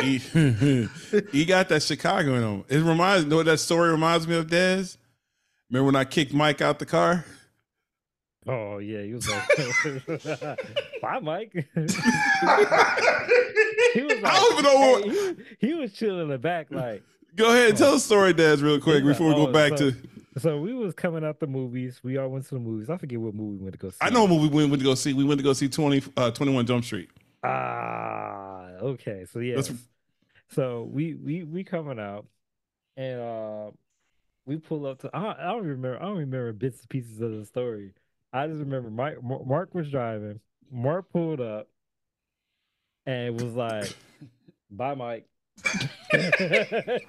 he, 0.00 0.88
he 1.30 1.44
got 1.44 1.68
that 1.68 1.82
Chicago 1.82 2.34
in 2.34 2.42
him. 2.42 2.64
It 2.68 2.82
reminds 2.82 3.24
you 3.24 3.30
know 3.30 3.36
what 3.36 3.46
that 3.46 3.60
story 3.60 3.90
reminds 3.90 4.26
me 4.26 4.36
of, 4.36 4.48
Des? 4.48 4.96
Remember 5.70 5.86
when 5.86 5.96
I 5.96 6.04
kicked 6.04 6.32
Mike 6.32 6.62
out 6.62 6.78
the 6.78 6.86
car? 6.86 7.24
Oh 8.48 8.78
yeah, 8.78 9.02
he 9.02 9.12
was 9.14 9.28
like, 9.28 9.46
"Bye, 11.02 11.18
Mike." 11.20 11.52
he 11.74 11.80
was 14.02 14.20
like, 14.20 14.24
I 14.24 14.40
don't 14.40 14.52
even 14.52 14.64
know 14.64 14.74
what- 14.80 15.04
hey, 15.04 15.10
he, 15.10 15.10
was- 15.10 15.36
he 15.58 15.74
was 15.74 15.92
chilling 15.92 16.22
in 16.22 16.28
the 16.28 16.38
back, 16.38 16.68
like. 16.70 17.02
Go 17.34 17.50
ahead 17.50 17.70
and 17.70 17.78
tell 17.78 17.92
the 17.92 18.00
story, 18.00 18.32
Des, 18.32 18.56
real 18.56 18.80
quick 18.80 19.04
before 19.04 19.26
we 19.28 19.34
like, 19.34 19.42
go 19.44 19.48
"Oh, 19.48 19.52
back 19.52 19.78
so- 19.78 19.90
to. 19.90 19.96
So 20.38 20.58
we 20.60 20.74
was 20.74 20.92
coming 20.94 21.24
out 21.24 21.40
the 21.40 21.46
movies. 21.46 22.00
We 22.04 22.18
all 22.18 22.28
went 22.28 22.44
to 22.48 22.54
the 22.56 22.60
movies. 22.60 22.90
I 22.90 22.98
forget 22.98 23.18
what 23.18 23.34
movie 23.34 23.56
we 23.56 23.62
went 23.64 23.72
to 23.72 23.78
go 23.78 23.88
see. 23.90 23.96
I 24.02 24.10
know 24.10 24.22
what 24.24 24.30
movie 24.30 24.48
we 24.54 24.66
went 24.66 24.80
to 24.80 24.84
go 24.84 24.94
see. 24.94 25.14
We 25.14 25.24
went 25.24 25.38
to 25.38 25.42
go 25.44 25.54
see 25.54 25.66
20, 25.68 26.02
uh, 26.14 26.30
21 26.30 26.66
Jump 26.66 26.84
Street. 26.84 27.08
Ah, 27.42 28.66
okay. 28.82 29.24
So 29.32 29.38
yeah. 29.38 29.54
That's- 29.56 29.74
So 30.50 30.88
we 30.92 31.14
we 31.14 31.42
we 31.42 31.64
coming 31.64 31.98
out, 31.98 32.26
and 32.98 33.18
uh, 33.20 33.70
we 34.44 34.58
pull 34.58 34.86
up 34.86 35.00
to. 35.00 35.10
I, 35.14 35.32
I 35.38 35.52
don't 35.52 35.64
remember. 35.66 35.96
I 35.96 36.02
don't 36.04 36.18
remember 36.18 36.52
bits 36.52 36.80
and 36.80 36.88
pieces 36.90 37.20
of 37.20 37.32
the 37.32 37.44
story. 37.46 37.92
I 38.36 38.46
just 38.48 38.60
remember 38.60 38.90
Mike, 38.90 39.16
Mark 39.22 39.74
was 39.74 39.90
driving. 39.90 40.40
Mark 40.70 41.10
pulled 41.10 41.40
up, 41.40 41.68
and 43.06 43.40
was 43.40 43.54
like, 43.54 43.94
"Bye, 44.70 44.94
Mike." 44.94 45.26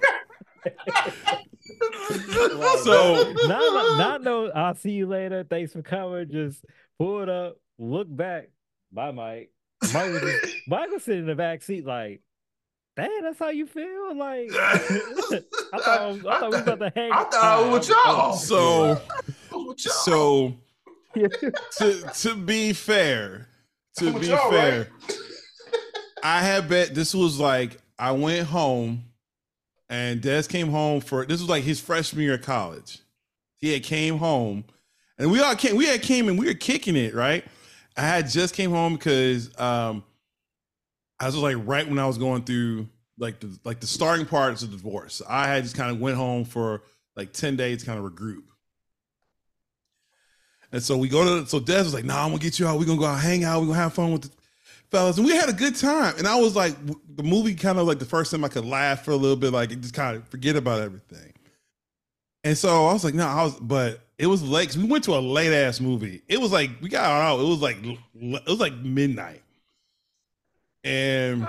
So- 2.82 3.32
not 3.46 3.98
not 3.98 4.22
no. 4.22 4.50
I'll 4.50 4.74
see 4.74 4.92
you 4.92 5.06
later. 5.06 5.44
Thanks 5.48 5.72
for 5.72 5.82
coming. 5.82 6.30
Just 6.30 6.64
pulled 6.98 7.28
up, 7.28 7.56
look 7.78 8.06
back. 8.14 8.48
Bye, 8.92 9.10
Mike. 9.10 9.50
Mike 9.92 10.12
was, 10.12 10.20
just, 10.22 10.54
Mike 10.68 10.90
was 10.90 11.02
sitting 11.04 11.20
in 11.20 11.26
the 11.26 11.34
back 11.34 11.62
seat 11.62 11.84
like, 11.84 12.20
"Damn, 12.96 13.22
that's 13.22 13.38
how 13.38 13.50
you 13.50 13.66
feel." 13.66 14.16
Like, 14.16 14.50
I 14.52 14.78
thought 14.78 16.00
I, 16.00 16.06
was, 16.06 16.26
I 16.26 16.40
thought 16.40 16.42
we 16.42 16.48
was 16.48 16.60
about 16.60 16.78
to 16.80 16.92
hang. 16.94 17.12
I 17.12 17.24
thought 17.24 17.34
I 17.34 17.68
was 17.68 17.88
with 17.88 17.96
y'all. 17.96 18.32
So 18.34 19.00
so 19.76 20.54
to 21.78 22.10
to 22.14 22.34
be 22.36 22.72
fair, 22.72 23.48
to 23.96 24.12
With 24.12 24.22
be 24.22 24.28
fair, 24.28 24.88
I 26.22 26.42
had 26.42 26.68
bet 26.68 26.94
this 26.94 27.14
was 27.14 27.38
like 27.38 27.78
I 27.98 28.12
went 28.12 28.46
home 28.46 29.04
and 29.88 30.20
Des 30.20 30.44
came 30.44 30.68
home 30.68 31.00
for 31.00 31.24
this 31.24 31.40
was 31.40 31.48
like 31.48 31.64
his 31.64 31.80
freshman 31.80 32.22
year 32.22 32.34
of 32.34 32.42
college. 32.42 32.98
He 33.56 33.72
had 33.72 33.82
came 33.82 34.18
home 34.18 34.64
and 35.18 35.30
we 35.30 35.40
all 35.40 35.56
came 35.56 35.76
we 35.76 35.86
had 35.86 36.02
came 36.02 36.28
and 36.28 36.38
we 36.38 36.46
were 36.46 36.54
kicking 36.54 36.96
it, 36.96 37.14
right? 37.14 37.44
I 37.96 38.02
had 38.02 38.28
just 38.28 38.54
came 38.54 38.70
home 38.70 38.94
because 38.94 39.50
um 39.58 40.04
I 41.20 41.26
was 41.26 41.36
like 41.36 41.56
right 41.64 41.88
when 41.88 41.98
I 41.98 42.06
was 42.06 42.18
going 42.18 42.44
through 42.44 42.88
like 43.18 43.40
the 43.40 43.58
like 43.64 43.80
the 43.80 43.86
starting 43.86 44.26
parts 44.26 44.62
of 44.62 44.70
the 44.70 44.76
divorce. 44.76 45.22
I 45.28 45.48
had 45.48 45.64
just 45.64 45.76
kind 45.76 45.90
of 45.90 46.00
went 46.00 46.16
home 46.16 46.44
for 46.44 46.82
like 47.16 47.32
10 47.32 47.56
days 47.56 47.80
to 47.80 47.86
kind 47.86 47.98
of 47.98 48.04
regroup. 48.04 48.44
And 50.72 50.82
so 50.82 50.96
we 50.96 51.08
go 51.08 51.24
to 51.24 51.46
so 51.46 51.60
Des 51.60 51.78
was 51.78 51.94
like, 51.94 52.04
nah, 52.04 52.24
I'm 52.24 52.30
gonna 52.30 52.42
get 52.42 52.58
you 52.58 52.66
out. 52.66 52.78
We're 52.78 52.86
gonna 52.86 52.98
go 52.98 53.06
out, 53.06 53.20
hang 53.20 53.44
out, 53.44 53.60
we're 53.60 53.68
gonna 53.68 53.78
have 53.78 53.94
fun 53.94 54.12
with 54.12 54.22
the 54.22 54.30
fellas. 54.90 55.16
And 55.16 55.26
we 55.26 55.34
had 55.34 55.48
a 55.48 55.54
good 55.54 55.76
time. 55.76 56.14
And 56.18 56.26
I 56.26 56.38
was 56.38 56.54
like, 56.54 56.74
the 57.16 57.22
movie 57.22 57.54
kind 57.54 57.78
of 57.78 57.86
like 57.86 57.98
the 57.98 58.04
first 58.04 58.30
time 58.30 58.44
I 58.44 58.48
could 58.48 58.64
laugh 58.64 59.04
for 59.04 59.12
a 59.12 59.16
little 59.16 59.36
bit, 59.36 59.52
like 59.52 59.70
just 59.80 59.94
kind 59.94 60.16
of 60.16 60.28
forget 60.28 60.56
about 60.56 60.80
everything. 60.80 61.32
And 62.44 62.56
so 62.56 62.86
I 62.86 62.92
was 62.92 63.04
like, 63.04 63.14
no, 63.14 63.26
I 63.26 63.44
was, 63.44 63.54
but 63.60 64.00
it 64.18 64.26
was 64.26 64.42
late. 64.42 64.76
we 64.76 64.84
went 64.84 65.04
to 65.04 65.14
a 65.14 65.20
late 65.20 65.52
ass 65.52 65.80
movie. 65.80 66.22
It 66.28 66.40
was 66.40 66.52
like 66.52 66.70
we 66.80 66.88
got 66.88 67.04
out. 67.04 67.40
It 67.40 67.44
was 67.44 67.60
like 67.60 67.78
it 67.84 67.98
was 68.46 68.60
like 68.60 68.74
midnight, 68.74 69.42
and 70.84 71.46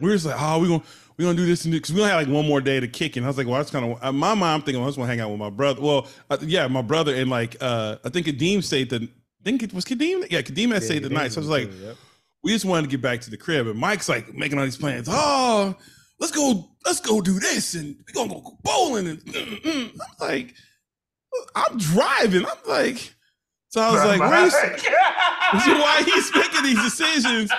we 0.00 0.08
were 0.08 0.14
just 0.14 0.26
like, 0.26 0.36
oh, 0.38 0.58
we 0.60 0.68
gonna 0.68 0.82
we 1.16 1.24
gonna 1.24 1.36
do 1.36 1.46
this 1.46 1.64
because 1.64 1.92
we 1.92 2.00
only 2.00 2.12
had 2.12 2.16
like 2.16 2.28
one 2.28 2.46
more 2.46 2.60
day 2.60 2.80
to 2.80 2.88
kick. 2.88 3.16
And 3.16 3.24
I 3.24 3.28
was 3.28 3.38
like, 3.38 3.46
well, 3.46 3.56
that's 3.56 3.70
kind 3.70 3.84
of 3.84 4.02
uh, 4.02 4.12
my 4.12 4.34
mom 4.34 4.62
thinking 4.62 4.82
I 4.82 4.86
just 4.86 4.98
want 4.98 5.08
to 5.08 5.12
hang 5.12 5.20
out 5.20 5.30
with 5.30 5.38
my 5.38 5.50
brother. 5.50 5.80
Well, 5.80 6.08
uh, 6.30 6.38
yeah, 6.40 6.66
my 6.66 6.82
brother 6.82 7.14
and 7.14 7.30
like 7.30 7.56
uh 7.60 7.96
I 8.04 8.08
think 8.08 8.26
Kadeem 8.26 8.62
stayed 8.62 8.90
the. 8.90 8.96
I 8.96 9.44
think 9.44 9.62
it 9.62 9.74
was 9.74 9.84
Kadeem. 9.84 10.30
Yeah, 10.30 10.40
Kadeem 10.40 10.72
had 10.72 10.82
stayed 10.82 11.02
the 11.02 11.10
night. 11.10 11.32
So 11.32 11.38
I 11.38 11.42
was 11.42 11.50
like, 11.50 11.70
Yep. 11.70 11.96
we 12.42 12.52
just 12.52 12.64
wanted 12.64 12.82
to 12.82 12.88
get 12.88 13.02
back 13.02 13.20
to 13.22 13.30
the 13.30 13.36
crib. 13.36 13.66
And 13.66 13.78
Mike's 13.78 14.08
like 14.08 14.32
making 14.32 14.58
all 14.58 14.64
these 14.64 14.78
plans. 14.78 15.06
Oh, 15.10 15.76
let's 16.18 16.32
go, 16.32 16.70
let's 16.86 17.00
go 17.00 17.20
do 17.20 17.38
this, 17.38 17.74
and 17.74 17.96
we're 18.06 18.14
gonna 18.14 18.40
go 18.40 18.58
bowling. 18.62 19.08
And 19.08 19.18
mm, 19.20 19.62
mm. 19.62 19.90
I'm 20.20 20.28
like, 20.28 20.54
I'm 21.54 21.76
driving. 21.76 22.46
I'm 22.46 22.68
like, 22.68 23.14
so 23.68 23.80
I 23.80 23.90
was 23.90 24.04
like, 24.04 24.20
why 24.20 26.02
he's 26.04 26.32
making 26.34 26.62
these 26.62 26.82
decisions? 26.82 27.50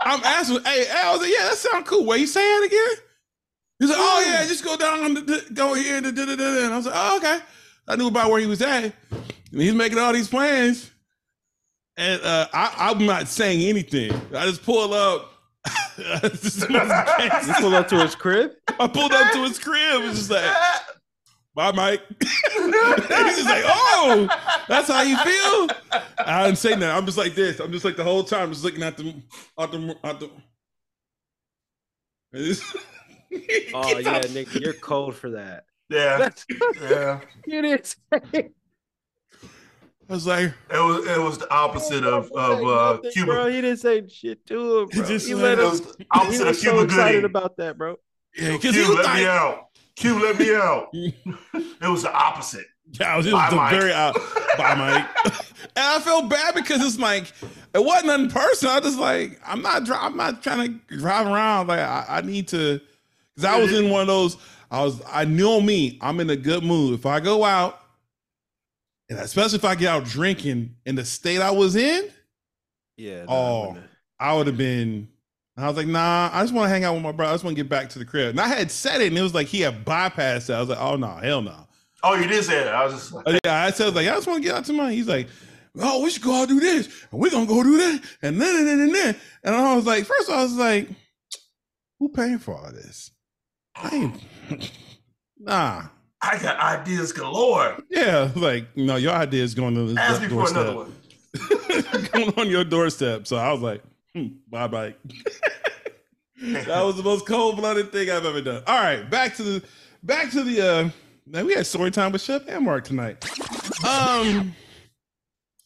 I'm 0.00 0.22
asking, 0.22 0.62
hey, 0.62 0.86
I 0.88 1.10
was 1.12 1.20
like, 1.20 1.30
yeah, 1.30 1.48
that 1.48 1.56
sounds 1.56 1.88
cool. 1.88 2.04
Where 2.04 2.16
you 2.16 2.28
saying 2.28 2.64
again? 2.64 3.03
He's 3.78 3.88
like, 3.88 3.98
oh 4.00 4.24
yeah, 4.26 4.46
just 4.46 4.64
go 4.64 4.76
down 4.76 5.04
on 5.04 5.14
the 5.14 5.44
go 5.52 5.74
here 5.74 5.96
and 5.96 6.04
da, 6.04 6.12
da, 6.12 6.24
da, 6.24 6.36
da. 6.36 6.64
And 6.64 6.74
I 6.74 6.76
was 6.76 6.86
like, 6.86 6.94
oh 6.96 7.16
okay. 7.18 7.40
I 7.86 7.96
knew 7.96 8.08
about 8.08 8.30
where 8.30 8.40
he 8.40 8.46
was 8.46 8.62
at. 8.62 8.84
And 8.84 8.92
he's 9.52 9.74
making 9.74 9.98
all 9.98 10.12
these 10.12 10.28
plans. 10.28 10.90
And 11.96 12.20
uh, 12.22 12.48
I, 12.52 12.90
I'm 12.90 13.06
not 13.06 13.28
saying 13.28 13.60
anything. 13.68 14.12
I 14.34 14.46
just 14.46 14.62
pull 14.62 14.92
up. 14.94 15.30
This 15.96 16.56
is 16.56 16.68
my 16.68 17.04
case. 17.18 17.46
You 17.46 17.54
pull 17.54 17.74
up 17.74 17.86
to 17.88 18.00
his 18.00 18.16
crib. 18.16 18.52
I 18.80 18.88
pulled 18.88 19.12
up 19.12 19.32
to 19.32 19.44
his 19.44 19.60
crib 19.60 20.02
and 20.02 20.14
just 20.14 20.28
like, 20.28 20.52
bye, 21.54 21.70
Mike. 21.70 22.02
He's 22.20 22.32
just 23.36 23.44
like, 23.48 23.62
oh, 23.64 24.28
that's 24.68 24.88
how 24.88 25.02
you 25.02 25.16
feel. 25.16 25.68
I 26.18 26.46
didn't 26.46 26.58
say 26.58 26.74
that. 26.74 26.96
I'm 26.96 27.06
just 27.06 27.16
like 27.16 27.36
this. 27.36 27.60
I'm 27.60 27.70
just 27.70 27.84
like 27.84 27.94
the 27.94 28.02
whole 28.02 28.24
time, 28.24 28.50
just 28.50 28.64
looking 28.64 28.82
at 28.82 28.96
the, 28.96 29.14
at 29.56 29.70
the, 29.70 29.96
at 30.02 30.20
the. 32.32 32.74
Oh 33.74 33.98
yeah, 33.98 34.20
nigga, 34.22 34.60
you're 34.60 34.72
cold 34.74 35.14
for 35.16 35.30
that. 35.30 35.64
Yeah, 35.90 36.30
yeah. 36.80 37.20
You 37.46 37.62
didn't 37.62 37.86
say. 37.86 38.50
I 40.08 40.12
was 40.12 40.26
like, 40.26 40.52
It 40.70 40.78
was 40.78 41.06
it 41.06 41.20
was 41.20 41.38
the 41.38 41.50
opposite 41.52 42.04
of 42.04 42.30
of 42.32 42.62
uh, 42.62 42.92
nothing, 42.94 43.10
Cuba. 43.12 43.32
Bro, 43.32 43.46
he 43.48 43.60
didn't 43.60 43.78
say 43.78 44.06
shit 44.08 44.44
to 44.46 44.80
him, 44.80 44.88
He 44.92 44.98
bro. 44.98 45.08
just 45.08 45.26
He 45.26 45.34
let 45.34 45.58
It 45.58 45.64
him. 45.64 45.70
was 45.70 45.80
He 45.98 46.06
opposite 46.10 46.42
of 46.42 46.48
was 46.48 46.62
so 46.62 46.80
excited 46.80 47.12
Gooding. 47.22 47.24
about 47.24 47.56
that, 47.56 47.78
bro. 47.78 47.96
yeah, 48.36 48.52
because 48.52 48.74
he 48.74 48.82
Q, 48.84 48.96
was 48.96 49.06
let 49.06 49.16
me 49.16 49.26
out. 49.26 49.58
Q, 49.96 50.22
let 50.22 50.38
me 50.38 50.54
out. 50.54 50.88
it 50.92 51.88
was 51.88 52.02
the 52.02 52.12
opposite. 52.12 52.66
yeah, 53.00 53.14
I 53.14 53.16
was, 53.16 53.26
it 53.26 53.32
was 53.32 53.50
the 53.50 53.56
Mike. 53.56 53.70
very 53.72 53.92
out. 53.92 54.14
Bye, 54.58 54.74
Mike. 54.74 55.06
and 55.24 55.84
I 55.86 56.00
felt 56.00 56.28
bad 56.28 56.54
because 56.54 56.84
it's 56.84 56.98
like 56.98 57.32
it 57.74 57.82
wasn't 57.84 58.06
nothing 58.06 58.28
personal. 58.30 58.74
I 58.74 58.80
just 58.80 58.98
like 58.98 59.40
I'm 59.46 59.62
not 59.62 59.84
dri- 59.84 59.96
I'm 59.98 60.16
not 60.16 60.42
trying 60.42 60.80
to 60.88 60.96
drive 60.96 61.26
around. 61.26 61.68
Like 61.68 61.80
I, 61.80 62.04
I 62.08 62.20
need 62.20 62.48
to 62.48 62.80
because 63.34 63.44
I 63.50 63.58
was 63.60 63.72
in 63.72 63.90
one 63.90 64.02
of 64.02 64.06
those. 64.06 64.36
I 64.70 64.82
was 64.82 65.00
I 65.06 65.24
know 65.24 65.60
me. 65.60 65.98
I'm 66.00 66.20
in 66.20 66.30
a 66.30 66.36
good 66.36 66.64
mood. 66.64 66.94
If 66.94 67.06
I 67.06 67.20
go 67.20 67.44
out, 67.44 67.80
and 69.08 69.18
especially 69.18 69.58
if 69.58 69.64
I 69.64 69.74
get 69.74 69.88
out 69.88 70.04
drinking 70.04 70.76
in 70.86 70.94
the 70.94 71.04
state 71.04 71.40
I 71.40 71.50
was 71.50 71.76
in, 71.76 72.10
Yeah. 72.96 73.24
Oh. 73.28 73.76
I 74.18 74.34
would 74.34 74.46
have 74.46 74.56
been. 74.56 75.08
I 75.56 75.68
was 75.68 75.76
like, 75.76 75.86
nah, 75.86 76.30
I 76.32 76.42
just 76.42 76.52
want 76.52 76.66
to 76.66 76.68
hang 76.70 76.82
out 76.82 76.94
with 76.94 77.02
my 77.02 77.12
brother. 77.12 77.30
I 77.30 77.34
just 77.34 77.44
want 77.44 77.56
to 77.56 77.62
get 77.62 77.68
back 77.68 77.88
to 77.90 77.98
the 78.00 78.04
crib. 78.04 78.30
And 78.30 78.40
I 78.40 78.48
had 78.48 78.72
said 78.72 79.00
it, 79.00 79.08
and 79.08 79.18
it 79.18 79.22
was 79.22 79.34
like 79.34 79.46
he 79.46 79.60
had 79.60 79.84
bypassed 79.84 80.50
it. 80.50 80.54
I 80.54 80.60
was 80.60 80.68
like, 80.68 80.80
oh 80.80 80.96
no, 80.96 81.08
hell 81.16 81.42
no. 81.42 81.68
Oh, 82.02 82.14
you 82.14 82.26
did 82.26 82.44
say 82.44 82.64
that. 82.64 82.74
I 82.74 82.84
was 82.84 82.94
just 82.94 83.12
like, 83.12 83.28
Uh, 83.28 83.38
Yeah, 83.44 83.64
I 83.64 83.70
said 83.70 83.94
like 83.94 84.08
I 84.08 84.14
just 84.14 84.26
want 84.26 84.42
to 84.42 84.48
get 84.48 84.56
out 84.56 84.64
to 84.66 84.72
mine. 84.72 84.92
He's 84.92 85.06
like, 85.08 85.28
oh, 85.78 86.02
we 86.02 86.10
should 86.10 86.22
go 86.22 86.34
out 86.42 86.48
do 86.48 86.58
this, 86.58 86.86
and 87.10 87.20
we're 87.20 87.30
gonna 87.30 87.46
go 87.46 87.62
do 87.62 87.76
that, 87.78 88.02
and 88.22 88.40
then 88.40 88.56
and 88.56 88.66
then 88.66 88.80
and 88.80 88.94
then. 88.94 89.16
And 89.44 89.54
I 89.54 89.76
was 89.76 89.86
like, 89.86 90.04
first 90.04 90.28
I 90.30 90.42
was 90.42 90.54
like, 90.54 90.88
who 91.98 92.08
paying 92.08 92.38
for 92.38 92.56
all 92.56 92.72
this? 92.72 93.10
I 93.76 93.96
ain't, 93.96 94.70
nah. 95.38 95.84
I 96.22 96.38
got 96.38 96.58
ideas 96.58 97.12
galore. 97.12 97.76
Yeah, 97.90 98.30
like 98.34 98.74
no, 98.76 98.96
your 98.96 99.12
idea 99.12 99.42
is 99.42 99.54
going 99.54 99.74
to 99.74 99.86
this 99.88 99.96
Ask 99.98 100.22
me 100.22 100.28
for 100.28 100.34
doorstep. 100.34 100.62
another 100.62 100.76
one. 100.76 100.92
going 102.12 102.38
on 102.38 102.48
your 102.48 102.64
doorstep. 102.64 103.26
So 103.26 103.36
I 103.36 103.52
was 103.52 103.60
like, 103.60 103.82
hmm, 104.14 104.28
bye 104.48 104.68
bye. 104.68 104.94
that 106.42 106.82
was 106.82 106.96
the 106.96 107.02
most 107.02 107.26
cold 107.26 107.56
blooded 107.56 107.92
thing 107.92 108.10
I've 108.10 108.24
ever 108.24 108.40
done. 108.40 108.62
All 108.66 108.80
right, 108.82 109.08
back 109.10 109.34
to 109.36 109.42
the 109.42 109.62
back 110.02 110.30
to 110.30 110.42
the 110.42 110.60
uh 110.60 110.90
man, 111.26 111.46
we 111.46 111.54
had 111.54 111.66
story 111.66 111.90
time 111.90 112.12
with 112.12 112.22
Shep 112.22 112.44
and 112.48 112.64
Mark 112.64 112.84
tonight. 112.84 113.24
Um 113.86 114.54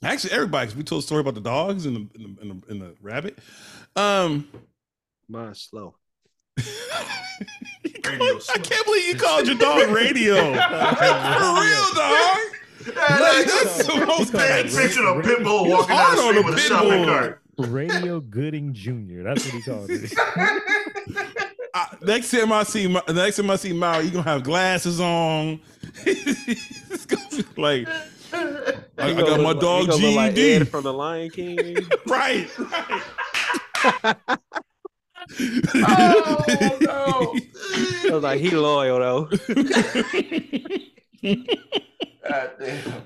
actually 0.02 0.32
everybody 0.32 0.66
'cause 0.66 0.76
we 0.76 0.82
told 0.82 1.02
a 1.02 1.06
story 1.06 1.20
about 1.20 1.34
the 1.34 1.40
dogs 1.40 1.86
and 1.86 1.96
the 1.96 2.00
and 2.14 2.36
the, 2.36 2.40
and 2.42 2.50
the, 2.62 2.70
and 2.72 2.82
the 2.82 2.94
rabbit. 3.00 3.38
Um 3.96 4.48
Mine's 5.28 5.60
slow. 5.60 5.94
Radio 8.04 8.38
I 8.54 8.58
can't 8.58 8.84
believe 8.86 9.04
you 9.06 9.14
called 9.16 9.46
your 9.46 9.56
dog 9.56 9.88
radio. 9.90 10.34
For 10.36 10.50
real, 11.60 11.88
dog. 11.94 12.38
Like, 12.86 13.46
that's 13.46 13.86
the 13.86 14.04
most 14.06 14.32
Bad 14.32 14.66
picture 14.70 15.06
of 15.06 15.18
a 15.18 15.22
pit 15.22 15.42
bull 15.44 15.68
walking 15.68 15.94
down 15.96 16.16
the 16.16 16.22
street 16.22 16.44
with 16.44 16.54
a 16.54 16.58
shopping 16.60 17.04
cart. 17.04 17.42
Radio 17.58 18.20
Gooding 18.20 18.72
Jr. 18.72 19.22
That's 19.24 19.44
what 19.44 19.54
he 19.54 19.62
called 19.62 19.90
it. 19.90 20.12
I, 21.74 21.96
next 22.02 22.30
time 22.30 22.50
I 22.52 22.62
see, 22.62 22.86
Ma- 22.86 23.02
next 23.12 23.36
time 23.36 23.50
I 23.50 23.56
see 23.56 23.72
Maui, 23.72 24.04
you 24.04 24.10
gonna 24.10 24.22
have 24.22 24.42
glasses 24.42 25.00
on. 25.00 25.60
It's 26.06 27.04
gonna 27.06 27.42
be 27.54 27.60
like, 27.60 27.88
I, 28.32 28.78
I 28.98 29.12
got 29.12 29.40
my 29.40 29.52
dog 29.52 29.92
he 29.92 30.16
like 30.16 30.34
GED. 30.34 30.54
Ed 30.54 30.68
from 30.68 30.84
the 30.84 30.92
Lion 30.92 31.30
King. 31.30 31.76
right, 32.06 32.48
right. 32.58 34.28
Oh, 35.74 36.78
no. 36.80 37.36
I 38.10 38.14
was 38.14 38.22
like, 38.22 38.40
he 38.40 38.50
loyal 38.50 38.98
though. 38.98 39.24
God 42.28 42.50
damn. 42.58 43.02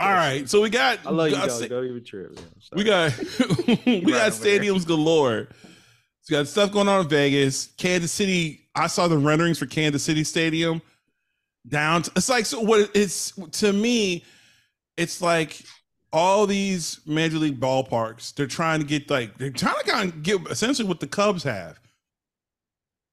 All 0.00 0.12
right, 0.12 0.48
so 0.48 0.60
we 0.60 0.70
got. 0.70 0.98
I 1.06 1.10
love 1.10 1.30
you, 1.30 1.36
got 1.36 1.48
dog. 1.48 1.68
Don't 1.68 1.84
even 1.86 2.04
trip. 2.04 2.34
man. 2.34 2.44
I'm 2.54 2.60
sorry. 2.60 2.78
we 2.78 2.84
got 2.84 3.18
we 3.86 4.12
got 4.12 4.32
stadiums 4.32 4.86
galore. 4.86 5.48
So 6.22 6.34
we 6.34 6.36
got 6.36 6.48
stuff 6.48 6.72
going 6.72 6.88
on 6.88 7.02
in 7.02 7.08
Vegas, 7.08 7.68
Kansas 7.78 8.12
City. 8.12 8.68
I 8.74 8.86
saw 8.86 9.08
the 9.08 9.16
renderings 9.16 9.58
for 9.58 9.66
Kansas 9.66 10.02
City 10.02 10.24
Stadium. 10.24 10.82
Down, 11.68 12.02
to, 12.02 12.12
it's 12.16 12.28
like 12.28 12.46
so. 12.46 12.60
What 12.60 12.90
it's 12.94 13.32
to 13.52 13.72
me, 13.72 14.24
it's 14.96 15.22
like 15.22 15.62
all 16.12 16.46
these 16.46 17.00
major 17.06 17.38
league 17.38 17.60
ballparks. 17.60 18.34
They're 18.34 18.46
trying 18.46 18.80
to 18.80 18.86
get 18.86 19.10
like 19.10 19.38
they're 19.38 19.50
trying 19.50 19.76
to 19.84 19.90
kind 19.90 20.12
of 20.12 20.22
get 20.22 20.40
essentially 20.48 20.88
what 20.88 21.00
the 21.00 21.06
Cubs 21.06 21.42
have. 21.42 21.78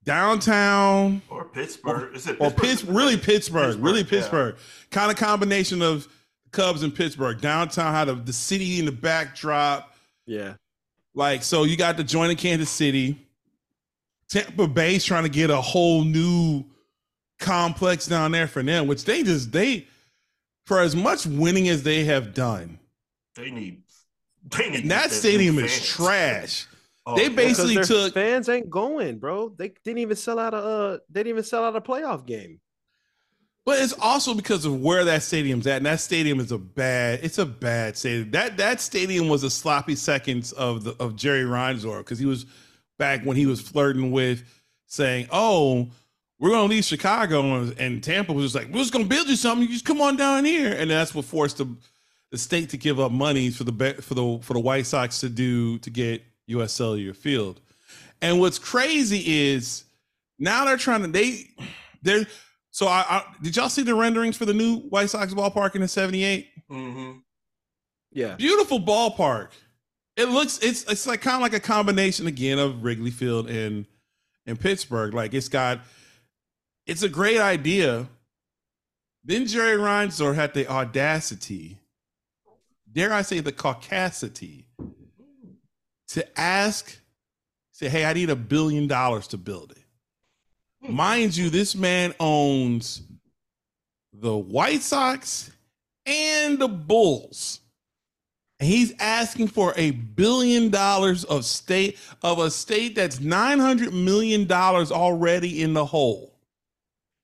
downtown 0.04 1.22
Or 1.30 1.46
Pittsburgh. 1.46 2.16
Is 2.16 2.28
it 2.28 2.38
or 2.40 2.50
Pittsburgh? 2.52 2.70
Pittsburgh, 2.70 2.96
really 2.96 3.18
Pittsburgh, 3.18 3.80
really 3.80 4.04
Pittsburgh, 4.04 4.56
yeah. 4.56 4.64
Kind 4.92 5.12
of 5.12 5.18
combination 5.18 5.82
of 5.82 6.08
Cubs 6.52 6.84
and 6.84 6.94
Pittsburgh. 6.94 7.42
Downtown 7.42 7.94
had 7.94 8.10
a, 8.10 8.16
the 8.16 8.34
city 8.34 8.80
in 8.80 8.86
the 8.86 8.92
backdrop. 8.92 9.94
Yeah. 10.26 10.54
Like, 11.16 11.44
so 11.44 11.64
you 11.64 11.78
got 11.78 11.98
the 11.98 12.04
joint 12.04 12.32
in 12.32 12.38
Kansas 12.38 12.70
City. 12.70 13.20
Tampa 14.30 14.68
Bay's 14.68 15.04
trying 15.04 15.24
to 15.24 15.30
get 15.30 15.50
a 15.50 15.62
whole 15.62 16.04
new 16.04 16.64
complex 17.40 18.08
down 18.08 18.32
there 18.32 18.48
for 18.48 18.64
them, 18.64 18.88
which 18.88 19.06
they 19.06 19.22
just 19.24 19.52
they 19.52 19.88
for 20.66 20.80
as 20.80 20.96
much 20.96 21.26
winning 21.26 21.68
as 21.70 21.84
they 21.84 22.06
have 22.06 22.34
done, 22.34 22.80
They 23.36 23.52
need. 23.52 23.84
They 24.58 24.70
need 24.70 24.90
that 24.90 25.12
stadium 25.12 25.58
is 25.60 25.72
fans. 25.72 25.88
trash. 25.88 26.68
Oh, 27.06 27.16
They 27.16 27.30
basically 27.30 27.76
their 27.76 27.84
took 27.84 28.14
fans 28.14 28.48
ain't 28.48 28.70
going, 28.70 29.20
bro. 29.20 29.50
They 29.50 29.74
didn't 29.84 30.00
even 30.00 30.16
sell 30.16 30.40
out 30.40 30.54
a 30.54 30.58
uh, 30.58 30.98
they 31.10 31.22
didn't 31.22 31.30
even 31.32 31.44
sell 31.44 31.66
out 31.66 31.76
a 31.76 31.82
playoff 31.82 32.26
game. 32.26 32.60
But 33.66 33.82
it's 33.82 33.94
also 33.94 34.34
because 34.34 34.66
of 34.66 34.82
where 34.82 35.06
that 35.06 35.24
stadium's 35.24 35.66
at, 35.68 35.78
and 35.78 35.86
that 35.86 36.02
stadium 36.02 36.40
is 36.42 36.52
a 36.52 36.58
bad. 36.58 37.22
It's 37.24 37.38
a 37.38 37.46
bad 37.46 37.98
stadium. 37.98 38.32
That 38.32 38.58
that 38.58 38.82
stadium 38.82 39.30
was 39.30 39.44
a 39.44 39.50
sloppy 39.50 39.96
seconds 39.96 40.52
of 40.54 40.84
the 40.84 40.96
of 41.00 41.16
Jerry 41.16 41.44
Reinsdorf 41.44 42.00
because 42.00 42.20
he 42.20 42.26
was 42.26 42.46
back 43.00 43.24
when 43.24 43.38
he 43.38 43.46
was 43.46 43.62
flirting 43.62 44.12
with 44.12 44.44
saying, 44.88 45.28
"Oh, 45.32 45.90
we're 46.40 46.50
gonna 46.50 46.68
leave 46.68 46.84
Chicago," 46.84 47.56
and, 47.56 47.80
and 47.80 48.04
Tampa 48.04 48.34
was 48.34 48.46
just 48.52 48.56
like, 48.56 48.68
"We're 48.74 48.82
just 48.82 48.92
gonna 48.92 49.06
build 49.06 49.30
you 49.30 49.38
something. 49.38 49.66
You 49.66 49.74
just 49.74 49.86
come 49.86 50.02
on 50.02 50.18
down 50.18 50.44
here," 50.44 50.74
and 50.74 50.92
that's 50.92 51.16
what 51.16 51.24
forced 51.24 51.58
the 51.58 51.68
the 52.34 52.40
state 52.40 52.68
to 52.72 52.78
give 52.78 53.00
up 53.00 53.12
money 53.12 53.52
for 53.52 53.64
the 53.64 53.94
for 54.02 54.16
the 54.16 54.40
for 54.42 54.54
the 54.54 54.60
White 54.60 54.88
Sox 54.88 55.20
to 55.20 55.30
do 55.30 55.78
to 55.78 55.92
get 55.92 56.24
U.S. 56.48 56.74
Cellular 56.74 57.14
Field. 57.14 57.62
And 58.24 58.40
what's 58.40 58.58
crazy 58.58 59.52
is 59.52 59.84
now 60.40 60.66
they're 60.66 60.76
trying 60.76 61.04
to 61.04 61.08
they 61.10 61.52
they're 62.02 62.26
so 62.72 62.88
I, 62.88 63.06
I 63.08 63.24
did 63.44 63.56
y'all 63.56 63.70
see 63.70 63.84
the 63.84 63.94
renderings 63.94 64.36
for 64.36 64.46
the 64.46 64.54
new 64.56 64.78
White 64.80 65.12
Sox 65.12 65.32
ballpark 65.32 65.76
in 65.76 65.82
the 65.82 65.88
78? 65.88 66.50
Mhm. 66.72 67.22
Yeah. 68.12 68.34
Beautiful 68.34 68.80
ballpark. 68.80 69.50
It 70.18 70.30
looks 70.30 70.58
it's 70.64 70.86
it's 70.92 71.06
like 71.06 71.22
kind 71.22 71.36
of 71.36 71.42
like 71.44 71.54
a 71.54 71.60
combination 71.60 72.26
again 72.26 72.58
of 72.58 72.84
Wrigley 72.84 73.12
Field 73.12 73.48
and 73.48 73.86
and 74.48 74.60
Pittsburgh. 74.60 75.14
Like 75.14 75.36
it's 75.36 75.50
got 75.50 75.82
it's 76.88 77.04
a 77.04 77.10
great 77.10 77.40
idea. 77.40 78.08
Then 79.24 79.46
Jerry 79.46 79.78
Reinsdorf 79.78 80.34
had 80.34 80.56
the 80.56 80.68
audacity, 80.68 81.78
dare 82.94 83.14
I 83.14 83.22
say 83.24 83.40
the 83.40 83.52
caucasity, 83.52 84.66
to 86.10 86.40
ask, 86.40 87.00
say, 87.72 87.90
hey, 87.90 88.06
I 88.06 88.14
need 88.14 88.30
a 88.30 88.36
billion 88.36 88.88
dollars 88.88 89.28
to 89.30 89.38
build 89.38 89.72
it. 89.72 89.84
Mind 90.90 91.36
you, 91.36 91.50
this 91.50 91.76
man 91.76 92.14
owns 92.20 93.02
the 94.12 94.36
White 94.36 94.82
Sox 94.82 95.52
and 96.06 96.60
the 96.60 96.68
Bulls. 96.68 97.62
And 98.60 98.70
he's 98.70 98.94
asking 99.00 99.48
for 99.48 99.74
a 99.76 99.92
billion 99.92 100.70
dollars 100.70 101.24
of 101.24 101.46
state 101.46 101.98
of 102.22 102.40
a 102.40 102.52
state 102.52 102.96
that's 102.96 103.20
900 103.20 103.94
million 103.94 104.46
dollars 104.46 104.92
already 104.92 105.62
in 105.64 105.74
the 105.74 105.86
hole. 105.86 106.38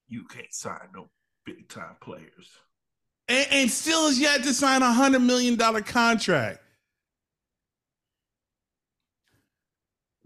You 0.08 0.26
can't 0.26 0.54
sign 0.54 0.90
no 0.96 1.10
big 1.46 1.68
time 1.70 1.96
players. 2.02 2.59
And, 3.30 3.48
and 3.52 3.72
still 3.72 4.08
is 4.08 4.20
yet 4.20 4.44
to 4.44 4.54
sign 4.54 4.82
a 4.82 4.92
hundred 4.92 5.20
million 5.20 5.56
dollar 5.56 5.82
contract. 5.82 6.60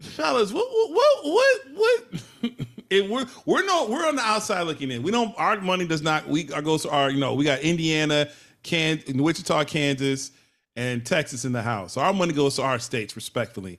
Fellas, 0.00 0.52
what 0.52 0.66
what 0.68 1.24
what 1.24 1.60
what, 1.74 2.60
we're 3.08 3.26
we're 3.46 3.64
no 3.64 3.86
we're 3.88 4.06
on 4.06 4.16
the 4.16 4.22
outside 4.22 4.62
looking 4.62 4.90
in. 4.90 5.02
We 5.02 5.10
don't 5.10 5.34
our 5.38 5.60
money 5.60 5.86
does 5.86 6.02
not 6.02 6.26
we 6.26 6.50
our 6.52 6.62
goes 6.62 6.82
to 6.82 6.90
our 6.90 7.10
you 7.10 7.20
know 7.20 7.34
we 7.34 7.44
got 7.44 7.60
Indiana, 7.60 8.28
Can 8.62 9.02
Wichita, 9.06 9.64
Kansas, 9.64 10.30
and 10.76 11.04
Texas 11.04 11.44
in 11.44 11.52
the 11.52 11.62
house. 11.62 11.92
So 11.92 12.00
our 12.00 12.12
money 12.12 12.32
goes 12.32 12.56
to 12.56 12.62
our 12.62 12.78
states 12.78 13.16
respectfully. 13.16 13.78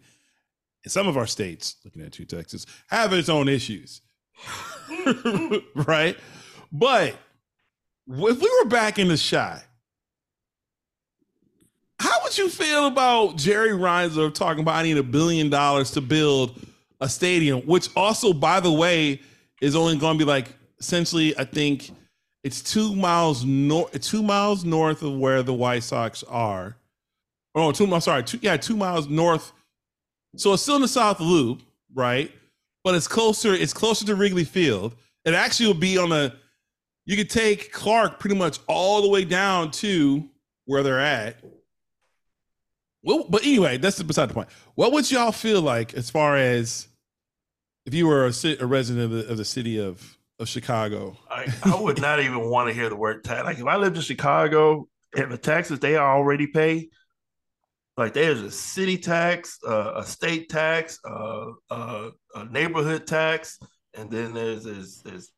And 0.83 0.91
some 0.91 1.07
of 1.07 1.17
our 1.17 1.25
states, 1.25 1.77
looking 1.83 2.03
at 2.03 2.19
you, 2.19 2.25
Texas, 2.25 2.67
have 2.87 3.11
its 3.11 3.27
own 3.27 3.49
issues. 3.49 4.01
right? 5.75 6.15
But 6.71 7.15
if 8.07 8.39
we 8.39 8.59
were 8.63 8.69
back 8.69 8.99
in 8.99 9.07
the 9.07 9.17
shot, 9.17 9.63
how 11.99 12.23
would 12.23 12.37
you 12.37 12.49
feel 12.49 12.87
about 12.87 13.37
Jerry 13.37 13.69
Reinsdorf 13.69 14.33
talking 14.33 14.61
about 14.61 14.75
I 14.75 14.83
need 14.83 14.97
a 14.97 15.03
billion 15.03 15.49
dollars 15.49 15.91
to 15.91 16.01
build 16.01 16.59
a 17.01 17.09
stadium, 17.09 17.61
which 17.61 17.89
also, 17.95 18.33
by 18.33 18.59
the 18.59 18.71
way, 18.71 19.21
is 19.61 19.75
only 19.75 19.97
going 19.97 20.17
to 20.17 20.25
be 20.25 20.27
like 20.27 20.49
essentially, 20.79 21.37
I 21.37 21.45
think 21.45 21.89
it's 22.43 22.61
two 22.61 22.95
miles 22.95 23.43
north, 23.43 23.99
two 24.01 24.21
miles 24.21 24.63
north 24.63 25.01
of 25.01 25.17
where 25.17 25.41
the 25.41 25.53
White 25.53 25.83
Sox 25.83 26.23
are. 26.23 26.75
Oh, 27.55 27.71
two 27.71 27.87
miles. 27.87 28.03
Sorry, 28.03 28.23
two, 28.23 28.39
yeah, 28.41 28.57
two 28.57 28.75
miles 28.75 29.07
north. 29.07 29.51
So 30.35 30.53
it's 30.53 30.61
still 30.61 30.75
in 30.75 30.81
the 30.81 30.87
South 30.87 31.19
Loop, 31.19 31.61
right? 31.93 32.31
But 32.83 32.95
it's 32.95 33.07
closer. 33.07 33.53
It's 33.53 33.73
closer 33.73 34.05
to 34.05 34.15
Wrigley 34.15 34.43
Field. 34.43 34.93
It 35.23 35.33
actually 35.33 35.67
will 35.67 35.73
be 35.73 35.97
on 35.97 36.11
a. 36.11 36.35
You 37.05 37.15
could 37.15 37.29
take 37.29 37.71
Clark 37.71 38.19
pretty 38.19 38.35
much 38.35 38.59
all 38.67 39.01
the 39.01 39.09
way 39.09 39.25
down 39.25 39.71
to 39.71 40.27
where 40.65 40.83
they're 40.83 40.99
at. 40.99 41.37
Well, 43.03 43.27
but 43.29 43.43
anyway, 43.43 43.77
that's 43.77 44.01
beside 44.01 44.29
the 44.29 44.33
point. 44.33 44.49
What 44.73 44.91
would 44.91 45.09
y'all 45.11 45.31
feel 45.31 45.61
like 45.61 45.93
as 45.93 46.09
far 46.09 46.35
as 46.35 46.87
if 47.85 47.93
you 47.93 48.07
were 48.07 48.25
a, 48.25 48.33
a 48.59 48.65
resident 48.65 49.05
of 49.05 49.11
the, 49.11 49.31
of 49.31 49.37
the 49.37 49.45
city 49.45 49.79
of 49.79 50.17
of 50.39 50.49
Chicago? 50.49 51.15
I, 51.29 51.47
I 51.63 51.79
would 51.79 52.01
not 52.01 52.19
even 52.19 52.49
want 52.49 52.67
to 52.69 52.73
hear 52.73 52.89
the 52.89 52.95
word 52.95 53.23
tax. 53.23 53.45
Like 53.45 53.59
if 53.59 53.65
I 53.65 53.77
lived 53.77 53.95
in 53.95 54.01
Chicago 54.01 54.87
and 55.15 55.31
the 55.31 55.37
taxes 55.37 55.79
they 55.79 55.97
already 55.97 56.47
pay, 56.47 56.89
like 57.95 58.13
there's 58.13 58.41
a 58.41 58.51
city 58.51 58.97
tax, 58.97 59.59
uh, 59.65 59.93
a 59.97 60.03
state 60.03 60.49
tax, 60.49 60.99
uh, 61.07 61.45
uh, 61.69 62.09
a 62.33 62.45
neighborhood 62.45 63.07
tax, 63.07 63.59
and 63.93 64.09
then 64.09 64.33
there's 64.33 64.63
there's, 64.63 65.01
there's 65.03 65.31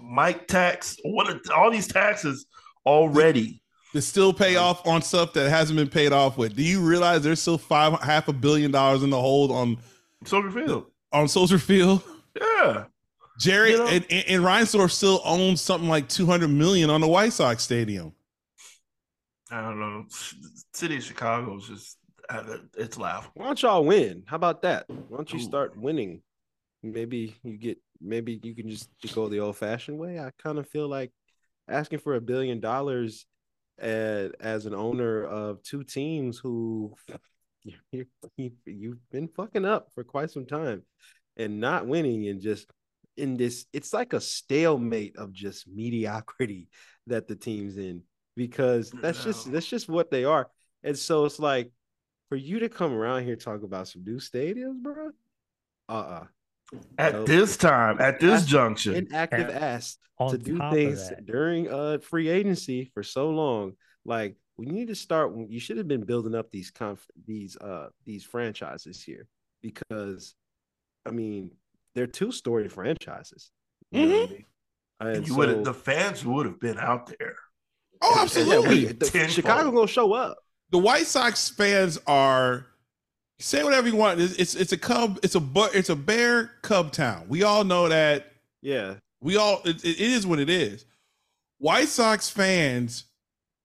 Mike 0.00 0.46
tax. 0.46 0.96
What 1.04 1.28
are, 1.28 1.40
all 1.54 1.70
these 1.70 1.88
taxes 1.88 2.46
already? 2.86 3.62
To 3.92 4.02
still 4.02 4.32
pay 4.32 4.56
off 4.56 4.86
on 4.86 5.02
stuff 5.02 5.32
that 5.32 5.48
hasn't 5.48 5.78
been 5.78 5.88
paid 5.88 6.12
off 6.12 6.36
with. 6.36 6.54
Do 6.54 6.62
you 6.62 6.80
realize 6.80 7.22
there's 7.22 7.40
still 7.40 7.58
five 7.58 7.98
half 8.00 8.28
a 8.28 8.32
billion 8.32 8.70
dollars 8.70 9.02
in 9.02 9.10
the 9.10 9.20
hold 9.20 9.50
on 9.50 9.78
Soldier 10.24 10.50
Field. 10.50 10.86
on 11.12 11.26
Soldier 11.28 11.58
Field? 11.58 12.02
Yeah. 12.38 12.84
Jerry 13.38 13.70
You 13.72 13.78
know? 13.78 13.86
and, 13.86 14.04
and, 14.10 14.24
and 14.28 14.44
Reinsdorf 14.44 14.90
still 14.90 15.20
owns 15.24 15.60
something 15.60 15.88
like 15.88 16.08
200 16.08 16.48
million 16.48 16.90
on 16.90 17.00
the 17.00 17.08
White 17.08 17.32
Sox 17.32 17.62
stadium. 17.62 18.12
I 19.50 19.62
don't 19.62 19.80
know. 19.80 20.04
City 20.74 20.96
of 20.96 21.02
Chicago 21.02 21.56
is 21.56 21.66
just 21.66 21.98
uh, 22.28 22.58
it's 22.76 22.98
laughable. 22.98 23.32
Why 23.34 23.46
don't 23.46 23.62
y'all 23.62 23.84
win? 23.84 24.22
How 24.26 24.36
about 24.36 24.62
that? 24.62 24.84
Why 24.88 25.16
don't 25.16 25.32
you 25.32 25.38
Ooh. 25.38 25.42
start 25.42 25.76
winning? 25.76 26.20
Maybe 26.82 27.36
you 27.42 27.56
get 27.56 27.78
maybe 28.00 28.40
you 28.42 28.54
can 28.54 28.68
just 28.68 28.88
go 29.14 29.28
the 29.28 29.40
old 29.40 29.56
fashioned 29.56 29.98
way. 29.98 30.18
I 30.18 30.30
kind 30.42 30.58
of 30.58 30.68
feel 30.68 30.88
like 30.88 31.12
asking 31.68 32.00
for 32.00 32.14
a 32.14 32.20
billion 32.20 32.60
dollars 32.60 33.26
as, 33.78 34.32
as 34.40 34.66
an 34.66 34.74
owner 34.74 35.24
of 35.24 35.62
two 35.62 35.84
teams 35.84 36.38
who 36.38 36.94
you, 37.62 38.06
you, 38.36 38.52
you've 38.64 39.10
been 39.10 39.28
fucking 39.28 39.64
up 39.64 39.88
for 39.94 40.04
quite 40.04 40.30
some 40.30 40.46
time 40.46 40.82
and 41.36 41.60
not 41.60 41.86
winning 41.86 42.28
and 42.28 42.40
just 42.40 42.66
in 43.16 43.36
this 43.36 43.66
it's 43.72 43.92
like 43.92 44.12
a 44.12 44.20
stalemate 44.20 45.16
of 45.16 45.32
just 45.32 45.66
mediocrity 45.68 46.68
that 47.06 47.26
the 47.26 47.34
team's 47.34 47.76
in 47.76 48.02
because 48.36 48.90
that's 49.02 49.24
just 49.24 49.50
that's 49.50 49.66
just 49.66 49.88
what 49.88 50.10
they 50.10 50.24
are. 50.24 50.48
And 50.84 50.96
so 50.96 51.24
it's 51.24 51.40
like 51.40 51.72
for 52.28 52.36
you 52.36 52.60
to 52.60 52.68
come 52.68 52.92
around 52.92 53.24
here 53.24 53.36
talk 53.36 53.62
about 53.62 53.88
some 53.88 54.04
new 54.04 54.18
stadiums 54.18 54.82
bro 54.82 55.10
uh-uh 55.88 56.24
At 56.98 57.12
Nope. 57.14 57.26
this 57.26 57.56
time, 57.56 58.00
at 58.00 58.20
this 58.20 58.40
That's 58.40 58.46
junction, 58.46 58.94
inactive 58.94 59.48
And 59.48 59.58
ass 59.58 59.96
to 60.30 60.36
do 60.36 60.58
things 60.70 61.08
that, 61.08 61.24
during 61.26 61.70
uh 61.70 61.98
free 61.98 62.28
agency 62.28 62.90
for 62.92 63.02
so 63.02 63.30
long. 63.30 63.72
Like 64.04 64.36
we 64.56 64.66
need 64.66 64.88
to 64.88 64.94
start. 64.94 65.32
You 65.48 65.60
should 65.60 65.76
have 65.78 65.88
been 65.88 66.04
building 66.04 66.34
up 66.34 66.50
these 66.50 66.70
conf 66.70 67.06
these 67.26 67.56
uh 67.56 67.88
these 68.04 68.24
franchises 68.24 69.02
here 69.02 69.26
because, 69.62 70.34
I 71.06 71.10
mean, 71.10 71.52
they're 71.94 72.06
two 72.06 72.32
story 72.32 72.68
franchises. 72.68 73.50
You 73.90 74.06
know 74.06 74.18
what 74.20 74.28
I 74.28 74.32
mean? 74.32 74.44
And 75.00 75.08
and 75.18 75.28
you 75.28 75.34
would 75.36 75.48
so- 75.48 75.62
the 75.62 75.74
fans 75.74 76.24
would 76.24 76.44
have 76.46 76.60
been 76.60 76.78
out 76.78 77.06
there. 77.18 77.36
Oh, 78.02 78.12
yeah, 78.16 78.22
absolutely. 78.22 78.86
we- 78.86 78.92
the- 78.92 79.28
Chicago 79.28 79.70
gonna 79.70 79.86
show 79.86 80.12
up. 80.12 80.38
the 80.70 80.78
White 80.78 81.06
Sox 81.06 81.48
fans 81.48 81.98
are 82.06 82.66
say 83.38 83.62
whatever 83.64 83.88
you 83.88 83.96
want. 83.96 84.20
It's 84.20 84.34
it's, 84.34 84.54
it's 84.54 84.72
a 84.72 84.78
Cub. 84.78 85.18
It's 85.22 85.34
a 85.34 85.40
bu- 85.40 85.70
it's 85.74 85.88
a 85.88 85.96
Bear 85.96 86.50
Cub 86.62 86.92
town. 86.92 87.26
We 87.28 87.42
all 87.42 87.64
know 87.64 87.88
that. 87.88 88.32
Yeah, 88.62 88.94
We 89.20 89.36
all 89.36 89.60
it, 89.64 89.84
it 89.84 90.00
is 90.00 90.26
what 90.26 90.38
it 90.40 90.50
is. 90.50 90.84
White 91.58 91.88
Sox 91.88 92.28
fans 92.28 93.04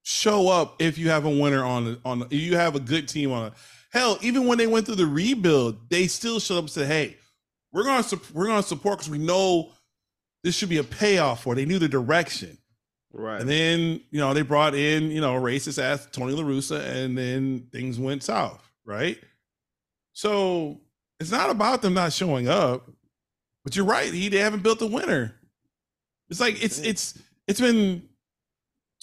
show 0.04 0.50
up 0.50 0.82
if 0.82 0.98
you 0.98 1.10
have 1.10 1.26
a 1.26 1.30
winner 1.30 1.64
on 1.64 1.86
the- 1.86 2.00
on. 2.06 2.20
the- 2.20 2.26
If 2.26 2.34
you 2.34 2.58
have 2.58 2.76
a 2.76 2.80
good 2.80 3.08
team 3.08 3.32
on. 3.32 3.48
it. 3.48 3.54
Hell, 3.92 4.18
even 4.22 4.46
when 4.48 4.58
they 4.58 4.68
went 4.68 4.86
through 4.86 4.96
the 4.96 5.06
rebuild, 5.06 5.90
they 5.90 6.08
still 6.08 6.40
showed 6.40 6.58
up 6.58 6.64
and 6.64 6.72
said, 6.72 6.88
"Hey, 6.88 7.18
we're 7.72 7.84
gonna 7.84 8.04
we're 8.34 8.48
gonna 8.48 8.64
support 8.64 8.98
because 9.00 9.10
we 9.12 9.18
know 9.20 9.72
this 10.44 10.56
should 10.56 10.70
be 10.70 10.78
a 10.78 10.84
payoff 10.84 11.44
for. 11.44 11.54
They 11.56 11.66
knew 11.66 11.80
the 11.80 11.88
direction, 11.88 12.58
Right. 13.12 13.40
and 13.40 13.50
then 13.50 14.02
you 14.12 14.20
know 14.20 14.34
they 14.34 14.42
brought 14.42 14.74
in 14.76 15.12
you 15.12 15.22
know 15.22 15.34
racist 15.36 15.82
ass 15.82 16.08
Tony 16.12 16.34
La 16.34 16.44
Russa, 16.44 16.84
and 16.86 17.16
then 17.18 17.68
things 17.72 17.98
went 18.00 18.24
south, 18.24 18.68
right? 18.84 19.18
So 20.14 20.80
it's 21.20 21.32
not 21.32 21.50
about 21.50 21.82
them 21.82 21.94
not 21.94 22.14
showing 22.14 22.48
up, 22.48 22.90
but 23.64 23.76
you're 23.76 23.86
right. 23.86 24.12
He 24.14 24.30
they 24.30 24.38
haven't 24.40 24.64
built 24.64 24.82
a 24.82 24.88
winner. 24.88 25.36
It's 26.30 26.40
like 26.40 26.64
it's 26.64 26.80
it's 26.80 27.20
it's 27.48 27.60
been 27.60 28.08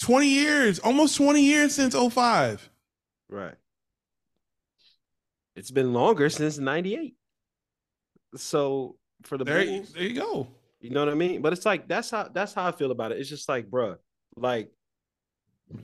20 0.01 0.27
years, 0.27 0.79
almost 0.79 1.15
20 1.17 1.41
years 1.43 1.75
since 1.75 1.95
05. 1.95 2.69
Right. 3.29 3.53
It's 5.55 5.71
been 5.71 5.93
longer 5.93 6.29
since 6.29 6.57
98. 6.57 7.15
So 8.35 8.97
for 9.23 9.37
the 9.37 9.43
There, 9.43 9.63
Bulls, 9.65 9.93
there 9.93 10.03
you 10.03 10.15
go. 10.15 10.47
you 10.79 10.89
know 10.89 11.01
what 11.03 11.11
I 11.11 11.15
mean? 11.15 11.41
But 11.41 11.53
it's 11.53 11.65
like 11.65 11.87
that's 11.87 12.09
how 12.09 12.29
that's 12.33 12.53
how 12.53 12.67
I 12.67 12.71
feel 12.71 12.91
about 12.91 13.11
it. 13.11 13.19
It's 13.19 13.29
just 13.29 13.47
like, 13.49 13.69
bruh, 13.69 13.97
like 14.35 14.71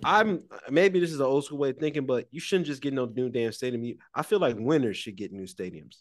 I'm 0.03 0.43
maybe 0.69 0.99
this 0.99 1.11
is 1.11 1.19
an 1.19 1.25
old 1.25 1.45
school 1.45 1.57
way 1.57 1.69
of 1.69 1.77
thinking, 1.77 2.05
but 2.05 2.27
you 2.31 2.39
shouldn't 2.39 2.67
just 2.67 2.81
get 2.81 2.93
no 2.93 3.05
new 3.05 3.29
damn 3.29 3.51
stadium. 3.51 3.97
I 4.13 4.23
feel 4.23 4.39
like 4.39 4.55
winners 4.57 4.97
should 4.97 5.15
get 5.15 5.31
new 5.31 5.45
stadiums. 5.45 5.97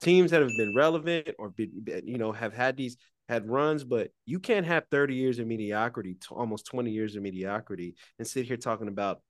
Teams 0.00 0.30
that 0.30 0.42
have 0.42 0.50
been 0.56 0.74
relevant 0.76 1.30
or 1.38 1.52
you 1.58 2.18
know 2.18 2.32
have 2.32 2.54
had 2.54 2.76
these 2.76 2.96
had 3.28 3.48
runs, 3.48 3.84
but 3.84 4.10
you 4.24 4.38
can't 4.38 4.66
have 4.66 4.84
30 4.90 5.14
years 5.14 5.38
of 5.38 5.46
mediocrity, 5.46 6.16
to 6.28 6.34
almost 6.34 6.66
20 6.66 6.90
years 6.90 7.14
of 7.14 7.22
mediocrity, 7.22 7.94
and 8.18 8.26
sit 8.26 8.46
here 8.46 8.56
talking 8.56 8.88
about 8.88 9.20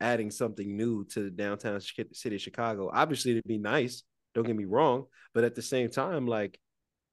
adding 0.00 0.30
something 0.30 0.76
new 0.76 1.04
to 1.06 1.24
the 1.24 1.30
downtown 1.30 1.80
ch- 1.80 2.00
city 2.12 2.36
of 2.36 2.42
Chicago. 2.42 2.90
Obviously, 2.92 3.32
it'd 3.32 3.44
be 3.44 3.58
nice. 3.58 4.04
Don't 4.34 4.46
get 4.46 4.56
me 4.56 4.64
wrong, 4.64 5.06
but 5.34 5.44
at 5.44 5.54
the 5.54 5.62
same 5.62 5.90
time, 5.90 6.26
like, 6.26 6.60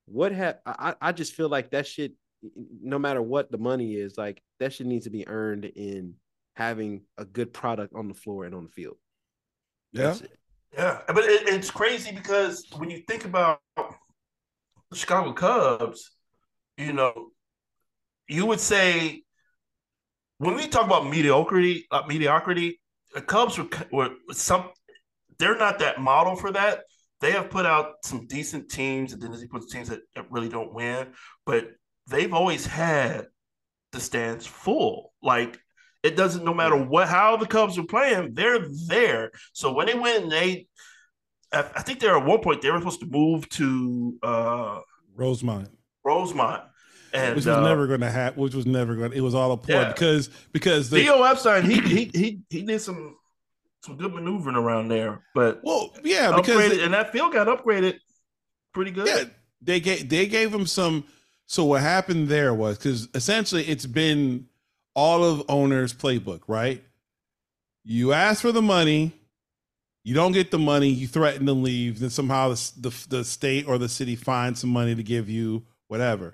what 0.06 0.32
have? 0.32 0.60
I 0.66 0.94
I 1.02 1.12
just 1.12 1.34
feel 1.34 1.50
like 1.50 1.72
that 1.72 1.88
shit. 1.88 2.14
No 2.84 3.00
matter 3.00 3.24
what 3.24 3.50
the 3.50 3.58
money 3.58 3.96
is, 3.96 4.18
like 4.18 4.44
that 4.60 4.74
shit 4.74 4.88
needs 4.88 5.06
to 5.06 5.12
be 5.12 5.28
earned 5.28 5.66
in 5.66 6.16
having 6.56 7.02
a 7.18 7.26
good 7.26 7.54
product 7.54 7.94
on 7.96 8.08
the 8.08 8.14
floor 8.14 8.46
and 8.46 8.56
on 8.56 8.64
the 8.64 8.70
field. 8.70 8.98
Yeah. 9.92 10.04
That's 10.04 10.22
it. 10.22 10.40
Yeah, 10.74 11.00
but 11.08 11.24
it, 11.24 11.48
it's 11.48 11.72
crazy 11.72 12.12
because 12.12 12.66
when 12.76 12.90
you 12.90 13.02
think 13.08 13.24
about 13.24 13.60
the 13.78 14.98
Chicago 14.98 15.32
Cubs, 15.32 16.12
you 16.78 16.92
know, 16.92 17.30
you 18.28 18.46
would 18.46 18.60
say 18.60 19.24
when 20.38 20.56
we 20.56 20.68
talk 20.68 20.86
about 20.86 21.08
mediocrity, 21.10 21.86
uh, 21.92 22.04
mediocrity, 22.08 22.82
the 23.14 23.22
Cubs 23.22 23.58
were, 23.58 23.70
were 23.92 24.10
some. 24.32 24.70
They're 25.40 25.58
not 25.58 25.80
that 25.80 26.02
model 26.02 26.36
for 26.36 26.52
that. 26.52 26.82
They 27.22 27.32
have 27.32 27.50
put 27.50 27.66
out 27.66 27.94
some 28.04 28.28
decent 28.28 28.70
teams, 28.70 29.14
and 29.14 29.22
then 29.22 29.32
they 29.32 29.48
put 29.48 29.70
teams 29.70 29.88
that, 29.88 30.02
that 30.16 30.30
really 30.30 30.50
don't 30.50 30.74
win. 30.74 31.08
But 31.46 31.70
they've 32.08 32.34
always 32.34 32.66
had 32.66 33.28
the 33.96 34.02
stands 34.02 34.46
full. 34.46 35.14
Like 35.24 35.60
it 36.04 36.16
doesn't 36.16 36.44
no 36.46 36.54
matter 36.54 36.76
what 36.78 37.08
how 37.08 37.38
the 37.38 37.48
Cubs 37.48 37.78
are 37.80 37.84
playing, 37.84 38.34
they're 38.36 38.68
there. 38.88 39.32
So 39.54 39.74
when 39.74 39.88
they 39.88 39.96
win, 39.96 40.30
they 40.30 40.68
I, 41.52 41.60
I 41.76 41.82
think 41.82 42.00
they're 42.00 42.18
at 42.18 42.26
one 42.26 42.42
point 42.42 42.62
they 42.62 42.70
were 42.70 42.78
supposed 42.80 43.00
to 43.00 43.08
move 43.08 43.50
to 43.50 44.18
uh 44.22 44.80
Rosemont. 45.16 45.70
Rosemont. 46.04 46.64
And 47.14 47.36
which 47.36 47.46
was 47.46 47.58
uh, 47.58 47.62
never 47.62 47.88
going 47.88 48.02
to 48.02 48.12
happen. 48.12 48.42
Which 48.42 48.54
was 48.54 48.66
never 48.66 48.94
going. 48.96 49.14
It 49.14 49.22
was 49.22 49.34
all 49.34 49.54
a 49.54 49.58
ploy 49.58 49.76
Yeah. 49.82 49.88
because 49.94 50.30
because 50.52 50.90
the 50.90 51.00
Theo 51.00 51.24
Epstein, 51.24 51.64
he 51.64 51.80
he 51.80 52.12
he 52.14 52.40
he 52.50 52.62
did 52.64 52.82
some 52.82 53.16
some 53.84 53.96
good 53.96 54.14
maneuvering 54.14 54.58
around 54.58 54.90
there, 54.90 55.24
but 55.34 55.62
well, 55.64 55.96
yeah, 56.04 56.36
because 56.36 56.78
and 56.80 56.94
that 56.94 57.12
field 57.14 57.32
got 57.32 57.48
upgraded 57.48 58.00
pretty 58.74 58.92
good. 58.92 59.08
yeah, 59.08 59.24
they 59.62 59.80
gave 59.80 60.10
they 60.10 60.26
gave 60.26 60.54
him 60.54 60.66
some. 60.66 61.06
So 61.48 61.66
what 61.66 61.82
happened 61.82 62.28
there 62.28 62.54
was 62.54 62.78
because 62.78 63.08
essentially 63.14 63.64
it's 63.64 63.86
been 63.86 64.48
all 64.96 65.24
of 65.24 65.44
owners' 65.50 65.94
playbook, 65.94 66.42
right? 66.48 66.84
You 67.84 68.14
ask 68.14 68.42
for 68.42 68.52
the 68.52 68.62
money, 68.62 69.12
you 70.04 70.16
don't 70.16 70.32
get 70.32 70.52
the 70.52 70.58
money, 70.58 70.90
you 70.90 71.08
threaten 71.08 71.46
to 71.46 71.54
leave, 71.54 72.00
then 72.00 72.10
somehow 72.10 72.50
the 72.50 72.72
the, 72.78 73.06
the 73.10 73.24
state 73.24 73.68
or 73.68 73.78
the 73.78 73.90
city 73.90 74.16
finds 74.16 74.62
some 74.62 74.72
money 74.72 74.96
to 74.96 75.04
give 75.04 75.30
you 75.30 75.64
whatever. 75.88 76.34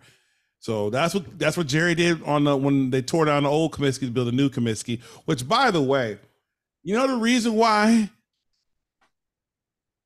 So 0.60 0.90
that's 0.92 1.14
what 1.14 1.40
that's 1.40 1.58
what 1.58 1.68
Jerry 1.68 1.96
did 1.96 2.24
on 2.24 2.44
the 2.44 2.56
when 2.56 2.92
they 2.92 3.02
tore 3.02 3.26
down 3.26 3.44
the 3.44 3.50
old 3.50 3.74
Comiskey 3.74 4.02
to 4.02 4.12
build 4.12 4.28
a 4.28 4.32
new 4.32 4.50
Comiskey. 4.50 5.02
Which, 5.26 5.48
by 5.48 5.72
the 5.72 5.82
way, 5.82 6.20
you 6.84 6.96
know 6.96 7.08
the 7.08 7.16
reason 7.16 7.56
why 7.56 8.10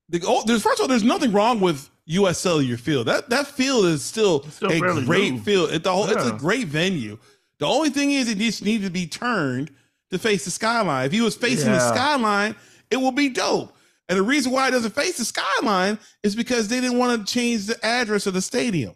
the 0.09 0.23
oh, 0.25 0.43
there's 0.45 0.63
first 0.63 0.79
of 0.79 0.83
all, 0.83 0.87
there's 0.87 1.03
nothing 1.03 1.31
wrong 1.31 1.59
with 1.59 1.89
US 2.05 2.39
Cellular 2.39 2.77
Field. 2.77 3.07
That 3.07 3.29
that 3.29 3.47
field 3.47 3.85
is 3.85 4.03
still, 4.03 4.43
still 4.43 4.71
a 4.71 5.03
great 5.03 5.33
new. 5.33 5.39
field. 5.39 5.71
It, 5.71 5.83
the 5.83 5.91
whole, 5.91 6.09
It's 6.09 6.25
a 6.25 6.33
great 6.33 6.67
venue. 6.67 7.17
The 7.59 7.65
only 7.65 7.89
thing 7.89 8.11
is, 8.11 8.29
it 8.29 8.37
just 8.37 8.63
needs 8.63 8.83
to 8.83 8.91
be 8.91 9.07
turned 9.07 9.71
to 10.11 10.19
face 10.19 10.45
the 10.45 10.51
skyline. 10.51 11.05
If 11.05 11.11
he 11.11 11.21
was 11.21 11.35
facing 11.35 11.71
the 11.71 11.79
skyline, 11.79 12.55
it 12.91 12.97
will 12.97 13.11
be 13.11 13.29
dope. 13.29 13.75
And 14.07 14.17
the 14.17 14.23
reason 14.23 14.51
why 14.51 14.67
it 14.67 14.71
doesn't 14.71 14.93
face 14.93 15.17
the 15.17 15.25
skyline 15.25 15.97
is 16.21 16.35
because 16.35 16.67
they 16.67 16.79
didn't 16.79 16.99
want 16.99 17.25
to 17.25 17.33
change 17.33 17.65
the 17.65 17.83
address 17.83 18.27
of 18.27 18.33
the 18.33 18.41
stadium. 18.41 18.93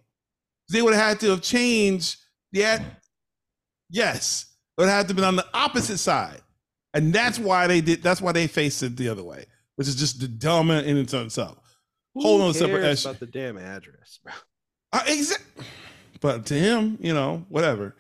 They 0.70 0.82
would 0.82 0.94
have 0.94 1.04
had 1.04 1.20
to 1.22 1.32
have 1.32 1.42
changed 1.42 2.18
the 2.52 2.64
ad. 2.64 2.86
Yes, 3.90 4.46
it 4.78 4.82
would 4.82 4.90
have 4.90 5.08
to 5.08 5.14
been 5.16 5.24
on 5.24 5.36
the 5.36 5.48
opposite 5.54 5.98
side, 5.98 6.42
and 6.94 7.12
that's 7.12 7.40
why 7.40 7.66
they 7.66 7.82
did. 7.82 8.04
That's 8.04 8.22
why 8.22 8.34
they 8.34 8.46
faced 8.46 8.84
it 8.84 8.96
the 8.98 9.10
other 9.10 9.24
way, 9.24 9.46
which 9.78 9.88
is 9.88 9.96
just 9.96 10.20
the 10.20 10.28
dumb 10.28 10.70
in 10.70 10.96
its 10.98 11.16
own 11.16 11.32
self. 11.32 11.58
Who 12.14 12.22
Hold 12.22 12.42
on 12.42 12.48
a 12.48 12.90
issue. 12.92 13.10
about 13.10 13.20
the 13.20 13.28
damn 13.28 13.58
address, 13.58 14.20
bro? 14.24 14.34
Uh, 14.92 15.04
exact. 15.08 15.44
But 16.22 16.46
to 16.48 16.54
him, 16.54 16.98
you 17.00 17.14
know, 17.14 17.46
whatever. 17.50 17.96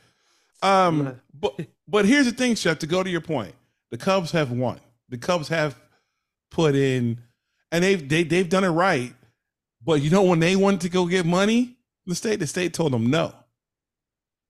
Um, 0.61 1.19
but 1.34 1.60
but 1.88 2.06
here's 2.06 2.26
the 2.26 2.31
thing, 2.31 2.56
Shep. 2.56 2.80
To 2.80 2.88
go 2.88 3.03
to 3.03 3.10
your 3.10 3.22
point, 3.22 3.56
the 3.91 3.98
Cubs 3.98 4.31
have 4.31 4.52
won. 4.52 4.80
The 5.10 5.18
Cubs 5.18 5.48
have 5.48 5.80
put 6.52 6.76
in, 6.76 7.19
and 7.72 7.84
they've 7.84 8.07
they, 8.07 8.23
they've 8.23 8.49
done 8.49 8.64
it 8.64 8.69
right. 8.69 9.14
But 9.84 10.02
you 10.02 10.10
know, 10.10 10.23
when 10.23 10.40
they 10.40 10.56
wanted 10.56 10.81
to 10.81 10.90
go 10.90 11.06
get 11.06 11.26
money, 11.26 11.77
the 12.06 12.15
state 12.15 12.40
the 12.40 12.48
state 12.48 12.73
told 12.73 12.91
them 12.91 13.10
no, 13.10 13.34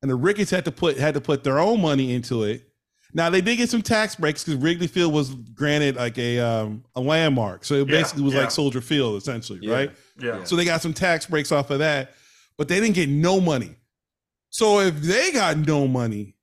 and 0.02 0.10
the 0.10 0.15
Ricketts 0.15 0.52
had 0.52 0.65
to 0.65 0.72
put 0.72 0.98
had 0.98 1.14
to 1.14 1.22
put 1.22 1.44
their 1.44 1.60
own 1.60 1.81
money 1.81 2.14
into 2.14 2.44
it. 2.44 2.69
Now 3.14 3.30
they 3.30 3.41
did 3.41 3.56
get 3.57 3.69
some 3.69 3.81
tax 3.81 4.15
breaks 4.15 4.44
because 4.44 4.61
Wrigley 4.61 4.88
Field 4.88 5.14
was 5.14 5.31
granted 5.34 5.95
like 5.95 6.18
a 6.18 6.40
um, 6.40 6.84
a 6.95 7.02
landmark, 7.02 7.65
so 7.65 7.76
it 7.76 7.90
Yeah, 7.90 8.02
basically 8.02 8.23
was 8.23 8.34
yeah. 8.34 8.41
like 8.41 8.52
Soldier 8.52 8.81
Field 8.81 9.18
essentially, 9.18 9.60
Yeah. 9.61 9.73
right? 9.73 9.91
Yeah. 10.19 10.44
So 10.44 10.56
they 10.56 10.65
got 10.65 10.81
some 10.81 10.94
tax 10.94 11.26
breaks 11.26 11.52
off 11.52 11.69
of 11.72 11.80
that, 11.80 12.14
but 12.57 12.68
they 12.68 12.80
didn't 12.80 12.95
get 12.95 13.10
no 13.10 13.40
money. 13.41 13.76
So 14.52 14.80
if 14.80 15.02
they 15.02 15.31
got 15.31 15.57
no 15.57 15.88
money 15.88 16.36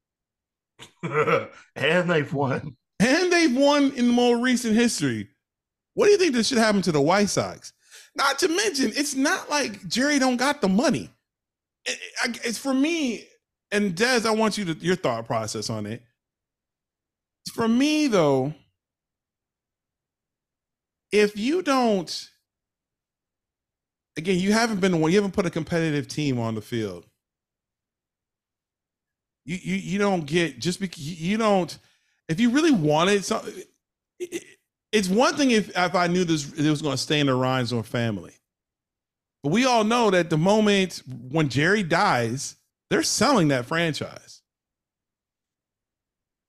and 1.02 2.10
they've 2.10 2.32
won. 2.32 2.76
and 3.01 3.32
they've 3.32 3.56
won 3.56 3.93
in 3.93 4.09
the 4.09 4.12
more 4.12 4.38
recent 4.38 4.74
history, 4.74 5.28
what 5.94 6.06
do 6.06 6.12
you 6.12 6.18
think 6.18 6.34
that 6.34 6.47
should 6.47 6.59
happen 6.59 6.82
to 6.82 6.93
the 6.93 7.01
White 7.01 7.28
Sox? 7.28 7.72
Not 8.16 8.38
to 8.40 8.48
mention, 8.48 8.93
it's 8.94 9.14
not 9.14 9.48
like 9.51 9.86
Jerry 9.88 10.18
don't 10.18 10.36
got 10.36 10.60
the 10.60 10.68
money. 10.68 11.10
It- 11.84 11.98
it- 12.24 12.40
It's 12.44 12.59
for 12.59 12.74
me, 12.74 13.26
and 13.70 13.94
Des, 13.94 14.22
I 14.26 14.30
want 14.30 14.56
you 14.59 14.64
to 14.66 14.72
your 14.84 14.97
thought 14.97 15.26
process 15.26 15.70
on 15.70 15.86
it. 15.86 16.02
For 17.52 17.68
me, 17.68 18.06
though, 18.09 18.55
if 21.12 21.36
you 21.36 21.62
don't, 21.62 22.31
again, 24.16 24.39
you 24.39 24.52
haven't 24.52 24.81
been 24.81 24.93
the 24.93 24.98
one, 24.98 25.10
you 25.10 25.18
haven't 25.18 25.32
put 25.32 25.47
a 25.47 25.51
competitive 25.51 26.09
team 26.09 26.39
on 26.39 26.55
the 26.55 26.60
field. 26.60 27.06
You 29.44 29.59
you 29.62 29.77
you 29.77 29.98
don't 29.98 30.27
get 30.27 30.59
just 30.59 30.81
because 30.81 30.98
you 30.98 31.39
don't. 31.39 31.77
If 32.28 32.40
you 32.40 32.51
really 32.51 32.73
wanted 32.73 33.24
something, 33.24 33.55
it's 34.90 35.09
one 35.09 35.36
thing 35.36 35.52
if 35.52 35.70
if 35.77 35.94
I 35.94 36.09
knew 36.09 36.24
this 36.24 36.52
it 36.52 36.68
was 36.68 36.82
going 36.82 36.97
to 36.97 37.02
stay 37.02 37.20
in 37.20 37.27
the 37.28 37.32
Reinsdorf 37.32 37.86
family. 37.86 38.35
But 39.43 39.52
we 39.52 39.64
all 39.64 39.85
know 39.85 40.10
that 40.10 40.31
the 40.31 40.36
moment 40.36 41.02
when 41.06 41.48
Jerry 41.48 41.85
dies, 41.85 42.56
they're 42.90 43.05
selling 43.05 43.48
that 43.48 43.66
franchise. 43.66 44.35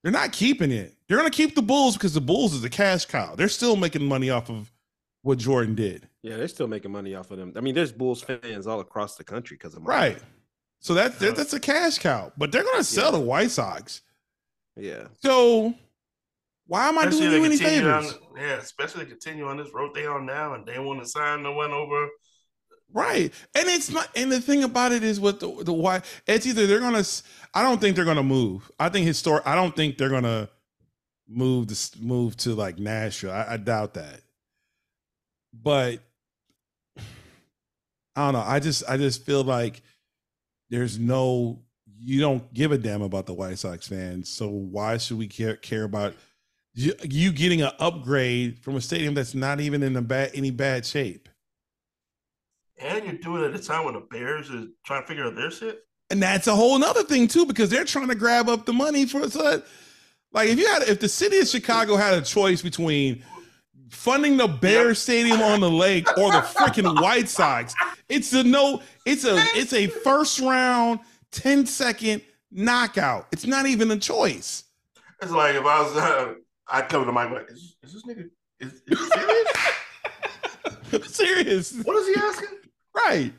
They're 0.07 0.13
not 0.13 0.31
keeping 0.31 0.71
it. 0.71 0.95
They're 1.09 1.17
going 1.17 1.29
to 1.29 1.35
keep 1.35 1.53
the 1.53 1.61
Bulls 1.61 1.95
because 1.97 2.13
the 2.13 2.21
Bulls 2.21 2.53
is 2.53 2.63
a 2.63 2.69
cash 2.69 3.03
cow. 3.03 3.35
They're 3.35 3.49
still 3.49 3.75
making 3.75 4.05
money 4.05 4.29
off 4.29 4.49
of 4.49 4.71
what 5.21 5.37
Jordan 5.37 5.75
did. 5.75 6.07
Yeah, 6.23 6.37
they're 6.37 6.47
still 6.47 6.67
making 6.69 6.93
money 6.93 7.13
off 7.13 7.29
of 7.29 7.37
them. 7.37 7.51
I 7.57 7.59
mean, 7.59 7.75
there's 7.75 7.91
Bulls 7.91 8.21
fans 8.21 8.67
all 8.67 8.79
across 8.79 9.17
the 9.17 9.25
country 9.25 9.57
because 9.57 9.73
of 9.75 9.81
money. 9.83 9.97
Right. 10.13 10.19
So 10.79 10.93
that, 10.93 11.19
that 11.19 11.35
that's 11.35 11.51
a 11.51 11.59
cash 11.59 11.97
cow. 11.99 12.31
But 12.37 12.53
they're 12.53 12.63
going 12.63 12.77
to 12.77 12.85
sell 12.85 13.11
Yeah. 13.11 13.19
the 13.19 13.25
White 13.25 13.51
Sox. 13.51 14.01
Yeah. 14.77 15.07
So 15.21 15.73
why 16.67 16.87
am 16.87 16.97
I 16.97 17.01
Especially 17.03 17.27
doing 17.27 17.41
you 17.41 17.45
any 17.47 17.57
favors? 17.57 18.13
on- 18.13 18.19
yeah, 18.37 18.53
especially 18.59 19.07
continue 19.07 19.45
on 19.49 19.57
this 19.57 19.73
road 19.73 19.93
they 19.93 20.05
on 20.05 20.25
now, 20.25 20.53
and 20.53 20.65
they 20.65 20.79
want 20.79 21.01
to 21.03 21.05
sign 21.09 21.43
the 21.43 21.51
one 21.51 21.71
over. 21.71 22.07
Right. 22.93 23.33
And 23.53 23.67
it's 23.67 23.91
not 23.91 24.09
and 24.15 24.31
the 24.31 24.41
thing 24.41 24.63
about 24.63 24.91
it 24.91 25.03
is 25.03 25.19
with 25.19 25.39
the 25.39 25.63
the 25.63 25.73
why 25.73 26.01
it's 26.25 26.45
either 26.45 26.67
they're 26.67 26.79
gonna 26.79 27.03
I 27.53 27.61
don't 27.61 27.79
think 27.81 27.95
they're 27.95 28.05
gonna 28.05 28.23
move. 28.23 28.71
I 28.79 28.89
think 28.89 29.05
historic 29.05 29.45
I 29.45 29.55
don't 29.55 29.75
think 29.75 29.97
they're 29.97 30.09
gonna 30.09 30.49
move 31.27 31.69
move 31.99 32.37
to 32.37 32.55
like 32.55 32.79
Nashville. 32.79 33.31
I, 33.31 33.53
I 33.53 33.57
doubt 33.57 33.95
that. 33.95 34.21
But 35.53 35.99
I 38.15 38.25
don't 38.25 38.33
know. 38.33 38.43
I 38.45 38.59
just 38.59 38.83
I 38.89 38.97
just 38.97 39.25
feel 39.25 39.43
like 39.43 39.81
there's 40.69 40.97
no 40.97 41.59
you 41.99 42.21
don't 42.21 42.53
give 42.53 42.71
a 42.71 42.77
damn 42.77 43.01
about 43.01 43.25
the 43.25 43.33
White 43.33 43.59
Sox 43.59 43.87
fans. 43.87 44.29
So 44.29 44.47
why 44.47 44.97
should 44.97 45.17
we 45.17 45.27
care 45.27 45.55
care 45.55 45.83
about 45.83 46.13
you, 46.73 46.93
you 47.03 47.31
getting 47.31 47.61
an 47.61 47.71
upgrade 47.79 48.59
from 48.59 48.75
a 48.75 48.81
stadium 48.81 49.13
that's 49.13 49.35
not 49.35 49.59
even 49.59 49.83
in 49.83 49.95
a 49.95 50.01
bad 50.01 50.31
any 50.33 50.51
bad 50.51 50.85
shape? 50.85 51.27
And 52.79 53.05
you're 53.05 53.13
doing 53.15 53.43
it 53.43 53.53
at 53.53 53.59
a 53.59 53.63
time 53.63 53.85
when 53.85 53.95
the 53.95 54.01
Bears 54.01 54.51
are 54.51 54.65
trying 54.85 55.01
to 55.01 55.07
figure 55.07 55.25
out 55.25 55.35
their 55.35 55.51
shit. 55.51 55.79
And 56.09 56.21
that's 56.21 56.47
a 56.47 56.55
whole 56.55 56.81
other 56.83 57.03
thing 57.03 57.27
too, 57.27 57.45
because 57.45 57.69
they're 57.69 57.85
trying 57.85 58.07
to 58.07 58.15
grab 58.15 58.47
up 58.47 58.65
the 58.65 58.73
money 58.73 59.05
for 59.05 59.29
so 59.29 59.43
that, 59.43 59.65
like 60.31 60.49
if 60.49 60.59
you 60.59 60.67
had 60.67 60.83
if 60.83 60.99
the 60.99 61.09
city 61.09 61.39
of 61.39 61.47
Chicago 61.47 61.95
had 61.95 62.13
a 62.13 62.21
choice 62.21 62.61
between 62.61 63.23
funding 63.89 64.37
the 64.37 64.47
Bear 64.47 64.93
Stadium 64.93 65.41
on 65.41 65.59
the 65.59 65.69
lake 65.69 66.07
or 66.17 66.31
the 66.31 66.41
freaking 66.41 67.01
White 67.01 67.27
Sox, 67.27 67.73
it's 68.07 68.31
a 68.33 68.43
no, 68.43 68.81
it's 69.05 69.25
a 69.25 69.35
it's 69.55 69.73
a 69.73 69.87
first 69.87 70.39
round 70.39 70.99
10 71.31 71.65
second 71.65 72.21
knockout. 72.51 73.27
It's 73.31 73.45
not 73.45 73.65
even 73.65 73.91
a 73.91 73.97
choice. 73.97 74.63
It's 75.21 75.31
like 75.31 75.55
if 75.55 75.65
I 75.65 75.81
was, 75.81 75.97
uh, 75.97 76.33
I'd 76.67 76.89
come 76.89 77.05
to 77.05 77.11
my 77.11 77.29
like, 77.29 77.49
is, 77.49 77.75
is 77.83 77.93
this 77.93 78.03
nigga, 78.05 78.29
is, 78.59 78.81
is 78.87 79.09
serious? 79.11 79.47
Serious. 81.07 81.73
what 81.83 81.97
is 81.97 82.07
he 82.07 82.15
asking? 82.15 82.56
Right. 82.97 83.33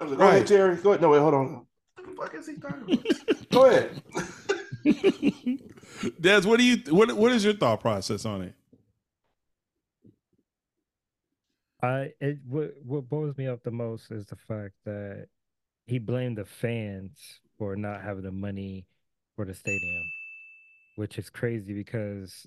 I 0.00 0.04
was 0.04 0.12
like, 0.12 0.20
oh, 0.20 0.22
go 0.22 0.28
ahead, 0.28 0.38
Right. 0.40 0.46
Jerry. 0.46 0.76
Go 0.76 0.90
ahead. 0.90 1.00
No, 1.00 1.10
wait, 1.10 1.18
hold 1.20 1.34
on. 1.34 1.66
What 1.94 2.06
the 2.06 2.12
fuck 2.22 2.34
is 2.34 2.46
he 2.46 2.54
talking 2.56 2.92
about? 2.92 3.50
go 3.50 3.66
ahead. 3.66 4.02
Des, 6.20 6.42
what 6.42 6.58
do 6.58 6.64
you 6.64 6.76
what 6.94 7.12
what 7.12 7.32
is 7.32 7.44
your 7.44 7.54
thought 7.54 7.80
process 7.80 8.24
on 8.24 8.42
it? 8.42 8.54
I 11.82 12.12
it 12.20 12.38
what 12.46 12.74
what 12.84 13.08
blows 13.08 13.36
me 13.36 13.46
up 13.46 13.62
the 13.62 13.70
most 13.70 14.10
is 14.10 14.26
the 14.26 14.36
fact 14.36 14.74
that 14.84 15.26
he 15.86 15.98
blamed 15.98 16.38
the 16.38 16.44
fans 16.44 17.40
for 17.58 17.76
not 17.76 18.02
having 18.02 18.24
the 18.24 18.32
money 18.32 18.86
for 19.36 19.44
the 19.44 19.54
stadium, 19.54 20.02
which 20.96 21.18
is 21.18 21.30
crazy 21.30 21.74
because 21.74 22.46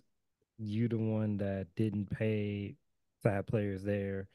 you 0.58 0.88
the 0.88 0.98
one 0.98 1.38
that 1.38 1.68
didn't 1.76 2.10
pay 2.10 2.76
to 3.24 3.32
have 3.32 3.48
players 3.48 3.84
there. 3.84 4.28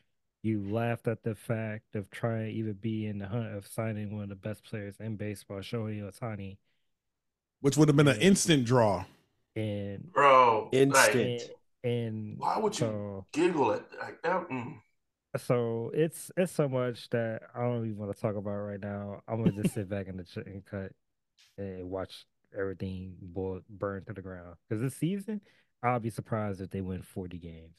You 0.43 0.63
laughed 0.71 1.09
at 1.09 1.23
the 1.25 1.35
fact 1.35 1.97
of 1.97 2.11
trying 2.11 2.47
to 2.47 2.53
even 2.53 2.75
be 2.75 3.07
in 3.07 3.19
the 3.19 3.27
hunt 3.27 3.55
of 3.55 3.67
signing 3.67 4.15
one 4.15 4.25
of 4.25 4.29
the 4.29 4.37
best 4.37 4.63
players 4.65 4.95
in 5.01 5.17
baseball, 5.17 5.59
Shohei 5.59 6.01
Ohtani, 6.03 6.57
Which 7.61 7.77
would 7.77 7.89
have 7.89 7.97
been 7.97 8.09
an 8.09 8.21
instant 8.21 8.65
draw. 8.65 9.05
and 9.57 10.13
Bro, 10.13 10.69
Instant. 10.73 10.93
like, 11.43 11.51
and, 11.83 11.91
and 11.93 12.39
why 12.39 12.59
would 12.59 12.75
you 12.75 12.87
so 12.87 13.27
giggle 13.33 13.73
at 13.73 13.85
like 13.99 14.23
that? 14.23 14.49
Mm. 14.49 14.81
So 15.37 15.91
it's 15.95 16.31
it's 16.37 16.53
so 16.53 16.69
much 16.69 17.11
that 17.11 17.43
I 17.55 17.61
don't 17.63 17.85
even 17.85 17.97
want 17.99 18.15
to 18.15 18.21
talk 18.21 18.37
about 18.37 18.53
right 18.57 18.81
now. 18.81 19.23
I'm 19.27 19.43
gonna 19.43 19.63
just 19.63 19.75
sit 19.75 19.89
back 19.89 20.07
in 20.07 20.17
the 20.17 20.25
ch- 20.25 20.37
and 20.47 20.65
cut 20.65 20.93
and 21.59 21.91
watch 21.91 22.25
everything 22.57 23.17
boil 23.21 23.61
burn 23.69 24.05
to 24.05 24.13
the 24.13 24.23
ground. 24.23 24.57
Because 24.69 24.81
this 24.83 24.95
season, 24.97 25.41
I'll 25.83 26.01
be 26.01 26.11
surprised 26.11 26.61
if 26.61 26.71
they 26.71 26.81
win 26.81 27.03
40 27.03 27.39
games. 27.39 27.75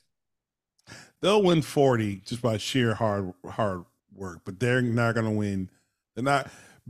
They'll 1.21 1.43
win 1.43 1.61
40 1.61 2.21
just 2.25 2.41
by 2.41 2.57
sheer 2.57 2.93
hard 2.93 3.33
hard 3.49 3.85
work, 4.13 4.41
but 4.45 4.59
they're 4.59 4.81
not 4.81 5.15
gonna 5.15 5.31
win. 5.31 5.69
They're 6.15 6.23
not 6.23 6.49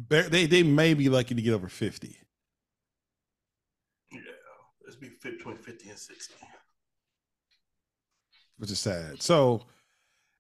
they 0.10 0.46
they 0.46 0.64
may 0.64 0.94
be 0.94 1.10
lucky 1.10 1.36
to 1.36 1.42
get 1.42 1.54
over 1.54 1.70
50. 1.70 2.16
Yeah, 4.12 4.20
let's 4.84 4.96
be 4.96 5.10
between 5.22 5.58
50 5.58 5.90
and 5.90 5.98
60. 5.98 6.34
which 8.58 8.72
is 8.72 8.80
sad. 8.80 9.22
So 9.22 9.66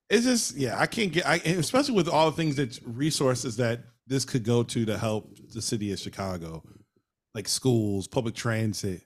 it's 0.09 0.25
just 0.25 0.55
yeah, 0.55 0.79
I 0.79 0.85
can't 0.85 1.11
get 1.11 1.25
I 1.25 1.35
especially 1.35 1.95
with 1.95 2.07
all 2.07 2.29
the 2.29 2.38
things 2.38 2.55
that 2.57 2.79
resources 2.85 3.57
that 3.57 3.81
this 4.05 4.25
could 4.25 4.43
go 4.43 4.63
to 4.63 4.85
to 4.85 4.97
help 4.97 5.38
the 5.53 5.61
city 5.61 5.91
of 5.91 5.99
Chicago, 5.99 6.63
like 7.34 7.47
schools, 7.47 8.07
public 8.07 8.35
transit. 8.35 9.01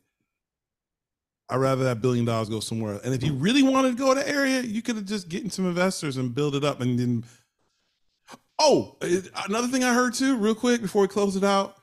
I'd 1.51 1.57
rather 1.57 1.83
that 1.83 2.01
billion 2.01 2.25
dollars 2.25 2.49
go 2.49 2.61
somewhere. 2.61 2.99
And 3.03 3.13
if 3.13 3.23
you 3.23 3.33
really 3.33 3.61
wanted 3.61 3.89
to 3.89 3.95
go 3.97 4.13
to 4.13 4.19
the 4.21 4.27
area, 4.27 4.61
you 4.61 4.81
could 4.81 4.95
have 4.95 5.05
just 5.05 5.29
getting 5.29 5.49
some 5.49 5.67
investors 5.67 6.17
and 6.17 6.33
build 6.33 6.55
it 6.55 6.63
up 6.63 6.81
and 6.81 6.97
then 6.97 7.23
Oh, 8.63 8.95
another 9.47 9.67
thing 9.67 9.83
I 9.83 9.91
heard 9.91 10.13
too, 10.13 10.37
real 10.37 10.53
quick 10.53 10.83
before 10.83 11.01
we 11.01 11.07
close 11.07 11.35
it 11.35 11.43
out. 11.43 11.77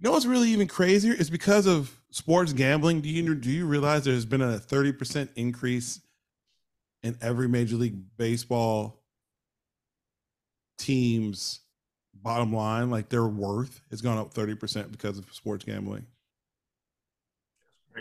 You 0.00 0.04
know 0.04 0.10
what's 0.10 0.26
really 0.26 0.50
even 0.50 0.66
crazier 0.66 1.14
is 1.14 1.30
because 1.30 1.66
of 1.66 1.96
sports 2.10 2.52
gambling. 2.52 3.00
Do 3.00 3.08
you 3.08 3.34
do 3.36 3.48
you 3.48 3.64
realize 3.64 4.04
there's 4.04 4.24
been 4.24 4.42
a 4.42 4.58
30% 4.58 5.28
increase 5.36 6.00
in 7.04 7.16
every 7.22 7.48
major 7.48 7.76
league 7.76 8.00
baseball 8.16 9.04
team's 10.78 11.60
bottom 12.12 12.52
line, 12.52 12.90
like 12.90 13.08
their 13.08 13.26
worth 13.26 13.80
has 13.90 14.02
gone 14.02 14.18
up 14.18 14.34
30% 14.34 14.90
because 14.90 15.18
of 15.18 15.32
sports 15.32 15.64
gambling. 15.64 16.06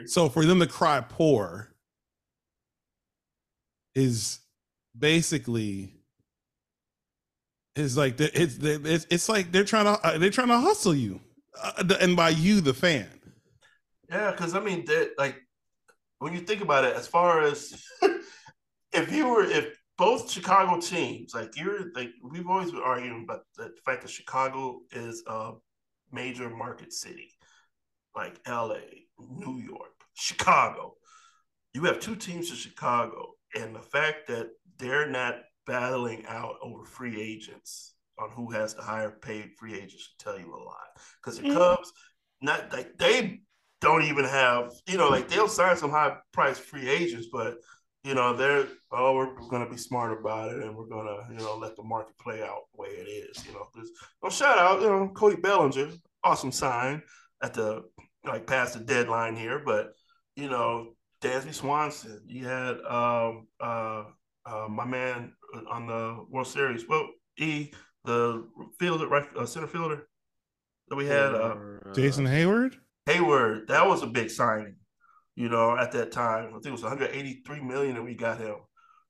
So 0.06 0.30
for 0.30 0.46
them 0.46 0.60
to 0.60 0.68
cry 0.68 1.02
poor 1.02 1.74
is 3.96 4.40
basically 4.98 5.96
is 7.76 7.98
like 7.98 8.20
it's 8.20 8.58
it's 8.62 9.08
it's 9.10 9.30
like 9.30 9.52
they're 9.52 9.64
trying 9.64 9.86
to 9.86 9.92
uh, 10.06 10.18
they're 10.18 10.30
trying 10.30 10.48
to 10.48 10.60
hustle 10.60 10.96
you, 10.96 11.20
uh, 11.62 11.84
and 12.00 12.16
by 12.16 12.30
you 12.30 12.62
the 12.62 12.74
fan. 12.74 13.10
Yeah, 14.10 14.32
because 14.32 14.56
I 14.56 14.60
mean, 14.60 14.86
that 14.86 15.12
like 15.18 15.36
when 16.20 16.34
you 16.34 16.40
think 16.40 16.62
about 16.62 16.86
it, 16.86 16.96
as 16.96 17.08
far 17.08 17.42
as 17.42 17.82
if 18.94 19.12
you 19.12 19.28
were 19.28 19.44
if 19.44 19.78
both 19.98 20.32
Chicago 20.32 20.80
teams, 20.80 21.34
like 21.34 21.58
you're 21.58 21.92
like 21.94 22.12
we've 22.24 22.48
always 22.48 22.72
been 22.72 22.82
arguing 22.82 23.24
about 23.24 23.42
the 23.58 23.72
fact 23.86 24.02
that 24.04 24.10
Chicago 24.10 24.82
is 24.92 25.24
a 25.28 25.54
major 26.12 26.50
market 26.50 26.94
city, 26.94 27.32
like 28.16 28.40
LA, 28.48 28.78
New 29.20 29.60
York, 29.60 29.92
Chicago. 30.14 30.96
You 31.74 31.84
have 31.84 32.00
two 32.00 32.16
teams 32.16 32.50
in 32.50 32.56
Chicago, 32.56 33.34
and 33.54 33.76
the 33.76 33.82
fact 33.82 34.28
that 34.28 34.50
they're 34.78 35.10
not 35.10 35.40
battling 35.66 36.26
out 36.28 36.56
over 36.62 36.86
free 36.86 37.20
agents 37.22 37.96
on 38.18 38.30
who 38.32 38.52
has 38.52 38.74
the 38.74 38.82
higher 38.82 39.12
paid 39.12 39.52
free 39.58 39.74
agents 39.74 40.04
should 40.04 40.20
tell 40.20 40.40
you 40.40 40.54
a 40.54 40.64
lot. 40.64 40.88
Because 41.22 41.38
the 41.38 41.48
Mhm. 41.48 41.54
Cubs, 41.54 41.92
not 42.42 42.72
like 42.72 42.98
they 42.98 43.42
don't 43.82 44.04
even 44.04 44.26
have, 44.26 44.72
you 44.88 44.98
know, 44.98 45.10
like 45.10 45.28
they'll 45.28 45.48
sign 45.50 45.76
some 45.76 45.92
high 45.92 46.18
price 46.32 46.58
free 46.60 46.88
agents, 46.88 47.28
but 47.32 47.58
you 48.04 48.14
know, 48.14 48.36
they're 48.36 48.68
oh, 48.92 49.16
we're 49.16 49.36
gonna 49.50 49.70
be 49.70 49.78
smart 49.78 50.18
about 50.18 50.52
it 50.52 50.62
and 50.64 50.76
we're 50.76 50.86
gonna, 50.86 51.28
you 51.32 51.38
know, 51.38 51.58
let 51.58 51.76
the 51.76 51.84
market 51.84 52.18
play 52.20 52.42
out 52.44 52.62
the 52.72 52.82
way 52.82 52.90
it 52.90 53.08
is. 53.08 53.46
You 53.46 53.54
know, 53.54 53.68
there's 53.74 53.90
well, 54.22 54.32
shout 54.32 54.58
out, 54.60 54.82
you 54.82 54.88
know, 54.88 55.10
Cody 55.10 55.36
Bellinger, 55.36 55.92
awesome 56.24 56.52
sign 56.52 57.02
at 57.42 57.54
the 57.54 57.84
like 58.28 58.48
past 58.48 58.74
the 58.74 58.80
deadline 58.80 59.36
here, 59.36 59.62
but 59.66 59.94
you 60.36 60.50
know, 60.50 60.94
Dansby 61.22 61.54
Swanson, 61.54 62.22
you 62.28 62.46
had 62.46 62.76
um 62.88 63.48
uh 63.60 64.04
uh 64.46 64.68
my 64.70 64.86
man 64.86 65.34
on 65.70 65.88
the 65.88 66.26
World 66.30 66.48
Series, 66.48 66.88
well, 66.88 67.08
E 67.38 67.72
the 68.04 68.46
fielder 68.80 69.08
right 69.08 69.26
uh, 69.38 69.46
center 69.46 69.68
fielder 69.68 70.08
that 70.90 70.96
we 70.96 71.06
had 71.08 71.34
uh 71.34 71.56
uh, 71.86 71.94
Jason 71.94 72.26
Heyward. 72.26 72.76
Heyward, 73.08 73.68
that 73.68 73.86
was 73.88 74.02
a 74.04 74.08
big 74.08 74.30
signing, 74.30 74.76
you 75.36 75.50
know, 75.50 75.78
at 75.78 75.92
that 75.94 76.12
time. 76.12 76.48
I 76.50 76.52
think 76.54 76.68
it 76.68 76.72
was 76.72 76.84
183 76.84 77.62
million 77.62 77.96
that 77.96 78.04
we 78.04 78.16
got 78.16 78.40
him, 78.40 78.56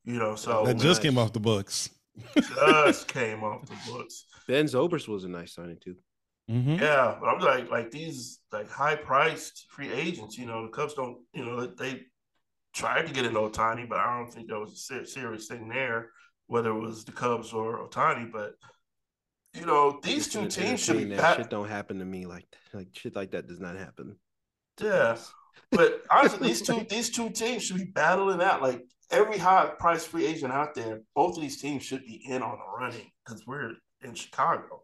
you 0.04 0.20
know, 0.20 0.36
so 0.36 0.66
That 0.66 0.76
just 0.76 0.86
nice. 0.86 1.00
came 1.00 1.18
off 1.18 1.34
the 1.34 1.40
books. 1.40 1.90
just 2.38 3.08
came 3.08 3.44
off 3.44 3.66
the 3.66 3.92
books. 3.92 4.26
Ben 4.48 4.66
Zobrist 4.66 5.08
was 5.08 5.24
a 5.24 5.28
nice 5.30 5.54
signing 5.54 5.78
too. 5.84 5.96
Mhm. 6.50 6.80
Yeah, 6.80 7.18
but 7.20 7.28
I'm 7.28 7.40
like, 7.40 7.72
like 7.72 7.92
these 7.92 8.40
like 8.52 8.70
high 8.70 8.96
priced 8.96 9.66
free 9.70 9.92
agents, 9.92 10.38
you 10.38 10.46
know, 10.46 10.64
the 10.66 10.72
Cubs 10.72 10.94
don't, 10.94 11.18
you 11.34 11.44
know, 11.44 11.66
they 11.66 12.04
tried 12.74 13.08
to 13.08 13.14
get 13.14 13.26
an 13.26 13.34
Ohtani, 13.34 13.88
but 13.90 14.00
I 14.00 14.18
don't 14.18 14.32
think 14.32 14.50
that 14.50 14.60
was 14.60 14.74
a 14.74 14.76
ser- 14.76 15.06
serious 15.06 15.48
thing 15.48 15.68
there, 15.70 16.12
whether 16.48 16.70
it 16.70 16.80
was 16.80 17.04
the 17.06 17.12
Cubs 17.14 17.52
or 17.52 17.88
Ohtani. 17.88 18.32
But 18.32 18.54
you 19.54 19.66
know, 19.66 20.00
these 20.04 20.28
two 20.28 20.48
teams 20.48 20.84
should 20.84 20.98
be 20.98 21.16
that 21.16 21.38
shit 21.38 21.50
don't 21.50 21.70
happen 21.70 22.00
to 22.00 22.06
me 22.06 22.26
like 22.26 22.46
like 22.74 22.90
shit 22.92 23.16
like 23.16 23.32
that 23.32 23.48
does 23.48 23.60
not 23.60 23.76
happen. 23.78 24.18
Yeah, 24.80 25.18
but 25.72 26.04
honestly, 26.12 26.48
these 26.48 26.62
two 26.62 26.86
these 26.90 27.10
two 27.10 27.30
teams 27.30 27.64
should 27.64 27.78
be 27.78 27.86
battling 27.86 28.42
out. 28.42 28.62
Like 28.62 28.84
every 29.10 29.38
high 29.38 29.72
price 29.80 30.06
free 30.06 30.26
agent 30.26 30.52
out 30.52 30.76
there, 30.76 31.02
both 31.16 31.38
of 31.38 31.42
these 31.42 31.60
teams 31.62 31.84
should 31.84 32.06
be 32.06 32.22
in 32.30 32.44
on 32.44 32.60
the 32.60 32.78
running 32.78 33.10
because 33.26 33.48
we're 33.48 33.72
in 34.02 34.14
Chicago. 34.14 34.84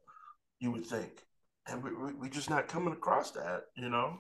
You 0.60 0.72
would 0.72 0.86
think, 0.86 1.12
and 1.68 1.84
we 1.84 1.92
we 1.94 2.14
we 2.14 2.30
just 2.30 2.50
not 2.50 2.68
coming 2.68 2.94
across 2.94 3.32
that. 3.32 3.64
You 3.76 3.90
know, 3.90 4.20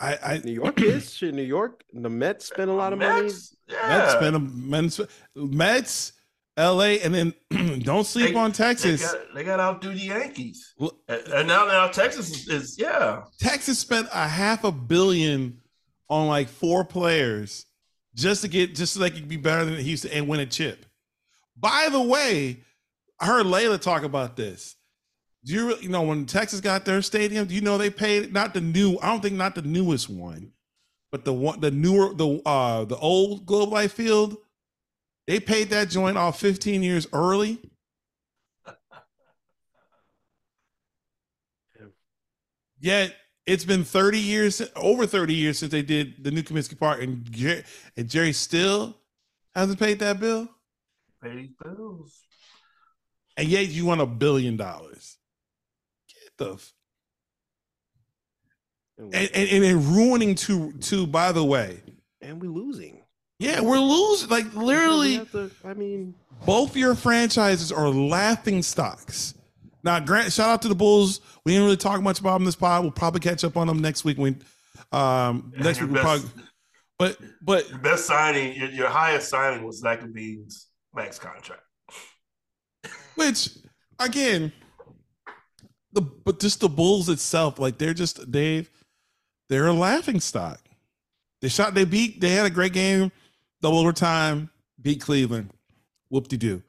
I, 0.00 0.18
I 0.22 0.38
New 0.44 0.52
York 0.52 0.80
is 0.80 1.12
shit. 1.14 1.34
New 1.34 1.42
York, 1.42 1.84
the 1.92 2.08
Mets 2.10 2.46
spend 2.46 2.70
a 2.70 2.74
lot 2.74 2.92
of 2.92 2.98
money. 2.98 3.22
Mets, 3.24 3.56
yeah, 3.68 3.88
Mets 3.88 4.12
spend 4.12 4.36
a 4.36 4.40
Mets, 4.40 5.00
Mets, 5.36 6.12
L.A. 6.56 7.00
and 7.00 7.14
then 7.14 7.34
don't 7.82 8.06
sleep 8.06 8.30
They- 8.32 8.38
on 8.38 8.50
They 8.50 8.56
Texas. 8.56 9.02
got, 9.12 9.34
they 9.34 9.44
got 9.44 9.56
to 9.56 9.62
outdo 9.62 9.90
the 9.92 10.00
Yankees, 10.00 10.74
Look, 10.78 10.98
and, 11.08 11.20
and 11.28 11.48
now 11.48 11.66
now 11.66 11.88
Texas 11.88 12.30
is, 12.30 12.48
is 12.48 12.78
yeah. 12.78 13.22
Texas 13.40 13.78
spent 13.78 14.08
a 14.12 14.26
half 14.28 14.64
a 14.64 14.72
billion 14.72 15.60
on 16.08 16.26
like 16.28 16.48
four 16.48 16.84
players 16.84 17.66
just 18.14 18.42
to 18.42 18.48
get 18.48 18.74
just 18.74 18.92
so 18.94 19.00
they 19.00 19.10
could 19.10 19.28
be 19.28 19.36
better 19.36 19.64
than 19.64 19.76
Houston 19.76 20.10
and 20.12 20.28
win 20.28 20.38
a 20.40 20.46
chip. 20.46 20.86
By 21.56 21.88
the 21.90 22.00
way, 22.02 22.60
I 23.18 23.26
heard 23.26 23.46
Layla 23.46 23.80
talk 23.80 24.02
about 24.02 24.36
this. 24.36 24.76
Do 25.44 25.52
you 25.52 25.66
really, 25.68 25.82
you 25.82 25.88
know 25.90 26.02
when 26.02 26.24
Texas 26.24 26.60
got 26.60 26.84
their 26.84 27.02
stadium? 27.02 27.46
Do 27.46 27.54
you 27.54 27.60
know 27.60 27.76
they 27.76 27.90
paid 27.90 28.32
not 28.32 28.54
the 28.54 28.60
new? 28.60 28.98
I 29.02 29.08
don't 29.08 29.20
think 29.20 29.34
not 29.34 29.54
the 29.54 29.62
newest 29.62 30.08
one, 30.08 30.52
but 31.12 31.24
the 31.24 31.34
one 31.34 31.60
the 31.60 31.70
newer 31.70 32.14
the 32.14 32.40
uh 32.46 32.84
the 32.84 32.96
old 32.96 33.44
Globe 33.44 33.70
Life 33.70 33.92
Field. 33.92 34.38
They 35.26 35.40
paid 35.40 35.70
that 35.70 35.88
joint 35.90 36.16
off 36.18 36.38
15 36.38 36.82
years 36.82 37.06
early. 37.12 37.58
Yet 42.78 43.16
it's 43.46 43.64
been 43.64 43.84
30 43.84 44.18
years, 44.18 44.62
over 44.76 45.06
30 45.06 45.34
years 45.34 45.58
since 45.58 45.72
they 45.72 45.80
did 45.80 46.22
the 46.22 46.30
new 46.30 46.42
Comiskey 46.42 46.78
Park, 46.78 47.02
and 47.02 47.30
Jerry, 47.30 47.64
and 47.96 48.08
Jerry 48.08 48.32
still 48.32 48.94
hasn't 49.54 49.78
paid 49.78 49.98
that 50.00 50.20
bill. 50.20 50.48
These 51.22 51.50
bills. 51.62 52.20
And 53.38 53.48
yet 53.48 53.68
you 53.68 53.86
want 53.86 54.02
a 54.02 54.06
billion 54.06 54.58
dollars. 54.58 55.13
Get 56.38 56.46
the 56.46 56.52
f- 56.54 56.72
And 58.98 59.14
and, 59.14 59.30
and, 59.34 59.64
and 59.64 59.84
ruining 59.86 60.34
to 60.36 60.72
to 60.72 61.06
by 61.06 61.32
the 61.32 61.44
way. 61.44 61.80
and 62.20 62.40
we're 62.40 62.48
losing. 62.48 63.02
Yeah, 63.38 63.60
we're 63.60 63.78
losing. 63.78 64.28
Like 64.30 64.54
literally, 64.54 65.18
to- 65.32 65.50
I 65.64 65.74
mean, 65.74 66.14
both 66.46 66.76
your 66.76 66.94
franchises 66.94 67.72
are 67.72 67.88
laughing 67.88 68.62
stocks. 68.62 69.34
Now, 69.82 70.00
Grant, 70.00 70.32
shout 70.32 70.48
out 70.48 70.62
to 70.62 70.68
the 70.68 70.74
Bulls. 70.74 71.20
We 71.44 71.52
didn't 71.52 71.64
really 71.64 71.76
talk 71.76 72.00
much 72.00 72.18
about 72.20 72.34
them 72.34 72.44
this 72.46 72.54
pod. 72.56 72.82
We'll 72.82 72.90
probably 72.92 73.20
catch 73.20 73.44
up 73.44 73.56
on 73.56 73.66
them 73.66 73.80
next 73.80 74.04
week. 74.04 74.16
When 74.18 74.40
um 74.92 75.52
And 75.54 75.64
next 75.64 75.78
your 75.80 75.88
week 75.88 75.96
we'll 75.96 76.04
best- 76.04 76.26
probably. 76.26 76.44
But 76.98 77.18
but 77.42 77.68
Your 77.70 77.78
best 77.80 78.06
signing, 78.06 78.56
your, 78.56 78.70
your 78.70 78.88
highest 78.88 79.28
signing 79.28 79.64
was 79.66 79.80
Zach 79.80 80.00
LaVine's 80.00 80.68
max 80.94 81.18
contract. 81.18 81.62
which 83.16 83.48
again, 83.98 84.52
the 85.94 86.02
but 86.02 86.40
just 86.40 86.60
the 86.60 86.68
Bulls 86.68 87.08
itself, 87.08 87.58
like 87.58 87.78
they're 87.78 87.94
just 87.94 88.30
Dave, 88.30 88.70
they're 89.48 89.66
a 89.66 89.72
laughing 89.72 90.20
stock. 90.20 90.60
They 91.40 91.48
shot, 91.48 91.74
they 91.74 91.84
beat, 91.84 92.20
they 92.20 92.30
had 92.30 92.46
a 92.46 92.50
great 92.50 92.72
game, 92.72 93.12
double 93.60 93.78
overtime, 93.78 94.50
beat 94.80 95.00
Cleveland. 95.00 95.50
Whoop 96.08 96.28
de 96.28 96.36
doo. 96.36 96.62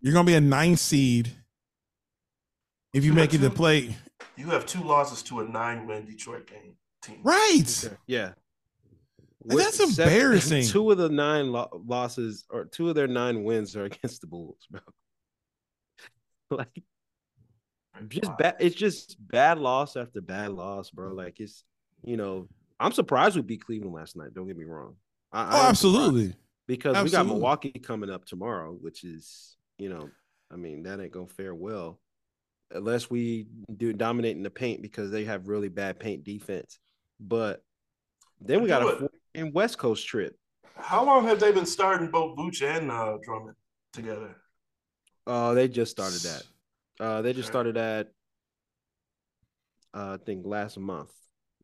You're 0.00 0.12
gonna 0.12 0.26
be 0.26 0.34
a 0.34 0.40
nine 0.40 0.76
seed 0.76 1.30
if 2.92 3.04
you 3.04 3.10
Yeah, 3.12 3.16
make 3.16 3.34
it 3.34 3.38
to 3.38 3.50
play. 3.50 3.96
You 4.36 4.46
have 4.50 4.66
two 4.66 4.82
losses 4.82 5.22
to 5.24 5.40
a 5.40 5.44
nine-win 5.44 6.06
Detroit 6.06 6.46
game 6.46 6.76
team. 7.02 7.20
Right. 7.22 7.90
yeah. 8.06 8.32
And 9.48 9.58
that's 9.58 9.78
With 9.80 9.94
seven- 9.94 10.12
embarrassing. 10.12 10.66
Two 10.66 10.90
of 10.90 10.98
the 10.98 11.08
nine 11.08 11.50
lo- 11.52 11.82
losses, 11.86 12.44
or 12.48 12.64
two 12.66 12.88
of 12.88 12.94
their 12.94 13.08
nine 13.08 13.42
wins, 13.44 13.74
are 13.76 13.84
against 13.90 14.20
the 14.20 14.26
Bulls, 14.28 14.58
bro. 14.70 14.80
like, 16.50 16.82
just 18.08 18.36
bad. 18.38 18.56
It's 18.60 18.74
just 18.76 19.16
bad 19.28 19.58
loss 19.58 19.96
after 19.96 20.20
bad 20.20 20.52
loss, 20.52 20.90
bro. 20.90 21.12
Like 21.12 21.40
it's, 21.40 21.64
you 22.04 22.16
know, 22.16 22.48
I'm 22.80 22.92
surprised 22.92 23.36
we 23.36 23.42
beat 23.42 23.64
Cleveland 23.64 23.94
last 23.94 24.16
night. 24.16 24.34
Don't 24.34 24.46
get 24.46 24.56
me 24.56 24.64
wrong. 24.64 24.96
I, 25.32 25.40
I 25.40 25.42
Oh, 25.42 25.46
am 25.46 25.50
surprised 25.50 25.68
absolutely. 25.70 26.34
because 26.66 27.02
we 27.04 27.10
got 27.10 27.26
Milwaukee 27.26 27.70
coming 27.70 28.10
up 28.10 28.24
tomorrow, 28.24 28.72
which 28.80 29.04
is, 29.04 29.56
you 29.78 29.88
know, 29.88 30.10
I 30.50 30.56
mean 30.56 30.82
that 30.84 31.00
ain't 31.00 31.12
gonna 31.12 31.26
fare 31.26 31.54
well 31.54 31.98
unless 32.74 33.10
we 33.10 33.46
do 33.76 33.92
dominate 33.92 34.36
in 34.36 34.42
the 34.42 34.50
paint 34.50 34.80
because 34.82 35.10
they 35.10 35.24
have 35.24 35.46
really 35.48 35.68
bad 35.68 35.98
paint 36.00 36.24
defense. 36.24 36.78
But 37.20 37.62
then 38.40 38.62
we 38.62 38.68
got 38.68 38.82
a 38.82 38.88
it. 38.88 38.98
four 38.98 39.10
in 39.34 39.52
West 39.52 39.78
Coast 39.78 40.06
trip. 40.06 40.36
How 40.76 41.04
long 41.04 41.26
have 41.26 41.38
they 41.38 41.52
been 41.52 41.66
starting 41.66 42.10
both 42.10 42.36
Vooch 42.36 42.62
and 42.62 42.90
uh, 42.90 43.18
Drummond 43.22 43.56
together? 43.92 44.34
Uh, 45.26 45.54
they 45.54 45.68
just 45.68 45.90
started 45.92 46.20
that. 46.22 46.42
Uh, 47.02 47.20
they 47.20 47.32
just 47.32 47.48
started 47.48 47.74
that. 47.74 48.08
Uh, 49.92 50.16
I 50.20 50.24
think 50.24 50.46
last 50.46 50.78
month, 50.78 51.10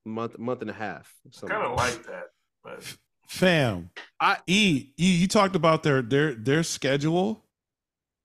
month, 0.05 0.37
month 0.39 0.63
and 0.63 0.71
a 0.71 0.75
half. 0.75 1.15
something 1.31 1.57
Kind 1.57 1.67
of 1.71 1.77
like 1.77 1.95
like 1.95 2.07
that, 2.07 2.25
but 2.65 2.97
Fam. 3.29 3.91
I- 4.21 4.39
E, 4.49 4.91
you, 4.97 5.09
you 5.13 5.29
talked 5.29 5.55
about 5.55 5.83
their 5.85 6.03
their 6.03 6.35
their 6.35 6.63
schedule. 6.65 7.45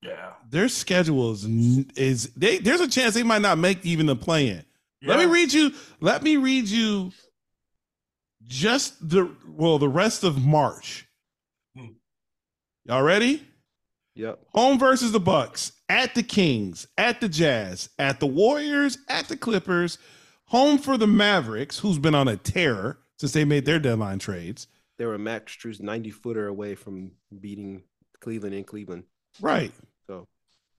yeah. 0.02 0.32
Their 0.50 0.68
schedule 0.70 1.32
is, 1.34 1.46
is 1.96 2.32
they 2.36 2.58
there's 2.58 2.82
a 2.82 2.88
chance 2.88 3.14
they 3.14 3.24
might 3.24 3.42
not 3.42 3.58
make 3.60 3.86
even 3.86 4.08
the 4.08 4.16
play 4.16 4.50
in. 4.50 4.64
Let 5.06 5.20
me 5.20 5.26
read 5.26 5.52
you. 5.54 5.72
Let 6.00 6.24
me 6.24 6.38
read 6.38 6.68
you 6.68 7.12
just 8.48 9.08
the 9.08 9.30
well 9.48 9.78
the 9.78 9.90
rest 9.90 10.24
of 10.24 10.44
March. 10.44 11.06
Hmm. 11.78 11.88
Y'all 12.86 13.04
ready? 13.04 13.44
Yep. 14.16 14.40
Home 14.50 14.78
versus 14.78 15.12
the 15.12 15.20
Bucks, 15.20 15.72
at 15.90 16.14
the 16.16 16.24
Kings, 16.24 16.88
at 16.98 17.20
the 17.20 17.30
Jazz, 17.30 17.90
at 17.98 18.20
the 18.20 18.28
Warriors, 18.28 18.98
at 19.10 19.28
the 19.28 19.38
Clippers. 19.38 19.98
Home 20.48 20.78
for 20.78 20.98
the 20.98 21.08
Mavericks, 21.08 21.80
who's 21.80 21.98
been 21.98 22.14
on 22.14 22.28
a 22.28 22.38
tear 22.38 22.98
since 23.18 23.32
they 23.32 23.46
made 23.46 23.66
their 23.66 23.80
deadline 23.80 24.20
trades. 24.20 24.68
They 24.98 25.06
were 25.06 25.18
Max 25.18 25.56
Strus 25.56 25.82
90 25.82 26.12
footer 26.12 26.48
away 26.48 26.76
from 26.76 27.12
beating 27.40 27.84
Cleveland 28.20 28.54
in 28.54 28.64
Cleveland. 28.64 29.04
Right. 29.42 29.72
So 30.06 30.28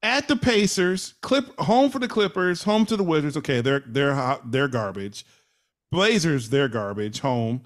At 0.02 0.28
the 0.28 0.36
Pacers, 0.36 1.14
clip 1.20 1.58
home 1.58 1.90
for 1.90 1.98
the 1.98 2.06
Clippers, 2.08 2.62
home 2.62 2.86
to 2.86 2.96
the 2.96 3.02
Wizards. 3.02 3.36
Okay, 3.36 3.60
they're 3.60 3.82
they're 3.86 4.14
hot, 4.14 4.52
they're 4.52 4.68
garbage. 4.68 5.26
Blazers, 5.90 6.50
they're 6.50 6.68
garbage. 6.68 7.20
Home 7.20 7.62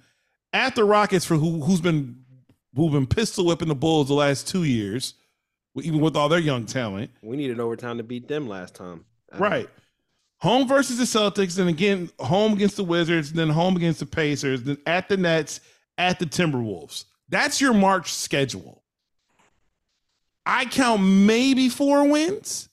at 0.52 0.74
the 0.74 0.84
Rockets 0.84 1.24
for 1.24 1.36
who 1.36 1.62
who's 1.62 1.80
been 1.80 2.24
who've 2.74 2.92
been 2.92 3.06
pistol 3.06 3.44
whipping 3.44 3.68
the 3.68 3.74
Bulls 3.74 4.08
the 4.08 4.14
last 4.14 4.48
two 4.48 4.64
years, 4.64 5.14
even 5.82 6.00
with 6.00 6.16
all 6.16 6.28
their 6.28 6.38
young 6.38 6.66
talent. 6.66 7.10
we 7.22 7.36
needed 7.36 7.60
overtime 7.60 7.98
to 7.98 8.02
beat 8.05 8.28
them 8.28 8.48
last 8.48 8.74
time. 8.74 9.05
Uh, 9.32 9.38
Right. 9.38 9.68
Home 10.40 10.68
versus 10.68 10.98
the 10.98 11.05
Celtics, 11.05 11.56
then 11.56 11.66
again 11.68 12.10
home 12.20 12.52
against 12.52 12.76
the 12.76 12.84
Wizards, 12.84 13.32
then 13.32 13.48
home 13.48 13.76
against 13.76 13.98
the 14.00 14.06
Pacers, 14.06 14.62
then 14.62 14.78
at 14.86 15.09
the 15.09 15.16
Nets, 15.16 15.60
at 15.98 16.18
the 16.20 16.26
Timberwolves. 16.26 17.06
That's 17.28 17.60
your 17.60 17.74
March 17.74 18.12
schedule. 18.14 18.82
I 20.46 20.64
count 20.66 21.02
maybe 21.02 21.68
four 21.68 22.09
wins. 22.09 22.68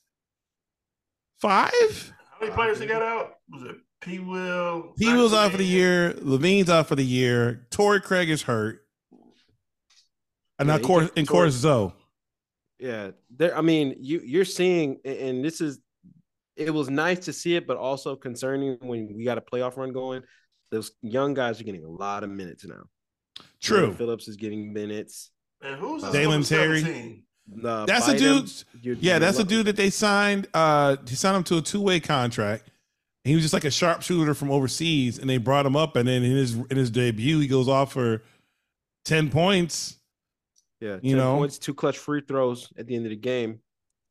Five? 1.39 2.13
How 2.31 2.39
many 2.39 2.53
players 2.53 2.79
they 2.79 2.85
got 2.87 3.01
out? 3.01 3.35
Was 3.49 3.63
it 3.63 3.75
P. 4.01 4.19
Will? 4.19 4.93
He 4.97 5.11
was 5.13 5.33
out 5.33 5.51
for 5.51 5.57
the 5.57 5.65
year. 5.65 6.13
LaVine's 6.19 6.69
out 6.69 6.87
for 6.87 6.95
the 6.95 7.03
year. 7.03 7.65
Torrey 7.71 7.99
Craig 7.99 8.29
is 8.29 8.43
hurt. 8.43 8.85
And 10.59 10.69
Yeah, 10.69 10.75
of 10.75 10.81
he 10.81 10.87
course, 10.87 11.03
just 11.05 11.17
and 11.17 11.27
tore- 11.27 11.41
course 11.43 11.53
Zoe. 11.55 11.93
Yeah, 12.79 13.11
there. 13.35 13.57
I 13.57 13.61
mean, 13.61 13.95
you 13.99 14.21
you're 14.23 14.45
seeing, 14.45 14.99
and 15.05 15.43
this 15.43 15.61
is. 15.61 15.79
It 16.55 16.73
was 16.73 16.89
nice 16.89 17.19
to 17.25 17.33
see 17.33 17.57
it, 17.57 17.67
but 17.67 17.75
also 17.75 18.15
concerning 18.15 18.77
when 18.81 19.13
we 19.13 19.25
got 19.25 19.37
a 19.37 19.41
playoff 19.41 19.75
run 19.75 19.91
going. 19.91 20.23
Those 20.71 20.91
young 21.01 21.33
guys 21.33 21.59
are 21.59 21.65
getting 21.65 21.83
a 21.83 21.89
lot 21.89 22.23
of 22.23 22.29
minutes 22.29 22.65
now. 22.65 22.83
True. 23.61 23.79
Jordan 23.79 23.95
Phillips 23.95 24.27
is 24.29 24.37
getting 24.37 24.71
minutes. 24.71 25.31
And 25.61 25.75
who's 25.75 26.01
this 26.01 26.13
Dalen 26.13 26.43
Terry. 26.43 26.79
17? 26.79 27.23
The 27.61 27.85
That's 27.85 28.07
a 28.07 28.17
dude. 28.17 28.49
you're- 28.81 28.97
Yeah, 29.01 29.13
you're 29.13 29.19
that's 29.19 29.37
a 29.39 29.43
dude 29.43 29.65
that 29.67 29.75
they 29.75 29.89
signed. 29.89 30.47
Uh, 30.53 30.95
he 31.07 31.15
signed 31.15 31.35
him 31.37 31.43
to 31.43 31.57
a 31.57 31.61
two 31.61 31.81
way 31.81 31.99
contract. 31.99 32.71
He 33.25 33.33
was 33.35 33.43
just 33.43 33.53
like 33.53 33.65
a 33.65 33.71
sharpshooter 33.71 34.33
from 34.33 34.49
overseas, 34.49 35.19
and 35.19 35.29
they 35.29 35.37
brought 35.37 35.65
him 35.65 35.75
up. 35.75 35.95
And 35.97 36.07
then 36.07 36.23
in 36.23 36.31
his 36.31 36.53
in 36.55 36.77
his 36.77 36.89
debut, 36.89 37.39
he 37.39 37.47
goes 37.47 37.67
off 37.67 37.91
for 37.91 38.23
ten 39.03 39.29
points. 39.29 39.97
Yeah, 40.85 40.95
you 41.01 41.15
10 41.15 41.17
know. 41.17 41.37
points, 41.37 41.57
two 41.59 41.73
clutch 41.73 41.97
free 41.97 42.21
throws 42.27 42.71
at 42.77 42.87
the 42.87 42.95
end 42.95 43.05
of 43.05 43.09
the 43.09 43.15
game. 43.15 43.59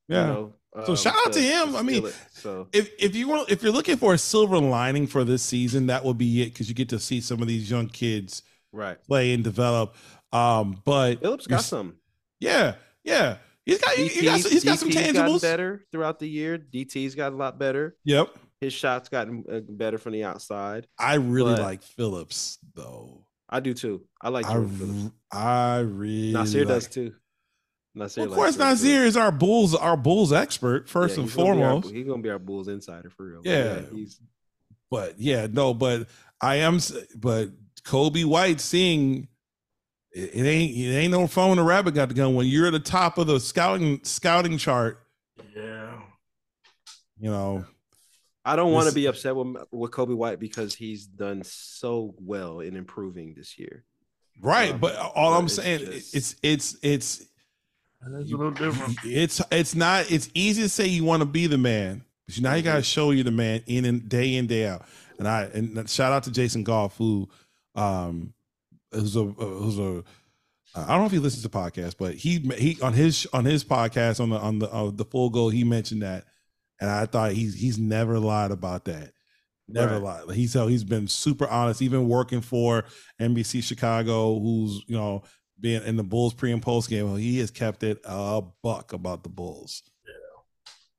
you 0.08 0.16
Yeah. 0.16 0.26
know, 0.26 0.54
So 0.84 0.90
um, 0.92 0.96
shout 0.96 1.14
out 1.26 1.32
to 1.34 1.40
him. 1.40 1.76
I 1.76 1.82
mean, 1.82 2.06
it. 2.06 2.16
so 2.32 2.68
If 2.72 2.90
if 2.98 3.14
you 3.14 3.28
want, 3.28 3.50
if 3.50 3.62
you're 3.62 3.72
looking 3.72 3.96
for 3.96 4.12
a 4.14 4.18
silver 4.18 4.58
lining 4.58 5.06
for 5.06 5.22
this 5.24 5.42
season, 5.42 5.86
that 5.86 6.04
would 6.04 6.18
be 6.18 6.42
it 6.42 6.46
because 6.46 6.68
you 6.68 6.74
get 6.74 6.88
to 6.90 6.98
see 6.98 7.20
some 7.20 7.40
of 7.40 7.48
these 7.48 7.70
young 7.70 7.88
kids 7.88 8.42
right, 8.72 9.02
play 9.04 9.32
and 9.34 9.44
develop. 9.44 9.94
Um, 10.32 10.82
but 10.84 11.20
Phillips 11.20 11.46
got 11.46 11.62
some. 11.62 11.94
Yeah, 12.40 12.74
yeah. 13.04 13.36
He's 13.64 13.80
got 13.80 13.94
he, 13.94 14.08
he 14.08 14.24
got 14.26 14.40
some, 14.40 14.50
he's 14.50 14.64
got 14.64 14.78
some 14.78 14.88
DT's 14.90 15.12
gotten 15.12 15.14
tangibles. 15.32 15.40
better 15.42 15.84
throughout 15.92 16.18
the 16.18 16.28
year. 16.28 16.58
DT's 16.58 17.14
got 17.14 17.32
a 17.32 17.36
lot 17.36 17.58
better. 17.58 17.96
Yep. 18.04 18.28
His 18.60 18.72
shots 18.72 19.08
gotten 19.08 19.44
uh, 19.50 19.60
better 19.68 19.96
from 19.96 20.12
the 20.12 20.24
outside. 20.24 20.86
I 20.98 21.14
really 21.14 21.54
But- 21.54 21.62
like 21.62 21.82
Phillips 21.82 22.58
though. 22.74 23.26
I 23.48 23.60
do 23.60 23.74
too. 23.74 24.02
I 24.20 24.28
like 24.30 24.46
I, 24.46 24.52
Jordan 24.54 24.70
Phillips. 24.76 25.14
r- 25.32 25.40
I 25.40 25.78
really 25.80 26.32
Nasir 26.32 26.60
like- 26.60 26.68
does 26.68 26.88
too. 26.88 27.14
Nasir 27.94 28.22
Well, 28.22 28.30
of 28.30 28.34
course, 28.36 28.54
Jordan 28.56 28.68
Nasir 28.72 28.86
Phillips. 28.96 29.08
is 29.10 29.16
our 29.16 29.30
Bulls 29.32 29.74
our 29.74 29.96
Bulls 29.96 30.32
expert 30.32 30.88
first 30.88 31.16
Yeah, 31.16 31.22
and 31.22 31.30
he's 31.30 31.38
our- 31.38 31.44
foremost. 31.44 31.90
he's 31.90 32.06
gonna 32.06 32.22
be 32.22 32.30
our 32.30 32.38
Bulls 32.38 32.68
insider 32.68 33.10
for 33.10 33.26
real. 33.26 33.40
But 33.44 33.50
Yeah. 33.50 33.80
he's 33.92 34.20
But 34.90 35.20
yeah, 35.20 35.46
no, 35.50 35.74
but 35.74 36.08
I 36.40 36.56
am. 36.56 36.78
But 37.16 37.50
Coby 37.84 38.24
White 38.24 38.60
seeing 38.60 39.28
it, 40.12 40.30
it 40.34 40.46
ain't 40.46 40.76
it 40.76 40.94
ain't 40.96 41.12
no 41.12 41.26
phone 41.26 41.56
The 41.56 41.62
rabbit 41.62 41.94
got 41.94 42.08
the 42.08 42.14
gun 42.14 42.34
when 42.34 42.46
you're 42.46 42.66
at 42.66 42.72
the 42.72 42.80
top 42.80 43.18
of 43.18 43.26
the 43.26 43.38
scouting 43.40 44.02
scouting 44.04 44.58
chart. 44.58 45.00
Yeah. 45.54 46.00
You 47.18 47.30
know, 47.30 47.64
I 48.44 48.56
don't 48.56 48.72
want 48.72 48.88
to 48.88 48.94
be 48.94 49.06
upset 49.06 49.34
with 49.36 49.56
with 49.70 49.90
Coby 49.90 50.14
White 50.16 50.38
because 50.38 50.74
he's 50.74 51.06
done 51.06 51.42
so 51.44 52.14
well 52.20 52.60
in 52.60 52.76
improving 52.76 53.34
this 53.34 53.58
year. 53.58 53.84
right? 54.40 54.72
Um, 54.72 54.78
but 54.80 54.96
all 54.96 55.32
but 55.32 55.38
I'm 55.38 55.44
it's 55.46 55.54
saying 55.54 55.78
just- 55.80 56.14
it's 56.14 56.36
it's 56.42 56.76
it's 56.82 57.18
That's 58.02 58.30
a 58.30 58.36
little 58.36 58.50
different. 58.50 58.98
It's 59.04 59.40
it's 59.50 59.74
not. 59.74 60.10
It's 60.10 60.28
easy 60.34 60.62
to 60.62 60.68
say 60.68 60.86
you 60.86 61.04
want 61.04 61.20
to 61.22 61.26
be 61.26 61.46
the 61.46 61.56
man, 61.58 62.04
but 62.26 62.40
now 62.42 62.54
you 62.54 62.62
got 62.62 62.76
to 62.76 62.82
show 62.82 63.10
you 63.12 63.22
the 63.22 63.30
man 63.30 63.62
in 63.66 63.84
and 63.86 64.08
day 64.08 64.34
in 64.34 64.46
day 64.46 64.66
out. 64.66 64.82
And 65.18 65.26
I 65.28 65.44
and 65.44 65.88
shout 65.88 66.12
out 66.12 66.24
to 66.24 66.30
Jason 66.32 66.64
Goff 66.64 66.96
who, 66.98 67.28
um, 67.76 68.34
who's 68.92 69.16
a 69.16 69.24
who's 69.24 69.78
a 69.78 70.02
I 70.76 70.88
don't 70.88 70.98
know 71.00 71.06
if 71.06 71.12
he 71.12 71.18
listens 71.20 71.44
to 71.44 71.48
podcasts, 71.48 71.94
but 71.96 72.14
he 72.14 72.40
he 72.58 72.78
on 72.82 72.92
his 72.92 73.26
on 73.32 73.44
his 73.44 73.64
podcast 73.64 74.20
on 74.20 74.30
the 74.30 74.38
on 74.38 74.58
the 74.58 74.68
uh, 74.70 74.90
the 74.92 75.04
full 75.04 75.30
goal 75.30 75.48
he 75.50 75.62
mentioned 75.64 76.02
that, 76.02 76.24
and 76.84 76.92
I 76.92 77.06
thought 77.06 77.32
he's 77.32 77.54
he's 77.54 77.78
never 77.78 78.18
lied 78.18 78.50
about 78.50 78.84
that. 78.84 79.12
Never 79.66 79.98
Right. 79.98 80.26
lied. 80.26 80.36
He's 80.36 80.52
he's 80.52 80.84
been 80.84 81.08
super 81.08 81.48
honest, 81.48 81.80
even 81.80 82.10
working 82.10 82.42
for 82.42 82.84
NBC 83.18 83.62
Chicago, 83.62 84.38
who's 84.38 84.84
you 84.86 84.94
know 84.94 85.22
being 85.58 85.82
in 85.84 85.96
the 85.96 86.02
Bulls 86.02 86.34
pre 86.34 86.52
and 86.52 86.60
post 86.60 86.90
game. 86.90 87.06
Well, 87.06 87.16
he 87.16 87.38
has 87.38 87.50
kept 87.50 87.82
it 87.84 88.00
a 88.04 88.42
buck 88.62 88.92
about 88.92 89.22
the 89.22 89.30
Bulls. 89.30 89.82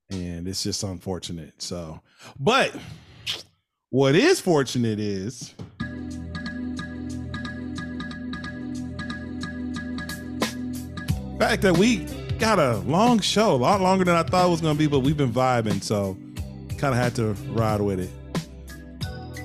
Yeah, 0.09 0.17
and 0.17 0.47
it's 0.47 0.63
just 0.63 0.81
unfortunate. 0.81 1.61
So, 1.61 2.01
but 2.39 2.75
what 3.91 4.15
is 4.15 4.41
fortunate 4.41 4.99
is. 4.99 5.53
fact 11.37 11.61
that 11.61 11.77
we 11.77 12.07
got 12.39 12.59
a 12.59 12.77
long 12.79 13.19
show, 13.19 13.53
a 13.53 13.57
lot 13.57 13.81
longer 13.81 14.05
than 14.05 14.15
I 14.15 14.23
thought 14.23 14.47
it 14.47 14.49
was 14.49 14.61
going 14.61 14.75
to 14.75 14.79
be, 14.79 14.87
but 14.87 14.99
we've 14.99 15.17
been 15.17 15.31
vibing, 15.31 15.81
so 15.81 16.17
kind 16.77 16.93
of 16.93 16.95
had 16.95 17.15
to 17.15 17.33
ride 17.51 17.81
with 17.81 17.99
it. 17.99 18.09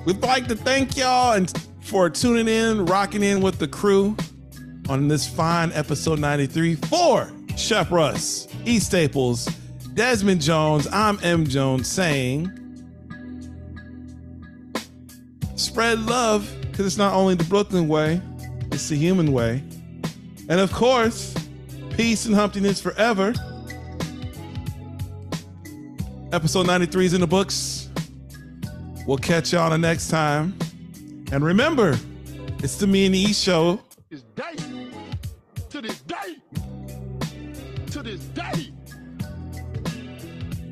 We'd 0.05 0.21
like 0.21 0.47
to 0.47 0.55
thank 0.55 0.97
y'all 0.97 1.33
and 1.33 1.51
for 1.81 2.09
tuning 2.09 2.47
in, 2.47 2.85
rocking 2.85 3.23
in 3.23 3.41
with 3.41 3.59
the 3.59 3.67
crew 3.67 4.15
on 4.89 5.07
this 5.07 5.27
fine 5.27 5.71
episode 5.73 6.19
93 6.19 6.75
for 6.75 7.31
Shep 7.55 7.91
Russ, 7.91 8.47
E 8.65 8.79
Staples, 8.79 9.45
Desmond 9.93 10.41
Jones. 10.41 10.87
I'm 10.91 11.19
M 11.21 11.45
Jones 11.45 11.87
saying, 11.87 12.51
spread 15.55 15.99
love 15.99 16.53
because 16.61 16.85
it's 16.85 16.97
not 16.97 17.13
only 17.13 17.35
the 17.35 17.43
Brooklyn 17.43 17.87
way, 17.87 18.21
it's 18.71 18.89
the 18.89 18.95
human 18.95 19.31
way. 19.31 19.63
And 20.49 20.59
of 20.59 20.71
course, 20.73 21.35
peace 21.95 22.25
and 22.25 22.35
humptiness 22.35 22.81
forever. 22.81 23.33
Episode 26.31 26.67
93 26.67 27.05
is 27.05 27.13
in 27.13 27.21
the 27.21 27.27
books. 27.27 27.89
We'll 29.05 29.17
catch 29.17 29.53
y'all 29.53 29.69
the 29.69 29.77
next 29.77 30.09
time. 30.09 30.57
And 31.31 31.43
remember, 31.43 31.97
it's 32.59 32.75
the 32.75 32.87
Me 32.87 33.05
and 33.05 33.15
the 33.15 33.19
E 33.19 33.33
show. 33.33 33.81
This 34.09 34.21
day, 34.21 34.55
to 35.69 35.81
this 35.81 35.99
day, 36.01 36.37
to 37.87 38.03
this 38.03 38.19
day. 38.19 38.71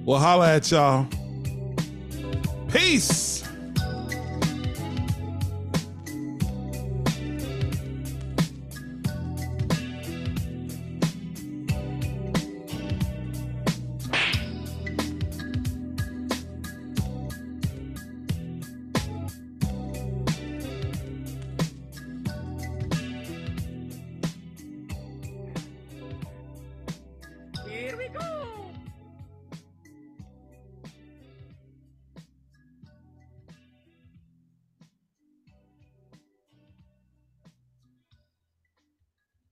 We'll 0.06 0.18
holla 0.18 0.56
at 0.56 0.72
y'all. 0.72 1.08
Peace. 2.70 3.49